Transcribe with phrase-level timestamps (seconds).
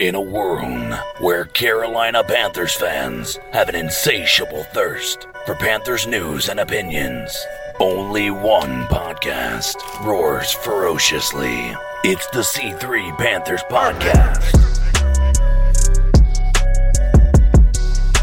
[0.00, 6.60] In a world where Carolina Panthers fans have an insatiable thirst for Panthers news and
[6.60, 7.36] opinions,
[7.80, 9.74] only one podcast
[10.06, 11.74] roars ferociously.
[12.04, 14.54] It's the C3 Panthers Podcast.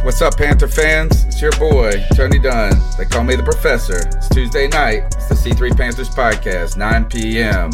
[0.06, 1.26] What's up, Panther fans?
[1.26, 2.72] It's your boy, Tony Dunn.
[2.98, 3.98] They call me the Professor.
[3.98, 5.04] It's Tuesday night.
[5.08, 7.72] It's the C3 Panthers Podcast, 9 p.m.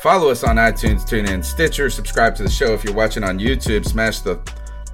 [0.00, 1.90] Follow us on iTunes, TuneIn, Stitcher.
[1.90, 3.84] Subscribe to the show if you're watching on YouTube.
[3.84, 4.40] Smash the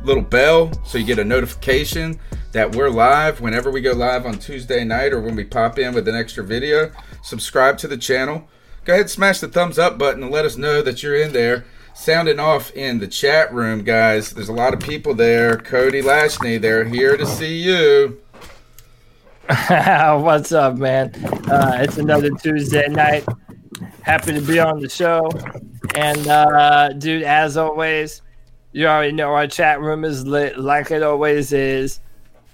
[0.03, 2.19] little bell so you get a notification
[2.51, 5.95] that we're live whenever we go live on Tuesday night or when we pop in
[5.95, 6.91] with an extra video.
[7.23, 8.49] Subscribe to the channel.
[8.85, 11.33] Go ahead, and smash the thumbs up button and let us know that you're in
[11.33, 11.65] there.
[11.95, 14.33] Sounding off in the chat room, guys.
[14.33, 15.57] There's a lot of people there.
[15.57, 18.21] Cody Lashney, they're here to see you.
[19.69, 21.15] What's up, man?
[21.49, 23.25] Uh, it's another Tuesday night.
[24.03, 25.31] Happy to be on the show.
[25.95, 28.23] And, uh, dude, as always,
[28.73, 32.01] you already know our chat room is lit like it always is.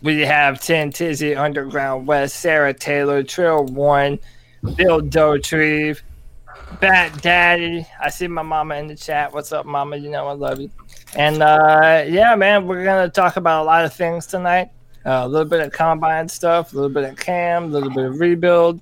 [0.02, 4.18] We have 10 Tizzy, Underground West, Sarah Taylor, Trail One,
[4.76, 6.00] Bill Dotrieve,
[6.80, 7.86] Bat Daddy.
[8.00, 9.32] I see my mama in the chat.
[9.32, 9.96] What's up, mama?
[9.96, 10.70] You know I love you.
[11.14, 14.70] And uh, yeah, man, we're gonna talk about a lot of things tonight.
[15.04, 18.04] Uh, a little bit of combine stuff, a little bit of cam, a little bit
[18.06, 18.80] of rebuild.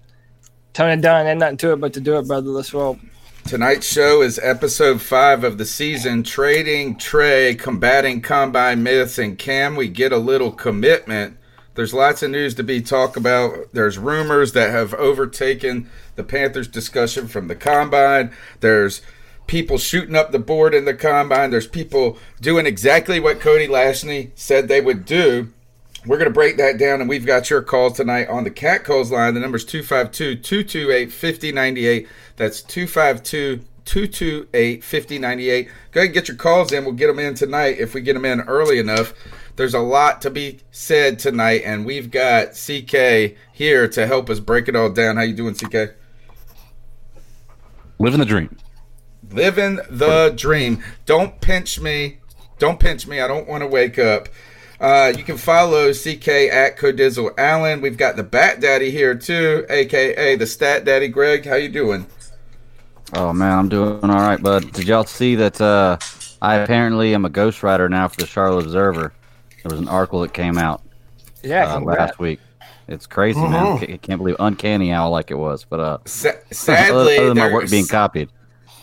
[0.73, 2.49] Tony Dunn, ain't nothing to it but to do it, brother.
[2.49, 2.99] Let's roll.
[3.47, 9.75] Tonight's show is episode five of the season Trading Trai, Combating Combine Myths, and Can
[9.75, 11.37] we get a little commitment?
[11.75, 13.73] There's lots of news to be talked about.
[13.73, 18.33] There's rumors that have overtaken the Panthers discussion from the combine.
[18.61, 19.03] There's
[19.47, 21.51] people shooting up the board in the combine.
[21.51, 25.53] There's people doing exactly what Cody Lashney said they would do.
[26.07, 28.85] We're going to break that down, and we've got your calls tonight on the Cat
[28.85, 29.35] Calls line.
[29.35, 32.09] The number's 252 228 5098.
[32.37, 35.69] That's 252 228 5098.
[35.93, 36.85] Go ahead and get your calls in.
[36.85, 39.13] We'll get them in tonight if we get them in early enough.
[39.57, 44.41] There's a lot to be said tonight, and we've got CK here to help us
[44.41, 45.17] break it all down.
[45.17, 45.95] How you doing, CK?
[47.99, 48.57] Living the dream.
[49.31, 50.83] Living the dream.
[51.05, 52.21] Don't pinch me.
[52.59, 53.21] Don't pinch me.
[53.21, 54.31] I don't want to wake up.
[54.81, 57.81] Uh, you can follow CK at Codizzle Allen.
[57.83, 61.09] We've got the Bat Daddy here too, aka the Stat Daddy.
[61.09, 62.07] Greg, how you doing?
[63.13, 64.73] Oh man, I'm doing all right, bud.
[64.73, 65.61] Did y'all see that?
[65.61, 65.99] Uh,
[66.41, 69.13] I apparently am a ghostwriter now for the Charlotte Observer.
[69.63, 70.81] There was an article that came out
[71.43, 72.41] Yeah, uh, last week.
[72.89, 73.77] It's crazy, man.
[73.79, 75.65] I can't believe uncanny how like it was.
[75.69, 78.31] But uh, Sa- sadly, other than my they're- work being copied.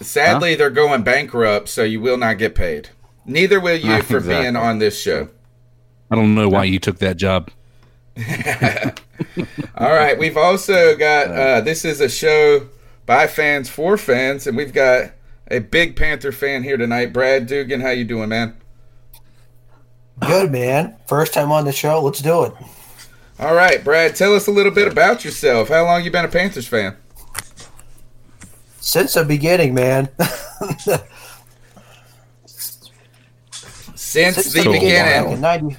[0.01, 2.89] sadly they're going bankrupt, so you will not get paid.
[3.25, 4.43] Neither will you for Exactly.
[4.43, 5.29] being on this show.
[6.09, 7.51] I don't know why you took that job.
[9.77, 12.67] All right, we've also got uh, this is a show
[13.05, 15.11] by fans for fans, and we've got
[15.49, 17.13] a big Panther fan here tonight.
[17.13, 18.57] Brad Dugan, how you doing, man?
[20.19, 20.95] Good man.
[21.07, 22.01] First time on the show.
[22.01, 22.53] Let's do it.
[23.39, 25.69] All right, Brad, tell us a little bit about yourself.
[25.69, 26.97] How long you been a Panthers fan?
[28.79, 30.09] Since the beginning, man.
[33.95, 35.33] Since the back beginning.
[35.33, 35.77] in 90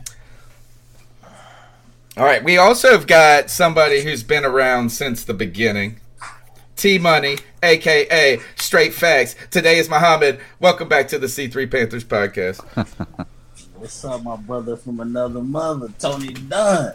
[2.19, 6.01] All right, we also have got somebody who's been around since the beginning.
[6.75, 9.37] T Money, aka Straight Facts.
[9.53, 10.41] Today is Muhammad.
[10.59, 12.65] Welcome back to the C3 Panthers podcast.
[13.77, 16.95] What's up, my brother from another mother, Tony Dunn?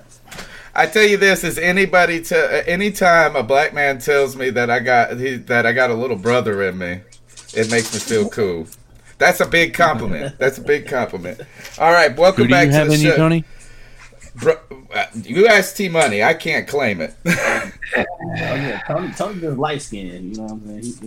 [0.75, 4.69] I tell you this: is anybody to uh, anytime a black man tells me that
[4.69, 6.99] I got he, that I got a little brother in me,
[7.53, 8.67] it makes me feel cool.
[9.19, 10.37] That's a big compliment.
[10.37, 11.39] That's a big compliment.
[11.79, 13.11] All right, welcome Who do back you to have the in show.
[13.11, 13.45] you, Tony?
[14.35, 14.57] Bro,
[14.93, 16.23] uh, you asked T Money.
[16.23, 17.13] I can't claim it.
[17.95, 18.03] Oh,
[18.35, 20.95] yeah, Tony, Tony just light skinned, you know what I'm saying?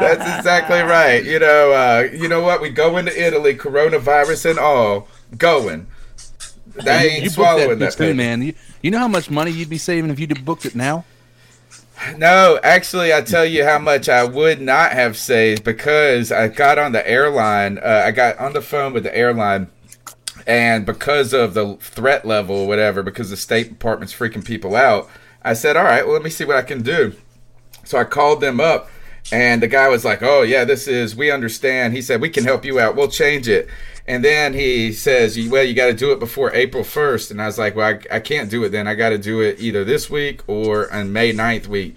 [0.00, 1.24] That's exactly right.
[1.24, 2.60] You know, uh, you know what?
[2.60, 5.06] We go into Italy, coronavirus and all,
[5.38, 5.86] going.
[6.74, 8.42] That ain't you booked swallowing that that, too man.
[8.42, 11.04] You, you know how much money you'd be saving if you would booked it now?
[12.16, 16.78] No, actually, I tell you how much I would not have saved because I got
[16.78, 17.78] on the airline.
[17.78, 19.70] Uh, I got on the phone with the airline,
[20.46, 25.08] and because of the threat level or whatever, because the State Department's freaking people out,
[25.42, 27.12] I said, "All right, well, let me see what I can do."
[27.84, 28.88] So I called them up,
[29.32, 31.14] and the guy was like, "Oh yeah, this is.
[31.16, 32.96] We understand." He said, "We can help you out.
[32.96, 33.68] We'll change it."
[34.06, 37.30] And then he says, "Well, you got to do it before April 1st.
[37.30, 38.86] And I was like, "Well, I, I can't do it then.
[38.88, 41.94] I got to do it either this week or on May 9th week."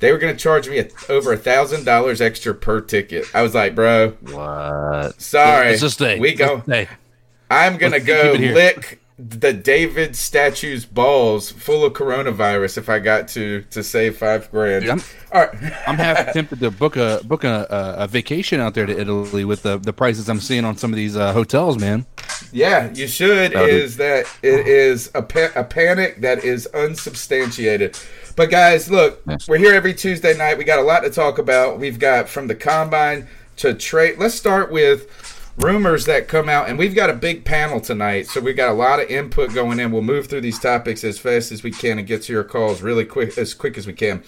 [0.00, 3.26] They were going to charge me a, over a thousand dollars extra per ticket.
[3.34, 5.20] I was like, "Bro, What?
[5.20, 6.20] sorry, Let's just stay.
[6.20, 6.54] we go.
[6.54, 6.88] Let's stay.
[7.50, 8.54] I'm gonna Let's go keep it here.
[8.54, 14.48] lick the David statue's balls full of coronavirus if I got to to save five
[14.52, 14.82] grand.
[14.82, 15.02] Dude, I'm-
[15.32, 15.72] All right.
[15.88, 17.66] I'm half tempted to book a book a,
[17.98, 20.92] a, a vacation out there to Italy with the, the prices I'm seeing on some
[20.92, 22.06] of these uh, hotels, man.
[22.52, 23.52] Yeah, you should.
[23.52, 27.98] That'll be- Is that it is a, pa- a panic that is unsubstantiated.
[28.36, 29.36] But guys, look, Yeah.
[29.48, 30.58] we're here every Tuesday night.
[30.58, 31.80] We got a lot to talk about.
[31.80, 34.18] We've got from the combine to trade.
[34.18, 35.10] Let's start with
[35.58, 38.74] rumors that come out, and we've got a big panel tonight, so we've got a
[38.74, 39.90] lot of input going in.
[39.90, 42.80] We'll move through these topics as fast as we can and get to your calls
[42.80, 44.22] really quick, as quick as we can.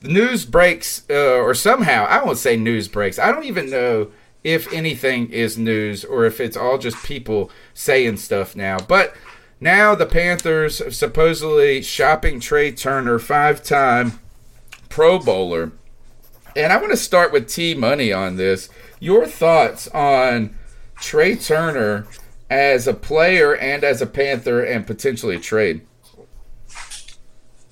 [0.00, 3.18] The news breaks, uh, or somehow I won't say news breaks.
[3.18, 4.10] I don't even know
[4.44, 8.78] if anything is news or if it's all just people saying stuff now.
[8.78, 9.14] But
[9.60, 14.18] now the Panthers supposedly shopping Trai Turner, five-time
[14.88, 15.70] Pro Bowler.
[16.56, 18.68] And I want to start with T Money on this.
[19.02, 20.56] Your thoughts on
[20.98, 22.06] Trai Turner
[22.48, 25.80] as a player and as a Panther and potentially a trade?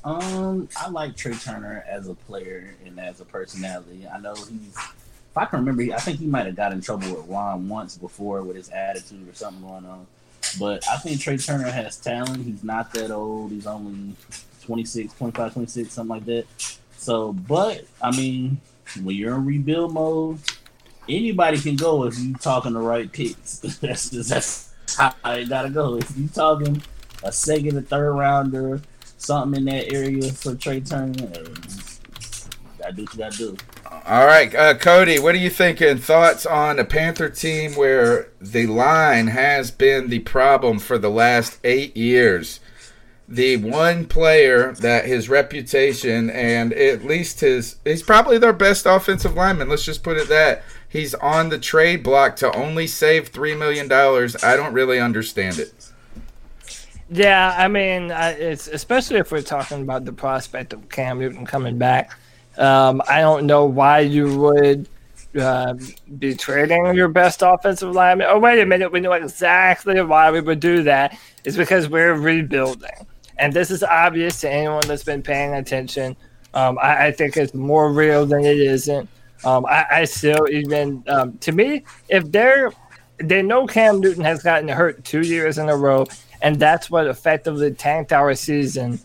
[0.03, 4.09] Um, I like Trai Turner as a player and as a personality.
[4.12, 4.75] I know he's.
[4.75, 7.97] If I can remember, I think he might have got in trouble with Ron once
[7.97, 10.09] before with his attitude or something going on.
[10.59, 12.44] But I think Trai Turner has talent.
[12.44, 13.53] He's not that old.
[13.53, 14.17] He's only
[14.65, 16.47] 26, 25, 26, something like that.
[16.97, 18.61] So, but I mean,
[19.00, 20.41] when you're in rebuild mode,
[21.08, 23.58] anybody can go if you talking the right picks.
[23.81, 25.97] that's just, that's how it gotta go.
[25.97, 26.82] If you talking
[27.23, 28.81] a second, or third rounder,
[29.19, 31.81] something in that area for Trai Turner, uh,
[32.79, 33.56] gotta do what you gotta do.
[34.06, 35.99] All right, uh, Cody, what are you thinking?
[35.99, 41.58] Thoughts on a Panther team where the line has been the problem for the last
[41.64, 42.61] eight years?
[43.29, 49.35] The one player that his reputation and at least his, he's probably their best offensive
[49.35, 49.69] lineman.
[49.69, 50.64] Let's just put it that.
[50.91, 53.91] He's on the trade block to only save $3 million.
[53.91, 55.93] I don't really understand it.
[57.09, 61.79] Yeah, I mean, it's especially if we're talking about the prospect of Cam Newton coming
[61.79, 62.11] back.
[62.59, 64.89] Um, I don't know why you would
[65.41, 65.75] uh,
[66.19, 68.27] be trading your best offensive lineman.
[68.29, 71.17] Oh, wait a minute, we know exactly why we would do that.
[71.45, 73.07] It's because we're rebuilding,
[73.39, 76.17] and this is obvious to anyone that's been paying attention.
[76.55, 79.09] Um, I, I think it's more real than it isn't.
[79.45, 82.73] Um, I, I still even um, to me, if they're
[83.19, 86.07] they know Cam Newton has gotten hurt two years in a row,
[86.43, 88.99] and that's what effectively tanked our season.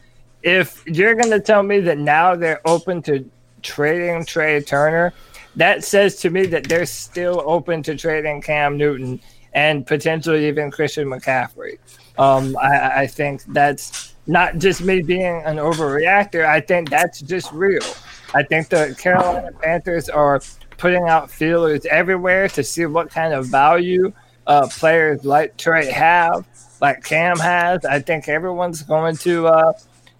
[0.44, 3.30] If you're going to tell me that now they're open to
[3.62, 5.14] trading Trai Turner,
[5.56, 9.20] that says to me that they're still open to trading Cam Newton
[9.54, 11.80] and potentially even Christian McCaffrey.
[12.18, 16.46] Um, I, I think that's not just me being an overreactor.
[16.46, 17.84] I think that's just real.
[18.34, 20.42] I think the Carolina Panthers are
[20.78, 24.12] putting out feelers everywhere to see what kind of value
[24.48, 26.46] uh, players like Trai have,
[26.82, 27.86] like Cam has.
[27.86, 29.74] I think everyone's going to uh,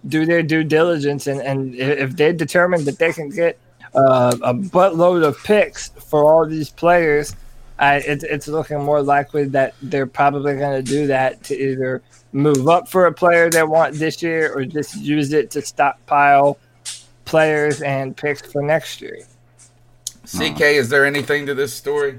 [0.08, 3.58] do their due diligence, and, and if they determine that they can get
[3.94, 7.34] uh, a buttload of picks for all these players,
[7.78, 12.02] I, it's, it's looking more likely that they're probably going to do that to either
[12.32, 16.58] move up for a player they want this year or just use it to stockpile
[17.26, 19.18] players and picks for next year.
[20.24, 22.18] CK, is there anything to this story?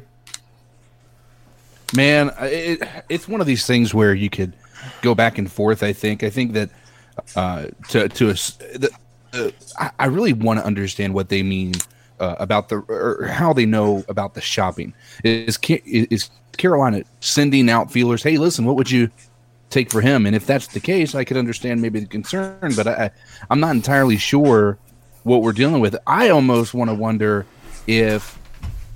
[1.96, 4.54] Man, it, it's one of these things where you could
[5.02, 5.82] go back and forth.
[5.82, 6.24] I think.
[6.24, 6.70] I think that
[7.36, 8.90] uh, to to us, the,
[9.34, 9.50] uh,
[9.80, 11.74] I, I really want to understand what they mean
[12.20, 14.94] uh, about the or how they know about the shopping.
[15.24, 18.22] Is is Carolina sending out feelers?
[18.22, 19.10] Hey, listen, what would you
[19.70, 20.26] take for him?
[20.26, 23.12] And if that's the case, I could understand maybe the concern, but I,
[23.50, 24.78] I'm not entirely sure
[25.28, 25.96] what we're dealing with.
[26.08, 27.46] I almost want to wonder
[27.86, 28.40] if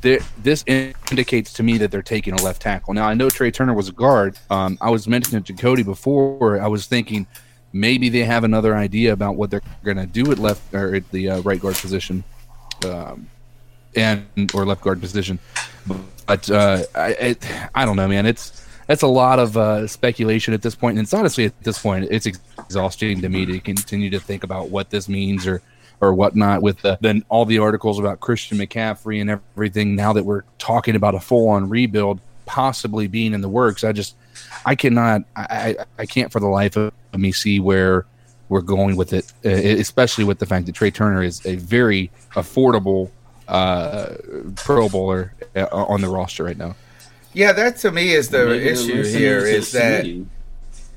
[0.01, 2.93] this indicates to me that they're taking a left tackle.
[2.93, 4.37] Now I know Trai Turner was a guard.
[4.49, 6.59] Um, I was mentioning to Cody before.
[6.59, 7.27] I was thinking
[7.71, 11.09] maybe they have another idea about what they're going to do at left or at
[11.11, 12.23] the uh, right guard position,
[12.85, 13.29] um,
[13.95, 15.37] and or left guard position.
[16.25, 18.25] But uh, I, it, I don't know, man.
[18.25, 21.79] It's that's a lot of uh, speculation at this point, and it's honestly at this
[21.79, 25.61] point it's exhausting to me to continue to think about what this means or
[26.01, 29.95] or whatnot with the, then all the articles about Christian McCaffrey and everything.
[29.95, 33.91] Now that we're talking about a full on rebuild possibly being in the works, I
[33.91, 34.15] just
[34.65, 38.05] I cannot I, I I can't for the life of me see where
[38.49, 42.11] we're going with it, uh, especially with the fact that Trai Turner is a very
[42.31, 43.09] affordable
[43.47, 44.15] uh,
[44.55, 46.75] Pro Bowler uh, on the roster right now.
[47.33, 50.25] Yeah, that to me is the Maybe issue listening here to is that Smitty.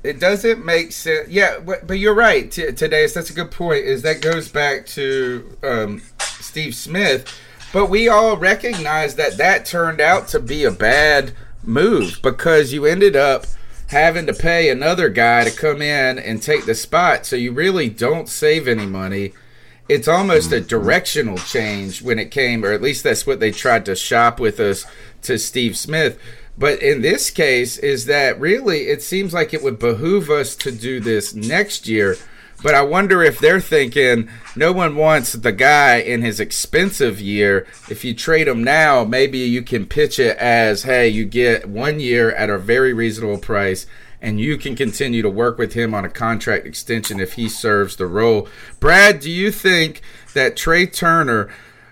[0.05, 1.29] It doesn't make sense.
[1.29, 2.51] Yeah, but, but you're right.
[2.51, 3.85] T- today, that's a good point.
[3.85, 7.27] Is that goes back to um, Steve Smith,
[7.73, 11.33] but we all recognize that that turned out to be a bad
[11.63, 13.45] move because you ended up
[13.87, 17.25] having to pay another guy to come in and take the spot.
[17.25, 19.33] So you really don't save any money.
[19.87, 23.85] It's almost a directional change when it came, or at least that's what they tried
[23.85, 24.85] to shop with us
[25.23, 26.19] to Steve Smith.
[26.57, 30.71] But in this case, is that really it seems like it would behoove us to
[30.71, 32.17] do this next year.
[32.63, 37.67] But I wonder if they're thinking no one wants the guy in his expensive year.
[37.89, 41.99] If you trade him now, maybe you can pitch it as hey, you get one
[41.99, 43.85] year at a very reasonable price
[44.21, 47.95] and you can continue to work with him on a contract extension if he serves
[47.95, 48.47] the role.
[48.79, 50.01] Brad, do you think
[50.33, 51.49] that Trai Turner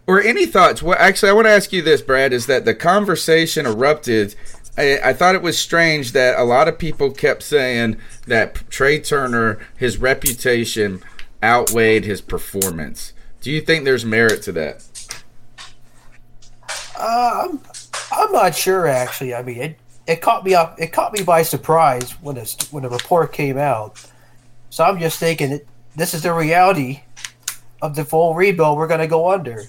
[0.07, 0.81] or any thoughts?
[0.81, 2.33] Well, actually, I want to ask you this, Brad.
[2.33, 4.33] Is that the conversation erupted?
[4.77, 9.05] I, I, thought it was strange that a lot of people kept saying that Trai
[9.07, 11.01] Turner, his reputation
[11.43, 13.13] outweighed his performance.
[13.41, 15.19] Do you think there's merit to that?
[16.97, 17.61] Uh, I'm,
[18.11, 19.35] I'm not sure actually.
[19.35, 20.79] I mean, it, it caught me up.
[20.79, 24.03] It caught me by surprise when this when the report came out.
[24.69, 25.61] So I'm just thinking,
[25.95, 27.01] this is the reality
[27.81, 29.63] of the full rebuild we're going to go under.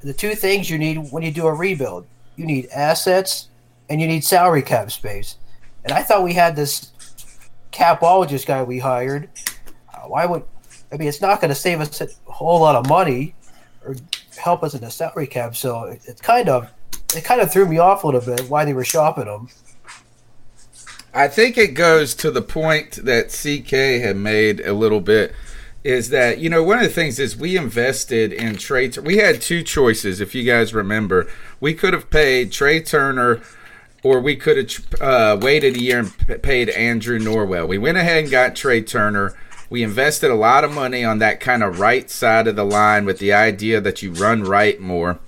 [0.00, 2.06] The two things you need when you do a rebuild:
[2.36, 3.48] you need assets
[3.88, 5.36] and you need salary cap space.
[5.84, 6.92] And I thought we had this
[7.72, 9.28] capologist guy we hired.
[9.92, 10.44] Uh, why would
[10.92, 11.08] I mean?
[11.08, 13.34] It's not going to save us a whole lot of money
[13.84, 13.96] or
[14.36, 15.54] help us in the salary cap.
[15.56, 16.70] So it, it's kind of
[17.14, 19.48] it kind of threw me off a little bit why they were shopping him.
[21.14, 25.34] I think it goes to the point that CK had made a little bit
[25.82, 28.98] is that you know one of the things is we invested in Trai.
[28.98, 31.28] We had two choices, if you guys remember.
[31.60, 33.40] We could have paid Trai Turner,
[34.02, 37.68] or we could have uh, waited a year and paid Andrew Norwell.
[37.68, 39.36] We went ahead and got Trai Turner.
[39.68, 43.04] We invested a lot of money on that kind of right side of the line
[43.04, 45.18] with the idea that you run right more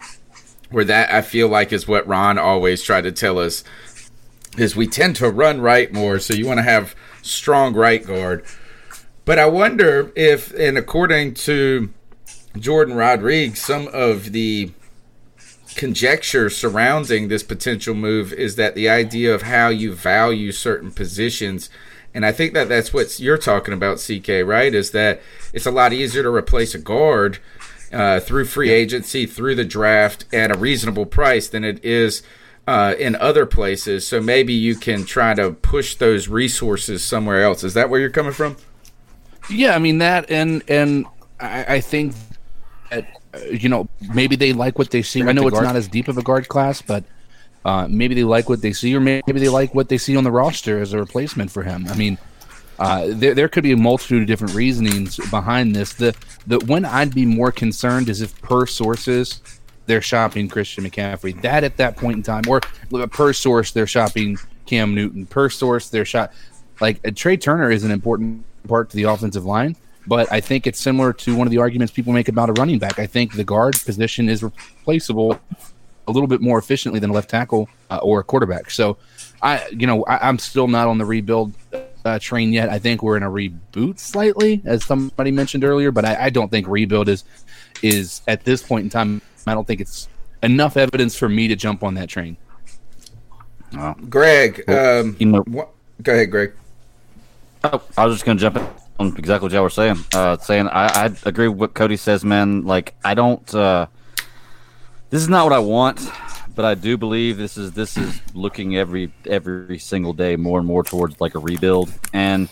[0.71, 3.65] where that I feel like is what Ron always tried to tell us
[4.57, 8.45] is we tend to run right more, so you want to have strong right guard.
[9.25, 11.93] But I wonder if, and according to
[12.59, 14.73] Jordan Rodriguez, some of the
[15.79, 21.71] conjecture surrounding this potential move is that the idea of how you value certain positions
[22.15, 24.75] and I think that that's what you're talking about, CK, right?
[24.75, 25.21] Is that
[25.53, 27.39] it's a lot easier to replace a guard
[27.93, 32.23] uh, through free agency, through the draft at a reasonable price than it is
[32.67, 34.07] uh, in other places.
[34.07, 37.63] So maybe you can try to push those resources somewhere else.
[37.63, 38.57] Is that where you're coming from?
[39.51, 41.07] Yeah, I mean that, and and
[41.41, 42.15] I, I think
[42.91, 43.18] that
[43.51, 45.23] you know maybe they like what they see.
[45.23, 47.05] I know it's not as deep of a guard class, but.
[47.65, 50.25] Uh, maybe they like what they see, or maybe they like what they see on
[50.25, 51.87] the roster as a replacement for him.
[51.89, 52.17] I mean,
[52.79, 55.93] uh, there, there could be a multitude of different reasonings behind this.
[55.93, 56.15] The
[56.47, 59.43] the when I'd be more concerned is if per sources
[59.87, 61.41] they're shopping Christian McCaffrey.
[61.43, 62.61] That at that point in time, or
[63.09, 65.27] per source they're shopping Cam Newton.
[65.27, 66.33] Per source they're shot
[66.81, 69.77] like Trai Turner is an important part to the offensive line.
[70.09, 72.79] But I think it's similar to one of the arguments people make about a running
[72.79, 72.99] back.
[72.99, 75.39] I think the guard position is replaceable
[76.07, 78.71] a little bit more efficiently than a left tackle uh, or a quarterback.
[78.71, 78.97] So,
[79.43, 81.53] I, you know, I, am still not on the rebuild
[82.07, 82.71] uh, train yet.
[82.71, 86.51] I think we're in a reboot slightly, as somebody mentioned earlier, but I, I don't
[86.51, 87.25] think rebuild is
[87.83, 89.21] is at this point in time.
[89.47, 90.09] I don't think it's
[90.43, 92.39] enough evidence for me to jump on that train.
[93.77, 93.95] Oh.
[94.09, 95.69] Greg, um, you know, what,
[96.03, 96.55] go ahead, Greg.
[97.65, 98.67] Oh, I was just going to jump in
[98.99, 99.97] on exactly what y'all were saying.
[100.15, 102.65] Uh, saying I, I agree with what Cody says, man.
[102.65, 103.55] Like I don't.
[103.55, 103.87] Uh,
[105.11, 106.01] this is not what I want
[106.59, 110.67] but I do believe this is this is looking every every single day more and
[110.67, 111.89] more towards like a rebuild.
[112.13, 112.49] And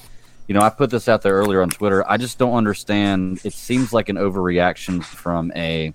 [0.47, 2.09] you know, I put this out there earlier on Twitter.
[2.09, 3.41] I just don't understand.
[3.43, 5.93] It seems like an overreaction from a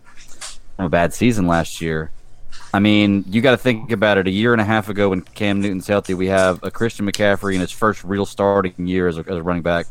[0.76, 2.12] from a bad season last year.
[2.74, 4.28] I mean, you got to think about it.
[4.28, 7.54] A year and a half ago, when Cam Newton's healthy, we have a Christian McCaffrey
[7.54, 9.86] in his first real starting year as a, as a running back,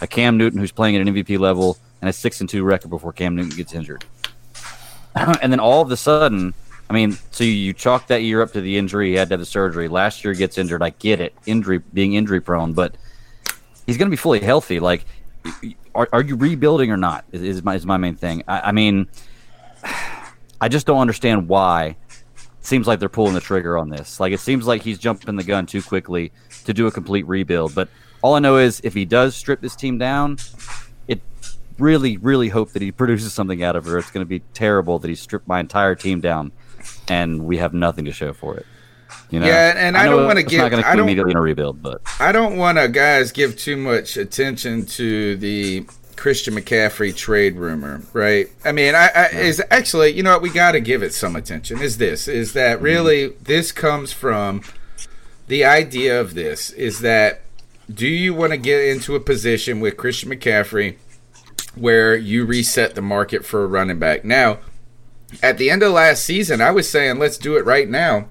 [0.00, 2.88] a Cam Newton who's playing at an MVP level, and a six and two record
[2.88, 4.04] before Cam Newton gets injured.
[5.14, 6.54] and then all of a sudden,
[6.88, 9.10] I mean, so you chalk that year up to the injury.
[9.10, 9.88] He had to have the surgery.
[9.88, 10.82] Last year gets injured.
[10.82, 12.96] I get it, injury being injury prone, but
[13.86, 14.80] he's going to be fully healthy.
[14.80, 15.04] Like,
[15.94, 17.24] are, are you rebuilding or not?
[17.32, 18.42] Is, is my is my main thing.
[18.48, 19.08] I, I mean,
[20.60, 21.96] I just don't understand why.
[22.36, 24.20] It seems like they're pulling the trigger on this.
[24.20, 26.32] Like, it seems like he's jumping the gun too quickly
[26.64, 27.74] to do a complete rebuild.
[27.74, 27.88] But
[28.22, 30.38] all I know is if he does strip this team down,
[31.08, 31.20] it
[31.78, 33.98] really, really hope that he produces something out of her.
[33.98, 36.52] It's going to be terrible that he stripped my entire team down
[37.08, 38.66] and we have nothing to show for it.
[39.30, 39.46] You know?
[39.46, 40.60] Yeah, and I, I don't want to give.
[40.60, 44.16] I don't immediately in a rebuild, but I don't want to guys give too much
[44.16, 45.86] attention to the
[46.16, 48.48] Christian McCaffrey trade rumor, right?
[48.64, 51.36] I mean, I, I is actually, you know what, we got to give it some
[51.36, 51.80] attention.
[51.80, 52.84] Is this is that mm-hmm.
[52.84, 53.44] really mm-hmm.
[53.44, 54.62] this comes from
[55.48, 57.42] the idea of this is that
[57.92, 60.96] do you want to get into a position with Christian McCaffrey
[61.74, 64.24] where you reset the market for a running back?
[64.24, 64.58] Now,
[65.42, 68.28] at the end of last season, I was saying let's do it right now,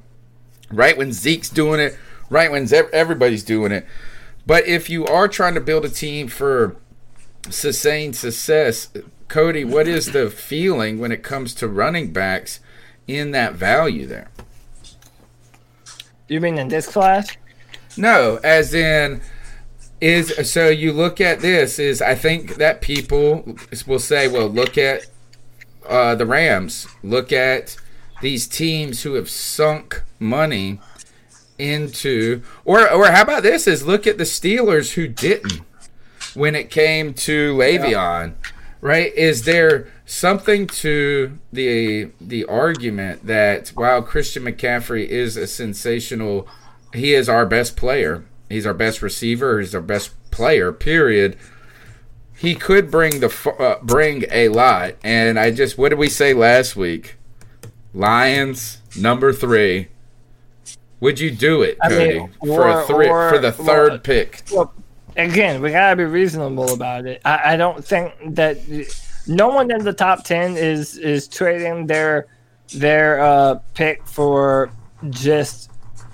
[0.72, 1.98] right when Zeke's doing it,
[2.30, 3.86] right when everybody's doing it.
[4.46, 6.76] But if you are trying to build a team for
[7.50, 8.90] sustained success,
[9.28, 12.60] Cody, what is the feeling when it comes to running backs
[13.08, 14.30] in that value there?
[16.28, 17.36] You mean in this class?
[17.98, 19.22] No, as in
[20.02, 24.78] is so you look at this is I think that people will say, well, look
[24.78, 25.08] at
[25.88, 27.76] uh, the Rams, look at
[28.22, 30.80] these teams who have sunk money
[31.58, 33.68] into, or or how about this?
[33.68, 35.62] Is look at the Steelers who didn't
[36.34, 38.36] when it came to Le'Veon,
[38.82, 39.14] right?
[39.14, 46.48] Is there something to the the argument that while Christian McCaffrey is a sensational,
[46.94, 51.38] he is our best player, he's our best receiver, he's our best player, period.
[52.36, 56.34] He could bring the uh, bring a lot, and I just what did we say
[56.34, 57.18] last week?
[57.94, 59.88] Lions number three.
[61.02, 64.00] Would you do it, I Cody, mean, for a three or- for the third well,
[64.00, 64.44] pick?
[64.52, 64.74] Well,
[65.16, 67.22] again, we gotta be reasonable about it.
[67.24, 68.58] I, I don't think that
[69.28, 72.28] no one in the top ten is is trading their
[72.74, 74.72] their uh, pick for
[75.10, 75.69] just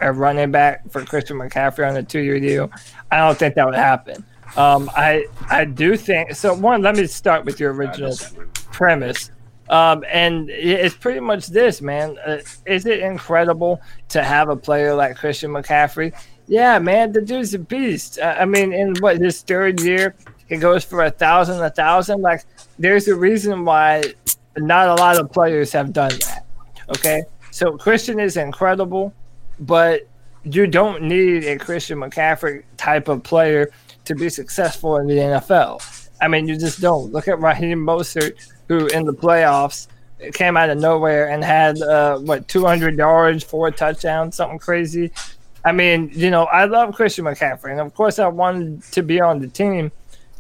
[0.05, 2.71] a running back for Christian McCaffrey on a two year deal.
[3.11, 4.23] I don't think that would happen.
[4.55, 6.53] Um, I I do think so.
[6.53, 8.15] One, let me start with your original
[8.71, 9.31] premise.
[9.67, 12.17] Um, and it's pretty much this, man.
[12.25, 16.13] Uh, is it incredible to have a player like Christian McCaffrey?
[16.47, 18.19] Yeah, man, the dude's a beast.
[18.19, 20.13] Uh, I mean, in what his third year,
[20.47, 22.21] he goes for a thousand, a thousand.
[22.21, 22.45] Like,
[22.77, 24.03] there's a reason why
[24.55, 26.45] not a lot of players have done that.
[26.89, 29.11] Okay, so Christian is incredible,
[29.59, 30.07] but
[30.43, 33.71] you don't need a Christian McCaffrey type of player
[34.05, 36.09] to be successful in the NFL.
[36.21, 37.11] I mean, you just don't.
[37.11, 38.35] Look at Raheem Mostert,
[38.67, 39.87] who in the playoffs
[40.33, 45.11] came out of nowhere and had uh, what 200 yards, four touchdowns, something crazy.
[45.63, 49.19] I mean, you know, I love Christian McCaffrey, and of course, I wanted to be
[49.19, 49.91] on the team.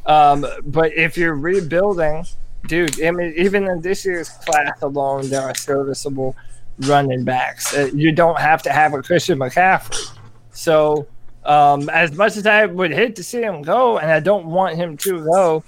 [0.05, 2.25] Um, but if you're rebuilding,
[2.67, 6.35] dude, I mean, even in this year's class alone, there are serviceable
[6.79, 7.75] running backs.
[7.75, 10.11] Uh, you don't have to have a Christian McCaffrey.
[10.51, 11.07] So,
[11.45, 14.75] um, as much as I would hate to see him go, and I don't want
[14.75, 15.63] him to go,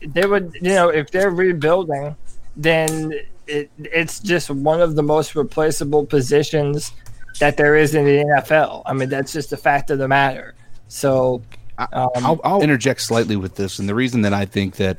[0.00, 2.16] they would, you know, if they're rebuilding,
[2.56, 3.12] then
[3.46, 6.92] it, it's just one of the most replaceable positions
[7.40, 8.82] that there is in the NFL.
[8.86, 10.54] I mean, that's just a fact of the matter.
[10.88, 11.42] So,
[11.78, 14.98] um, I'll, I'll interject slightly with this, and the reason that I think that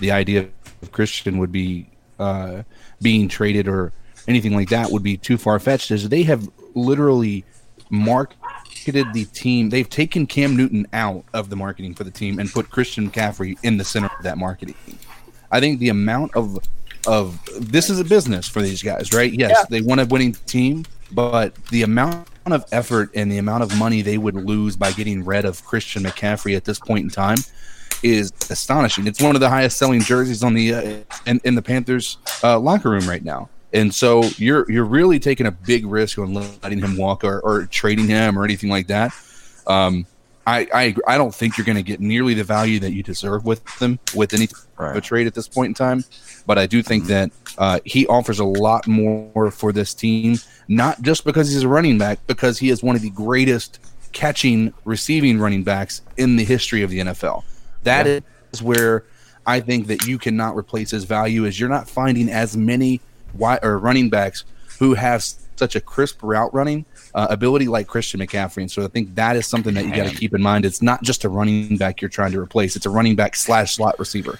[0.00, 0.48] the idea
[0.82, 2.62] of Christian would be uh,
[3.00, 3.92] being traded or
[4.28, 7.44] anything like that would be too far fetched is they have literally
[7.90, 9.70] marketed the team.
[9.70, 13.56] They've taken Cam Newton out of the marketing for the team and put Christian McCaffrey
[13.62, 14.74] in the center of that marketing.
[15.50, 16.58] I think the amount of
[17.06, 19.32] of this is a business for these guys, right?
[19.32, 19.64] Yes, Yeah.
[19.70, 24.02] they want a winning team, but the amount of effort and the amount of money
[24.02, 27.38] they would lose by getting rid of Christian McCaffrey at this point in time
[28.02, 29.06] is astonishing.
[29.06, 30.80] It's one of the highest selling jerseys on the uh,
[31.26, 33.48] in, in the Panthers uh, locker room right now.
[33.76, 37.66] And so you're you're really taking a big risk on letting him walk or, or
[37.66, 39.12] trading him or anything like that.
[39.66, 40.06] Um,
[40.46, 40.96] I, I.
[41.14, 43.98] I don't think you're going to get nearly the value that you deserve with them
[44.14, 45.02] with any type of a Right.
[45.02, 46.04] trade at this point in time.
[46.46, 50.36] But I do think that uh, he offers a lot more for this team,
[50.68, 53.80] not just because he's a running back, because he is one of the greatest
[54.12, 57.42] catching, receiving running backs in the history of the NFL.
[57.82, 58.06] That
[58.52, 59.04] is where
[59.46, 61.44] I think that you cannot replace his value.
[61.44, 63.00] Is you're not finding as many
[63.38, 64.44] wide or running backs
[64.78, 65.22] who have
[65.56, 68.58] such a crisp route running uh, ability like Christian McCaffrey.
[68.58, 70.64] And so I think that is something that you got to keep in mind.
[70.64, 73.76] It's not just a running back you're trying to replace; it's a running back slash
[73.76, 74.38] slot receiver.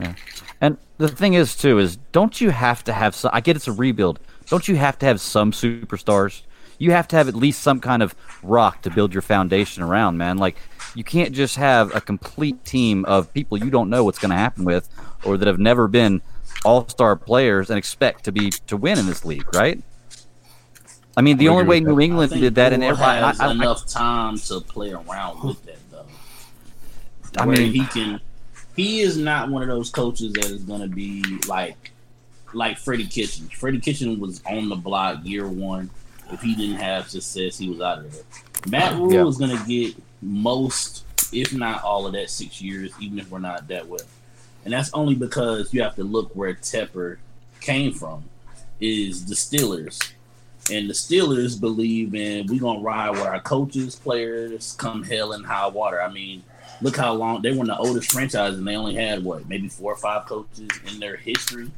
[0.00, 0.14] Yeah.
[0.60, 3.30] And the thing is, too, is don't you have to have some?
[3.32, 4.18] I get it's a rebuild.
[4.46, 6.42] Don't you have to have some superstars?
[6.78, 10.18] You have to have at least some kind of rock to build your foundation around,
[10.18, 10.38] man.
[10.38, 10.56] Like
[10.94, 14.36] you can't just have a complete team of people you don't know what's going to
[14.36, 14.88] happen with,
[15.24, 16.22] or that have never been
[16.64, 19.82] all-star players and expect to be to win in this league, right?
[21.16, 21.80] I mean, the I only way.
[21.80, 24.92] New England did that, and Moore everybody, I, has I, I, enough time to play
[24.92, 26.06] around with that though.
[27.38, 28.20] I where mean- he can.
[28.76, 31.90] He is not one of those coaches that is going to be like
[32.54, 33.48] like Freddie Kitchen.
[33.48, 35.90] Freddie Kitchen was on the block year one.
[36.32, 38.22] If he didn't have success, he was out of there.
[38.68, 39.26] Matt Rhule Yeah.
[39.26, 43.40] is going to get most, if not all of that, six years, even if we're
[43.40, 44.00] not that well.
[44.64, 47.18] And that's only because you have to look where Tepper
[47.60, 48.24] came from,
[48.80, 50.12] is the Steelers.
[50.70, 55.44] And the Steelers believe in we gonna ride with our coaches, players, come hell and
[55.44, 56.00] high water.
[56.00, 56.42] I mean,
[56.80, 59.92] look how long they were the oldest franchise, and they only had what maybe four
[59.92, 61.70] or five coaches in their history.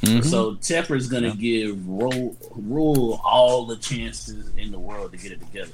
[0.00, 0.22] Mm-hmm.
[0.22, 5.40] So Tepper's gonna give Rhule, Rhule all the chances in the world to get it
[5.40, 5.70] together.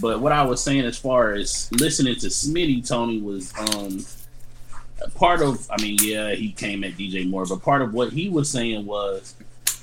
[0.00, 4.04] But what I was saying as far as listening to Smitty, Tony was um
[5.14, 5.68] part of.
[5.70, 8.86] I mean, yeah, he came at DJ Moore, but part of what he was saying
[8.86, 9.34] was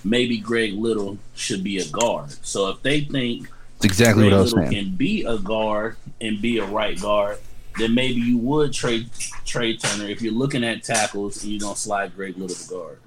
[0.04, 2.32] maybe Greg Little should be a guard.
[2.46, 4.86] So if they think That's exactly Greg what I was Little saying.
[4.86, 7.38] can be a guard and be a right guard,
[7.78, 9.10] then maybe you would trade
[9.46, 13.00] Trai Turner if you're looking at tackles and you're gonna slide Greg Little to guard.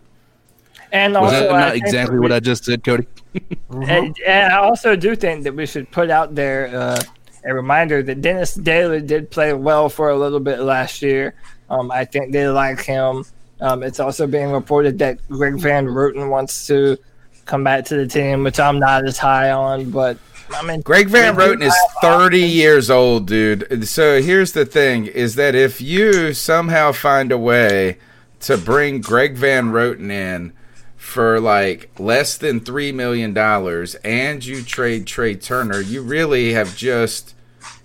[0.93, 3.07] And Was also, that not think exactly what I just said, Cody?
[3.71, 7.03] And, and I also do think that we should put out there uh,
[7.45, 11.35] a reminder that Dennis Daly did play well for a little bit last year.
[11.69, 13.25] Um, I think they like him.
[13.61, 16.99] Um, it's also being reported that Greg Van Roten wants to
[17.47, 19.91] come back to the team, which I'm not as high on.
[19.91, 20.19] But
[20.51, 22.55] I mean, Greg Van Roten is 30 options.
[22.55, 23.89] years old, dude.
[23.89, 27.99] So here's the thing is that if you somehow find a way
[28.41, 30.53] to bring Greg Van Roten in
[30.97, 36.77] for like less than 3 million dollars and you trade Trai Turner, you really have
[36.77, 37.35] just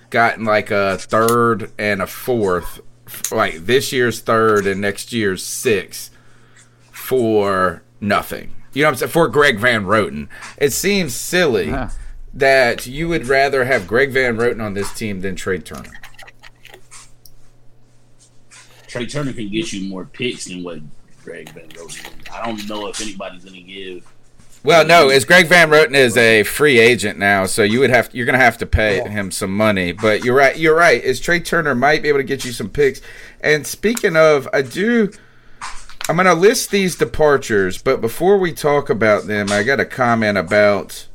[0.10, 2.82] gotten like a third and a fourth
[3.32, 6.10] like this year's third and next year's sixth
[6.92, 8.56] for nothing.
[8.74, 9.12] You know what I'm saying?
[9.12, 10.28] For Greg Van Roten.
[10.58, 11.90] It seems silly Yeah.
[12.34, 15.92] that you would rather have Greg Van Roten on this team than Trai Turner.
[18.88, 20.80] Trai Turner can get you more picks than what
[21.24, 22.30] Greg Van Roten.
[22.32, 24.11] I don't know if anybody's gonna give.
[24.64, 28.14] Well, no, as Greg Van Roten is a free agent now, so you would have
[28.14, 29.92] you're going to have to pay him some money.
[29.92, 31.04] But you're right, you're right.
[31.04, 33.02] Is Trai Turner might be able to get you some picks.
[33.42, 35.12] And speaking of, I do.
[36.10, 39.86] I'm going to list these departures, but before we talk about them, I got a
[39.86, 41.08] comment about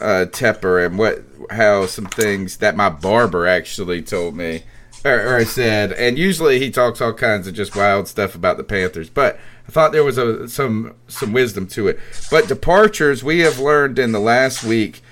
[0.00, 4.64] uh, Tepper and what how some things that my barber actually told me
[5.04, 5.92] or, or said.
[5.92, 9.70] And usually he talks all kinds of just wild stuff about the Panthers, but I
[9.70, 12.00] thought there was a, some some wisdom to it.
[12.30, 15.02] But departures, we have learned in the last week,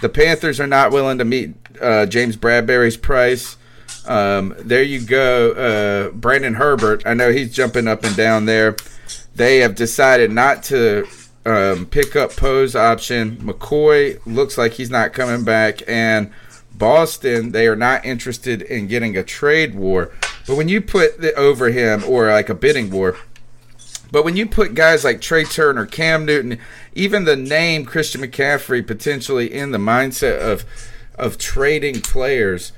[0.00, 3.56] the Panthers are not willing to meet uh, James Bradberry's price.
[4.06, 7.02] Um, there you go, uh, Brandon Herbert.
[7.06, 8.76] I know he's jumping up and down there.
[9.34, 11.06] They have decided not to
[11.44, 13.36] um, pick up Poe's option.
[13.36, 16.32] McCoy looks like he's not coming back, and
[16.74, 20.10] Boston they are not interested in getting a trade war.
[20.46, 23.16] But when you put the, over him or like a bidding war,
[24.12, 26.58] but when you put guys like Trai Turner, Cam Newton,
[26.94, 30.64] even the name Christian McCaffrey potentially in the mindset of
[31.16, 32.72] of trading players,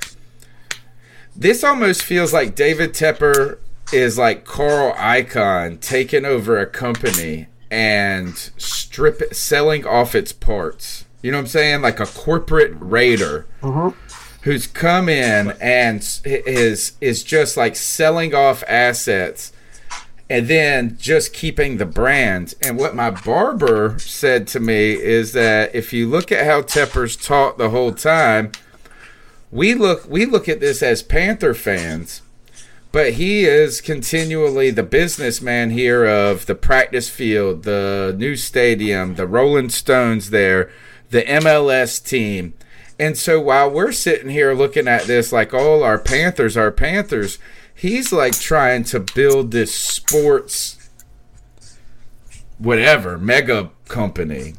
[1.35, 3.59] this almost feels like David Tepper
[3.92, 11.05] is like Carl Icahn taking over a company and strip it, selling off its parts.
[11.20, 11.83] You know what I'm saying?
[11.83, 13.99] Like a corporate raider mm-hmm.
[14.42, 19.53] who's come in and is is just like selling off assets
[20.31, 22.55] and then just keeping the brand.
[22.63, 27.17] And what my barber said to me is that if you look at how Tepper's
[27.17, 28.53] taught the whole time,
[29.51, 32.23] we look we look at this as Panther fans,
[32.91, 39.27] but he is continually the businessman here of the practice field, the new stadium, the
[39.27, 40.71] Rolling Stones there,
[41.11, 42.55] the MLS team.
[42.99, 47.39] And so while we're sitting here looking at this like all our Panthers are Panthers,
[47.75, 50.91] he's like trying to build this sports
[52.59, 54.55] whatever mega company.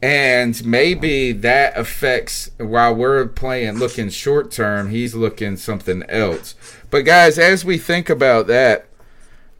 [0.00, 6.56] And maybe that affects while we're playing looking short term he's looking something else.
[6.90, 8.86] But guys as we think about that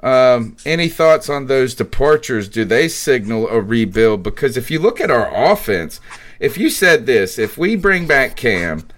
[0.03, 2.49] um, any thoughts on those departures?
[2.49, 4.25] Do they signal a rebuild?
[4.25, 6.01] Because if you look at our offense
[6.41, 8.89] if you said this if we bring back cam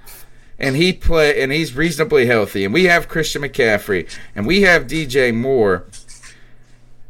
[0.58, 4.86] and he play and he's reasonably healthy and we have christian mccaffrey and we have
[4.86, 5.86] dj moore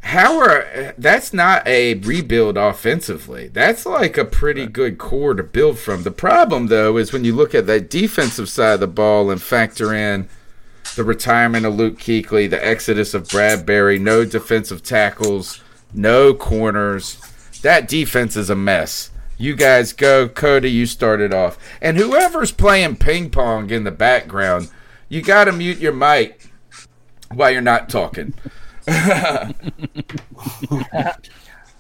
[0.04, 3.48] how are that's not a rebuild offensively.
[3.48, 6.02] That's like a pretty good core to build from.
[6.02, 9.40] The problem though is when you look at that defensive side of the ball and
[9.40, 10.28] factor in
[10.94, 15.62] the retirement of Luke Kuechly, the exodus of Bradberry, no defensive tackles,
[15.94, 17.18] no corners.
[17.62, 19.11] That defense is a mess.
[19.37, 20.70] You guys go, Cody.
[20.70, 24.70] You started off, and whoever's playing ping pong in the background,
[25.09, 26.51] you got to mute your mic
[27.33, 28.35] while you're not talking.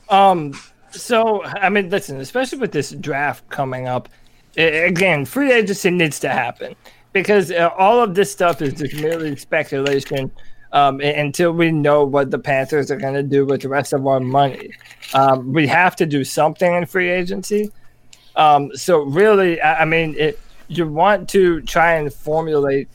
[0.08, 0.52] Um,
[0.90, 4.08] so I mean, listen, especially with this draft coming up,
[4.56, 6.76] again, free agency needs to happen
[7.12, 10.30] because uh, all of this stuff is just merely speculation.
[10.74, 14.06] Um, until we know what the Panthers are going to do with the rest of
[14.06, 14.72] our money.
[15.14, 17.70] Um, we have to do something in free agency.
[18.36, 22.88] Um, so really, I, I mean, it, you want to try and formulate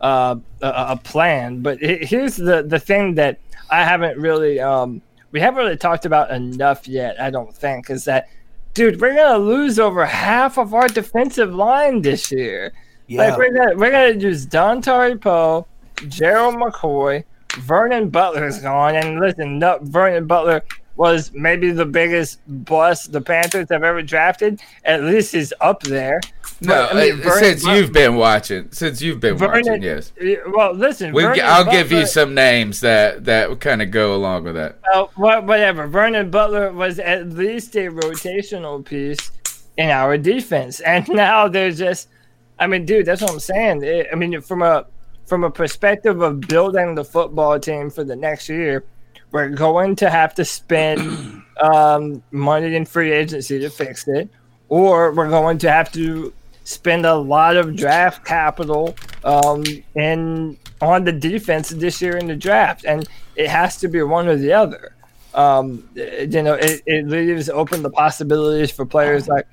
[0.00, 5.02] uh, a, a plan, but he- here's the the thing that I haven't really um,
[5.32, 7.20] we haven't really talked about enough yet.
[7.20, 8.28] I don't think is that,
[8.74, 12.72] dude, we're gonna lose over half of our defensive line this year.
[13.08, 13.30] Yeah.
[13.30, 15.66] Like we're gonna we're gonna use Don Poe,
[16.08, 17.24] Gerald McCoy,
[17.58, 20.62] Vernon Butler is gone, and listen, no, Vernon Butler
[20.96, 24.60] was maybe the biggest bust the Panthers have ever drafted.
[24.84, 26.20] At least he's up there.
[26.60, 30.12] No, But, I mean, Vernon since you've been watching, since you've been Vernon, watching, yes.
[30.46, 34.54] Well, listen, We, I'll give you some names that that kind of go along with
[34.54, 34.78] that.
[34.92, 35.86] Uh, whatever.
[35.86, 39.32] Vernon Butler was at least a rotational piece
[39.76, 42.08] in our defense, and now they're just.
[42.56, 44.06] I mean, dude, that's what I'm saying.
[44.12, 44.86] I mean, from a
[45.26, 48.84] from a perspective of building the football team for the next year,
[49.30, 54.28] we're going to have to spend um, money in free agency to fix it,
[54.68, 56.32] or we're going to have to
[56.64, 62.36] spend a lot of draft capital um, in on the defense this year in the
[62.36, 64.94] draft, and it has to be one or the other.
[65.34, 69.46] Um, you know, it, it leaves open the possibilities for players like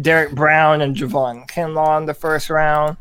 [0.00, 2.96] Derrick Brown and Javon Kinlaw in the first round.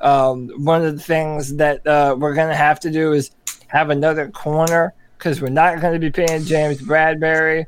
[0.00, 3.30] Um, one of the things that uh, we're going to have to do is
[3.68, 7.66] have another corner because we're not going to be paying James Bradberry.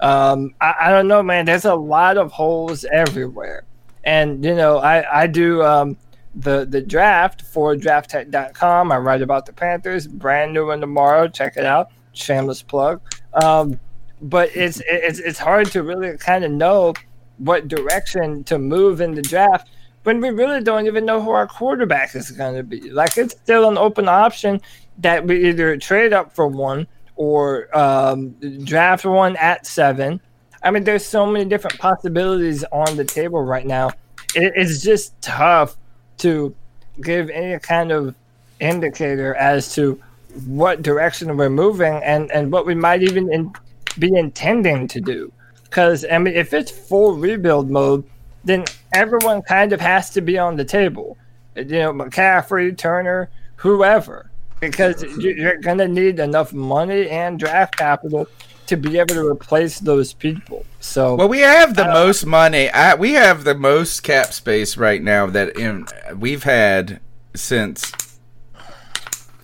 [0.00, 1.46] Um, I, I don't know, man.
[1.46, 3.64] There's a lot of holes everywhere.
[4.04, 5.96] And, you know, I, I do um,
[6.34, 8.92] the, the draft for drafttek.com.
[8.92, 11.28] I write about the Panthers, brand new one tomorrow.
[11.28, 11.90] Check it out.
[12.12, 13.00] Shameless plug.
[13.42, 13.78] Um,
[14.20, 16.94] but it's, it's, it's hard to really kind of know
[17.38, 19.68] what direction to move in the draft
[20.08, 22.90] when we really don't even know who our quarterback is going to be.
[22.90, 24.58] Like it's still an open option
[24.96, 28.30] that we either trade up for one or um,
[28.64, 30.18] draft one at seven.
[30.62, 33.88] I mean, there's so many different possibilities on the table right now.
[34.34, 35.76] It, it's just tough
[36.24, 36.54] to
[37.02, 38.14] give any kind of
[38.60, 40.02] indicator as to
[40.46, 43.52] what direction we're moving and, and what we might even in,
[43.98, 45.30] be intending to do.
[45.64, 48.04] Because, I mean, if it's full rebuild mode,
[48.42, 51.16] then everyone kind of has to be on the table.
[51.56, 57.76] You know, McCaffrey, Turner, whoever, because you- you're going to need enough money and draft
[57.76, 58.26] capital
[58.66, 60.64] to be able to replace those people.
[60.80, 62.68] So, Well, we have the uh, most money.
[62.70, 67.00] I, we have the most cap space right now that in, we've had
[67.34, 67.90] since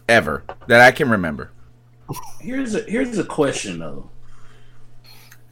[0.09, 1.51] ever that I can remember.
[2.41, 4.11] Here's a here's a question though.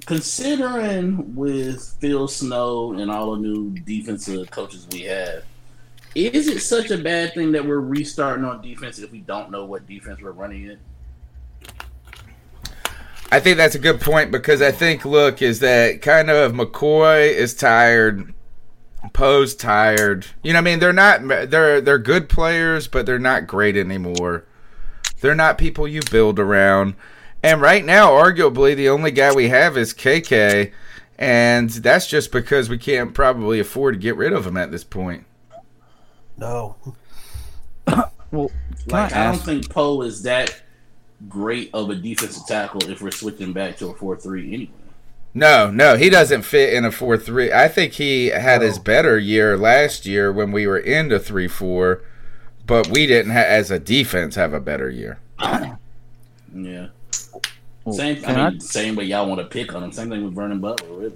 [0.07, 5.45] Considering with Phil Snow and all the new defensive coaches we have,
[6.15, 9.65] is it such a bad thing that we're restarting on defense if we don't know
[9.65, 10.79] what defense we're running in?
[13.31, 17.33] I think that's a good point because I think look is that kind of McCoy
[17.33, 18.35] is tired,
[19.15, 20.27] Poe's tired.
[20.43, 23.77] You know, what I mean, they're not they're they're good players, but they're not great
[23.77, 24.45] anymore.
[25.23, 26.95] They're not people you build around.
[27.43, 30.73] And right now, arguably, the only guy we have is KK,
[31.19, 34.85] and that's just because we can't probably afford to get rid of him at this
[34.85, 35.27] point.
[36.37, 36.77] No.
[38.33, 38.51] Well,
[38.87, 40.63] Like I I, don't think Poe is that
[41.29, 44.73] great of a defensive tackle if we're switching back to a four three anyway.
[45.35, 47.53] No, no, he doesn't fit in a four three.
[47.53, 52.03] I think he had his better year last year when we were into three four,
[52.67, 55.21] but we didn't ha- as a defense have a better year.
[56.55, 56.89] Yeah.
[57.85, 58.23] Well, Same.
[58.23, 59.93] can I I- mean, same way y'all want to pick on him.
[59.93, 61.13] Same thing with Vernon Butler, really.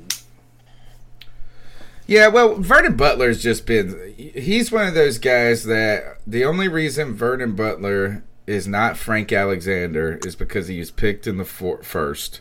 [2.08, 4.14] Yeah, well, Vernon Butler's just been.
[4.16, 10.20] He's one of those guys that the only reason Vernon Butler is not Frank Alexander
[10.24, 12.40] is because he was picked in the for, first.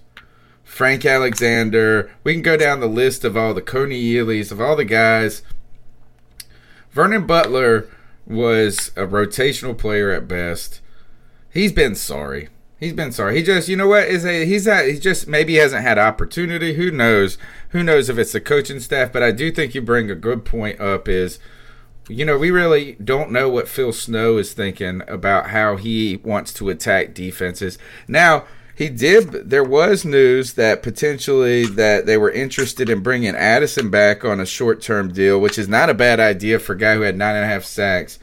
[0.64, 4.76] Frank Alexander, we can go down the list of all the Kony Ealy's, of all
[4.76, 5.42] the guys.
[6.92, 7.88] Vernon Butler
[8.28, 10.80] was a rotational player at best.
[11.52, 12.50] He's been sorry.
[12.80, 13.38] He's been sorry.
[13.38, 16.74] He just, you know what, is a he's at, he just maybe hasn't had opportunity.
[16.74, 17.38] Who knows?
[17.70, 19.14] Who knows if it's the coaching staff?
[19.14, 21.08] But I do think you bring a good point up.
[21.08, 21.40] Is
[22.10, 26.54] you know we really don't know what Phil Snow is thinking about how he wants
[26.56, 27.78] to attack defenses.
[28.10, 28.44] Now
[28.76, 29.50] he did.
[29.50, 34.46] There was news that potentially that they were interested in bringing Addison back on a
[34.46, 37.38] short term deal, which is not a bad idea for a guy who had nine
[37.38, 38.20] and a half sacks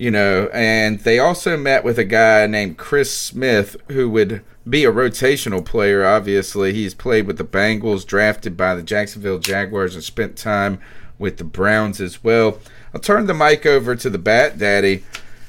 [0.00, 4.86] you know, and they also met with a guy named Chris Smith who would be
[4.86, 6.06] a rotational player.
[6.06, 10.80] Obviously, he's played with the Bengals, drafted by the Jacksonville Jaguars, and spent time
[11.18, 12.60] with the Browns as well.
[12.94, 15.04] I'll turn the mic over to the Bat Daddy.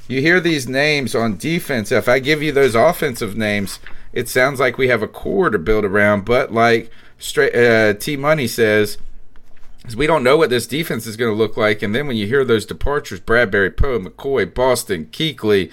[0.10, 1.90] you hear these names on defense.
[1.90, 3.80] If I give you those offensive names,
[4.12, 6.26] it sounds like we have a core to build around.
[6.26, 8.98] But like straight uh, T Money says,
[9.86, 11.82] is we don't know what this defense is going to look like.
[11.82, 15.72] And then when you hear those departures, Bradberry, Poe, McCoy, Boston, Kuechly,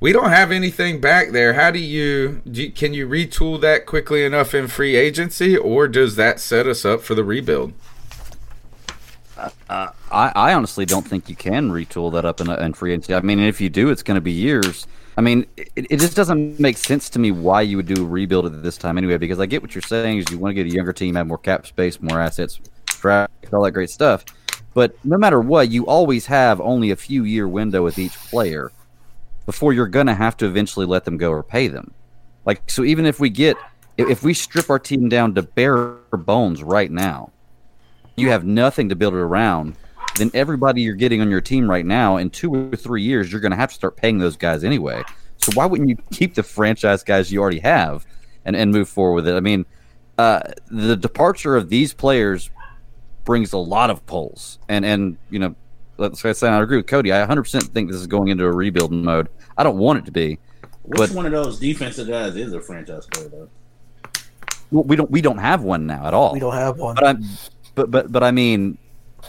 [0.00, 1.54] we don't have anything back there.
[1.54, 5.88] How do you, do you can you retool that quickly enough in free agency, or
[5.88, 7.72] does that set us up for the rebuild?
[9.36, 12.92] Uh, uh, I, I honestly don't think you can retool that up in, in free
[12.92, 13.14] agency.
[13.14, 14.86] I mean, if you do, it's going to be years.
[15.16, 18.06] I mean, it, it just doesn't make sense to me why you would do a
[18.06, 19.16] rebuild at this time anyway.
[19.16, 21.26] Because I get what you're saying is you want to get a younger team, have
[21.26, 22.60] more cap space, more assets,
[23.10, 24.24] all that great stuff.
[24.74, 28.72] But no matter what, you always have only a few year window with each player
[29.46, 31.94] before you're going to have to eventually let them go or pay them.
[32.44, 33.56] Like, so even if we get,
[33.96, 37.30] if if we strip our team down to bare bones right now,
[38.16, 39.76] you have nothing to build it around,
[40.16, 43.40] then everybody you're getting on your team right now in two or three years, you're
[43.40, 45.02] going to have to start paying those guys anyway.
[45.38, 48.06] So why wouldn't you keep the franchise guys you already have
[48.44, 49.36] and, and move forward with it?
[49.36, 49.66] I mean,
[50.18, 50.40] uh,
[50.70, 52.50] the departure of these players
[53.24, 55.54] brings a lot of polls, and and you know,
[55.96, 57.12] let's say I agree with Cody.
[57.12, 59.28] I 100 percent think this is going into a rebuild mode.
[59.56, 60.38] I don't want it to be.
[60.82, 63.48] Which But- one of those defensive guys is a franchise player though?
[64.70, 66.32] Well, we don't we don't have one now at all.
[66.32, 66.94] We don't have one.
[66.96, 67.24] But I'm,
[67.74, 68.78] but but but I mean,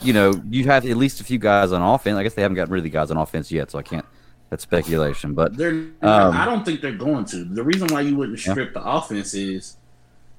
[0.01, 2.17] you know, you have at least a few guys on offense.
[2.17, 4.05] I guess they haven't gotten rid of the guys on offense yet, so I can't.
[4.49, 5.33] That's speculation.
[5.33, 5.71] But They're.
[5.71, 7.43] Um, I don't think they're going to.
[7.45, 8.53] The reason why you wouldn't Yeah.
[8.53, 9.77] strip the offense is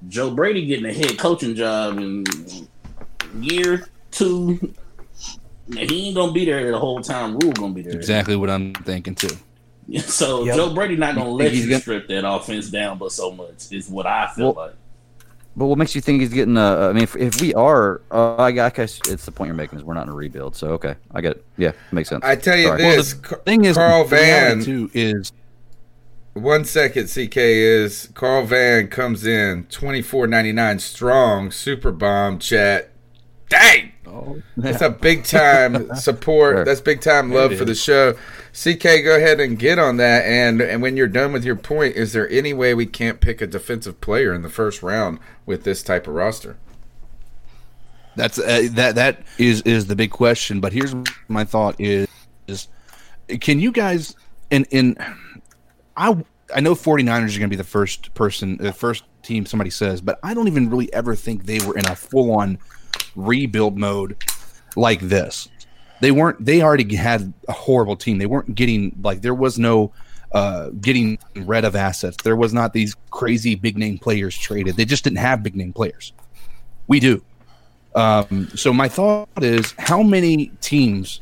[0.07, 2.23] Joe Brady getting a head coaching job in
[3.39, 4.73] year two.
[5.73, 7.37] He ain't gonna be there the whole time.
[7.37, 7.93] Rhule gonna be there.
[7.95, 9.35] Exactly what I'm thinking too.
[10.01, 10.55] So Yep.
[10.57, 13.71] Joe Brady not gonna let He's you gonna- strip that offense down, but so much
[13.71, 14.75] is what I feel Well, like.
[15.55, 16.57] but what makes you think he's getting?
[16.57, 19.79] Uh, I mean, if, if we are, uh, I guess it's the point you're making
[19.79, 20.57] is we're not in a rebuild.
[20.57, 21.45] So okay, I get it.
[21.55, 22.21] Yeah, makes sense.
[22.25, 22.81] I tell you Sorry.
[22.81, 24.61] this, Well, Car- Thing is, Carl Van.
[24.61, 25.31] too is
[26.33, 32.39] One second, CK is Carl Van comes in twenty four ninety nine strong super bomb
[32.39, 32.89] chat.
[33.49, 36.57] Dang, oh, that's a big time support.
[36.57, 36.65] Sure.
[36.65, 38.13] That's big time love for the show.
[38.53, 40.25] CK, go ahead and get on that.
[40.25, 43.41] And and when you're done with your point, is there any way we can't pick
[43.41, 46.57] a defensive player in the first round with this type of roster?
[48.17, 50.59] That's uh, that that is is the big question.
[50.59, 50.93] But here's
[51.27, 52.07] my thought: is,
[52.47, 52.67] is
[53.39, 54.15] can you guys
[54.49, 54.97] in in
[55.95, 56.17] I
[56.55, 60.01] I know 49ers are going to be the first person, the first team somebody says,
[60.01, 62.57] but I don't even really ever think they were in a full on
[63.15, 64.17] rebuild mode
[64.75, 65.47] like this.
[65.99, 66.43] They weren't.
[66.43, 68.17] They already had a horrible team.
[68.19, 69.91] They weren't getting like there was no
[70.31, 72.17] uh, getting rid of assets.
[72.23, 74.75] There was not these crazy big name players traded.
[74.75, 76.13] They just didn't have big name players.
[76.87, 77.23] We do.
[77.95, 81.21] Um, so my thought is, how many teams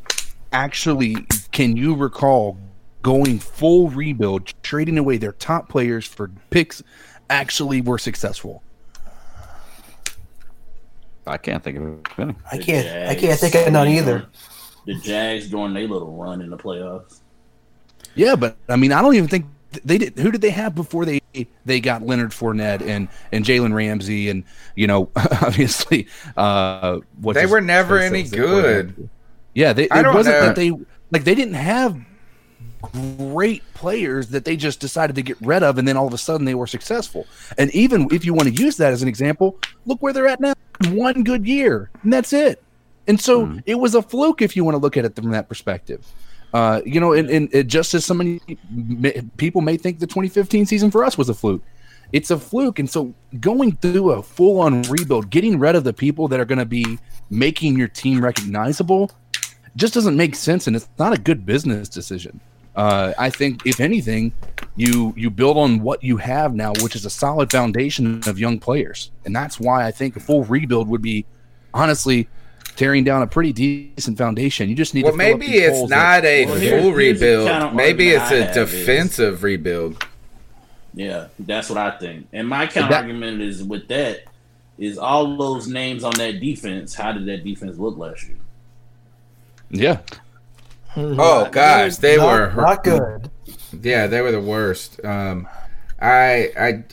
[0.52, 1.16] actually
[1.52, 2.58] can you recall
[3.02, 6.84] going full rebuild, trading away their top players for picks,
[7.30, 8.62] actually were successful?
[11.28, 11.84] I can't think of
[12.20, 12.36] any.
[12.52, 13.10] I can't.
[13.10, 14.28] I can't think of none either.
[14.86, 17.22] The Jags during their little run in the playoffs.
[18.14, 19.46] Yeah, but I mean, I don't even think
[19.84, 20.18] they did.
[20.20, 21.20] Who did they have before they
[21.66, 24.44] they got Leonard Fournette and and Jalen Ramsey and
[24.76, 26.08] you know obviously
[26.38, 28.88] uh what's They his were never any that was their quarterback?
[28.88, 29.10] good.
[29.54, 30.42] Yeah, they, I it don't wasn't know.
[30.42, 30.72] that they
[31.12, 32.00] like they didn't have
[32.94, 36.18] great players that they just decided to get rid of, and then all of a
[36.18, 37.26] sudden they were successful.
[37.58, 40.40] And even if you want to use that as an example, look where they're at
[40.40, 40.54] now.
[40.90, 42.62] One good year, and that's it.
[43.08, 43.60] And so Hmm.
[43.66, 46.06] it was a fluke if you want to look at it from that perspective.
[46.54, 48.40] Uh, you know, and, and it, just as so many
[49.38, 51.62] people may think the 2015 season for us was a fluke,
[52.14, 52.80] it's a fluke.
[52.80, 56.46] And so going through a full on rebuild, getting rid of the people that are
[56.46, 56.98] going to be
[57.30, 59.12] making your team recognizable,
[59.76, 62.40] just doesn't make sense, and it's not a good business decision.
[62.76, 64.34] Uh, I think, if anything,
[64.76, 68.60] you you build on what you have now, which is a solid foundation of young
[68.60, 71.26] players, and that's why I think a full rebuild would be,
[71.74, 72.28] honestly,
[72.76, 74.68] tearing down a pretty decent foundation.
[74.68, 75.18] You just need Well, to.
[75.18, 77.48] fill up maybe it's holes that- not a Well, full here's the rebuild.
[77.48, 80.04] counter Maybe it's I a have is- defensive rebuild.
[80.94, 82.28] Yeah, that's what I think.
[82.34, 84.22] And my counter argument is with that
[84.78, 86.94] is all those names on that defense.
[86.94, 88.38] How did that defense look last year?
[89.70, 90.00] Yeah,
[90.98, 93.30] Oh gosh, they not, were not good.
[93.82, 95.04] Yeah, they were the worst.
[95.04, 95.48] Um,
[96.02, 96.84] I I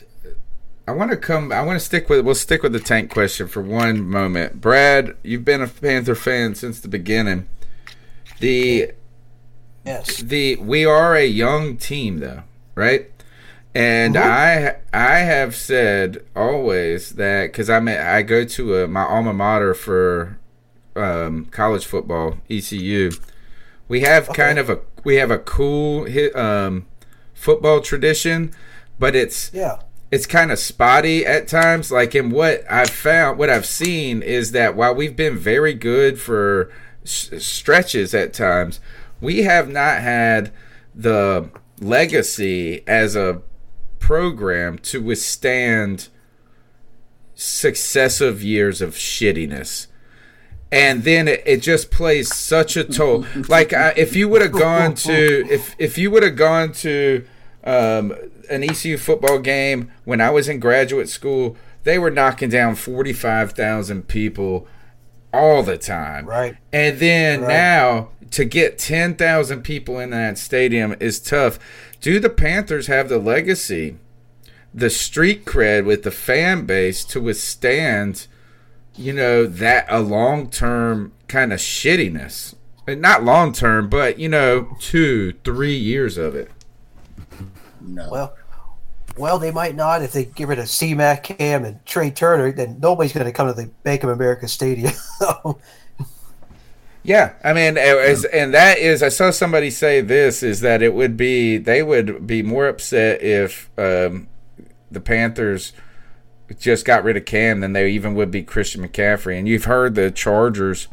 [0.87, 1.51] I want to come.
[1.51, 2.25] I want to stick with.
[2.25, 4.59] We'll stick with the tank question for one moment.
[4.59, 7.47] Brad, you've been a Panther fan since the beginning.
[8.39, 8.91] The
[9.85, 10.17] Yes.
[10.17, 12.43] the we are a young team though,
[12.75, 13.09] right?
[13.75, 19.03] And I I have said always that because I'm a, I go to a, my
[19.03, 20.37] alma mater for
[20.95, 23.11] um, college football ECU.
[23.87, 26.85] We have kind of a we have a cool um,
[27.33, 28.53] football tradition,
[28.97, 29.79] but it's Yeah.
[30.11, 31.91] it's kind of spotty at times.
[31.91, 36.19] Like in what I've found, what I've seen is that while we've been very good
[36.19, 36.71] for
[37.03, 38.79] s- stretches at times,
[39.19, 40.51] we have not had
[40.95, 41.49] the
[41.81, 43.41] legacy as a
[43.99, 46.07] program to withstand
[47.35, 49.87] successive years of shittiness.
[50.73, 53.25] And then it, it just plays such a toll.
[53.47, 57.25] Like I, if you would have gone to if if you would have gone to
[57.63, 58.13] um,
[58.49, 63.13] an ECU football game when I was in graduate school, they were knocking down forty
[63.13, 64.67] five thousand people
[65.33, 66.25] all the time.
[66.25, 66.57] Right.
[66.71, 67.47] And then Right.
[67.47, 71.59] now to get 10,000 people in that stadium is tough.
[72.01, 73.97] Do the Panthers have the legacy,
[74.73, 78.27] the street cred with the fan base to withstand,
[78.95, 82.55] you know, that a long term kind of shittiness?
[82.87, 86.51] And Not long term, but, you know, two, three years of it.
[87.79, 88.09] No.
[88.09, 88.35] Well,
[89.15, 92.51] well, they might not if they get rid of C-Mac Cam and Trai Turner.
[92.51, 94.91] Then nobody's going to come to the Bank of America Stadium.
[97.03, 100.93] Yeah, I mean, as, and that is, I saw somebody say this is that it
[100.93, 104.29] would be they would be more upset if um,
[104.89, 105.73] the Panthers
[106.59, 109.37] just got rid of Cam than they even would be Christian McCaffrey.
[109.37, 110.87] And you've heard the Chargers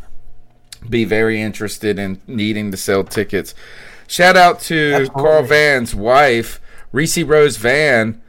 [0.89, 3.55] be very interested in needing to sell tickets.
[4.07, 5.23] Shout out to Absolutely.
[5.23, 6.61] Carl Van's wife,
[6.93, 8.21] Reese Rose Van.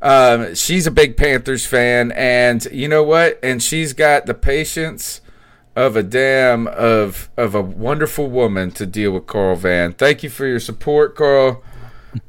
[0.00, 3.38] Um, she's a big Panthers fan, and you know what?
[3.42, 5.20] And she's got the patience
[5.76, 9.92] of a damn of of a wonderful woman to deal with Carl Van.
[9.92, 11.62] Thank you for your support, Carl.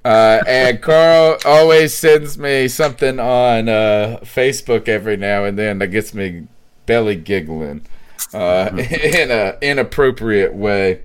[0.06, 5.88] Uh, and Carl always sends me something on uh, Facebook every now and then that
[5.88, 6.48] gets me
[6.86, 7.86] belly giggling
[8.34, 11.02] uh, in a inappropriate way.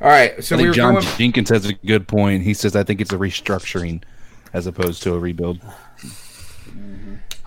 [0.00, 1.06] All right, so I we think were John going.
[1.18, 2.42] Jenkins has a good point.
[2.42, 4.02] He says I think it's a restructuring
[4.52, 5.60] as opposed to a rebuild.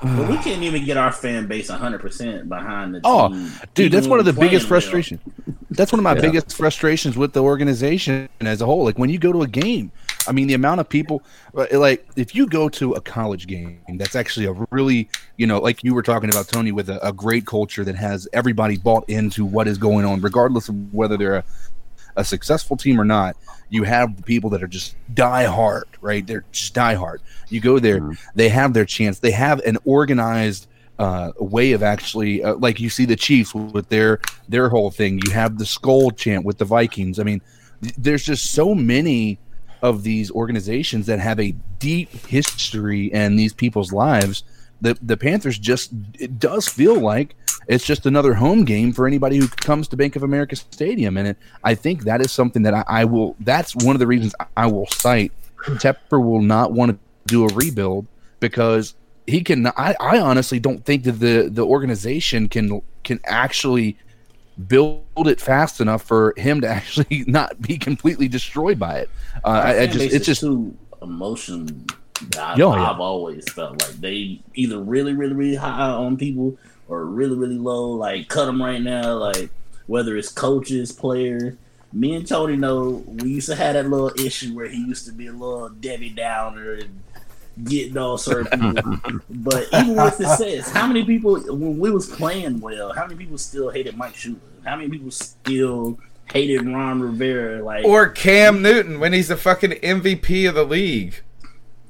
[0.04, 3.02] But we can't even get our fan base 100% behind the team.
[3.06, 5.22] Oh, dude, that's one of the biggest frustrations.
[5.72, 6.22] That's one of my Yeah.
[6.22, 8.84] biggest frustrations with the organization as a whole.
[8.84, 9.92] Like when you go to a game,
[10.28, 11.24] I mean, the amount of people,
[11.58, 15.60] uh, like if you go to a college game, that's actually a really, you know,
[15.60, 19.10] like you were talking about Tony, with a, a great culture that has everybody bought
[19.10, 21.44] into what is going on, regardless of whether they're a,
[22.16, 23.36] a successful team or not.
[23.70, 26.26] You have the people that are just die hard, right?
[26.26, 27.22] They're just die hard.
[27.50, 29.20] You go there, they have their chance.
[29.20, 30.68] They have an organized
[31.00, 35.20] uh, way of actually, uh, like you see the Chiefs with their their whole thing.
[35.26, 37.20] You have the skull chant with the Vikings.
[37.20, 37.42] I mean,
[37.82, 39.40] th- there's just so many
[39.82, 44.44] of these organizations that have a deep history in these people's lives.
[44.84, 47.36] The the Panthers just it does feel like
[47.68, 51.30] it's just another home game for anybody who comes to Bank of America Stadium, and
[51.30, 53.36] it, I think that is something that I, I will.
[53.40, 55.32] That's one of the reasons I will cite.
[55.58, 58.06] Tepper will not want to do a rebuild
[58.40, 59.68] because he can.
[59.68, 63.98] I, I honestly don't think that the the organization can can actually
[64.68, 69.10] build it fast enough for him to actually not be completely destroyed by it.
[69.44, 71.86] Uh, I, I just it's just too emotion.
[72.38, 72.92] I, Yeah, yeah.
[72.92, 76.58] I've always felt like they either really, really, really high on people
[76.88, 77.92] or really, really low.
[77.92, 79.14] Like cut them right now.
[79.14, 79.50] Like
[79.88, 81.56] whether it's coaches, players.
[81.92, 85.12] Me and Tony know we used to have that little issue where he used to
[85.12, 87.04] be a little Debbie Downer and
[87.66, 89.20] getting all certain people.
[89.30, 93.16] but even with the says, how many people when we was playing well, how many
[93.16, 94.38] people still hated Mike Shula?
[94.66, 96.00] How many people still
[96.32, 97.64] hated Ron Rivera?
[97.64, 101.22] Like Or Cam Newton when he's the fucking MVP of the league.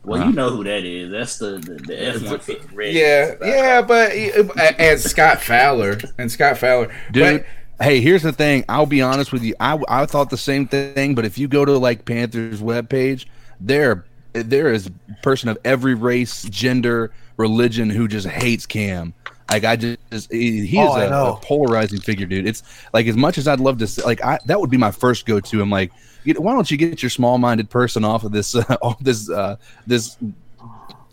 [0.04, 1.12] Well, you know who that is.
[1.12, 2.93] That's the the, the F one fifty red.
[2.93, 7.45] Yeah, yeah, but and Scott Fowler and Scott Fowler, dude.
[7.82, 8.66] hey, here's the thing.
[8.68, 9.56] I'll be honest with you.
[9.60, 13.26] I, I thought the same thing, but if you go to like Panthers webpage,
[13.62, 14.91] there there is a
[15.22, 19.14] person of every race, gender, religion who just hates Cam.
[19.50, 22.48] Like I just he, Oh, is I a, a polarizing figure, dude.
[22.48, 22.64] It's
[22.94, 25.26] like as much as I'd love to say, like I that would be my first
[25.26, 25.62] go to.
[25.62, 25.91] I'm like,
[26.26, 29.58] why don't you get your small minded person off of this uh, off this uh,
[29.86, 30.18] this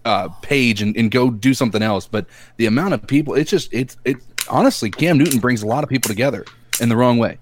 [0.05, 2.07] uh, page and, and go do something else.
[2.07, 2.26] But
[2.57, 4.16] the amount of people, it's just it's it.
[4.49, 6.45] Honestly, Cam Newton brings a lot of people together
[6.81, 7.39] in the wrong way.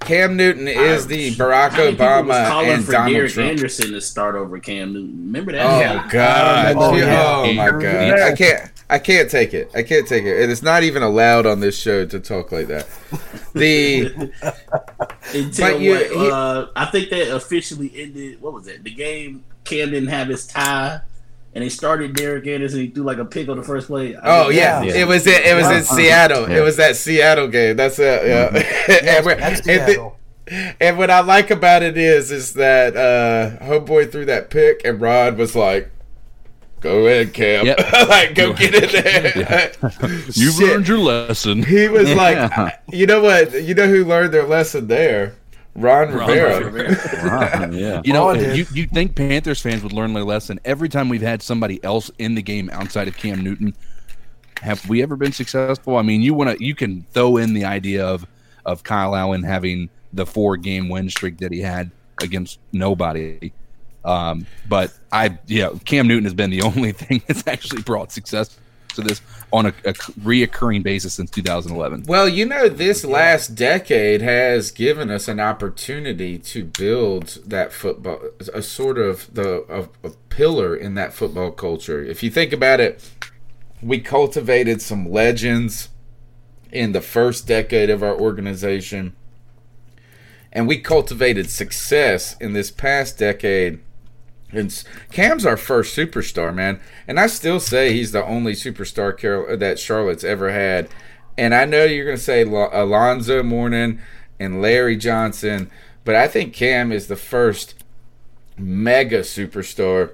[0.00, 3.32] Cam Newton is the Barack How many people was Obama calling and for Donald Derek
[3.32, 3.50] Trump.
[3.50, 5.26] Anderson to start over Cam Newton?
[5.26, 5.64] Remember that?
[5.66, 6.08] Oh Yeah.
[6.10, 6.74] God!
[6.76, 6.90] Oh,
[7.48, 8.20] Oh, my God!
[8.20, 8.70] I can't.
[8.90, 9.70] I can't take it.
[9.74, 10.42] I can't take it.
[10.42, 12.86] And it's not even allowed on this show to talk like that.
[13.54, 14.12] The
[15.34, 18.42] Until But you- what, he- uh, I think that officially ended.
[18.42, 18.84] What was it?
[18.84, 19.44] The game.
[19.64, 21.00] Cam didn't have his tie,
[21.54, 22.80] and they started Derek Anderson.
[22.80, 24.16] He threw like a pick on the first play.
[24.16, 24.94] I oh think yeah, Yeah.
[25.02, 26.48] it was in, it was in Seattle.
[26.48, 26.58] Yeah.
[26.58, 27.76] It was that Seattle game.
[27.76, 28.26] That's it.
[28.26, 28.46] Yeah.
[29.16, 30.18] and, we're- That's and the- Seattle.
[30.80, 35.00] and what I like about it is, is that uh, homeboy threw that pick, and
[35.00, 35.90] Rod was like,
[36.80, 37.78] "Go ahead, Cam, Yep.
[38.08, 39.72] like go get it there."
[40.32, 41.62] You've learned your lesson.
[41.62, 42.48] He was Yeah.
[42.56, 43.62] like, "You know what?
[43.62, 45.34] You know who learned their lesson there?
[45.74, 48.02] Ron, Ron Rivera." Wow, yeah.
[48.04, 51.22] You know, Oh, you you think Panthers fans would learn their lesson every time we've
[51.22, 53.74] had somebody else in the game outside of Cam Newton?
[54.60, 55.96] Have we ever been successful?
[55.96, 58.26] I mean, you want to you can throw in the idea of
[58.64, 61.90] of Kyle Allen having the four game win streak that he had
[62.22, 63.52] against nobody.
[64.04, 68.58] Um, but I, yeah, Cam Newton has been the only thing that's actually brought success
[68.94, 69.20] to this
[69.52, 72.04] on a, a reoccurring basis since 2011.
[72.06, 78.20] Well, you know, this last decade has given us an opportunity to build that football,
[78.52, 82.02] a sort of the a, a pillar in that football culture.
[82.02, 83.08] If you think about it,
[83.82, 85.88] we cultivated some legends
[86.70, 89.14] in the first decade of our organization,
[90.50, 93.80] and we cultivated success in this past decade.
[94.52, 96.80] And Cam's our first superstar, man.
[97.08, 100.88] And I still say he's the only superstar Carol that Charlotte's ever had.
[101.38, 104.00] And I know you're going to say Lo- Alonzo Mourning
[104.38, 105.70] and Larry Johnson,
[106.04, 107.82] but I think Cam is the first
[108.58, 110.12] mega superstar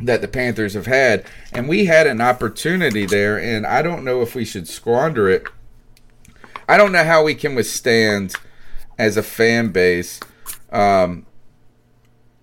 [0.00, 1.24] that the Panthers have had.
[1.52, 5.46] And we had an opportunity there, and I don't know if we should squander it.
[6.68, 8.34] I don't know how we can withstand
[8.98, 10.20] as a fan base
[10.72, 11.26] um,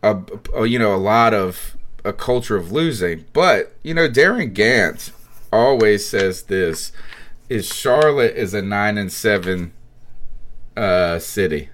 [0.04, 0.18] a,
[0.56, 3.26] a you know a lot of a culture of losing.
[3.34, 5.12] But you know, Darin Gantt
[5.52, 6.92] always says this:
[7.50, 9.74] is Charlotte is a nine and seven
[10.76, 11.70] uh, city.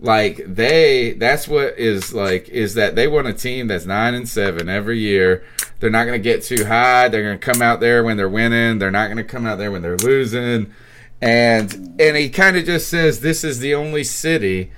[0.00, 4.28] Like they, that's what is like is that they want a team that's nine and
[4.28, 5.44] seven every year.
[5.80, 7.08] They're not going to get too high.
[7.08, 8.78] They're going to come out there when they're winning.
[8.78, 10.72] They're not going to come out there when they're losing.
[11.20, 14.70] And and he kind of just says this is the only city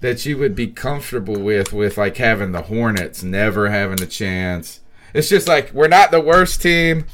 [0.00, 4.80] that you would be comfortable with with like having the Hornets never having a chance.
[5.14, 7.06] It's just like we're not the worst team,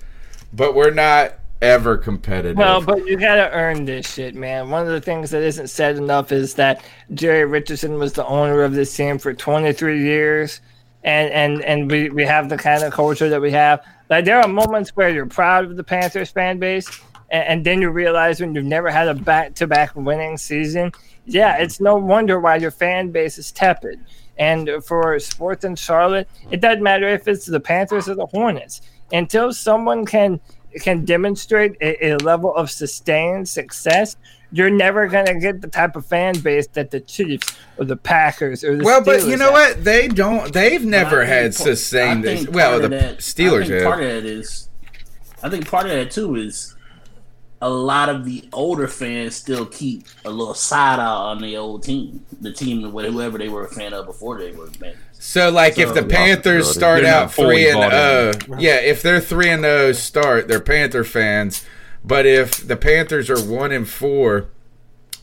[0.53, 2.59] but we're not ever competitive.
[2.59, 4.71] Well, but you gotta earn this shit, man.
[4.71, 8.63] One of the things that isn't said enough is that Jerry Richardson was the owner
[8.63, 10.61] of this team for 23 years,
[11.03, 13.85] and and and we, we have the kind of culture that we have.
[14.11, 16.89] Like there are moments where you're proud of the Panthers fan base,
[17.35, 20.93] and, and then you realize when you've never had a back-to-back winning season,
[21.27, 23.99] yeah, it's no wonder why your fan base is tepid.
[24.39, 28.81] And for sports in Charlotte, it doesn't matter if it's the Panthers or the Hornets.
[29.13, 30.41] Until someone can
[30.81, 34.17] can demonstrate a, a level of sustained success,
[34.51, 38.65] you're never gonna get the type of fan base that the Chiefs or the Packers
[38.65, 39.77] or the well, but you know have.
[39.77, 39.85] what?
[39.85, 40.53] They don't.
[40.53, 42.27] They've never I think had sustained.
[42.29, 44.69] I Well, the of that- Steelers I think part of that is,
[45.45, 46.74] I think part of that too is
[47.65, 51.83] a lot of the older fans still keep a little side eye on the old
[51.83, 54.99] team, the team whoever they were a fan of before they were fans.
[55.13, 58.53] So, like, if the Panthers start They're out three and bought oh, in.
[58.53, 61.65] Uh, yeah, if they're three and oh start, they're Panther fans.
[62.05, 64.49] But if the Panthers are one and four,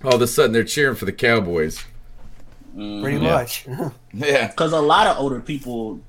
[0.03, 1.85] all of a sudden they're cheering for the Cowboys.
[2.75, 3.03] Mm-hmm.
[3.03, 3.31] Pretty Yeah.
[3.31, 3.67] much.
[4.13, 6.01] Yeah, Because a lot of older people,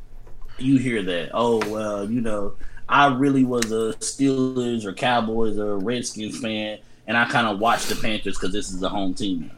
[0.58, 1.30] you hear that.
[1.34, 2.54] Oh well, you know,
[2.92, 7.88] I really was a Steelers or Cowboys or Redskins fan, and I kind of watched
[7.88, 9.50] the Panthers because this is the home team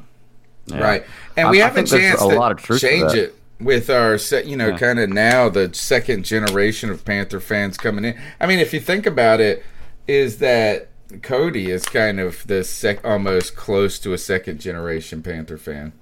[0.69, 0.77] now.
[0.77, 0.83] Yeah.
[0.85, 1.05] right.
[1.37, 3.19] And I- we have a chance a to lot of truth change that.
[3.19, 4.79] it with our, se- you know, Yeah.
[4.79, 8.19] kind of now the second generation of Panther fans coming in.
[8.41, 9.65] I mean, if you think about it,
[10.07, 10.89] is that
[11.23, 15.93] Cody is kind of the sec- almost close to a second generation Panther fan.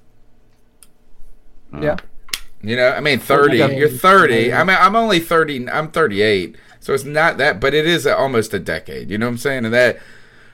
[1.80, 1.96] Yeah.
[2.62, 3.58] You know, I mean, thirty.
[3.58, 3.68] Yeah.
[3.68, 4.52] You're thirty.
[4.52, 5.68] I mean, I'm only thirty.
[5.68, 9.10] I'm thirty-eight, so it's not that, but it is almost a decade.
[9.10, 9.64] You know what I'm saying?
[9.64, 9.98] And that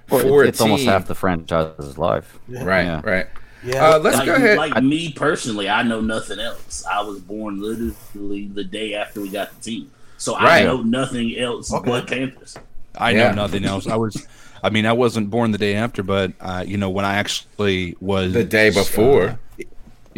[0.09, 2.39] Well, for it's, it's almost half the franchise's life.
[2.49, 3.01] right, Yeah.
[3.05, 3.27] right.
[3.65, 3.89] Yeah.
[3.91, 4.57] Uh, let's like, go ahead.
[4.57, 6.85] Like me personally, I know nothing else.
[6.91, 10.63] I was born literally the day after we got the team, so Right.
[10.63, 11.91] I know nothing else Okay.
[11.91, 12.57] but Panthers.
[12.97, 13.31] I Yeah.
[13.31, 13.87] know nothing else.
[13.87, 14.27] I was,
[14.63, 17.97] I mean, I wasn't born the day after, but uh, you know, when I actually
[18.01, 19.23] was the day before.
[19.31, 19.37] uh,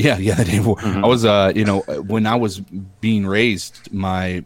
[0.00, 0.80] yeah, yeah, the day before.
[0.80, 2.60] I was, uh, you know, when I was
[3.00, 4.44] being raised, my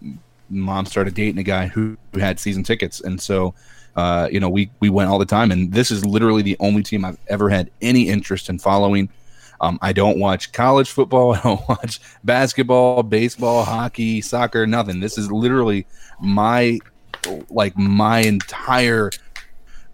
[0.51, 3.55] mom started dating a guy who, who had season tickets, and so,
[3.97, 5.51] uh, you know, we we went all the time.
[5.51, 9.09] And this is literally the only team I've ever had any interest in following.
[9.61, 11.35] Um, I don't watch college football.
[11.35, 15.01] I don't watch basketball, baseball, hockey, soccer, nothing.
[15.01, 15.87] This is literally
[16.21, 16.79] my
[17.51, 19.11] like my entire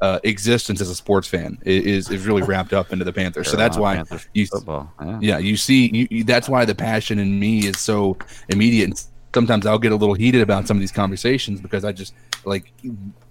[0.01, 3.51] uh, existence as a sports fan is is really wrapped up into the Panthers.
[3.51, 4.92] So that's why Panthers you football.
[5.01, 5.18] Yeah.
[5.20, 8.16] yeah you see you, you- that's why the passion in me is so
[8.48, 8.84] immediate.
[8.84, 12.14] And sometimes I'll get a little heated about some of these conversations because I just
[12.44, 12.72] like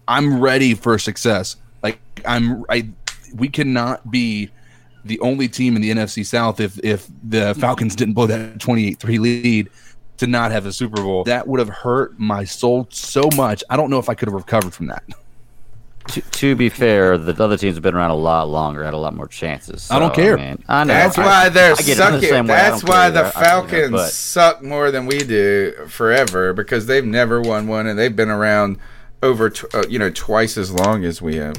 [0.08, 1.56] I'm ready for success.
[1.82, 2.88] Like I'm I
[3.34, 4.50] we cannot be
[5.06, 9.20] the only team in the NFC South if if the Falcons didn't blow that 28-3
[9.20, 9.70] lead
[10.18, 11.24] to not have a Super Bowl.
[11.24, 13.64] That would have hurt my soul so much.
[13.70, 15.04] I don't know if I could have recovered from that.
[16.14, 18.98] To, to be fair, the other teams have been around a lot longer, had a
[18.98, 19.90] lot more chances.
[19.92, 20.38] I don't So, care.
[20.38, 20.94] mean, I know.
[20.94, 21.86] That's I- why they're I get it.
[21.88, 22.30] The sucking.
[22.30, 22.56] same way.
[22.56, 23.32] I That's why care the either.
[23.38, 27.86] I- I- Falcons but- suck more than we do forever because they've never won one
[27.88, 28.78] and they've been around
[29.22, 31.56] over tw- uh, you know twice as long as we have.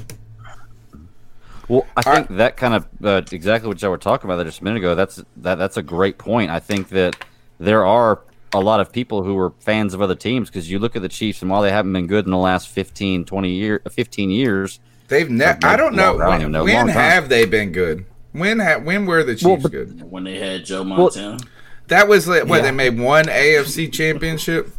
[1.68, 4.46] Well, I All think that kind of uh, exactly what y'all were talking about there
[4.46, 4.94] just a minute ago.
[4.96, 6.51] That's that that's a great point.
[6.51, 7.14] I think that
[7.61, 8.20] there are
[8.53, 11.09] a lot of people who were fans of other teams because you look at the
[11.09, 14.80] Chiefs and while they haven't been good in the last 15, 20 year, 15 years,
[15.09, 15.55] They've never.
[15.55, 18.05] Like, I don't know long- I don't when, know, when have they been good.
[18.32, 20.11] When ha- when were the Chiefs Well, but- good?
[20.11, 21.38] when they had Joe Montana.
[21.88, 22.62] That was like, what Yeah.
[22.62, 24.70] they made one AFC championship.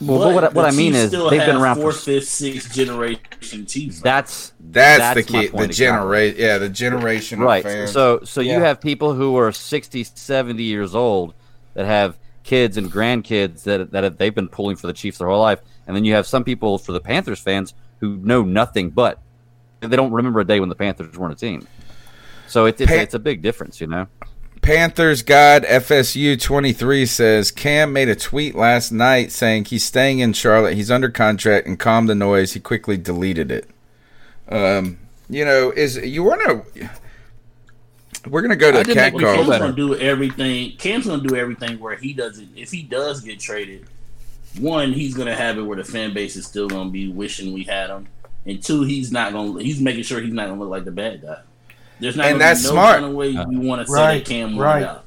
[0.00, 2.28] well, but what, I- what I mean is still they've been around fourth, for fifth,
[2.28, 4.00] sixth generation Chiefs.
[4.00, 5.46] that's That's, That's the key.
[5.48, 6.36] The generation.
[6.40, 7.40] Yeah, the generation.
[7.40, 7.62] right.
[7.64, 7.90] fans.
[7.92, 8.56] So so Yeah.
[8.58, 11.34] you have people who are 60, 70 years old
[11.74, 15.28] that have kids and grandkids that that have, they've been pulling for the Chiefs their
[15.28, 18.90] whole life, and then you have some people for the Panthers fans who know nothing
[18.90, 19.20] but
[19.80, 21.66] they don't remember a day when the Panthers weren't a team.
[22.46, 24.06] So it, it's, Pan- it's a big difference, you know.
[24.62, 30.32] Panthers God FSU 23 says Cam made a tweet last night saying he's staying in
[30.32, 30.74] Charlotte.
[30.74, 32.54] He's under contract and calm the noise.
[32.54, 33.68] He quickly deleted it.
[34.48, 36.40] Um, you know, is you want
[36.74, 36.90] to?
[38.26, 39.46] We're gonna go to I the didn't cat make Well, me call.
[39.50, 40.76] Cam's gonna do everything.
[40.78, 42.48] Cam's gonna do everything where he doesn't.
[42.56, 43.86] If he does get traded,
[44.58, 47.64] one, he's gonna have it where the fan base is still gonna be wishing we
[47.64, 48.06] had him,
[48.46, 49.62] and two, he's not gonna.
[49.62, 51.38] He's making sure he's not gonna look like the bad guy.
[52.00, 52.94] There's not And that's no smart.
[53.00, 54.74] kind of way you want to say Right, that Cam right.
[54.74, 54.84] right.
[54.84, 55.04] out.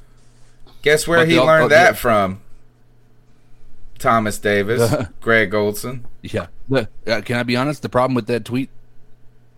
[0.82, 2.40] Guess where But he learned they'll- that from?
[3.98, 6.04] Thomas Davis, Greg Olsen.
[6.22, 6.46] Yeah.
[6.68, 7.82] The- uh, can I be honest?
[7.82, 8.70] The problem with that tweet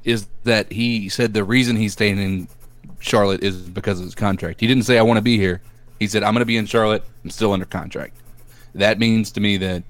[0.02, 2.48] is that he said the reason he's staying in
[3.00, 4.60] Charlotte is because of his contract.
[4.60, 5.60] He didn't say I want to be here.
[5.98, 7.04] He said I'm going to be in Charlotte.
[7.24, 8.16] I'm still under contract.
[8.74, 9.82] That means to me that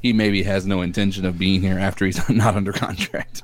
[0.00, 3.42] he maybe has no intention of being here after he's not under contract.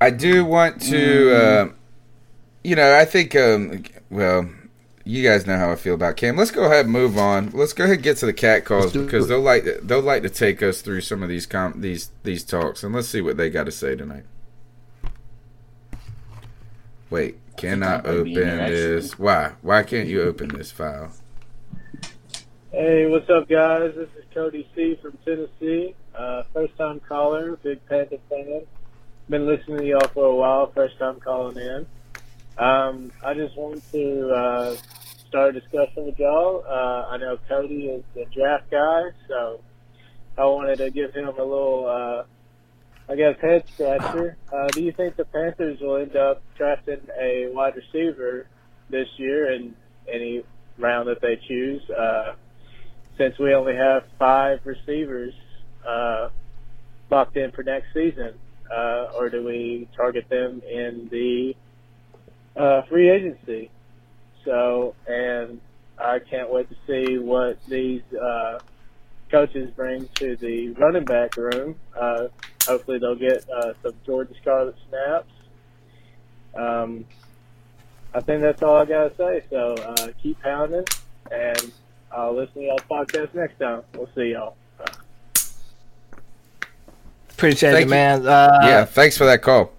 [0.00, 1.68] I do want to, uh,
[2.64, 4.48] you know, I think, um, well,
[5.04, 6.36] you guys know how I feel about Cam.
[6.36, 7.50] Let's go ahead and move on.
[7.50, 9.28] Let's go ahead and get to the cat calls because it.
[9.28, 12.82] they'll like they'll like to take us through some of these com- these these talks,
[12.82, 14.24] and let's see what they got to say tonight.
[17.08, 18.76] Wait, cannot open in there, actually.
[18.76, 19.18] this.
[19.18, 19.52] Why?
[19.60, 21.12] Why can't you open this file?
[22.72, 23.92] Hey, what's up, guys?
[23.94, 25.94] This is Cody C from Tennessee.
[26.14, 28.62] Uh, first time caller, big Panther fan.
[29.28, 30.72] Been listening to y'all for a while.
[30.72, 31.86] First time calling in.
[32.56, 34.76] Um, I just wanted to uh,
[35.28, 36.64] start a discussion with y'all.
[36.66, 39.60] Uh, I know Cody is the draft guy, so
[40.38, 42.22] I wanted to give him a little, uh,
[43.10, 44.36] I guess, head scratcher.
[44.52, 48.46] Uh, do you think the Panthers will end up drafting a wide receiver
[48.88, 49.74] this year in
[50.08, 50.44] any
[50.78, 51.82] round that they choose?
[51.90, 52.34] Uh,
[53.18, 55.34] since we only have five receivers
[55.86, 56.28] uh,
[57.10, 58.34] locked in for next season,
[58.72, 61.56] uh, or do we target them in the
[62.56, 63.72] uh, free agency?
[64.44, 65.60] So, and
[65.98, 68.60] I can't wait to see what these uh,
[69.32, 71.74] coaches bring to the running back room.
[72.00, 72.28] Uh,
[72.66, 75.32] hopefully, they'll get uh, some Jordan Scarlett snaps.
[76.54, 77.04] Um,
[78.14, 79.44] I think that's all I gotta say.
[79.50, 80.84] So uh, keep pounding,
[81.30, 81.72] and
[82.10, 83.82] I'll listen to y'all's podcast next time.
[83.94, 84.56] We'll see y'all.
[87.30, 87.90] Appreciate Thank it, you.
[87.90, 88.26] man.
[88.26, 89.72] Uh, yeah, thanks for that call.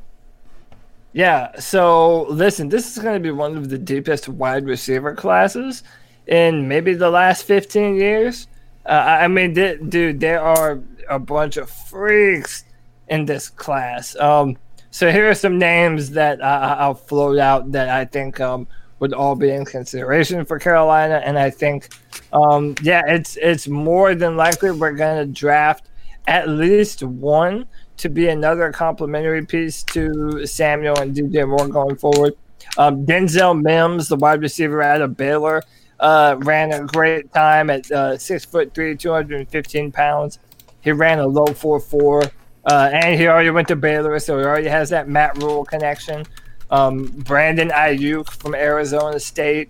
[1.13, 5.83] Yeah, so listen, this is going to be one of the deepest wide receiver classes
[6.25, 8.47] in maybe the last 15 years.
[8.85, 10.79] Uh, I I mean, th- dude, there are
[11.09, 12.63] a bunch of freaks
[13.11, 14.15] in this class.
[14.15, 14.57] Um,
[14.89, 18.67] so here are some names that I'll float out that I think um,
[18.99, 21.89] would all be in consideration for Carolina, and I think,
[22.33, 25.89] um, yeah, it's it's more than likely we're going to draft
[26.27, 32.33] at least one to be another complementary piece to Samuel and DJ Moore going forward.
[32.77, 35.61] Um, Denzel Mims, the wide receiver out of Baylor,
[35.99, 40.39] uh, ran a great time at uh, six foot three, two hundred and fifteen pounds.
[40.81, 42.23] He ran a low four four,
[42.65, 46.25] uh, and he already went to Baylor, so he already has that Matt Rhule connection.
[46.69, 49.69] Um, Brandon Aiyuk from Arizona State.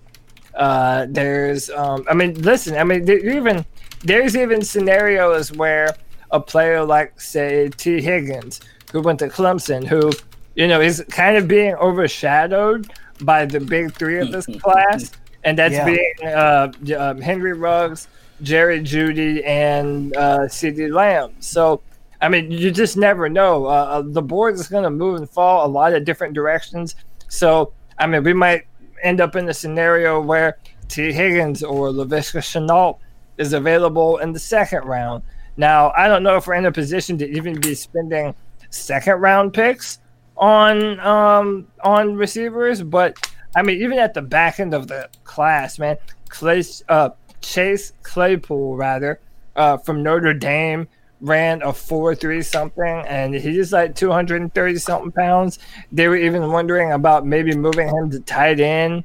[0.54, 3.66] Uh, there's, um, I mean, listen, I mean, there even
[4.04, 5.96] there's even scenarios where
[6.32, 8.60] a player like, say, Tee Higgins,
[8.92, 10.12] who went to Clemson, who,
[10.56, 15.12] you know, is kind of being overshadowed by the big three of this class,
[15.44, 15.86] and that's Yeah.
[15.86, 18.08] being uh, um, Henry Ruggs,
[18.42, 21.32] Jerry Jeudy, and uh, CeeDee Lamb.
[21.40, 21.82] So,
[22.22, 23.66] I mean, you just never know.
[23.66, 26.96] Uh, uh, the board is going to move and fall a lot of different directions.
[27.30, 28.68] So, I mean, we might
[29.02, 30.58] end up in a scenario where
[30.88, 33.00] Tee Higgins or Laviska Shenault
[33.38, 35.24] is available in the second round.
[35.58, 38.36] Now, I don't know if we're in a position to even be spending
[38.70, 40.00] second round picks
[40.38, 45.78] on um, on receivers, but I mean, even at the back end of the class,
[45.78, 45.98] man,
[46.30, 47.10] Clay, uh,
[47.42, 49.20] Chase Claypool, rather,
[49.56, 50.88] uh, from Notre Dame,
[51.22, 55.60] ran a four three something, and he's just like two hundred and thirty something pounds.
[55.92, 59.04] They were even wondering about maybe moving him to tight end.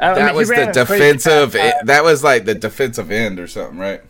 [0.00, 1.52] I That he was the ran a crazy defensive.
[1.52, 4.00] fast that was like the defensive end or something, right?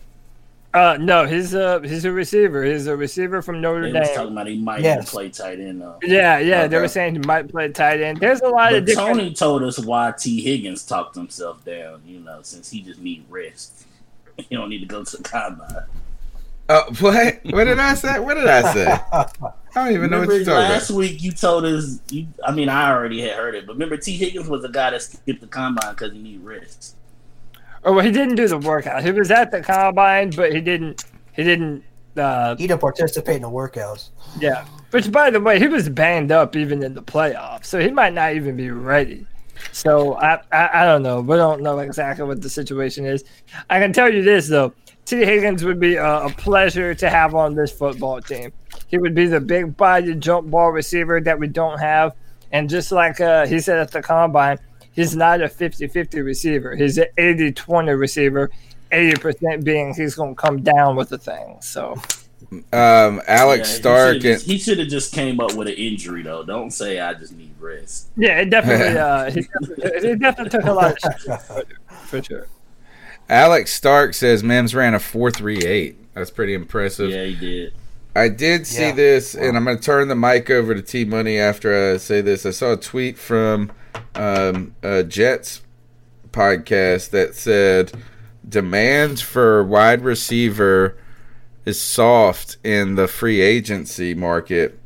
[0.74, 2.64] Uh, no, he's a he's a receiver.
[2.64, 3.92] He's a receiver from Notre Dame.
[3.92, 5.10] They was talking about he might Yes.
[5.10, 5.98] play tight end though.
[6.02, 8.20] Yeah, yeah, they were saying he might play tight end.
[8.20, 9.08] There's a lot of different.
[9.18, 12.00] Tony told us why Tee Higgins talked himself down.
[12.06, 13.84] You know, since he just need rest.
[14.48, 15.84] He don't need to go to the combine.
[16.72, 17.40] Uh, what?
[17.50, 18.18] What did I say?
[18.18, 18.86] What did I say?
[19.12, 19.26] I
[19.74, 20.98] don't even know what you're talking last about.
[20.98, 22.00] week you told us.
[22.10, 24.90] You, I mean, I already had heard it, but remember Tee Higgins was the guy
[24.90, 26.96] that skipped the combine because he needed rest.
[27.84, 29.02] Oh, well, he didn't do the workout.
[29.04, 31.04] He was at the combine, but he didn't.
[31.32, 31.84] He didn't.
[32.16, 34.10] Uh, He didn't participate in the workouts.
[34.38, 34.64] yeah.
[34.90, 38.12] Which, by the way, he was banged up even in the playoffs, so he might
[38.12, 39.26] not even be ready.
[39.72, 41.20] So I, I, I don't know.
[41.22, 43.24] We don't know exactly what the situation is.
[43.70, 44.74] I can tell you this though:
[45.04, 48.52] Tee Higgins would be a, a pleasure to have on this football team.
[48.86, 52.14] He would be the big body jump ball receiver that we don't have.
[52.52, 54.58] And just like uh, he said at the combine,
[54.92, 56.76] he's not a 50 50 receiver.
[56.76, 58.50] He's an 80 20 receiver,
[58.92, 61.58] 80% being he's going to come down with the thing.
[61.60, 62.00] So,
[62.72, 65.68] Um, Alex Yeah, Stark He should, have just, he should have just came up with
[65.68, 66.44] an injury though.
[66.44, 68.08] Don't say I just need rest.
[68.16, 71.64] yeah, it definitely, uh, he, definitely, he definitely took a lot of shit for,
[72.04, 72.46] for sure.
[73.28, 75.96] Alex Stark says Mims ran a four three eight.
[76.14, 77.10] That's pretty impressive.
[77.10, 77.74] Yeah, he did.
[78.14, 78.92] I did see Yeah.
[78.94, 82.20] this, and I'm going to turn the mic over to T Money after I say
[82.20, 82.44] this.
[82.44, 83.72] I saw a tweet from
[84.14, 85.62] um, a Jets
[86.30, 87.92] podcast that said
[88.46, 90.96] demand for wide receiver
[91.64, 94.78] is soft in the free agency market.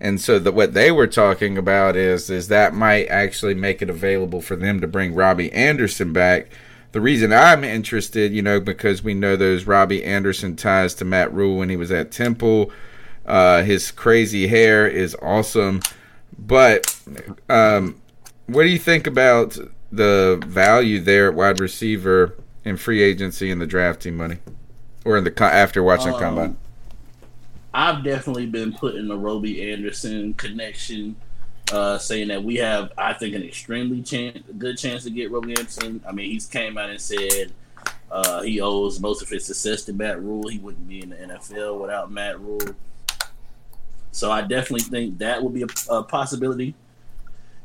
[0.00, 3.88] And so that what they were talking about is is that might actually make it
[3.88, 6.50] available for them to bring Robby Anderson back.
[6.94, 11.34] The reason I'm interested, you know, because we know those Robby Anderson ties to Matt
[11.34, 12.70] Rhule when he was at Temple.
[13.26, 15.80] Uh, his crazy hair is awesome.
[16.38, 16.96] But
[17.48, 18.00] um,
[18.46, 19.58] what do you think about
[19.90, 24.38] the value there at wide receiver in free agency and the drafting money,
[25.04, 26.56] or in the after watching the Um, combine?
[27.74, 31.16] I've definitely been putting the Robby Anderson connection,
[31.72, 36.02] uh, saying that we have, I think, an extremely chance, good chance to get Anderson.
[36.06, 37.52] I mean, he's came out and said
[38.10, 40.48] uh, he owes most of his success to Matt Rhule.
[40.48, 42.74] He wouldn't be in the NFL without Matt Rhule.
[44.12, 46.74] So I definitely think that would be a, a possibility.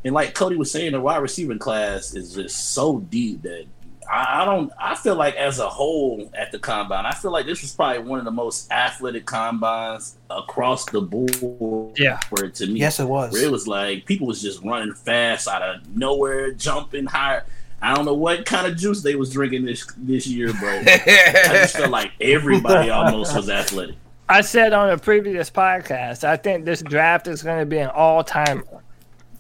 [0.03, 3.65] And like Cody was saying, the wide receiving class is just so deep that
[4.11, 4.71] I, I don't.
[4.79, 7.99] I feel like as a whole at the combine, I feel like this was probably
[7.99, 11.97] one of the most athletic combines across the board.
[11.99, 12.19] Yeah.
[12.21, 13.31] For to me, Yes, it was.
[13.33, 17.45] where it was like people was just running fast out of nowhere, jumping higher.
[17.81, 20.69] I don't know what kind of juice they was drinking this this year, bro.
[20.87, 23.95] I just felt like everybody almost was athletic.
[24.27, 27.89] I said on a previous podcast, I think this draft is going to be an
[27.89, 28.63] all timer.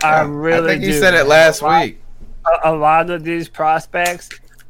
[0.03, 0.99] I really I think you do.
[0.99, 2.01] said it last A lot- week.
[2.63, 4.29] A, a lot of these prospects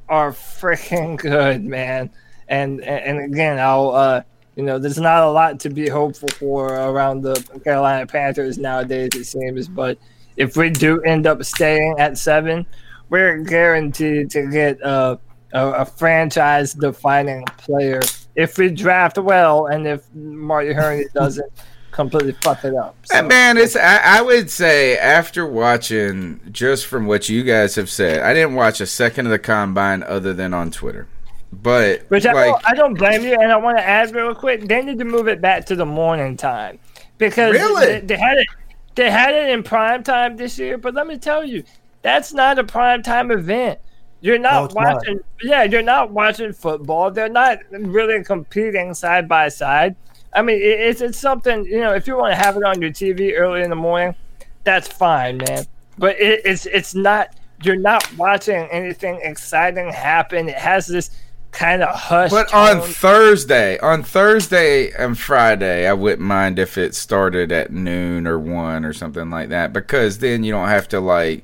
[0.10, 2.10] are freaking good, man.
[2.48, 4.24] And and, again, I'll uh,
[4.56, 9.12] you know, there's not a lot to be hopeful for around the Carolina Panthers nowadays,
[9.14, 9.68] it seems.
[9.68, 9.98] But
[10.36, 12.66] if we do end up staying at seven,
[13.10, 15.18] we're guaranteed to get uh,
[15.54, 18.02] a, a franchise-defining player
[18.36, 21.52] if we draft well, and if Marty Hurney doesn't
[22.00, 22.96] completely fuck it up.
[23.04, 27.90] So, Man, it's I, I would say after watching just from what you guys have
[27.90, 31.08] said, I didn't watch a second of the combine other than on Twitter.
[31.52, 34.34] But Which I, like, don't, I don't blame you, and I want to add real
[34.36, 34.68] quick.
[34.68, 36.80] They need to move it back to the morning time
[37.18, 37.86] because Really?
[37.86, 38.48] they, they had it.
[38.96, 41.64] They had it in prime time this year, but let me tell you,
[42.02, 43.80] that's not a prime time event.
[44.22, 44.96] You're No, not it's not.
[44.96, 45.20] watching.
[45.42, 47.10] Yeah, you're not watching football.
[47.12, 49.96] They're not really competing side by side.
[50.34, 51.94] I mean, it's it's something you know.
[51.94, 54.16] If you want to have it on your TV early in the morning,
[54.64, 55.66] that's fine, man.
[55.98, 57.36] But it, it's it's not.
[57.64, 60.48] You're not watching anything exciting happen.
[60.48, 61.10] It has this
[61.52, 62.30] kind of hush.
[62.30, 62.82] but on.
[62.82, 68.86] Thursday, on Thursday and Friday, I wouldn't mind if it started at noon or one
[68.86, 71.44] or something like that because then you don't have to like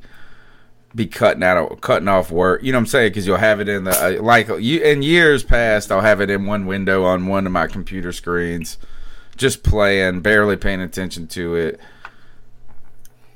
[0.96, 2.64] be cutting out cutting off work.
[2.64, 3.10] You know what I'm saying?
[3.12, 5.91] Because you'll have it in the uh, like you in years past.
[5.91, 8.78] I'll have it in one window on one of my computer screens,
[9.36, 11.80] just playing, barely paying attention to it.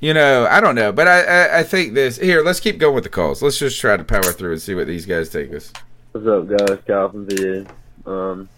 [0.00, 2.42] you know, I don't know, but I, I I think this here.
[2.42, 3.42] Let's keep going with the calls.
[3.42, 5.72] Let's just try to power through and see what these guys take us.
[6.12, 6.78] What's up, guys?
[6.86, 7.66] Cal from VA.
[8.06, 8.48] Um,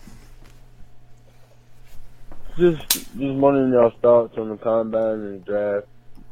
[2.56, 5.86] just just wondering y'all's thoughts on the combine and the draft.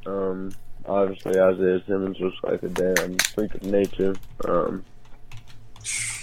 [0.06, 0.52] Um,
[0.90, 4.14] obviously Isaiah Simmons looks like a damn freak of nature.
[4.44, 4.84] Um,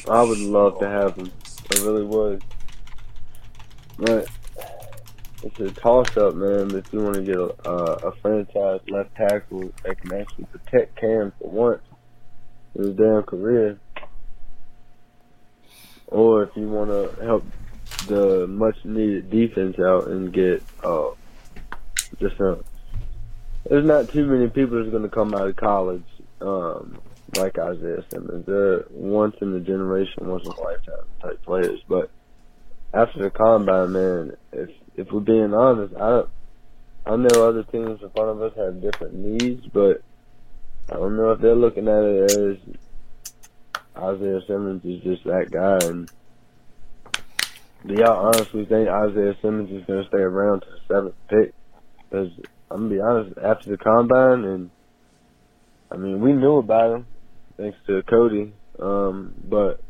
[0.09, 1.31] I would love to have him.
[1.73, 2.43] I really would.
[3.97, 4.27] But
[5.43, 6.75] it's a toss up, man.
[6.75, 10.97] If you want to get a, uh, a franchise left tackle that can actually protect
[10.97, 11.81] Cam for once
[12.75, 13.79] in his damn career,
[16.07, 17.45] or if you want to help
[18.07, 21.09] the much needed defense out and get uh,
[22.19, 22.59] just a.
[23.69, 26.05] There's not too many people that's going to come out of college
[26.39, 26.99] um,
[27.35, 28.45] like Isaiah Simmons.
[28.45, 31.79] They're once in a generation, once in a lifetime type players.
[31.87, 32.09] But
[32.93, 36.23] after the combine, man, if if we're being honest, I
[37.05, 40.01] I know other teams in front of us have different needs, but
[40.89, 42.57] I don't know if they're looking at it as
[43.97, 45.85] Isaiah Simmons is just that guy.
[45.87, 46.09] And
[47.85, 51.53] do y'all honestly think Isaiah Simmons is going to stay around to the seventh pick?
[52.09, 52.31] Because
[52.69, 54.69] I'm gonna be honest, after the combine, and
[55.91, 57.07] I mean we knew about him
[57.57, 59.81] thanks to Cody, um, but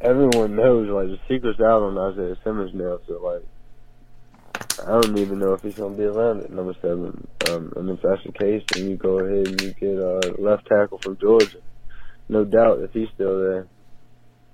[0.00, 2.98] everyone knows like the secret's out on Isaiah Simmons now.
[3.06, 3.44] So like,
[4.86, 7.26] I don't even know if he's gonna be around at number seven.
[7.48, 10.66] Um, and if that's the case, then you go ahead and you get a left
[10.66, 11.58] tackle from Georgia.
[12.28, 13.66] No doubt if he's still there.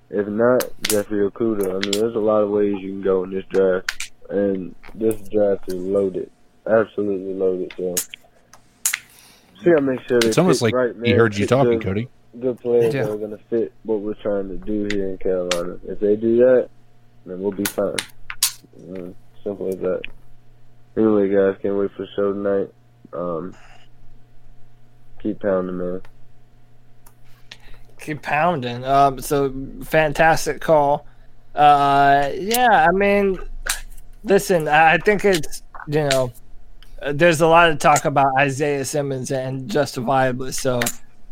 [0.09, 1.69] If not, Jeffrey Okudah.
[1.69, 3.91] I mean, there's a lot of ways you can go in this draft,
[4.29, 6.29] and this draft is loaded,
[6.67, 7.73] absolutely loaded.
[7.77, 7.95] So,
[9.63, 11.79] see, I make sure they It's almost pick like right, he heard you Pick talking,
[11.79, 12.09] good- Cody.
[12.39, 13.03] Good players Yeah.
[13.03, 15.77] that are going to fit what we're trying to do here in Carolina.
[15.87, 16.69] If they do that,
[17.25, 17.95] then we'll be fine.
[18.91, 19.11] Uh,
[19.41, 20.01] simple as that.
[20.97, 22.73] Anyway, guys, can't wait for the show tonight.
[23.13, 23.55] Um,
[25.23, 26.01] keep pounding, man.
[28.01, 28.83] keep pounding.
[28.83, 29.53] Um, so
[29.83, 31.05] fantastic call.
[31.55, 33.39] Uh, yeah, I mean,
[34.25, 36.33] listen, I think it's you know,
[37.01, 40.81] uh, there's a lot of talk about Isaiah Simmons and justifiably so.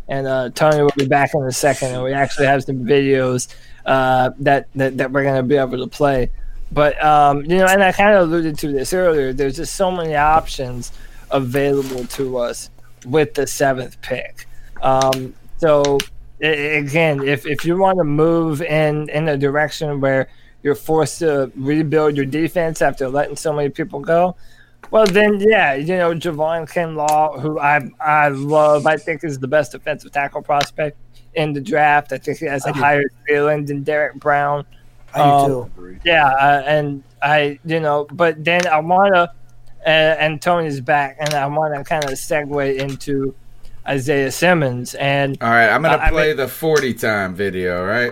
[0.09, 3.53] And uh, Tony will be back in a second, and we actually have some videos
[3.85, 6.29] uh, that, that that we're gonna be able to play.
[6.71, 9.31] But um, you know, and I kind of alluded to this earlier.
[9.31, 10.91] There's just so many options
[11.31, 12.69] available to us
[13.05, 14.45] with the seventh pick.
[14.81, 15.97] Um, so
[16.41, 20.29] again, if, if you want to move in in a direction where
[20.63, 24.35] you're forced to rebuild your defense after letting so many people go,
[24.91, 29.47] well then yeah, you know Javon Kinlaw, who I I love, I think is the
[29.47, 30.97] best defensive tackle prospect
[31.35, 32.11] in the draft.
[32.13, 32.79] I think he has a do.
[32.79, 34.65] higher ceiling than Derrick Brown.
[35.15, 35.99] I Um, do too.
[36.03, 41.17] Yeah, uh, and I, you know, but then I want to, uh, and Tony's back,
[41.19, 43.33] and I want to kind of segue into
[43.87, 47.81] Isaiah Simmons, and All right, I'm gonna Uh, I play mean- the 40 time video.
[47.81, 48.11] All right.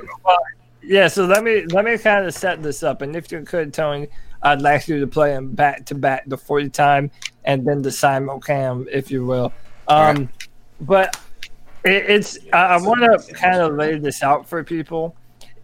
[0.84, 3.74] Yeah, so let me let me kind of set this up, and if you could,
[3.74, 4.08] Tony,
[4.42, 7.12] I'd like you to play them back to back, the forty time,
[7.46, 9.54] and then the simulcam, if you will.
[9.88, 10.30] Um, Right.
[10.82, 11.22] But
[11.84, 15.16] it, it's I, I want to kind of lay this out for people.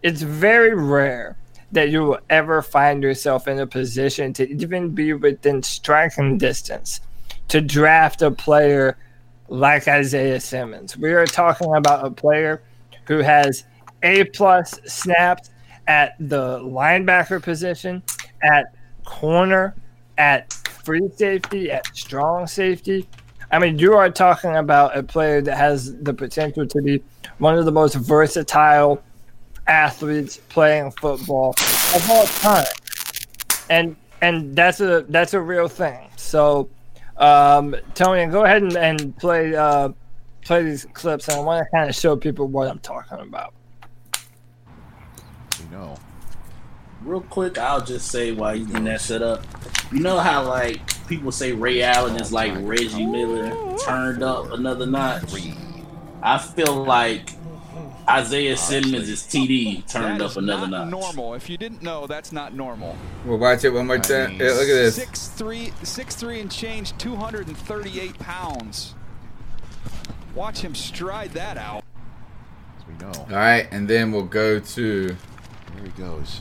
[0.02, 1.36] It's very rare
[1.72, 7.00] that you will ever find yourself in a position to even be within striking distance
[7.48, 8.96] to draft a player
[9.48, 10.96] like Isaiah Simmons.
[10.96, 12.62] We are talking about a player
[13.06, 13.64] who has
[14.02, 15.50] A plus snaps
[15.86, 18.02] at the linebacker position,
[18.42, 18.74] at
[19.04, 19.74] corner,
[20.18, 23.08] at free safety, at strong safety.
[23.50, 27.02] I mean, you are talking about a player that has the potential to be
[27.38, 29.02] one of the most versatile
[29.66, 31.54] athletes playing football
[31.94, 32.66] of all time,
[33.70, 36.10] and and that's a that's a real thing.
[36.16, 36.68] So,
[37.16, 39.90] um, Tony, go ahead and, and play uh,
[40.44, 43.54] play these clips, and I want to kind of show people what I'm talking about.
[45.60, 45.96] We know.
[47.02, 49.44] Real quick, I'll just say while he's getting that set up.
[49.92, 54.86] You know how like people say Ray Allen is like Reggie Miller turned up another
[54.86, 55.32] notch.
[56.22, 57.30] I feel like
[58.08, 60.90] Isaiah Simmons is TD turned up another not notch.
[60.90, 61.34] normal.
[61.34, 62.96] If you didn't know, that's not normal.
[63.24, 64.32] We'll watch it one more time.
[64.40, 64.96] Yeah, look at this.
[64.96, 68.94] Six three, six three and change, 238 pounds.
[70.34, 71.84] Watch him stride that out.
[72.78, 73.12] As we know.
[73.12, 75.16] All right, and then we'll go to.
[75.74, 76.40] There he goes.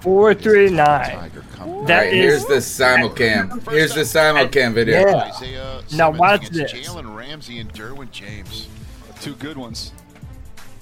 [0.00, 1.10] Four three nine.
[1.10, 3.70] Tiger come All That right, is- here's the simulcam.
[3.70, 5.00] Here's the simulcam video.
[5.00, 5.06] Yeah.
[5.16, 6.72] Uh, Isaiah Now Simmons watch this.
[6.72, 8.68] Jalen Ramsey and Derwin James.
[9.20, 9.92] Two good ones.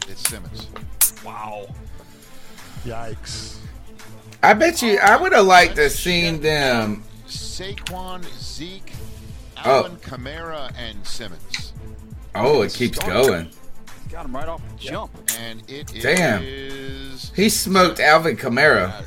[0.09, 0.69] It's Simmons.
[1.25, 1.69] Wow.
[2.85, 3.57] Yikes.
[4.43, 8.93] I bet you I would have liked to seen them Saquon, Zeke,
[9.65, 9.85] Oh.
[9.85, 11.73] Alvin Kamara, and Simmons.
[12.35, 13.49] Oh, it keeps going.
[14.15, 15.11] Got him right off the jump.
[15.41, 16.03] And it is.
[16.05, 16.41] Damn.
[17.35, 19.03] He smoked Alvin Kamara.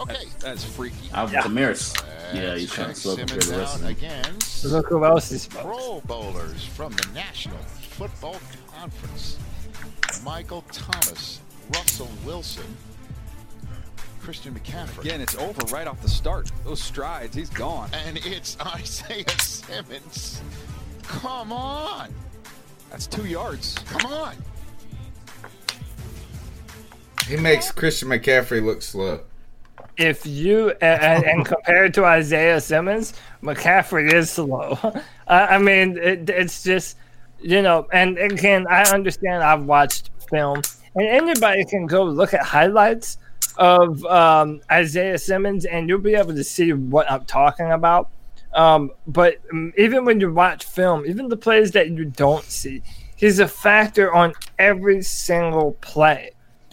[0.00, 0.24] Okay.
[0.40, 1.10] That's freaky.
[1.12, 1.94] Alvin Kamara's.
[2.32, 4.10] Yeah, he's trying to Check slow compared Simmons to the rest out of them.
[4.10, 5.66] against Look who else he smoked.
[5.66, 8.40] Pro Bowlers from the National Football
[8.74, 9.38] Conference.
[10.24, 11.40] Michael Thomas,
[11.74, 12.64] Russell Wilson,
[14.22, 15.00] Christian McCaffrey.
[15.00, 16.50] Again, it's over right off the start.
[16.64, 17.90] Those strides, he's gone.
[18.06, 20.40] And it's Isaiah Simmons.
[21.02, 22.14] Come on.
[22.90, 23.78] That's two yards.
[23.86, 24.34] Come on.
[27.26, 29.20] He makes Christian McCaffrey look slow.
[29.96, 33.12] If you and, and compared to Isaiah Simmons,
[33.42, 34.78] McCaffrey is slow.
[35.28, 36.96] I, I mean, it, it's just
[37.40, 37.86] you know.
[37.92, 39.42] And again, I understand.
[39.42, 40.62] I've watched film,
[40.94, 43.18] and anybody can go look at highlights
[43.58, 48.08] of um, Isaiah Simmons, and you'll be able to see what I'm talking about.
[48.54, 52.82] Um, but um, even when you watch film, even the plays that you don't see,
[53.16, 56.32] he's a factor on every single play.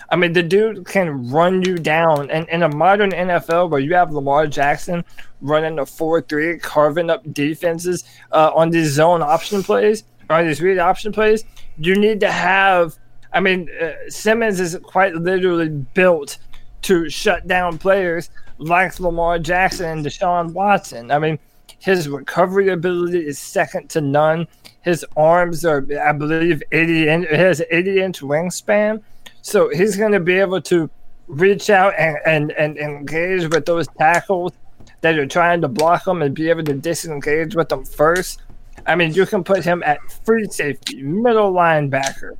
[0.09, 2.29] I mean, the dude can run you down.
[2.29, 5.03] And in a modern NFL where you have Lamar Jackson
[5.41, 10.61] running a 4 3, carving up defenses uh, on these zone option plays, or these
[10.61, 11.43] read option plays,
[11.77, 12.97] you need to have.
[13.33, 16.37] I mean, uh, Simmons is quite literally built
[16.83, 21.11] to shut down players like Lamar Jackson and Deshaun Watson.
[21.11, 21.37] I mean,
[21.85, 24.47] his recovery ability is second to none.
[24.81, 29.03] His arms are, I believe, 80 in, he has 80 inch wingspan.
[29.43, 30.89] So he's going to be able to
[31.27, 34.53] reach out and, and, and engage with those tackles
[35.01, 38.41] that are trying to block him and be able to disengage with them first.
[38.87, 42.35] I mean, you can put him at free safety, middle linebacker.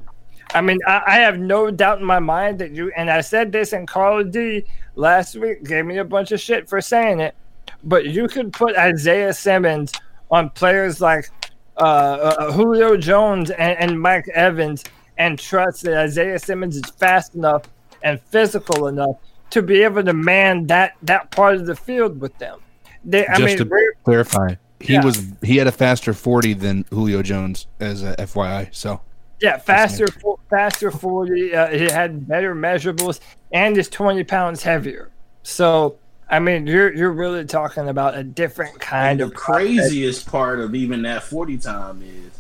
[0.56, 3.52] I mean, I, I have no doubt in my mind that you, and I said
[3.52, 4.66] this in Carl D
[4.96, 7.36] last week, gave me a bunch of shit for saying it,
[7.84, 9.91] but you could put Isaiah Simmons
[10.32, 11.30] on players like
[11.78, 14.84] uh, uh, Julio Jones and, and Mike Evans
[15.17, 17.63] and trust that Isaiah Simmons is fast enough
[18.03, 19.17] and physical enough
[19.51, 22.59] to be able to man that that part of the field with them.
[23.03, 25.03] They, I Just mean, to clarify, he Yeah.
[25.05, 28.69] was he had a faster forty than Julio Jones as a FYI.
[28.73, 29.01] So
[29.41, 30.07] yeah, faster,
[30.49, 31.53] faster forty.
[31.53, 33.19] Uh, he had better measurables
[33.53, 35.11] and is twenty pounds heavier.
[35.43, 35.97] So,
[36.30, 40.59] I mean, you're you're really talking about a different kind And of the craziest part
[40.59, 42.32] of even that 40 time is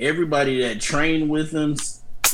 [0.00, 1.76] everybody that trained with him,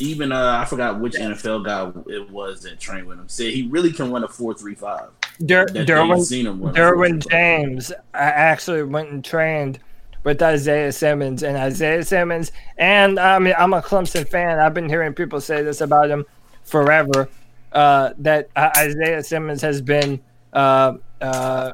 [0.01, 3.67] even uh, I forgot which NFL guy it was that trained with him, said he
[3.67, 5.09] really can run a 4.35.
[5.45, 9.79] Der- That they've Derwin, seen him run Derwin James I actually went and trained
[10.25, 12.51] with Isaiah Simmons and Isaiah Simmons.
[12.77, 14.59] And I mean, I'm a Clemson fan.
[14.59, 16.25] I've been hearing people say this about him
[16.63, 17.29] forever.
[17.71, 20.19] Uh, that uh, Isaiah Simmons has been
[20.53, 21.73] uh, uh,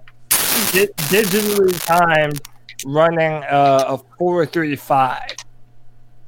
[0.72, 2.42] di- digitally timed
[2.86, 5.36] running uh, a four three five.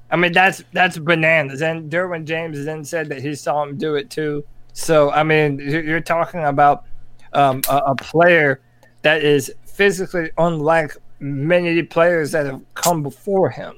[0.09, 1.61] I mean, that's that's bananas.
[1.61, 4.45] And Derwin James then said that he saw him do it too.
[4.73, 6.85] So I mean, you're, talking about
[7.33, 8.61] um, a, a player
[9.01, 13.75] that is physically unlike many players that have come before him.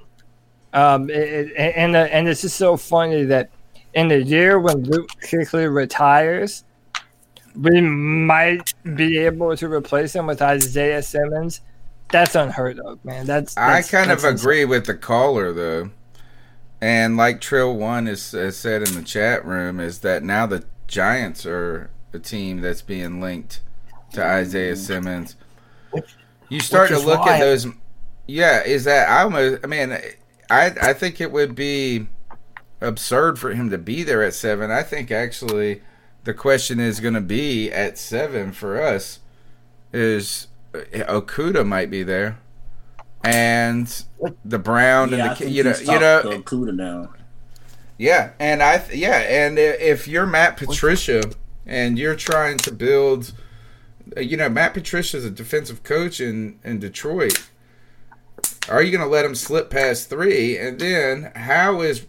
[0.74, 3.50] Um, it, it, and uh, and it's just so funny that
[3.94, 6.64] in the year when Luke Kuechly retires,
[7.62, 11.62] we might be able to replace him with Isaiah Simmons.
[12.12, 13.26] That's unheard of, man.
[13.26, 15.92] That's, I that's kind of that's agree with the caller though,
[16.82, 20.64] and like Trill One has, has said in the chat room, is that now the
[20.88, 23.62] Giants are a team that's being linked
[24.14, 25.36] to Isaiah Simmons.
[26.50, 27.68] You start to look why- at those.
[28.26, 29.64] Yeah, is that I almost?
[29.64, 29.92] I mean,
[30.50, 32.08] I I think it would be
[32.82, 34.72] absurd for him to be there at seven.
[34.72, 35.82] I think actually
[36.24, 39.20] the question is going to be at seven for us
[39.94, 42.40] is uh, Okudah might be there,
[43.24, 44.04] and
[44.46, 47.14] the Brown Yeah, and the you know you know Okudah now.
[47.98, 51.24] yeah, and I th- yeah, and if you're Matt Patricia
[51.66, 53.34] and you're trying to build,
[54.18, 57.50] uh, you know, Matt Patricia is a defensive coach in in Detroit.
[58.70, 60.58] Are you going to let him slip past three?
[60.58, 62.06] And then how is?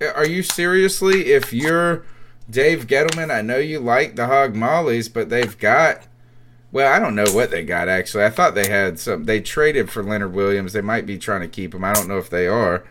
[0.00, 1.26] Are you seriously?
[1.32, 2.04] If you're
[2.48, 6.02] Dave Gettleman, I know you like the Hog Mollies, but they've got.
[6.72, 8.24] Well, I don't know what they got actually.
[8.24, 9.24] I thought they had some.
[9.24, 10.72] They traded for Leonard Williams.
[10.72, 11.84] They might be trying to keep him.
[11.84, 12.84] I don't know if they are.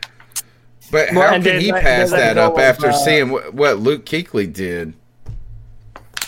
[0.92, 2.94] But Well, how can they he let- pass they let that up go after uh,
[2.94, 4.94] seeing what, what Luke Kuechly did?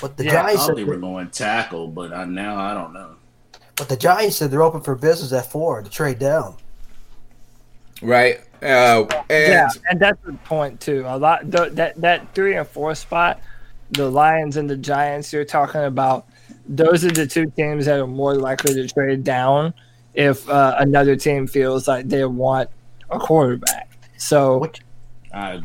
[0.02, 2.94] But the Yeah, Giants, thought said, they were going tackle, but I, now I don't
[2.94, 3.16] know.
[3.76, 6.56] but the Giants said they're open for business at four to trade down.
[8.02, 8.42] Right.
[8.62, 11.04] Uh, and yeah, and that's the point too.
[11.08, 13.40] A lot the, that that three and four spot,
[13.92, 15.32] the Lions and the Giants.
[15.32, 16.28] You're talking about
[16.68, 19.74] those are the two teams that are more likely to trade down
[20.14, 22.70] if uh, another team feels like they want
[23.10, 23.90] a quarterback.
[24.18, 24.82] So, which,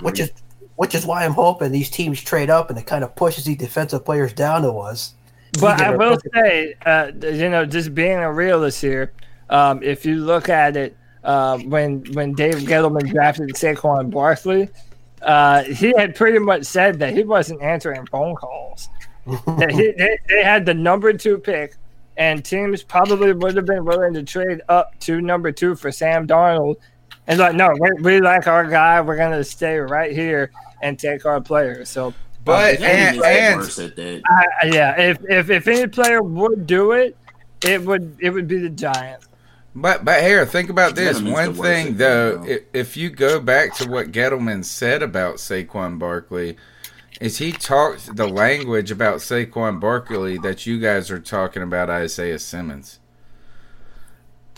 [0.00, 0.30] which is
[0.76, 3.56] which is why I'm hoping these teams trade up and it kind of pushes these
[3.56, 5.14] defensive players down to us.
[5.60, 9.12] but I will say, uh, you know, just being a realist here,
[9.50, 14.68] um, if you look at it, uh, when when Dave Gettleman drafted Saquon Barkley,
[15.22, 18.88] uh, he had pretty much said that he wasn't answering phone calls.
[19.26, 21.76] that he, they, they had the number two pick,
[22.16, 26.26] and teams probably would have been willing to trade up to number two for Sam
[26.26, 26.76] Darnold.
[27.28, 29.00] And like, no, we, we like our guy.
[29.00, 30.50] We're gonna stay right here
[30.82, 31.84] and take our player.
[31.84, 32.12] So,
[32.44, 34.22] But That and, is and worst.
[34.28, 37.16] I, yeah, if, if if any player would do it,
[37.64, 39.28] it would it would be the Giants.
[39.74, 41.18] But but here, think about this.
[41.20, 45.02] Gettleman's One thing at though, that, i- if you go back to what Gettleman said
[45.02, 46.56] about Saquon Barkley,
[47.20, 52.38] is he talked the language about Saquon Barkley that you guys are talking about Isaiah
[52.38, 52.98] Simmons.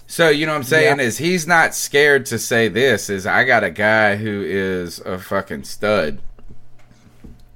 [0.07, 3.45] So you know what I'm saying is he's not scared to say this is I
[3.45, 6.19] got a guy who is a fucking stud,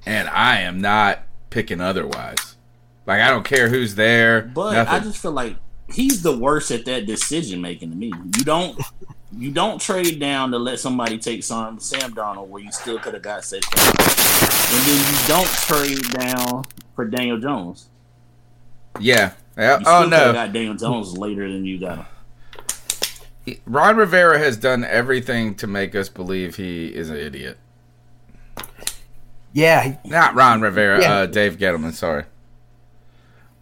[0.05, 2.55] and I am not picking otherwise.
[3.05, 4.43] Like I don't care who's there.
[4.43, 4.93] But nothing.
[4.93, 5.57] I just feel like
[5.93, 8.11] he's the worst at that decision making to me.
[8.37, 8.79] You don't
[9.37, 13.13] you don't trade down to let somebody take some Sam Darnold where you still could
[13.13, 13.77] have got Saquon.
[14.71, 16.63] And then you don't trade down
[16.95, 17.87] for Daniel Jones.
[18.99, 19.31] yeah.
[19.57, 19.79] Yeah.
[19.79, 20.33] You still Oh could have no.
[20.33, 21.97] got Daniel Jones later than you got
[23.45, 23.57] him.
[23.65, 27.57] Ron Rivera has done everything to make us believe he is an idiot.
[29.51, 31.13] Yeah, Not Ron Rivera, Yeah.
[31.13, 31.93] uh, Dave Gettleman.
[31.93, 32.23] Sorry.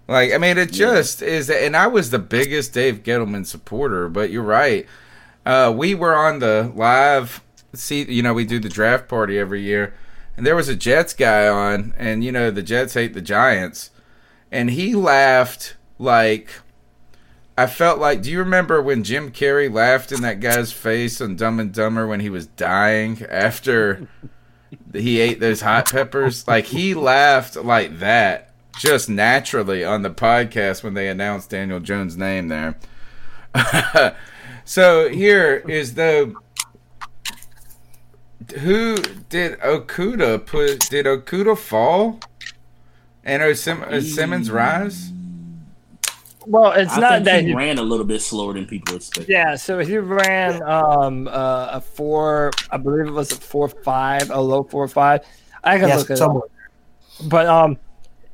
[0.07, 4.07] Like, I mean, it just is, and I was the biggest Dave Gettleman supporter.
[4.07, 4.85] But you're right.
[5.45, 7.43] Uh, we were on the live.
[7.73, 9.93] See, you know, we do the draft party every year,
[10.37, 13.91] and there was a Jets guy on, and you know, the Jets hate the Giants,
[14.51, 16.61] and he laughed like.
[17.59, 18.21] I felt like.
[18.21, 22.05] Do you remember when Jim Carrey laughed in that guy's face on Dumb and Dumber
[22.05, 24.07] when he was dying after
[24.93, 26.47] he ate those hot peppers?
[26.47, 28.46] Like he laughed like that
[28.79, 32.77] just naturally on the podcast when they announced Daniel Jones' name there.
[34.65, 36.33] so here is the
[38.59, 38.97] who
[39.29, 40.79] did Okudah put?
[40.89, 42.19] Did Okudah fall?
[43.23, 45.11] And Osim- Simmons rise?
[46.45, 48.95] Well, it's I not think that he he, ran a little bit slower than people
[48.95, 49.29] expected.
[49.29, 49.55] yeah.
[49.55, 54.39] So he ran um uh, a four, I believe it was a four five, a
[54.39, 55.25] low four five.
[55.61, 56.43] I can yes, look at it, somewhere.
[56.43, 57.29] up.
[57.29, 57.77] but um,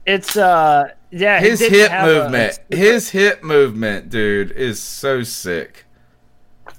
[0.05, 1.39] it's uh yeah.
[1.39, 5.85] His hip have a- movement, his hip movement, dude, is so sick.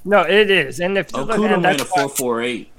[0.05, 2.43] no, it is, and if you look Okudah at ran a that's why- four four
[2.43, 2.71] eight.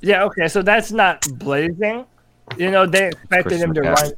[0.00, 2.04] Yeah, okay, so that's not blazing.
[2.56, 4.02] You know, they expected Christian him to McCaffrey.
[4.02, 4.12] run.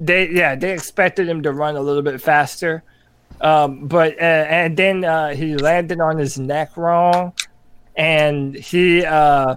[0.00, 2.82] They yeah, they expected him to run a little bit faster.
[3.40, 7.32] Um, but uh, and then uh, he landed on his neck wrong,
[7.96, 9.56] and he uh,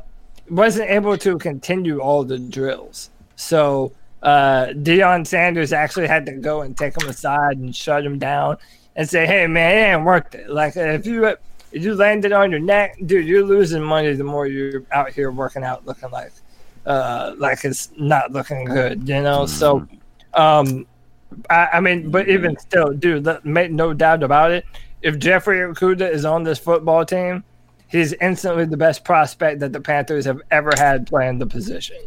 [0.50, 3.10] wasn't able to continue all the drills.
[3.36, 3.91] So
[4.26, 8.57] uh, Deion Sanders actually had to go and take him aside and shut him down
[8.95, 10.49] and say, "Hey man, it ain't worth it.
[10.49, 14.47] Like if you if you landed on your neck, dude, you're losing money the more
[14.47, 16.32] you're out here working out looking like
[16.86, 19.45] uh like it's not looking good, you know?
[19.45, 19.88] So
[20.34, 20.88] um
[21.49, 24.65] I, I mean, but even still, dude, let, make no doubt about it.
[25.01, 27.43] If Jeffrey Okudah is on this football team,
[27.89, 31.97] he's instantly the best prospect that the Panthers have ever had playing the position,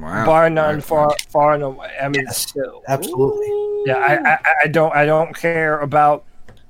[0.00, 0.26] Wow.
[0.26, 0.84] bar none, Right.
[0.84, 1.90] far far and away.
[2.02, 3.46] I mean, Yes, still, Absolutely.
[3.86, 6.24] yeah, I, I, I don't I don't care about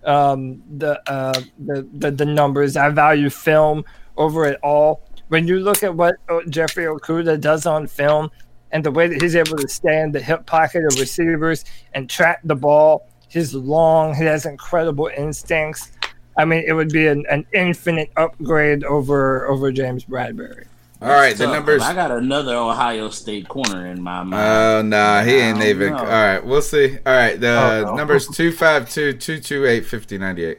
[0.05, 2.77] um, the, uh, the the the numbers.
[2.77, 3.84] I value film
[4.17, 5.03] over it all.
[5.29, 8.30] When you look at what uh, Jeffrey Okudah does on film
[8.72, 11.64] and the way that he's able to stay in the hip pocket of receivers
[11.95, 14.14] and track the ball, he's long.
[14.14, 15.91] He has incredible instincts.
[16.37, 20.67] I mean, it would be an, an infinite upgrade over over James Bradberry.
[21.05, 21.83] All right, the Tough, numbers.
[21.83, 24.43] I got another Ohio State corner in my mind.
[24.43, 25.93] Oh nah, he ain't I even.
[25.93, 25.99] know.
[25.99, 26.97] All right, we'll see.
[27.05, 30.59] All right, the Oh, numbers 252-228-5098.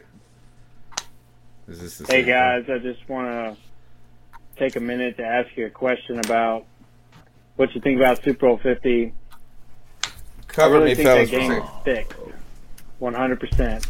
[1.67, 3.57] Is this the Hey same guys, I just want to
[4.57, 6.65] take a minute to ask you a question about
[7.55, 9.13] what you think about Super Bowl 50.
[10.47, 11.31] Cover I really me, think fellas.
[11.31, 12.19] that game is fixed,
[13.01, 13.87] 100%.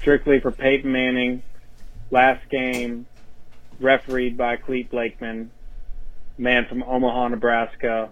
[0.00, 1.42] Strictly for Peyton Manning,
[2.10, 3.06] last game,
[3.80, 5.50] refereed by Clete Blakeman,
[6.38, 8.10] man from Omaha, Nebraska.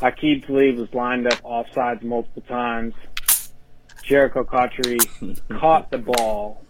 [0.00, 2.94] Hakeem Talib was lined up offsides multiple times.
[4.04, 4.98] Jerricho Cotchery
[5.58, 6.62] caught the ball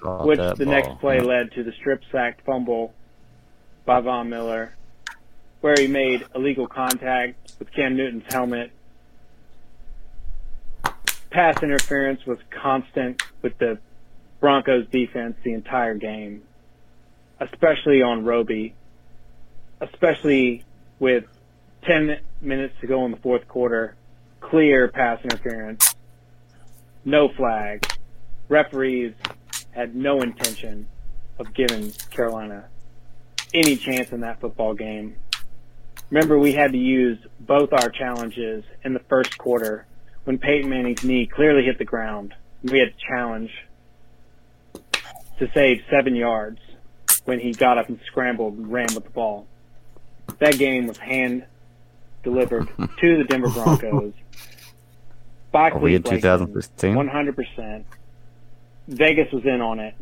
[0.00, 0.66] Caught which the ball.
[0.66, 1.22] next play Yeah.
[1.24, 2.92] led to the strip sack fumble
[3.84, 4.74] by Von Miller,
[5.62, 8.70] where he made illegal contact with Cam Newton's helmet.
[11.30, 13.78] pass interference was constant with the
[14.40, 16.42] Broncos defense the entire game,
[17.40, 18.74] especially on Roby,
[19.80, 20.64] especially
[20.98, 21.24] with
[21.84, 23.96] 10 minutes to go in the fourth quarter,
[24.40, 25.94] clear pass interference,
[27.04, 27.86] no flag.
[28.48, 29.14] Referees
[29.70, 30.86] had no intention
[31.38, 32.68] of giving Carolina
[33.52, 35.16] any chance in that football game.
[36.10, 39.86] Remember, we had to use both our challenges in the first quarter
[40.24, 42.34] when Peyton Manning's knee clearly hit the ground.
[42.62, 43.50] We had to challenge
[45.38, 46.58] to save seven yards
[47.24, 49.46] when he got up and scrambled and ran with the ball.
[50.38, 51.44] That game was hand
[52.22, 52.68] delivered
[53.00, 54.12] to the Denver Broncos
[55.52, 56.94] by Are we in Cleve 2016?
[56.94, 57.86] One hundred percent.
[58.88, 59.94] Vegas was in on it.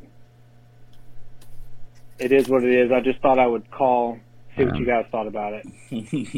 [2.19, 2.93] It is what it is.
[2.93, 4.19] I just thought I would call,
[4.56, 5.66] see what you guys thought about it.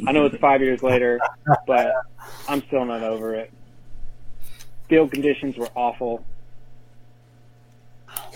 [0.06, 1.20] I know it's five years later,
[1.66, 1.92] but
[2.48, 3.52] I'm still not over it.
[4.88, 6.24] Field conditions were awful.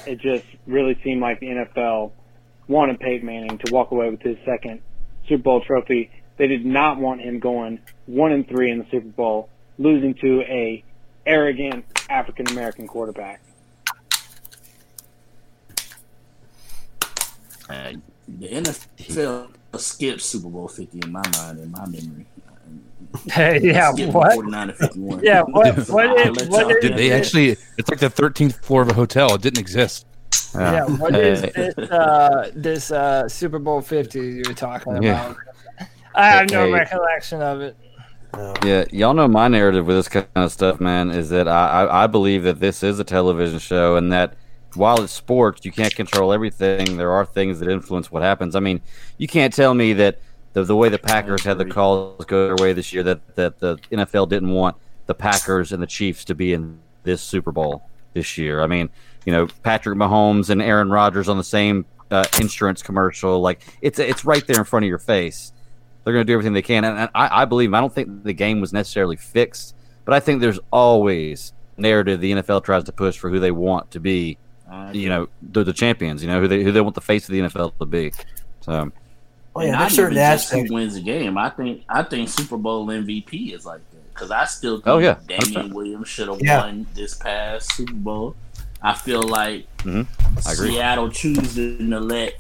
[0.07, 2.13] It just really seemed like the NFL
[2.69, 4.81] wanted Peyton Manning to walk away with his second
[5.29, 6.11] Super Bowl trophy.
[6.37, 9.49] They did not want him going one and three in the Super Bowl,
[9.79, 10.83] losing to a
[11.27, 13.41] arrogant African American quarterback.
[17.69, 17.93] Uh,
[18.27, 22.27] the NFL skipped Super Bowl 50 in my mind, in my memory.
[23.33, 24.33] Hey, yeah, what?
[24.35, 25.25] 49 to 51.
[25.25, 25.87] Yeah, what?
[25.87, 26.07] So What?
[26.07, 27.57] I'll Is, let what Did they actually?
[27.77, 29.35] It's like the 13th floor of a hotel.
[29.35, 30.07] It didn't exist.
[30.55, 31.53] Yeah, what is Hey.
[31.55, 31.91] this?
[31.91, 35.13] Uh, this uh, Super Bowl Fifty you were talking Yeah.
[35.13, 35.37] about?
[36.15, 36.73] I have no Hey.
[36.73, 37.77] recollection of it.
[38.63, 42.05] Yeah, y'all know my narrative with this kind of stuff, man, is that I, I,
[42.05, 44.35] I believe that this is a television show and that
[44.75, 46.97] while it's sports, you can't control everything.
[46.97, 48.55] There are things that influence what happens.
[48.55, 48.81] I mean,
[49.19, 50.21] you can't tell me that
[50.53, 53.59] the, the way the Packers had the calls go their way this year, that, that
[53.59, 57.89] the NFL didn't want the Packers and the Chiefs to be in this Super Bowl
[58.15, 58.61] this year.
[58.61, 58.89] I mean,
[59.25, 63.41] you know, Patrick Mahomes and Aaron Rodgers on the same uh, insurance commercial.
[63.41, 65.53] Like, it's, it's right there in front of your face
[66.05, 66.85] they're going to do everything they can.
[66.85, 69.75] And, and I, I believe, I don't think the game was necessarily fixed,
[70.05, 73.91] but I think there's always narrative the NFL tries to push for who they want
[73.93, 74.39] to be,
[74.93, 77.33] you know, the, the champions, you know, who they, who they want the face of
[77.33, 78.13] the NFL to be.
[78.61, 78.91] So,
[79.61, 81.37] Oh, yeah, not there's certain even just who wins the game.
[81.39, 84.99] I think I think Super Bowl MVP is like that because I still think Oh,
[84.99, 85.17] yeah.
[85.27, 86.61] Damien Williams should have Yeah.
[86.65, 88.37] won this past Super Bowl.
[88.83, 90.07] I feel like Mhm.
[90.47, 90.73] I agree.
[90.73, 92.35] Seattle choosing to let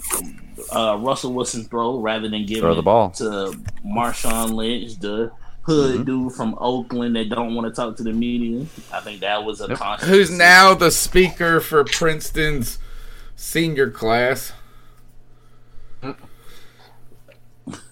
[0.75, 3.11] uh, Russell Wilson throw rather than giving Throw the it ball.
[3.13, 3.55] to
[3.87, 5.31] Marshawn Lynch, the
[5.63, 6.05] hood Mm-hmm.
[6.05, 8.67] dude from Oakland that don't want to talk to the media.
[8.93, 10.01] I think that was a Yep.
[10.01, 12.79] Who's now the speaker for Princeton's
[13.37, 14.53] senior class?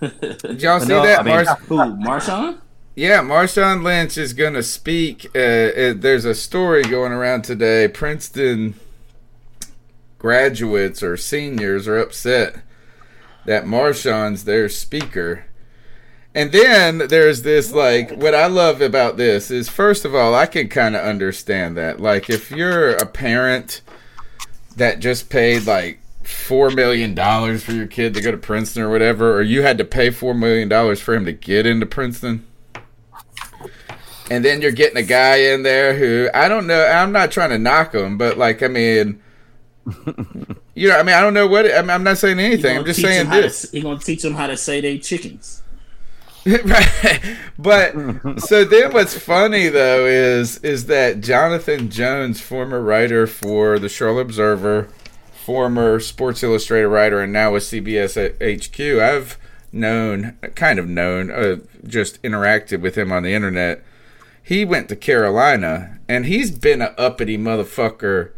[0.00, 1.20] Did y'all see No, that?
[1.20, 2.58] I mean- Mars- who Marshawn?
[2.96, 5.26] yeah, Marshawn Lynch is going to speak.
[5.34, 7.86] Uh, uh, there's a story going around today.
[7.88, 8.74] Princeton
[10.18, 12.56] graduates or seniors are upset
[13.46, 15.44] that Marshawn's their speaker.
[16.34, 20.46] And then there's this like what I love about this is first of all I
[20.46, 23.80] can kind of understand that like if you're a parent
[24.76, 28.90] that just paid like four million dollars for your kid to go to Princeton or
[28.90, 32.46] whatever, or you had to pay four million dollars for him to get into Princeton,
[34.30, 36.84] and then you're getting a guy in there who I don't know.
[36.84, 39.22] I'm not trying to knock him, but like I mean,
[40.74, 41.72] you know, I mean, I don't know what.
[41.72, 42.76] I'm, I'm not saying anything.
[42.76, 43.70] I'm just saying this.
[43.70, 45.62] He's gonna teach them how to say they chickens.
[46.64, 47.36] right.
[47.58, 47.94] But
[48.40, 54.22] so then what's funny though is is that Jonathan Jones, former writer for the Charlotte
[54.22, 54.88] Observer,
[55.48, 59.38] former Sports Illustrated writer, and now with CBS HQ, I've
[59.72, 61.56] known, kind of known, uh,
[61.86, 63.82] just interacted with him on the internet.
[64.42, 68.32] He went to Carolina, and he's been a uppity motherfucker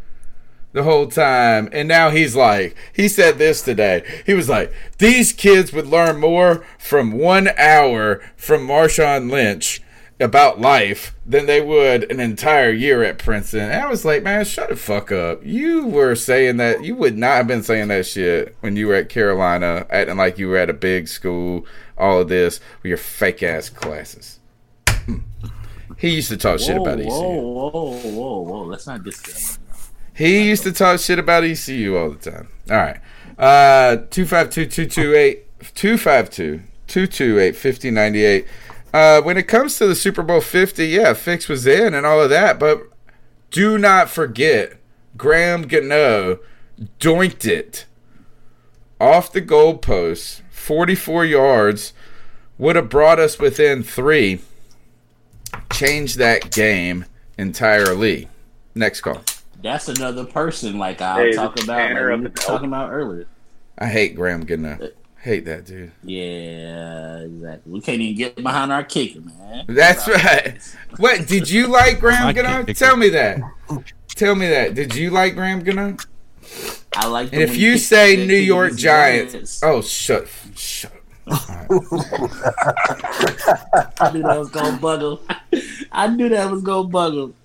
[0.71, 1.67] the whole time.
[1.73, 4.05] And now he's like, he said this today.
[4.25, 9.81] He was like, these kids would learn more from one hour from Marshawn Lynch
[10.21, 13.71] about life than they would an entire year at Princeton.
[13.71, 15.45] And I was like, man, shut the fuck up.
[15.45, 18.95] You were saying that, you would not have been saying that shit when you were
[18.95, 21.65] at Carolina, acting like you were at a big school,
[21.97, 24.39] all of this, with your fake ass classes.
[24.87, 25.19] Hmm.
[25.97, 27.09] He used to talk shit about ECU.
[27.09, 28.63] Whoa, whoa, whoa, whoa!
[28.63, 29.59] Let's not discuss.
[30.15, 32.47] He used to talk shit about ECU all the time.
[32.69, 32.99] All right.
[33.37, 34.77] Uh 252
[36.87, 38.47] 228 5098.
[38.93, 42.21] Uh when it comes to the Super Bowl 50, yeah, Fix was in and all
[42.21, 42.83] of that, but
[43.49, 44.77] do not forget
[45.17, 46.39] Graham Gano
[46.99, 47.85] doinked it
[48.99, 51.93] off the goalpost, 44 yards,
[52.57, 54.39] would have brought us within 3
[55.73, 57.05] changed that game
[57.37, 58.27] entirely.
[58.75, 59.21] Next call.
[59.61, 63.25] That's another person like I Hey, was talking about, like we were talking about earlier.
[63.77, 64.77] I hate Graham Gano.
[65.21, 65.91] Hate that dude.
[66.03, 67.71] Yeah, exactly.
[67.71, 69.65] We can't even get behind our kicker, man.
[69.67, 70.57] That's right.
[70.97, 72.63] What did you like Graham My Gano?
[72.73, 73.39] Tell me that.
[74.15, 74.73] Tell me that.
[74.73, 75.95] Did you like Graham Gano?
[76.95, 77.31] I like.
[77.33, 80.91] And if you say New York Giants, oh shut, shut.
[81.27, 81.67] I
[84.11, 85.61] knew that was gonna bug him.
[85.91, 87.35] I knew that was gonna bug him.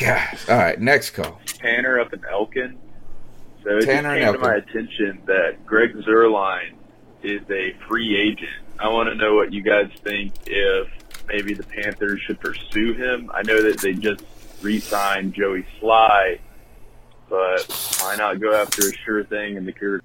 [0.00, 0.38] God.
[0.48, 1.40] All right, next call.
[1.46, 2.78] Tanner up in Elkin.
[3.64, 6.77] So it Tanner just came to my attention that Greg Zuerlein
[7.22, 8.50] is a free agent.
[8.78, 10.88] I want to know what you guys think if
[11.26, 13.30] maybe the Panthers should pursue him.
[13.34, 14.24] I know that they just
[14.62, 16.38] re-signed Joey Slye,
[17.28, 20.02] but why not go after a sure thing in the career?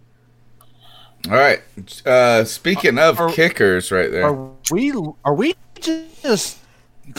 [1.29, 1.61] All right.
[2.05, 4.25] Uh, speaking of Are- kickers, right there.
[4.25, 6.59] Are we are we just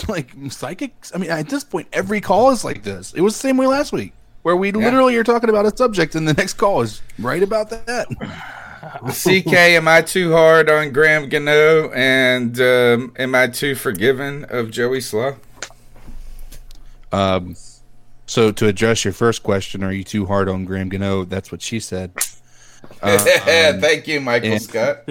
[0.07, 1.11] like psychics?
[1.15, 3.13] I mean, at this point, every call is like this.
[3.13, 4.13] It was the same way last week,
[4.43, 7.69] where we literally are talking about a subject, and the next call is right about
[7.71, 8.07] that.
[9.09, 11.91] CK, am I too hard on Graham Gano?
[11.91, 15.37] And um, am I too forgiving of Joey Slye?
[17.11, 17.55] Um,
[18.25, 21.23] so to address your first question, are you too hard on Graham Gano?
[21.25, 22.11] That's what she said.
[23.01, 23.17] Uh,
[23.73, 24.97] um, Thank you, Michael and- Scott.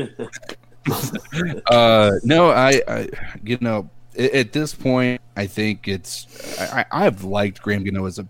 [1.73, 3.09] uh, no, I, I,
[3.43, 8.07] you know, at, at this point, I think it's I, I- I've liked Graham Gano
[8.07, 8.29] as a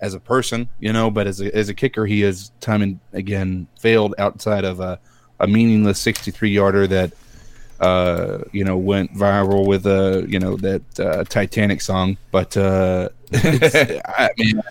[0.00, 3.00] as a person, you know, but as a as a kicker, he has time and
[3.12, 4.98] again failed outside of a,
[5.40, 7.12] a meaningless sixty three yarder that
[7.80, 13.08] uh you know went viral with a you know that uh, Titanic song, but uh,
[13.32, 14.62] I mean.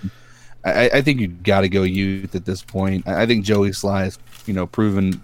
[0.63, 3.07] I, I think you got to go youth at this point.
[3.07, 5.21] I I think Joey Slye has, you know, proven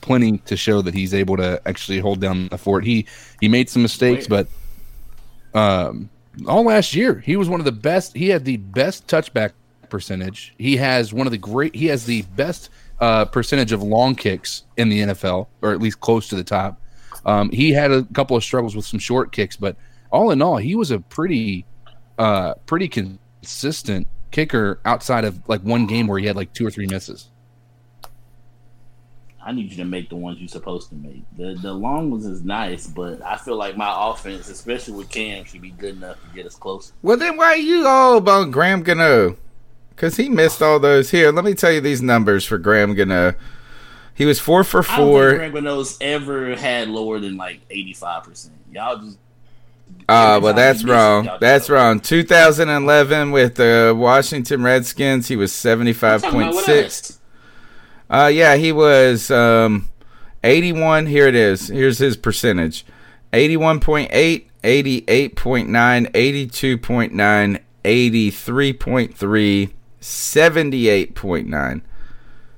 [0.00, 2.84] plenty to show that he's able to actually hold down the fort.
[2.84, 3.06] He
[3.40, 4.48] he made some mistakes, but
[5.54, 6.10] um,
[6.46, 8.16] all last year he was one of the best.
[8.16, 9.52] He had the best touchback
[9.88, 10.54] percentage.
[10.58, 11.74] He has one of the great.
[11.74, 12.70] He has the best
[13.00, 16.80] uh, percentage of long kicks in the NFL, or at least close to the top.
[17.24, 19.76] Um, he had a couple of struggles with some short kicks, but
[20.10, 21.66] all in all, he was a pretty
[22.18, 26.70] uh, pretty consistent kicker outside of like one game where he had like two or
[26.70, 27.30] three misses.
[29.48, 31.22] I need you to make the ones you're supposed to make.
[31.38, 35.44] The the long ones is nice, but I feel like my offense, especially with Cam,
[35.46, 36.92] should be good enough to get us close.
[37.00, 39.38] Well, then why are you all about Graham Gano?
[39.88, 41.12] Because he missed all those.
[41.12, 43.32] Here, let me tell you these numbers for Graham Gano.
[44.14, 45.34] He was four for I don't think four.
[45.36, 48.54] Greg Reynolds ever had lower than like 85 percent.
[48.70, 49.16] Y'all just
[50.10, 51.30] Ah, every well, that's wrong.
[51.40, 52.00] That's wrong.
[52.00, 57.17] 2011 with the Washington Redskins, he was I'm talking about what 75.6.
[58.10, 59.88] Uh, yeah, he was um,
[60.42, 61.06] 81.
[61.06, 61.68] Here it is.
[61.68, 62.86] Here's his percentage
[63.32, 64.10] 81.8,
[64.62, 71.82] 88.9, 82.9, 83.3, 78.9.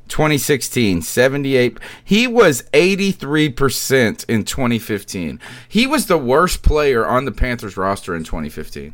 [0.08, 1.78] 2016, 78.
[2.04, 5.40] He was 83% in 2015.
[5.68, 8.92] He was the worst player on the Panthers roster in 2015.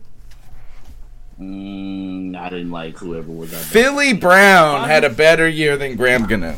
[1.41, 3.83] Mm, I didn't like whoever was out there.
[3.85, 6.57] Philly Brown had a better year than Graham Gano.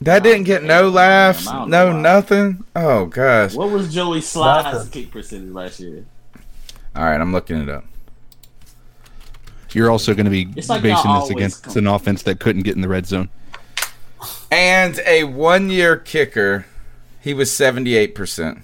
[0.00, 2.64] That didn't get no laughs, no nothing.
[2.76, 3.54] Oh gosh!
[3.54, 6.04] What was Joey Slye's kick percentage last year?
[6.94, 7.84] All right, I'm looking it up.
[9.72, 12.76] You're also going to be like basing this against come- an offense that couldn't get
[12.76, 13.28] in the red zone.
[14.50, 16.66] And a one-year kicker,
[17.20, 18.58] he was 78 percent.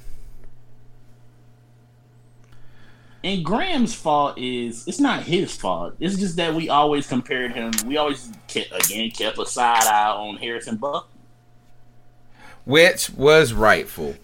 [3.25, 5.95] And Graham's fault is it's not his fault.
[5.99, 7.73] It's just that we always compared him.
[7.87, 11.05] We always kept, again kept a side eye on Harrison Butker.
[12.65, 14.15] which was rightful.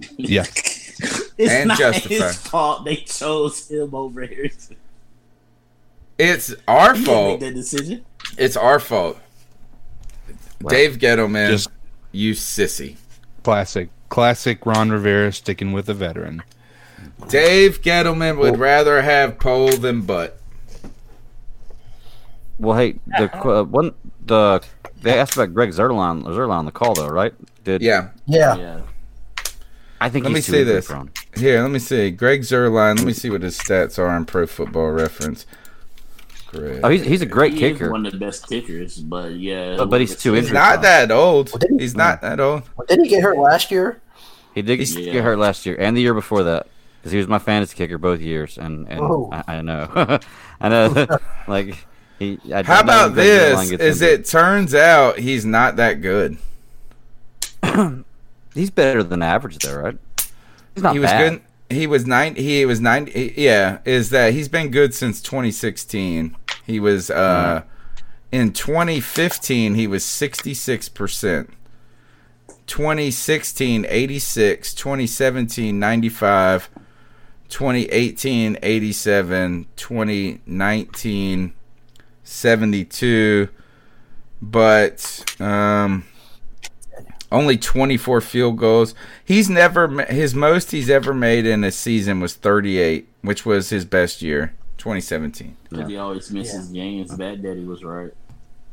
[0.16, 0.44] Yeah.
[0.44, 2.08] It's And not justified.
[2.28, 4.76] his fault they chose him over Harrison.
[6.18, 7.40] It's our He didn't make fault.
[7.40, 8.04] that decision.
[8.36, 9.18] It's our fault.
[10.68, 11.68] Dave Gettleman, Just
[12.10, 12.96] you sissy.
[13.44, 16.42] classic, classic Ron Rivera sticking with a veteran.
[17.28, 20.40] Dave Gettleman would rather have pole than butt.
[22.58, 23.94] Well, hey, the uh, one
[24.24, 24.62] the
[25.00, 27.34] they asked about Greg Zuerlein Zuerlein on the call though, right?
[27.64, 28.08] Did Yeah.
[28.26, 28.56] Yeah.
[28.56, 28.80] Yeah.
[30.00, 30.86] I think Let me he's too see this.
[30.86, 31.10] prone.
[31.36, 32.10] Here, let me see.
[32.10, 32.96] Greg Zuerlein.
[32.96, 35.44] Let me see what his stats are on Pro Football Reference.
[36.48, 36.80] Greg.
[36.82, 37.86] Oh, he's he's a great He kicker.
[37.86, 39.76] is one of the best kickers, but yeah.
[39.76, 40.54] But- but he's too He's injured.
[40.54, 41.50] not that old.
[41.50, 42.62] Well, didn't- He's not that old.
[42.88, 44.00] Didn't he get hurt last year?
[44.54, 46.66] He did He's- get hurt last year and the year before that
[47.00, 49.30] because he was my fantasy kicker both years, and and Oh.
[49.32, 50.18] I, I know,
[50.60, 51.06] I know,
[51.48, 51.86] like
[52.18, 52.38] he.
[52.52, 53.80] I How about when Greg Zuerlein this?
[53.96, 56.38] Is it turns out he's not that good.
[58.54, 59.98] He's better than average, though, right?
[60.76, 61.40] not he was bad.
[61.68, 61.76] good.
[61.76, 62.34] He was nine.
[62.34, 63.08] He was nine.
[63.14, 66.34] Yeah, is that he's been good since 2016.
[66.66, 67.62] He was uh,
[68.32, 69.74] in 2015.
[69.74, 71.50] He was 66 percent.
[72.66, 76.70] 2016 86 2017 95
[77.48, 81.52] 2018 87 2019
[82.22, 83.48] 72
[84.42, 86.04] but um
[87.30, 88.94] only 24 field goals.
[89.24, 93.84] He's never his most he's ever made in a season was 38, which was his
[93.84, 95.54] best year, 2017.
[95.68, 97.14] Because he always misses games.
[97.14, 98.12] Bad Daddy was right.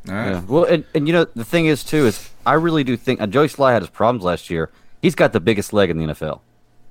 [0.08, 0.30] All right.
[0.32, 0.42] Yeah.
[0.48, 3.28] Well, and, and you know the thing is too is I really do think uh,
[3.28, 4.70] Joey Slye had his problems last year.
[5.02, 6.40] He's got the biggest leg in the NFL.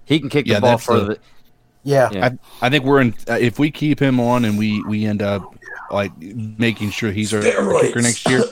[0.04, 1.18] He can kick Yeah, the ball that's the- further.
[1.84, 2.08] Yeah.
[2.12, 2.30] Yeah.
[2.60, 3.14] I, I think we're in.
[3.28, 5.54] Uh, if we keep him on and we we end up
[5.90, 8.42] like making sure he's our kicker next year,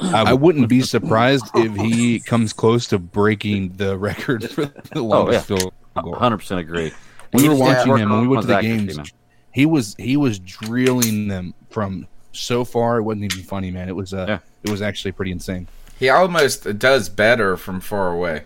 [0.00, 5.48] I wouldn't be surprised if he comes close to breaking the record for the longest
[5.50, 5.56] yeah.
[5.56, 6.14] field goal.
[6.14, 6.92] Hundred percent agree.
[7.32, 8.96] We He were just needs to watching him when we went to the his games.
[8.98, 9.06] man.
[9.52, 12.98] He was he was drilling them from so far.
[12.98, 13.88] It wasn't even funny, man.
[13.88, 14.38] It was uh, Yeah.
[14.62, 15.66] it was actually pretty insane.
[15.98, 18.44] He almost does better from far away.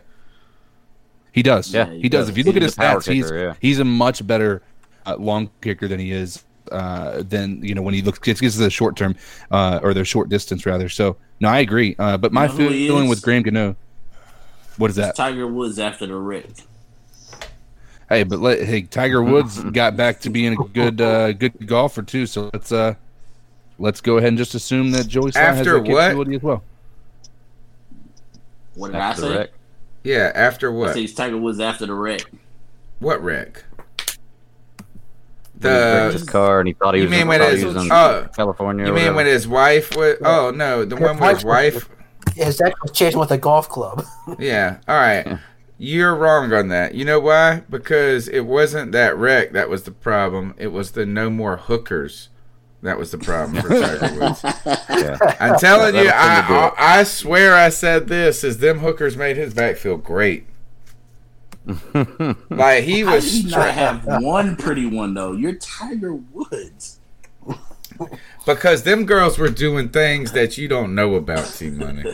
[1.36, 1.72] He does.
[1.72, 2.22] Yeah, he, he does.
[2.22, 2.30] does.
[2.30, 3.54] If you look at his a power stats, he's yeah.
[3.60, 4.62] he's a much better
[5.04, 6.42] uh, long kicker than he is
[6.72, 9.14] uh, than you know when he looks gets, gets to the short term
[9.50, 10.88] uh, or the short distance rather.
[10.88, 11.94] So no, I agree.
[11.98, 13.76] Uh, but my You know who feeling with Graham Gano,
[14.78, 15.14] what is that?
[15.14, 16.46] Tiger Woods after the wreck.
[18.08, 22.00] Hey, but let, hey, Tiger Woods got back to being a good uh, good golfer
[22.00, 22.24] too.
[22.24, 22.94] So let's uh,
[23.78, 26.00] let's go ahead and just assume that Joey Slye has After that what?
[26.00, 26.64] capability as well.
[28.74, 29.38] What did After the I say?
[29.38, 29.50] wreck.
[30.06, 30.94] Yeah, after I what?
[30.94, 32.20] say Tiger Woods after the wreck.
[33.00, 33.64] What wreck?
[35.58, 37.40] When he wrecked The his car and he thought he You was, mean in, when
[37.40, 38.86] his- he was in oh, California.
[38.86, 40.16] you mean when his wife was?
[40.24, 41.88] Oh no, the one where his wife.
[42.34, 44.04] His ex was chasing with a golf club.
[44.38, 44.78] Yeah.
[44.86, 45.38] All right.
[45.78, 46.94] You're wrong on that.
[46.94, 47.62] You know why?
[47.68, 50.54] Because it wasn't that wreck that was the problem.
[50.58, 52.28] It was the no more hookers.
[52.86, 54.40] That was the problem for Tiger Woods.
[54.44, 55.18] Yeah.
[55.40, 56.72] I'm telling you, That'll tend to do I.
[56.78, 60.46] I I swear I said this is them hookers made his back feel great.
[62.48, 65.32] like he How did was not have one pretty one though?
[65.32, 67.00] You're Tiger Woods.
[68.46, 72.04] because them girls were doing things that you don't know about T Money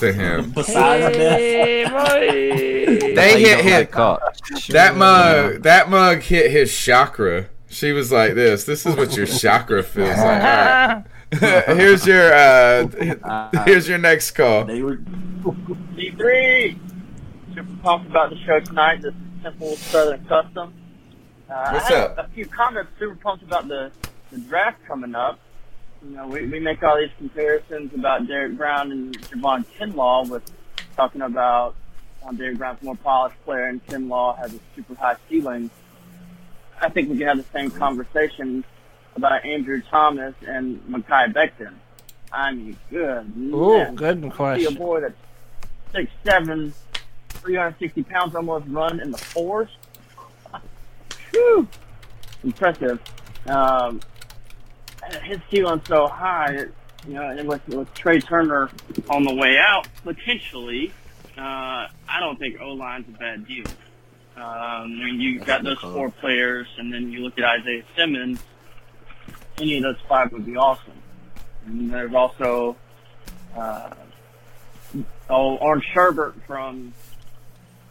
[0.00, 0.50] to him.
[0.54, 3.14] Besides Hey, boy.
[3.14, 4.20] They hit don't
[4.52, 5.62] hit that mug.
[5.62, 7.48] That mug hit his chakra.
[7.74, 8.62] She was like this.
[8.64, 10.18] This is what your chakra feels like.
[10.18, 11.04] All right.
[11.76, 12.86] here's your uh,
[13.64, 14.64] here's your next call.
[14.64, 16.78] they were D3.
[17.52, 19.02] Super pumped about the show tonight.
[19.02, 20.72] This is Simple Southern Custom.
[21.50, 22.18] Uh, What's I up?
[22.18, 22.92] A few comments.
[23.00, 23.90] Super pumped about the,
[24.30, 25.40] the draft coming up.
[26.04, 30.48] You know, we, we make all these comparisons about Derrick Brown and Javon Kinlaw with
[30.96, 31.74] talking about
[32.22, 35.70] how Derrick Brown's a more polished player and Kinlaw has a super high ceiling.
[36.80, 38.64] I think we can have the same conversation
[39.16, 41.74] about Andrew Thomas and Mekhi Becton.
[42.32, 43.32] I mean, good.
[43.38, 45.14] Ooh, man good see a boy that's
[45.92, 46.74] six seven,
[47.28, 49.68] three hundred sixty pounds, almost run in the fours.
[51.30, 51.68] Whew.
[52.42, 53.00] Impressive.
[53.46, 54.00] Um,
[55.22, 56.66] his ceiling's so high,
[57.06, 58.70] you know, and with, with Trai Turner
[59.10, 60.92] on the way out, potentially,
[61.36, 61.40] uh,
[62.08, 63.66] I don't think O line's a bad deal.
[64.36, 68.42] Um, I mean, you got those four players, and then you look at Isaiah Simmons.
[69.58, 71.00] Any of those five would be awesome.
[71.66, 72.76] And there's also
[73.56, 73.90] uh,
[75.30, 76.92] oh, Orange Sherbert from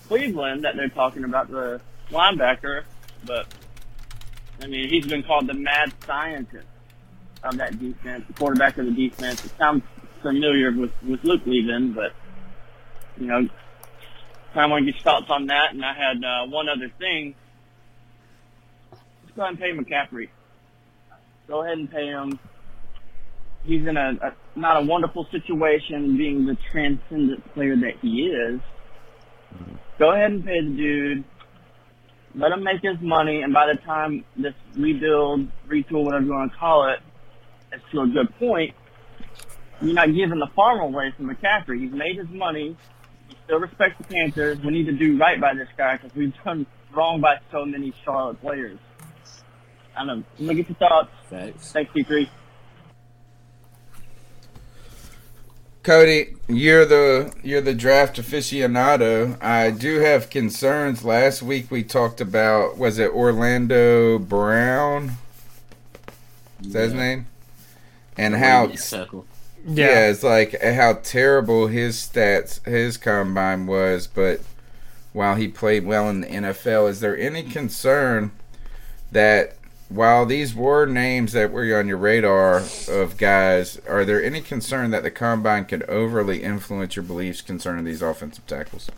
[0.07, 2.83] Cleveland that they're talking about the linebacker,
[3.25, 3.47] but
[4.61, 6.67] I mean he's been called the mad scientist
[7.43, 9.43] of that defense, the quarterback of the defense.
[9.45, 9.83] It sounds
[10.21, 12.13] familiar with with Luke leaving, but
[13.17, 13.47] you know,
[14.55, 15.73] I want to get your thoughts on that.
[15.73, 17.35] And I had uh, one other thing.
[18.91, 20.29] Let's go ahead and pay McCaffrey.
[21.47, 22.39] Go ahead and pay him
[23.63, 28.59] he's in a, a not a wonderful situation being the transcendent player that he is.
[29.97, 31.23] Go ahead and pay the dude.
[32.35, 36.51] Let him make his money, and by the time this rebuild, retool, whatever you want
[36.51, 36.99] to call it,
[37.71, 38.73] it, is to a good point,
[39.81, 41.81] you're not giving the farm away from McCaffrey.
[41.81, 42.75] He's made his money.
[43.43, 44.59] He still respects the Panthers.
[44.59, 47.93] We need to do right by this guy because we've done wrong by so many
[48.05, 48.79] Charlotte players.
[49.95, 50.23] I don't know.
[50.39, 51.11] Let me get your thoughts.
[51.29, 51.71] facts.
[51.71, 52.29] Thanks, D3.
[55.83, 59.41] Cody, you're the you're the draft aficionado.
[59.43, 61.03] I do have concerns.
[61.03, 65.17] Last week we talked about was it Orlando Brown?
[66.61, 67.27] Is that his name?
[68.15, 69.25] And how tackle.
[69.65, 69.87] Yeah.
[69.87, 70.07] Yeah.
[70.07, 74.41] it's like how terrible his stats his combine was, but
[75.13, 76.89] while he played well in the NFL.
[76.89, 78.31] Is there any concern
[79.11, 79.55] that
[79.89, 84.91] while these were names that were on your radar of guys, are there any concern
[84.91, 88.89] that the combine could overly influence your beliefs concerning these offensive tackles?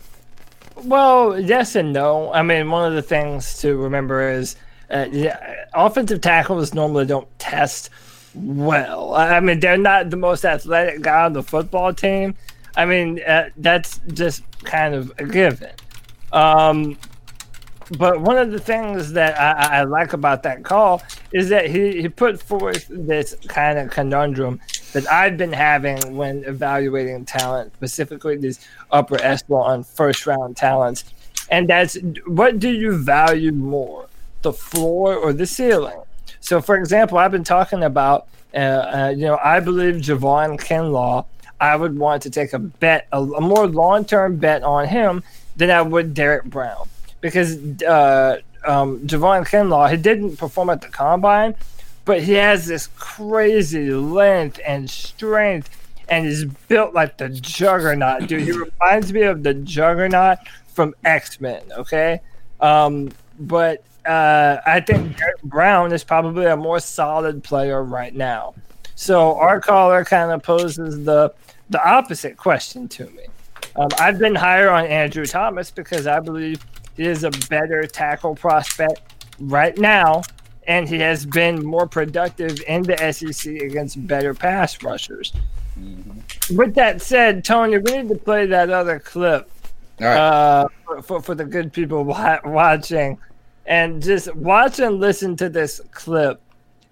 [0.74, 2.32] Well, yes and no.
[2.32, 4.56] I mean, one of the things to remember is
[4.90, 7.90] uh, yeah, offensive tackles normally don't test
[8.36, 9.14] well.
[9.14, 12.34] I mean, they're not the most athletic guy on the football team.
[12.76, 15.72] I mean, uh, that's just kind of a given.
[16.32, 16.98] Um,
[17.98, 21.02] but one of the things that I, I, like about that call
[21.32, 24.60] is that he, he put forth this kind of conundrum
[24.92, 31.04] that I've been having when evaluating talent, specifically these upper echelon first round talents.
[31.48, 31.96] And that's
[32.26, 34.08] what do you value more,
[34.42, 36.00] the floor or the ceiling?
[36.46, 41.26] So, for example, I've been talking about, uh, uh, you know, I believe Javon Kinlaw.
[41.60, 45.24] I would want to take a bet, a, a more long term bet on him
[45.56, 46.88] than I would Derrick Brown
[47.20, 51.56] because uh, um, Javon Kinlaw he didn't perform at the combine,
[52.04, 55.68] but he has this crazy length and strength,
[56.08, 58.42] and is built like the Juggernaut, dude.
[58.42, 61.62] He reminds me of the Juggernaut from X Men.
[61.72, 62.20] Okay,
[62.60, 63.10] um,
[63.40, 68.54] but uh, I think Brown is probably a more solid player right now.
[68.94, 71.34] So our caller kind of poses the
[71.68, 73.26] the opposite question to me.
[73.76, 76.64] Um, I've been higher on Andrew Thomas because I believe
[76.96, 79.00] he is a better tackle prospect
[79.38, 80.22] right now,
[80.66, 85.32] and he has been more productive in the SEC against better pass rushers.
[85.78, 86.56] Mm-hmm.
[86.56, 89.50] With that said, Tony, we need to play that other clip
[90.00, 93.18] uh, for, for, for, the good people watching.
[93.66, 96.40] And just watch and listen to this clip,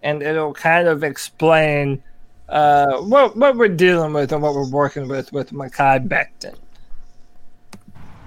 [0.02, 2.02] and it'll kind of explain
[2.48, 6.56] uh, what, what we're dealing with and what we're working with with Mekhi Becton.